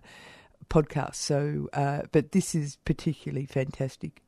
podcast. 0.68 1.14
So, 1.14 1.68
uh, 1.72 2.02
but 2.10 2.32
this 2.32 2.56
is 2.56 2.76
particularly 2.84 3.46
fantastic. 3.46 4.20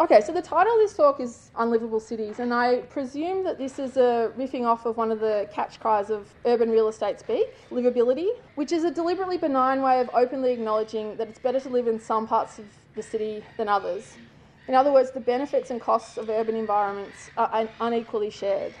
Okay, 0.00 0.20
so 0.20 0.32
the 0.32 0.40
title 0.40 0.72
of 0.74 0.78
this 0.78 0.94
talk 0.94 1.18
is 1.18 1.50
Unlivable 1.56 1.98
Cities, 1.98 2.38
and 2.38 2.54
I 2.54 2.82
presume 2.82 3.42
that 3.42 3.58
this 3.58 3.80
is 3.80 3.96
a 3.96 4.32
riffing 4.38 4.64
off 4.64 4.86
of 4.86 4.96
one 4.96 5.10
of 5.10 5.18
the 5.18 5.48
catch 5.52 5.80
cries 5.80 6.08
of 6.08 6.32
urban 6.44 6.70
real 6.70 6.86
estate 6.86 7.18
speak, 7.18 7.48
livability, 7.72 8.28
which 8.54 8.70
is 8.70 8.84
a 8.84 8.92
deliberately 8.92 9.38
benign 9.38 9.82
way 9.82 10.00
of 10.00 10.08
openly 10.14 10.52
acknowledging 10.52 11.16
that 11.16 11.26
it's 11.26 11.40
better 11.40 11.58
to 11.58 11.68
live 11.68 11.88
in 11.88 11.98
some 11.98 12.28
parts 12.28 12.60
of 12.60 12.66
the 12.94 13.02
city 13.02 13.42
than 13.56 13.68
others. 13.68 14.16
In 14.68 14.76
other 14.76 14.92
words, 14.92 15.10
the 15.10 15.18
benefits 15.18 15.70
and 15.70 15.80
costs 15.80 16.16
of 16.16 16.30
urban 16.30 16.54
environments 16.54 17.30
are 17.36 17.68
unequally 17.80 18.30
shared. 18.30 18.72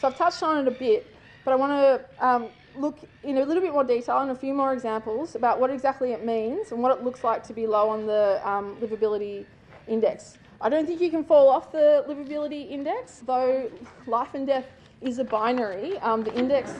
So 0.00 0.08
I've 0.08 0.18
touched 0.18 0.42
on 0.42 0.58
it 0.58 0.66
a 0.66 0.76
bit, 0.76 1.14
but 1.44 1.52
I 1.52 1.54
want 1.54 1.74
to 1.74 2.26
um, 2.26 2.48
look 2.74 2.98
in 3.22 3.38
a 3.38 3.44
little 3.44 3.62
bit 3.62 3.72
more 3.72 3.84
detail 3.84 4.18
and 4.18 4.32
a 4.32 4.34
few 4.34 4.52
more 4.52 4.72
examples 4.72 5.36
about 5.36 5.60
what 5.60 5.70
exactly 5.70 6.10
it 6.10 6.24
means 6.24 6.72
and 6.72 6.82
what 6.82 6.90
it 6.98 7.04
looks 7.04 7.22
like 7.22 7.44
to 7.44 7.52
be 7.52 7.68
low 7.68 7.88
on 7.88 8.04
the 8.04 8.40
um, 8.42 8.74
livability 8.80 9.44
index. 9.86 10.38
I 10.60 10.68
don't 10.68 10.86
think 10.86 11.00
you 11.00 11.10
can 11.10 11.24
fall 11.24 11.48
off 11.48 11.70
the 11.70 12.04
livability 12.08 12.70
index, 12.70 13.22
though 13.26 13.70
life 14.06 14.34
and 14.34 14.46
death 14.46 14.66
is 15.02 15.18
a 15.18 15.24
binary. 15.24 15.98
Um, 15.98 16.24
the 16.24 16.34
index 16.34 16.72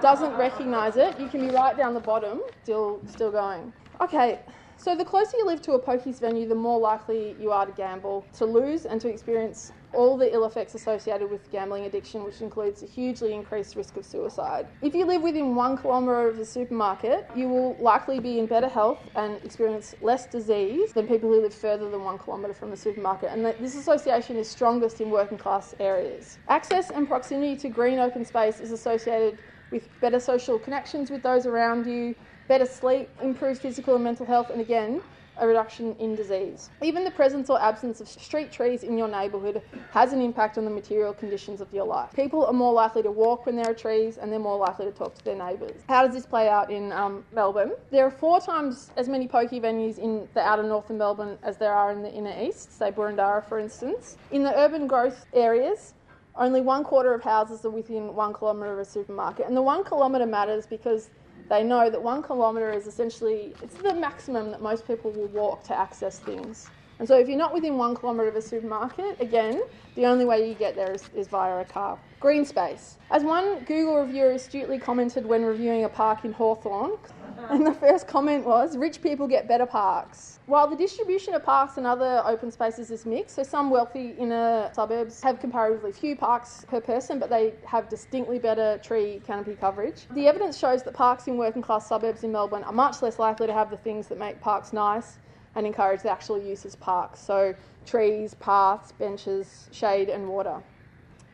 doesn't 0.00 0.34
recognise 0.36 0.96
it. 0.96 1.18
You 1.20 1.28
can 1.28 1.46
be 1.46 1.54
right 1.54 1.76
down 1.76 1.92
the 1.92 2.00
bottom, 2.00 2.40
still, 2.62 3.00
still 3.06 3.30
going. 3.30 3.72
Okay, 4.00 4.40
so 4.78 4.94
the 4.94 5.04
closer 5.04 5.36
you 5.36 5.44
live 5.44 5.60
to 5.62 5.72
a 5.72 5.80
pokies 5.80 6.20
venue, 6.20 6.48
the 6.48 6.54
more 6.54 6.78
likely 6.78 7.36
you 7.40 7.50
are 7.50 7.66
to 7.66 7.72
gamble, 7.72 8.24
to 8.34 8.44
lose, 8.44 8.86
and 8.86 9.00
to 9.00 9.08
experience 9.08 9.72
all 9.92 10.16
the 10.16 10.32
ill 10.32 10.44
effects 10.44 10.74
associated 10.74 11.28
with 11.28 11.50
gambling 11.50 11.84
addiction, 11.84 12.22
which 12.22 12.40
includes 12.40 12.82
a 12.82 12.86
hugely 12.86 13.34
increased 13.34 13.74
risk 13.74 13.96
of 13.96 14.04
suicide. 14.04 14.68
If 14.80 14.94
you 14.94 15.04
live 15.04 15.22
within 15.22 15.54
one 15.54 15.76
kilometre 15.76 16.28
of 16.28 16.36
the 16.36 16.44
supermarket, 16.44 17.28
you 17.34 17.48
will 17.48 17.76
likely 17.80 18.20
be 18.20 18.38
in 18.38 18.46
better 18.46 18.68
health 18.68 19.10
and 19.16 19.42
experience 19.44 19.94
less 20.00 20.26
disease 20.26 20.92
than 20.92 21.08
people 21.08 21.28
who 21.28 21.42
live 21.42 21.54
further 21.54 21.90
than 21.90 22.04
one 22.04 22.18
kilometre 22.18 22.54
from 22.54 22.70
the 22.70 22.76
supermarket. 22.76 23.30
And 23.32 23.44
this 23.44 23.74
association 23.74 24.36
is 24.36 24.48
strongest 24.48 25.00
in 25.00 25.10
working 25.10 25.38
class 25.38 25.74
areas. 25.80 26.38
Access 26.48 26.90
and 26.90 27.08
proximity 27.08 27.56
to 27.56 27.68
green 27.68 27.98
open 27.98 28.24
space 28.24 28.60
is 28.60 28.72
associated 28.72 29.38
with 29.70 29.88
better 30.00 30.20
social 30.20 30.58
connections 30.58 31.10
with 31.10 31.22
those 31.22 31.46
around 31.46 31.86
you, 31.86 32.14
better 32.48 32.66
sleep, 32.66 33.08
improved 33.22 33.60
physical 33.60 33.94
and 33.94 34.02
mental 34.02 34.26
health, 34.26 34.50
and 34.50 34.60
again, 34.60 35.00
a 35.40 35.46
reduction 35.46 35.94
in 35.98 36.14
disease. 36.14 36.70
Even 36.82 37.04
the 37.04 37.10
presence 37.10 37.48
or 37.48 37.60
absence 37.60 38.00
of 38.00 38.08
street 38.08 38.50
trees 38.50 38.82
in 38.82 38.98
your 38.98 39.08
neighbourhood 39.08 39.62
has 39.92 40.12
an 40.12 40.20
impact 40.20 40.58
on 40.58 40.64
the 40.64 40.70
material 40.70 41.12
conditions 41.12 41.60
of 41.60 41.72
your 41.72 41.86
life. 41.86 42.12
People 42.14 42.44
are 42.44 42.52
more 42.52 42.72
likely 42.72 43.02
to 43.02 43.10
walk 43.10 43.46
when 43.46 43.56
there 43.56 43.70
are 43.70 43.74
trees 43.74 44.18
and 44.18 44.32
they're 44.32 44.38
more 44.38 44.58
likely 44.58 44.86
to 44.86 44.92
talk 44.92 45.14
to 45.14 45.24
their 45.24 45.36
neighbours. 45.36 45.80
How 45.88 46.04
does 46.04 46.14
this 46.14 46.26
play 46.26 46.48
out 46.48 46.70
in 46.70 46.92
um, 46.92 47.24
Melbourne? 47.32 47.72
There 47.90 48.04
are 48.04 48.10
four 48.10 48.40
times 48.40 48.90
as 48.96 49.08
many 49.08 49.28
pokey 49.28 49.60
venues 49.60 49.98
in 49.98 50.28
the 50.34 50.40
outer 50.40 50.62
north 50.62 50.90
of 50.90 50.96
Melbourne 50.96 51.38
as 51.42 51.56
there 51.56 51.72
are 51.72 51.92
in 51.92 52.02
the 52.02 52.12
inner 52.12 52.34
east, 52.42 52.76
say 52.76 52.90
Boroondara 52.90 53.48
for 53.48 53.58
instance. 53.58 54.16
In 54.32 54.42
the 54.42 54.58
urban 54.58 54.86
growth 54.86 55.24
areas, 55.32 55.94
only 56.38 56.60
one 56.60 56.84
quarter 56.84 57.12
of 57.14 57.22
houses 57.22 57.64
are 57.64 57.70
within 57.70 58.14
one 58.14 58.32
kilometre 58.32 58.72
of 58.72 58.78
a 58.78 58.84
supermarket. 58.84 59.46
And 59.46 59.56
the 59.56 59.62
one 59.62 59.82
kilometre 59.82 60.26
matters 60.26 60.66
because 60.66 61.10
they 61.48 61.62
know 61.62 61.90
that 61.90 62.02
one 62.02 62.22
kilometre 62.22 62.72
is 62.72 62.86
essentially 62.86 63.54
it's 63.62 63.76
the 63.76 63.94
maximum 63.94 64.50
that 64.50 64.60
most 64.60 64.86
people 64.86 65.10
will 65.10 65.28
walk 65.28 65.64
to 65.64 65.78
access 65.78 66.18
things. 66.18 66.70
And 66.98 67.06
so 67.06 67.16
if 67.16 67.28
you're 67.28 67.38
not 67.38 67.54
within 67.54 67.76
one 67.78 67.94
kilometre 67.94 68.28
of 68.28 68.36
a 68.36 68.42
supermarket, 68.42 69.20
again, 69.20 69.62
the 69.94 70.04
only 70.04 70.24
way 70.24 70.48
you 70.48 70.54
get 70.54 70.74
there 70.74 70.92
is, 70.92 71.08
is 71.14 71.28
via 71.28 71.58
a 71.58 71.64
car. 71.64 71.98
Green 72.18 72.44
space. 72.44 72.98
As 73.10 73.22
one 73.22 73.60
Google 73.64 73.98
reviewer 73.98 74.32
astutely 74.32 74.78
commented 74.80 75.24
when 75.24 75.44
reviewing 75.44 75.84
a 75.84 75.88
park 75.88 76.24
in 76.24 76.32
Hawthorn, 76.32 76.92
and 77.50 77.66
the 77.66 77.72
first 77.72 78.06
comment 78.06 78.44
was, 78.44 78.76
rich 78.76 79.00
people 79.00 79.28
get 79.28 79.46
better 79.46 79.66
parks. 79.66 80.40
While 80.46 80.68
the 80.68 80.76
distribution 80.76 81.34
of 81.34 81.44
parks 81.44 81.76
and 81.76 81.86
other 81.86 82.22
open 82.26 82.50
spaces 82.50 82.90
is 82.90 83.06
mixed, 83.06 83.36
so 83.36 83.42
some 83.42 83.70
wealthy 83.70 84.10
inner 84.18 84.70
suburbs 84.74 85.22
have 85.22 85.38
comparatively 85.38 85.92
few 85.92 86.16
parks 86.16 86.64
per 86.68 86.80
person, 86.80 87.18
but 87.18 87.30
they 87.30 87.54
have 87.64 87.88
distinctly 87.88 88.38
better 88.38 88.78
tree 88.82 89.22
canopy 89.26 89.54
coverage. 89.54 90.06
The 90.14 90.26
evidence 90.26 90.58
shows 90.58 90.82
that 90.82 90.94
parks 90.94 91.26
in 91.28 91.36
working 91.36 91.62
class 91.62 91.86
suburbs 91.86 92.24
in 92.24 92.32
Melbourne 92.32 92.64
are 92.64 92.72
much 92.72 93.02
less 93.02 93.18
likely 93.18 93.46
to 93.46 93.52
have 93.52 93.70
the 93.70 93.76
things 93.76 94.08
that 94.08 94.18
make 94.18 94.40
parks 94.40 94.72
nice 94.72 95.18
and 95.54 95.66
encourage 95.66 96.02
the 96.02 96.10
actual 96.10 96.40
use 96.40 96.64
as 96.64 96.74
parks. 96.76 97.20
So 97.20 97.54
trees, 97.86 98.34
paths, 98.34 98.92
benches, 98.92 99.68
shade, 99.72 100.08
and 100.08 100.28
water. 100.28 100.62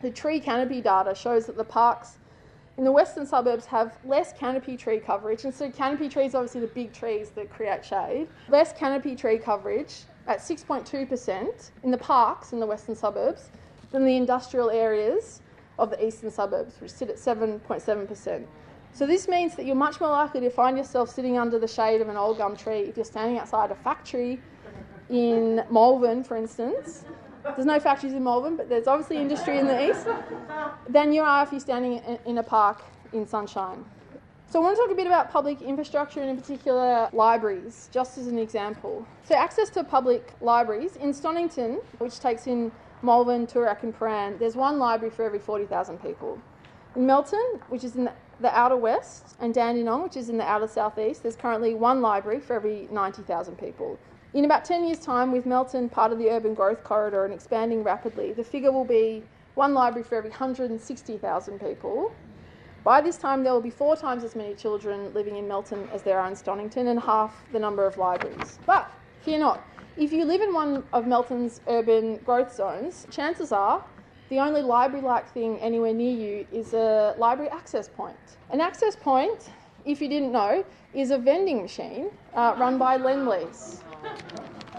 The 0.02 0.10
tree 0.10 0.38
canopy 0.38 0.80
data 0.80 1.14
shows 1.14 1.46
that 1.46 1.56
the 1.56 1.64
parks 1.64 2.18
in 2.76 2.84
the 2.84 2.92
western 2.92 3.26
suburbs 3.26 3.66
have 3.66 3.98
less 4.04 4.32
canopy 4.32 4.76
tree 4.76 4.98
coverage, 4.98 5.44
and 5.44 5.54
so 5.54 5.70
canopy 5.70 6.08
trees 6.08 6.34
obviously 6.34 6.60
the 6.60 6.66
big 6.68 6.92
trees 6.92 7.30
that 7.30 7.50
create 7.50 7.84
shade. 7.84 8.28
Less 8.48 8.72
canopy 8.72 9.14
tree 9.14 9.38
coverage 9.38 10.02
at 10.26 10.38
6.2% 10.38 11.70
in 11.82 11.90
the 11.90 11.98
parks 11.98 12.52
in 12.52 12.60
the 12.60 12.66
western 12.66 12.96
suburbs 12.96 13.50
than 13.92 14.04
the 14.04 14.16
industrial 14.16 14.70
areas 14.70 15.40
of 15.78 15.90
the 15.90 16.04
eastern 16.04 16.30
suburbs, 16.30 16.80
which 16.80 16.90
sit 16.90 17.10
at 17.10 17.16
7.7%. 17.16 18.46
So 18.92 19.06
this 19.06 19.28
means 19.28 19.56
that 19.56 19.66
you're 19.66 19.74
much 19.74 20.00
more 20.00 20.10
likely 20.10 20.40
to 20.40 20.50
find 20.50 20.76
yourself 20.76 21.10
sitting 21.10 21.36
under 21.36 21.58
the 21.58 21.66
shade 21.68 22.00
of 22.00 22.08
an 22.08 22.16
old 22.16 22.38
gum 22.38 22.56
tree 22.56 22.80
if 22.80 22.96
you're 22.96 23.04
standing 23.04 23.38
outside 23.38 23.70
a 23.70 23.74
factory 23.74 24.40
in 25.10 25.64
Malvern, 25.70 26.22
for 26.24 26.36
instance. 26.36 27.04
There's 27.44 27.66
no 27.66 27.78
factories 27.78 28.14
in 28.14 28.24
Melbourne, 28.24 28.56
but 28.56 28.68
there's 28.68 28.86
obviously 28.86 29.18
industry 29.18 29.58
in 29.58 29.66
the 29.66 29.90
east. 29.90 30.06
Than 30.88 31.12
you 31.12 31.22
are 31.22 31.42
if 31.42 31.52
you're 31.52 31.60
standing 31.60 32.02
in 32.24 32.38
a 32.38 32.42
park 32.42 32.82
in 33.12 33.26
sunshine. 33.26 33.84
So 34.48 34.60
I 34.60 34.62
want 34.62 34.76
to 34.76 34.82
talk 34.82 34.90
a 34.90 34.94
bit 34.94 35.06
about 35.06 35.30
public 35.30 35.62
infrastructure 35.62 36.20
and 36.20 36.30
in 36.30 36.36
particular 36.36 37.08
libraries, 37.12 37.88
just 37.92 38.18
as 38.18 38.28
an 38.28 38.38
example. 38.38 39.06
So 39.24 39.34
access 39.34 39.68
to 39.70 39.82
public 39.82 40.32
libraries 40.40 40.96
in 40.96 41.12
Stonnington, 41.12 41.82
which 41.98 42.20
takes 42.20 42.46
in 42.46 42.70
Malvern, 43.02 43.46
Toorak 43.46 43.82
and 43.82 43.98
Prahran, 43.98 44.38
there's 44.38 44.56
one 44.56 44.78
library 44.78 45.10
for 45.12 45.24
every 45.24 45.38
40,000 45.38 46.00
people. 46.00 46.40
In 46.94 47.04
Melton, 47.04 47.60
which 47.68 47.84
is 47.84 47.96
in 47.96 48.08
the 48.40 48.56
outer 48.56 48.76
west, 48.76 49.36
and 49.40 49.52
Dandenong, 49.52 50.02
which 50.02 50.16
is 50.16 50.28
in 50.28 50.36
the 50.38 50.44
outer 50.44 50.68
southeast, 50.68 51.22
there's 51.22 51.36
currently 51.36 51.74
one 51.74 52.00
library 52.00 52.40
for 52.40 52.54
every 52.54 52.88
90,000 52.90 53.56
people. 53.58 53.98
In 54.34 54.44
about 54.44 54.64
10 54.64 54.84
years' 54.84 54.98
time, 54.98 55.30
with 55.30 55.46
Melton 55.46 55.88
part 55.88 56.10
of 56.10 56.18
the 56.18 56.28
urban 56.28 56.54
growth 56.54 56.82
corridor 56.82 57.24
and 57.24 57.32
expanding 57.32 57.84
rapidly, 57.84 58.32
the 58.32 58.42
figure 58.42 58.72
will 58.72 58.84
be 58.84 59.22
one 59.54 59.74
library 59.74 60.02
for 60.02 60.16
every 60.16 60.30
160,000 60.30 61.60
people. 61.60 62.10
By 62.82 63.00
this 63.00 63.16
time, 63.16 63.44
there 63.44 63.52
will 63.52 63.60
be 63.60 63.70
four 63.70 63.94
times 63.94 64.24
as 64.24 64.34
many 64.34 64.56
children 64.56 65.14
living 65.14 65.36
in 65.36 65.46
Melton 65.46 65.88
as 65.92 66.02
there 66.02 66.18
are 66.18 66.26
in 66.26 66.34
Stonnington 66.34 66.88
and 66.88 66.98
half 66.98 67.44
the 67.52 67.60
number 67.60 67.86
of 67.86 67.96
libraries. 67.96 68.58
But 68.66 68.90
fear 69.20 69.38
not, 69.38 69.68
if 69.96 70.12
you 70.12 70.24
live 70.24 70.40
in 70.40 70.52
one 70.52 70.82
of 70.92 71.06
Melton's 71.06 71.60
urban 71.68 72.16
growth 72.24 72.52
zones, 72.52 73.06
chances 73.12 73.52
are 73.52 73.84
the 74.30 74.40
only 74.40 74.62
library 74.62 75.04
like 75.04 75.32
thing 75.32 75.60
anywhere 75.60 75.94
near 75.94 76.12
you 76.12 76.44
is 76.50 76.74
a 76.74 77.14
library 77.18 77.50
access 77.52 77.88
point. 77.88 78.18
An 78.50 78.60
access 78.60 78.96
point, 78.96 79.48
if 79.84 80.00
you 80.00 80.08
didn't 80.08 80.32
know, 80.32 80.64
is 80.94 81.10
a 81.10 81.18
vending 81.18 81.62
machine 81.62 82.10
uh, 82.34 82.54
run 82.58 82.78
by 82.78 82.96
Lendlease. 82.96 83.80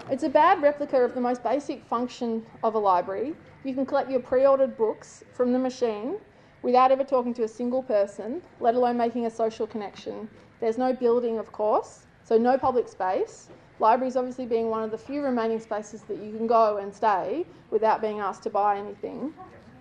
It's 0.10 0.24
a 0.24 0.30
bad 0.30 0.62
replica 0.62 0.98
of 0.98 1.16
the 1.16 1.22
most 1.22 1.44
basic 1.44 1.84
function 1.86 2.46
of 2.64 2.76
a 2.76 2.80
library. 2.80 3.36
You 3.64 3.74
can 3.74 3.86
collect 3.86 4.12
your 4.12 4.20
pre 4.20 4.46
ordered 4.46 4.78
books 4.78 5.24
from 5.34 5.52
the 5.52 5.60
machine 5.60 6.18
without 6.62 6.92
ever 6.92 7.04
talking 7.04 7.34
to 7.36 7.44
a 7.44 7.48
single 7.48 7.84
person, 7.84 8.42
let 8.60 8.76
alone 8.76 8.98
making 8.98 9.26
a 9.26 9.30
social 9.30 9.68
connection. 9.68 10.30
There's 10.60 10.78
no 10.78 10.94
building, 10.94 11.38
of 11.38 11.52
course, 11.52 12.06
so 12.24 12.38
no 12.38 12.58
public 12.58 12.88
space. 12.88 13.50
Libraries 13.80 14.16
obviously 14.16 14.46
being 14.46 14.70
one 14.70 14.84
of 14.84 14.92
the 14.92 14.98
few 14.98 15.22
remaining 15.22 15.60
spaces 15.60 16.02
that 16.04 16.18
you 16.18 16.36
can 16.38 16.48
go 16.48 16.78
and 16.78 16.94
stay 16.94 17.46
without 17.72 18.02
being 18.02 18.20
asked 18.20 18.44
to 18.44 18.50
buy 18.50 18.78
anything. 18.78 19.34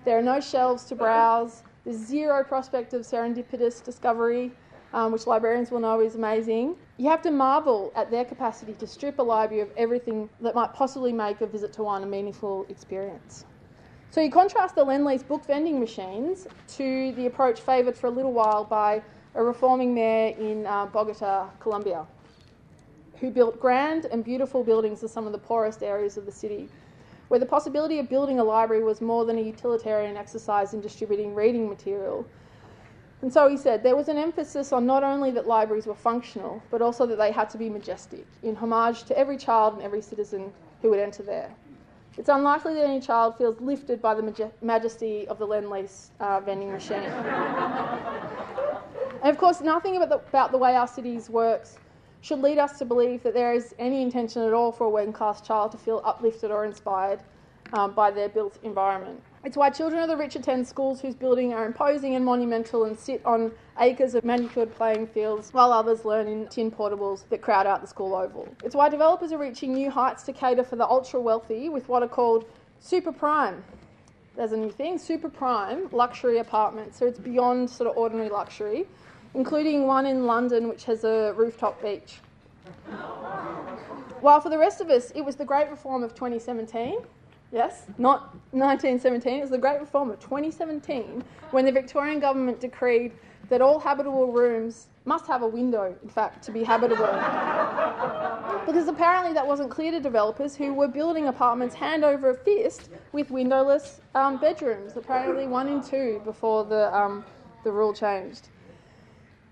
There 0.05 0.19
are 0.19 0.23
no 0.23 0.41
shelves 0.41 0.85
to 0.87 0.95
browse. 0.95 1.63
There's 1.85 1.97
zero 1.97 2.43
prospect 2.43 2.93
of 2.93 3.03
serendipitous 3.03 3.85
discovery, 3.85 4.53
um, 4.95 5.12
which 5.12 5.27
librarians 5.27 5.71
will 5.71 5.81
know 5.81 6.01
is 6.01 6.15
amazing. 6.15 6.77
You 6.97 7.11
have 7.11 7.21
to 7.23 7.31
marvel 7.31 7.93
at 7.95 8.11
their 8.11 8.25
capacity 8.25 8.73
to 8.75 8.87
strip 8.87 9.19
a 9.19 9.23
library 9.23 9.61
of 9.61 9.71
everything 9.77 10.31
that 10.41 10.55
might 10.55 10.73
possibly 10.73 11.12
make 11.12 11.43
a 11.43 11.47
visit 11.47 11.73
to 11.75 11.83
one 11.83 12.03
a 12.03 12.07
meaningful 12.07 12.65
experience. 12.71 13.45
So 14.11 14.23
you 14.23 14.31
contrast 14.31 14.77
the 14.77 14.85
Lendlease 14.87 15.27
book 15.27 15.45
vending 15.45 15.79
machines 15.79 16.47
to 16.77 17.12
the 17.12 17.27
approach 17.27 17.61
favoured 17.61 17.99
for 17.99 18.07
a 18.07 18.11
little 18.11 18.33
while 18.33 18.65
by 18.65 19.03
a 19.35 19.43
reforming 19.43 19.93
mayor 19.93 20.35
in 20.39 20.65
uh, 20.65 20.87
Bogota, 20.87 21.51
Colombia 21.59 22.07
who 23.21 23.31
built 23.31 23.59
grand 23.61 24.07
and 24.07 24.25
beautiful 24.25 24.62
buildings 24.62 25.03
in 25.03 25.09
some 25.09 25.27
of 25.27 25.33
the 25.33 25.39
poorest 25.39 25.83
areas 25.83 26.16
of 26.16 26.27
the 26.27 26.33
city, 26.33 26.69
where 27.29 27.41
the 27.41 27.47
possibility 27.47 27.99
of 27.99 28.09
building 28.09 28.39
a 28.39 28.45
library 28.45 28.83
was 28.83 29.01
more 29.01 29.25
than 29.25 29.39
a 29.39 29.41
utilitarian 29.41 30.16
exercise 30.16 30.75
in 30.75 30.81
distributing 30.81 31.35
reading 31.35 31.69
material. 31.69 32.27
And 33.25 33.33
so 33.33 33.49
he 33.49 33.57
said 33.57 33.83
there 33.83 33.97
was 33.97 34.09
an 34.09 34.19
emphasis 34.19 34.71
on 34.71 34.85
not 34.85 35.03
only 35.03 35.31
that 35.31 35.47
libraries 35.47 35.87
were 35.87 35.95
functional, 35.95 36.63
but 36.71 36.83
also 36.83 37.07
that 37.07 37.17
they 37.17 37.33
had 37.33 37.49
to 37.49 37.57
be 37.57 37.71
majestic, 37.71 38.27
in 38.43 38.55
homage 38.55 39.05
to 39.05 39.19
every 39.19 39.39
child 39.39 39.73
and 39.73 39.83
every 39.83 40.03
citizen 40.03 40.53
who 40.83 40.91
would 40.91 41.01
enter 41.01 41.23
there. 41.23 41.49
It's 42.19 42.29
unlikely 42.29 42.75
that 42.75 42.85
any 42.85 43.01
child 43.01 43.39
feels 43.39 43.59
lifted 43.63 44.03
by 44.03 44.13
the 44.15 44.51
majesty 44.61 45.27
of 45.29 45.39
the 45.39 45.47
Lendlease 45.47 46.11
uh, 46.21 46.41
vending 46.41 46.71
machine. 46.71 46.99
and 49.23 49.31
of 49.31 49.39
course, 49.39 49.63
nothing 49.63 49.97
about 49.97 50.11
the, 50.11 50.19
about 50.29 50.53
the 50.53 50.59
way 50.59 50.77
our 50.77 50.87
cities 50.87 51.31
works 51.31 51.79
should 52.21 52.41
lead 52.41 52.59
us 52.59 52.79
to 52.79 52.85
believe 52.85 53.23
that 53.23 53.33
there 53.33 53.55
is 53.55 53.75
any 53.79 54.03
intention 54.03 54.43
at 54.43 54.53
all 54.53 54.71
for 54.71 54.85
a 54.85 54.91
working 54.91 55.15
class 55.15 55.41
child 55.41 55.73
to 55.73 55.79
feel 55.79 56.03
uplifted 56.05 56.51
or 56.51 56.67
inspired 56.67 57.21
um, 57.73 57.95
by 57.95 58.11
their 58.11 58.29
built 58.29 58.59
environment. 58.63 59.23
It's 59.45 59.59
why 59.59 59.69
children 59.69 60.03
of 60.03 60.09
the 60.09 60.16
rich 60.16 60.37
attend 60.37 60.66
schools 60.66 61.03
whose 61.03 61.15
buildings 61.15 61.53
are 61.53 61.66
imposing 61.66 62.15
and 62.15 62.25
monumental 62.25 62.85
and 62.85 62.99
sit 62.99 63.21
on 63.27 63.53
acres 63.79 64.15
of 64.15 64.25
manicured 64.25 64.75
playing 64.75 65.07
fields 65.07 65.53
while 65.53 65.71
others 65.71 66.07
learn 66.07 66.29
in 66.29 66.47
tin 66.49 66.71
portables 66.71 67.29
that 67.29 67.43
crowd 67.43 67.66
out 67.66 67.83
the 67.83 67.87
school 67.87 68.15
oval. 68.15 68.49
It's 68.65 68.75
why 68.75 68.89
developers 68.89 69.33
are 69.33 69.39
reaching 69.39 69.75
new 69.75 69.91
heights 69.91 70.23
to 70.25 70.33
cater 70.33 70.65
for 70.65 70.77
the 70.77 70.89
ultra 70.89 71.21
wealthy 71.21 71.69
with 71.69 71.87
what 71.89 72.03
are 72.03 72.09
called 72.09 72.47
super 72.81 73.12
prime. 73.12 73.62
There's 74.35 74.53
a 74.53 74.57
new 74.57 74.71
thing, 74.71 74.97
super 74.99 75.29
prime 75.29 75.91
luxury 75.93 76.39
apartments. 76.39 76.99
So 76.99 77.07
it's 77.07 77.19
beyond 77.19 77.69
sort 77.69 77.91
of 77.91 77.99
ordinary 77.99 78.31
luxury 78.31 78.87
including 79.35 79.87
one 79.87 80.07
in 80.07 80.27
London 80.27 80.69
which 80.69 80.85
has 80.85 81.05
a 81.05 81.35
rooftop 81.37 81.83
beach. 81.83 82.21
While 84.21 84.41
for 84.41 84.49
the 84.49 84.59
rest 84.59 84.81
of 84.81 84.89
us, 84.89 85.11
it 85.11 85.21
was 85.21 85.37
the 85.37 85.45
Great 85.45 85.69
Reform 85.69 86.03
of 86.03 86.15
2017. 86.15 86.99
Yes, 87.55 87.85
not 87.99 88.35
1917, 88.51 89.39
it 89.39 89.41
was 89.43 89.51
the 89.51 89.59
Great 89.59 89.79
Reform 89.79 90.11
of 90.11 90.19
2017 90.19 91.23
when 91.53 91.65
the 91.65 91.71
Victorian 91.71 92.19
government 92.19 92.59
decreed 92.59 93.13
that 93.49 93.63
all 93.63 93.79
habitable 93.79 94.33
rooms 94.33 94.89
must 95.05 95.29
have 95.29 95.43
a 95.43 95.47
window, 95.47 95.97
in 96.03 96.09
fact, 96.09 96.43
to 96.47 96.51
be 96.51 96.65
habitable. 96.65 97.07
because 98.67 98.89
apparently 98.89 99.33
that 99.33 99.47
wasn't 99.47 99.71
clear 99.71 99.93
to 99.93 100.01
developers 100.01 100.57
who 100.57 100.75
were 100.75 100.89
building 100.89 101.29
apartments 101.29 101.77
hand 101.77 102.05
over 102.05 102.35
fist 102.35 102.91
with 103.13 103.31
windowless 103.31 104.01
um, 104.17 104.37
bedrooms, 104.37 104.97
apparently 104.97 105.47
one 105.47 105.69
in 105.69 105.81
two 105.81 106.21
before 106.25 106.65
the, 106.65 106.93
um, 106.93 107.25
the 107.63 107.71
rule 107.71 107.95
changed. 107.95 108.49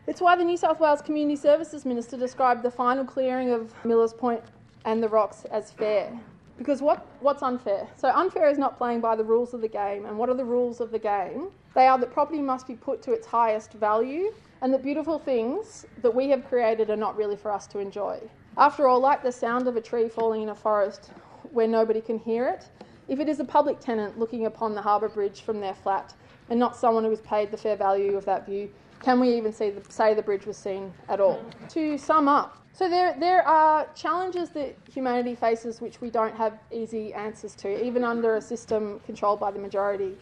It's 0.09 0.21
why 0.21 0.35
the 0.35 0.43
New 0.43 0.57
South 0.57 0.81
Wales 0.81 1.03
Community 1.03 1.37
Services 1.37 1.85
Minister 1.85 2.17
described 2.17 2.65
the 2.65 2.71
final 2.73 3.05
clearing 3.05 3.53
of 3.53 3.73
Millers 3.85 4.13
Point 4.13 4.43
and 4.85 5.01
the 5.01 5.09
rocks 5.09 5.45
as 5.53 5.71
fair. 5.71 6.19
Because 6.59 6.83
what, 6.83 7.07
what's 7.21 7.43
unfair? 7.43 7.89
So, 7.97 8.09
unfair 8.11 8.49
is 8.49 8.59
not 8.59 8.77
playing 8.77 9.01
by 9.01 9.17
the 9.17 9.25
rules 9.25 9.55
of 9.55 9.61
the 9.61 9.69
game. 9.69 10.07
And 10.07 10.19
what 10.19 10.29
are 10.29 10.35
the 10.35 10.45
rules 10.45 10.81
of 10.81 10.91
the 10.91 10.99
game? 10.99 11.49
They 11.75 11.87
are 11.87 11.99
that 11.99 12.13
property 12.13 12.43
must 12.43 12.67
be 12.67 12.75
put 12.75 13.03
to 13.03 13.13
its 13.13 13.27
highest 13.27 13.73
value 13.73 14.33
and 14.61 14.73
that 14.73 14.83
beautiful 14.83 15.19
things 15.19 15.87
that 16.03 16.15
we 16.15 16.29
have 16.31 16.47
created 16.49 16.89
are 16.91 16.97
not 16.97 17.17
really 17.17 17.37
for 17.37 17.51
us 17.51 17.67
to 17.69 17.79
enjoy. 17.79 18.21
After 18.57 18.87
all, 18.87 19.01
like 19.01 19.23
the 19.23 19.33
sound 19.33 19.67
of 19.67 19.77
a 19.77 19.81
tree 19.81 20.09
falling 20.09 20.43
in 20.43 20.51
a 20.51 20.55
forest 20.55 21.11
where 21.53 21.67
nobody 21.67 22.01
can 22.01 22.19
hear 22.19 22.49
it, 22.49 22.69
if 23.09 23.19
it 23.19 23.29
is 23.29 23.41
a 23.41 23.45
public 23.45 23.81
tenant 23.81 24.19
looking 24.19 24.47
upon 24.47 24.75
the 24.75 24.83
harbour 24.83 25.09
bridge 25.09 25.41
from 25.41 25.61
their 25.61 25.75
flat 25.75 26.15
and 26.49 26.61
not 26.61 26.77
someone 26.77 27.03
who 27.03 27.11
has 27.11 27.21
paid 27.23 27.51
the 27.51 27.57
fair 27.57 27.77
value 27.77 28.17
of 28.17 28.25
that 28.27 28.47
view, 28.47 28.71
can 29.01 29.19
we 29.19 29.35
even 29.37 29.53
see 29.53 29.71
the, 29.71 29.83
say 29.91 30.15
the 30.15 30.23
bridge 30.23 30.47
was 30.47 30.57
seen 30.57 30.93
at 31.09 31.21
all? 31.21 31.43
To 31.71 31.99
sum 31.99 32.29
up, 32.29 32.62
so 32.75 32.89
there, 32.89 33.15
there 33.19 33.47
are 33.47 33.87
challenges 33.95 34.51
that 34.51 34.75
humanity 34.91 35.35
faces 35.35 35.81
which 35.81 36.01
we 36.01 36.09
don't 36.09 36.35
have 36.35 36.59
easy 36.71 37.13
answers 37.13 37.55
to, 37.57 37.85
even 37.85 38.03
under 38.03 38.37
a 38.37 38.41
system 38.41 39.01
controlled 39.05 39.41
by 39.41 39.51
the 39.51 39.59
majority. 39.59 40.17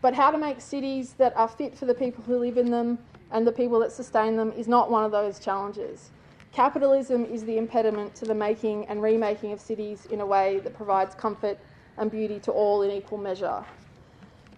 But 0.00 0.14
how 0.14 0.30
to 0.30 0.38
make 0.38 0.62
cities 0.62 1.12
that 1.18 1.36
are 1.36 1.48
fit 1.48 1.76
for 1.76 1.84
the 1.84 1.94
people 1.94 2.24
who 2.24 2.38
live 2.38 2.56
in 2.56 2.70
them 2.70 2.98
and 3.30 3.46
the 3.46 3.52
people 3.52 3.78
that 3.80 3.92
sustain 3.92 4.36
them 4.36 4.50
is 4.52 4.66
not 4.66 4.90
one 4.90 5.04
of 5.04 5.12
those 5.12 5.38
challenges. 5.38 6.10
Capitalism 6.52 7.26
is 7.26 7.44
the 7.44 7.58
impediment 7.58 8.14
to 8.16 8.24
the 8.24 8.34
making 8.34 8.86
and 8.86 9.02
remaking 9.02 9.52
of 9.52 9.60
cities 9.60 10.06
in 10.06 10.20
a 10.20 10.26
way 10.26 10.58
that 10.60 10.74
provides 10.74 11.14
comfort 11.14 11.58
and 11.98 12.10
beauty 12.10 12.40
to 12.40 12.50
all 12.50 12.80
in 12.80 12.90
equal 12.90 13.18
measure. 13.18 13.62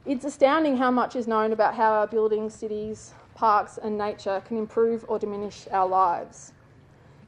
It's 0.06 0.24
astounding 0.24 0.77
how 0.77 0.90
much 0.90 1.16
is 1.16 1.27
known 1.27 1.52
about 1.52 1.74
how 1.74 1.93
our 1.93 2.06
buildings, 2.06 2.55
cities, 2.55 3.12
parks, 3.35 3.78
and 3.78 3.98
nature 3.98 4.43
can 4.47 4.56
improve 4.56 5.05
or 5.09 5.19
diminish 5.19 5.66
our 5.73 5.89
lives. 5.89 6.52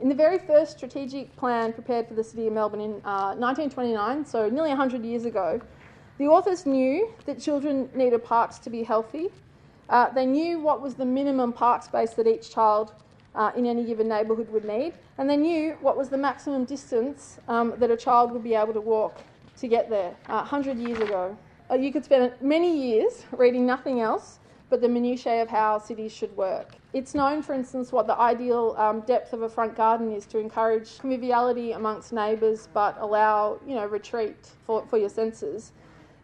In 0.01 0.09
the 0.09 0.15
very 0.15 0.39
first 0.39 0.77
strategic 0.77 1.35
plan 1.37 1.73
prepared 1.73 2.09
for 2.09 2.15
the 2.15 2.25
City 2.25 2.49
of 2.49 2.53
Melbourne 2.53 2.81
in 2.81 2.91
uh, 3.05 3.35
1929, 3.37 4.27
so 4.27 4.49
nearly 4.49 4.71
100 4.71 5.05
years 5.05 5.25
ago, 5.25 5.61
the 6.19 6.27
authors 6.27 6.66
knew 6.66 7.12
that 7.27 7.41
children 7.41 7.89
needed 7.95 8.25
parks 8.25 8.59
to 8.59 8.71
be 8.71 8.83
healthy. 8.83 9.29
Uh, 9.89 10.11
they 10.11 10.27
knew 10.27 10.59
what 10.59 10.83
was 10.83 10.95
the 10.95 11.05
minimum 11.05 11.53
park 11.53 11.85
space 11.85 12.11
that 12.15 12.27
each 12.27 12.51
child 12.51 12.93
uh, 13.37 13.53
in 13.57 13.66
any 13.66 13.85
given 13.85 14.09
neighbourhood 14.09 14.49
would 14.51 14.65
need, 14.65 14.95
and 15.19 15.31
they 15.31 15.37
knew 15.37 15.77
what 15.81 15.97
was 15.97 16.09
the 16.09 16.19
maximum 16.19 16.65
distance 16.65 17.39
um, 17.47 17.75
that 17.79 17.91
a 17.91 17.97
child 17.97 18.33
would 18.33 18.43
be 18.43 18.55
able 18.55 18.73
to 18.73 18.81
walk 18.81 19.23
to 19.57 19.69
get 19.69 19.89
there 19.89 20.15
100 20.27 20.77
years 20.77 20.99
ago. 20.99 21.37
Uh, 21.71 21.75
you 21.75 21.93
could 21.93 22.05
spend 22.05 22.33
many 22.41 22.77
years 22.77 23.25
reading 23.33 23.65
nothing 23.65 24.01
else 24.01 24.41
but 24.71 24.81
the 24.81 24.89
minutiae 24.89 25.41
of 25.41 25.49
how 25.49 25.79
cities 25.79 26.11
should 26.11 26.37
work. 26.37 26.75
It's 26.95 27.12
known, 27.12 27.43
for 27.43 27.55
instance, 27.55 27.91
what 27.91 28.07
the 28.07 28.16
ideal 28.16 28.77
um, 28.79 29.01
depth 29.01 29.33
of 29.33 29.43
a 29.43 29.49
front 29.49 29.75
garden 29.75 30.12
is 30.12 30.27
to 30.27 30.39
encourage 30.39 31.01
conviviality 31.01 31.73
amongst 31.73 32.12
neighbours 32.12 32.69
but 32.73 32.97
allow, 33.01 33.59
you 33.66 33.75
know, 33.75 33.85
retreat 33.85 34.37
for, 34.65 34.87
for 34.87 34.97
your 34.97 35.09
senses. 35.09 35.73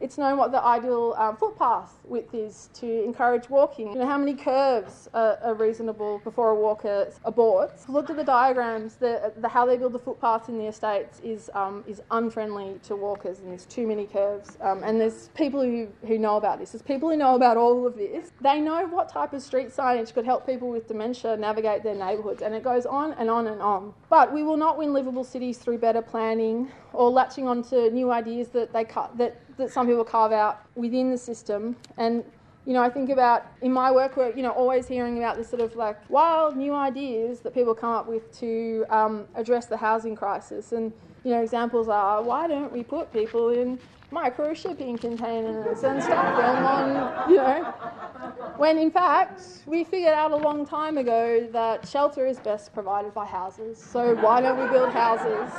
It's 0.01 0.16
known 0.16 0.39
what 0.39 0.51
the 0.51 0.62
ideal 0.62 1.14
um, 1.18 1.36
footpath 1.36 1.93
width 2.05 2.35
is 2.35 2.70
to 2.74 3.05
encourage 3.05 3.51
walking. 3.51 3.93
You 3.93 3.98
know, 3.98 4.06
how 4.06 4.16
many 4.16 4.35
curves 4.35 5.09
are, 5.12 5.39
are 5.43 5.55
reasonable 5.55 6.20
before 6.24 6.51
a 6.51 6.55
walker 6.55 7.12
aborts. 7.27 7.86
Look 7.89 8.09
at 8.09 8.16
the 8.16 8.24
diagrams. 8.24 8.94
The, 8.94 9.32
the, 9.36 9.48
how 9.48 9.66
they 9.66 9.77
build 9.77 9.93
the 9.93 9.98
footpaths 9.98 10.48
in 10.48 10.56
the 10.56 10.66
estates 10.66 11.20
is, 11.20 11.51
um, 11.55 11.85
is 11.86 12.01
unfriendly 12.10 12.81
to 12.85 12.97
walkers 12.97 13.40
and 13.40 13.51
there's 13.51 13.66
too 13.66 13.86
many 13.86 14.06
curves. 14.06 14.56
Um, 14.62 14.82
and 14.82 14.98
there's 14.98 15.28
people 15.35 15.60
who, 15.60 15.89
who 16.06 16.18
know 16.18 16.36
about 16.36 16.59
this. 16.59 16.70
There's 16.70 16.82
people 16.82 17.10
who 17.10 17.16
know 17.16 17.35
about 17.35 17.59
all 17.59 17.86
of 17.86 17.97
this. 17.97 18.32
They 18.40 18.59
know 18.59 18.86
what 18.86 19.10
type 19.10 19.35
of 19.35 19.43
street 19.43 19.68
signage 19.68 20.14
could 20.14 20.24
help 20.24 20.47
people 20.47 20.70
with 20.70 20.89
dementia 20.89 21.36
navigate 21.36 21.82
their 21.82 21.94
neighbourhoods. 21.94 22.40
And 22.40 22.55
it 22.55 22.64
goes 22.64 22.86
on 22.86 23.12
and 23.14 23.28
on 23.28 23.48
and 23.48 23.60
on. 23.60 23.93
But 24.09 24.32
we 24.32 24.43
will 24.43 24.56
not 24.56 24.78
win 24.78 24.94
livable 24.94 25.24
cities 25.24 25.59
through 25.59 25.78
better 25.78 26.02
planning 26.02 26.70
or 26.93 27.10
latching 27.10 27.47
onto 27.47 27.90
new 27.90 28.10
ideas 28.10 28.48
that 28.48 28.72
they 28.72 28.85
cut, 28.85 29.16
that 29.18 29.36
that 29.61 29.70
some 29.70 29.87
people 29.87 30.05
carve 30.05 30.32
out 30.32 30.62
within 30.74 31.11
the 31.11 31.19
system. 31.19 31.77
And 31.97 32.24
you 32.66 32.74
know, 32.74 32.82
I 32.82 32.91
think 32.91 33.11
about 33.11 33.47
in 33.62 33.73
my 33.73 33.91
work, 33.91 34.16
we're 34.16 34.35
you 34.35 34.43
know 34.43 34.51
always 34.51 34.87
hearing 34.87 35.19
about 35.19 35.37
this 35.37 35.49
sort 35.49 35.62
of 35.62 35.77
like 35.77 35.99
wild 36.11 36.57
new 36.57 36.74
ideas 36.74 37.41
that 37.41 37.55
people 37.55 37.74
come 37.74 37.93
up 37.93 38.07
with 38.07 38.37
to 38.41 38.85
um, 38.91 39.27
address 39.35 39.66
the 39.66 39.77
housing 39.77 40.15
crisis. 40.15 40.73
And 40.73 40.93
you 41.24 41.31
know, 41.31 41.43
examples 41.43 41.89
are 41.89 42.23
why 42.23 42.47
don't 42.49 42.73
we 42.73 42.82
put 42.82 43.12
people 43.12 43.51
in 43.51 43.78
micro 44.11 44.53
shipping 44.53 44.99
containers 44.99 45.85
and 45.85 46.03
stuff 46.03 46.37
them 46.41 46.65
on, 46.65 47.31
you 47.31 47.37
know, 47.37 47.62
when 48.57 48.77
in 48.77 48.91
fact 48.91 49.43
we 49.66 49.85
figured 49.85 50.12
out 50.12 50.32
a 50.32 50.37
long 50.37 50.66
time 50.66 50.99
ago 50.99 51.49
that 51.53 51.87
shelter 51.87 52.27
is 52.27 52.39
best 52.41 52.73
provided 52.74 53.15
by 53.15 53.24
houses. 53.24 53.78
So 53.82 54.15
why 54.16 54.41
don't 54.41 54.59
we 54.61 54.69
build 54.69 54.91
houses? 54.91 55.53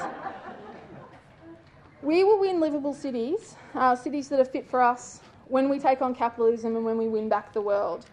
We 2.03 2.23
will 2.23 2.39
win 2.39 2.59
livable 2.59 2.95
cities, 2.95 3.55
uh, 3.75 3.95
cities 3.95 4.27
that 4.29 4.39
are 4.39 4.45
fit 4.45 4.67
for 4.67 4.81
us 4.81 5.19
when 5.45 5.69
we 5.69 5.77
take 5.77 6.01
on 6.01 6.15
capitalism 6.15 6.75
and 6.75 6.83
when 6.83 6.97
we 6.97 7.07
win 7.07 7.29
back 7.29 7.53
the 7.53 7.61
world. 7.61 8.07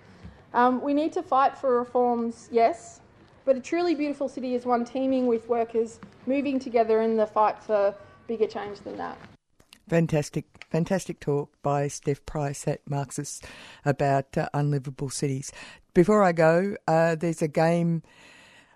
Um, 0.52 0.82
we 0.82 0.92
need 0.92 1.12
to 1.14 1.22
fight 1.22 1.56
for 1.56 1.78
reforms, 1.78 2.48
yes, 2.52 3.00
but 3.46 3.56
a 3.56 3.60
truly 3.60 3.94
beautiful 3.94 4.28
city 4.28 4.54
is 4.54 4.66
one 4.66 4.84
teeming 4.84 5.26
with 5.26 5.48
workers 5.48 6.00
moving 6.26 6.58
together 6.58 7.00
in 7.00 7.16
the 7.16 7.26
fight 7.26 7.62
for 7.62 7.94
bigger 8.26 8.46
change 8.46 8.80
than 8.80 8.98
that. 8.98 9.16
Fantastic, 9.88 10.44
fantastic 10.70 11.18
talk 11.18 11.50
by 11.62 11.88
Steph 11.88 12.26
Price 12.26 12.68
at 12.68 12.80
Marxist 12.86 13.46
about 13.86 14.36
uh, 14.36 14.50
unlivable 14.52 15.08
cities. 15.08 15.50
Before 15.94 16.22
I 16.22 16.32
go, 16.32 16.76
uh, 16.86 17.14
there's 17.14 17.40
a 17.40 17.48
game 17.48 18.02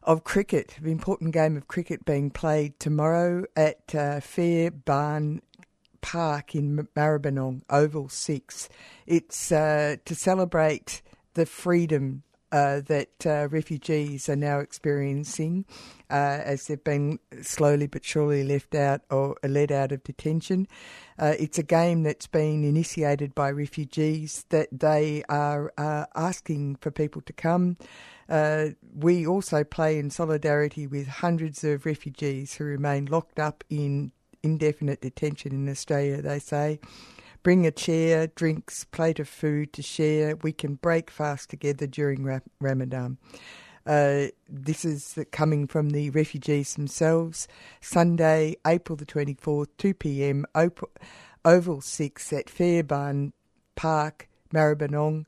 of 0.04 0.24
cricket, 0.24 0.76
an 0.78 0.88
important 0.88 1.32
game 1.32 1.56
of 1.56 1.68
cricket 1.68 2.04
being 2.04 2.30
played 2.30 2.78
tomorrow 2.78 3.44
at 3.56 3.94
uh, 3.94 4.20
Fairbairn 4.20 5.42
Park 6.00 6.54
in 6.54 6.88
Maribyrnong, 6.96 7.62
Oval 7.70 8.08
6. 8.08 8.68
It's 9.06 9.52
uh, 9.52 9.96
to 10.04 10.14
celebrate 10.14 11.02
the 11.34 11.46
freedom 11.46 12.24
uh, 12.52 12.82
that 12.86 13.26
uh, 13.26 13.48
refugees 13.48 14.28
are 14.28 14.36
now 14.36 14.58
experiencing 14.58 15.64
uh, 16.10 16.40
as 16.44 16.66
they've 16.66 16.84
been 16.84 17.18
slowly 17.40 17.86
but 17.86 18.04
surely 18.04 18.44
left 18.44 18.74
out 18.74 19.00
or 19.10 19.36
led 19.42 19.72
out 19.72 19.90
of 19.90 20.04
detention. 20.04 20.68
Uh, 21.18 21.34
it's 21.38 21.58
a 21.58 21.62
game 21.62 22.02
that's 22.02 22.26
been 22.26 22.62
initiated 22.62 23.34
by 23.34 23.48
refugees 23.48 24.44
that 24.50 24.68
they 24.70 25.24
are 25.30 25.72
uh, 25.78 26.04
asking 26.14 26.76
for 26.76 26.90
people 26.90 27.22
to 27.22 27.32
come. 27.32 27.78
Uh, 28.28 28.68
we 28.94 29.26
also 29.26 29.64
play 29.64 29.98
in 29.98 30.10
solidarity 30.10 30.86
with 30.86 31.06
hundreds 31.06 31.64
of 31.64 31.86
refugees 31.86 32.54
who 32.54 32.64
remain 32.64 33.06
locked 33.06 33.38
up 33.38 33.64
in 33.68 34.12
indefinite 34.42 35.00
detention 35.00 35.52
in 35.52 35.68
Australia, 35.68 36.22
they 36.22 36.38
say. 36.38 36.80
Bring 37.42 37.66
a 37.66 37.72
chair, 37.72 38.28
drinks, 38.28 38.84
plate 38.84 39.18
of 39.18 39.28
food 39.28 39.72
to 39.72 39.82
share. 39.82 40.36
We 40.36 40.52
can 40.52 40.74
break 40.76 41.10
fast 41.10 41.50
together 41.50 41.86
during 41.86 42.40
Ramadan. 42.60 43.18
Uh, 43.84 44.26
this 44.48 44.84
is 44.84 45.18
coming 45.32 45.66
from 45.66 45.90
the 45.90 46.10
refugees 46.10 46.74
themselves. 46.74 47.48
Sunday, 47.80 48.54
April 48.64 48.96
the 48.96 49.06
24th, 49.06 49.68
2 49.78 49.94
pm, 49.94 50.46
Oval 51.44 51.80
6 51.80 52.32
at 52.32 52.48
Fairbairn 52.48 53.32
Park, 53.74 54.28
Maribyrnong. 54.54 55.26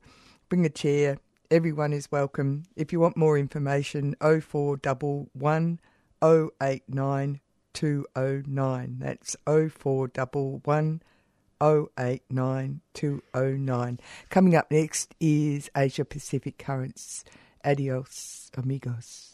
Bring 0.48 0.64
a 0.64 0.68
chair. 0.68 1.18
Everyone 1.54 1.92
is 1.92 2.10
welcome. 2.10 2.64
If 2.74 2.92
you 2.92 2.98
want 2.98 3.16
more 3.16 3.38
information, 3.38 4.16
0411 4.20 5.78
089 6.20 7.40
209. 7.72 8.96
That's 8.98 9.36
0411 9.46 11.02
089 11.60 12.80
209. 12.92 14.00
Coming 14.30 14.56
up 14.56 14.68
next 14.72 15.14
is 15.20 15.70
Asia 15.76 16.04
Pacific 16.04 16.58
Currents. 16.58 17.22
Adios, 17.64 18.50
amigos. 18.56 19.33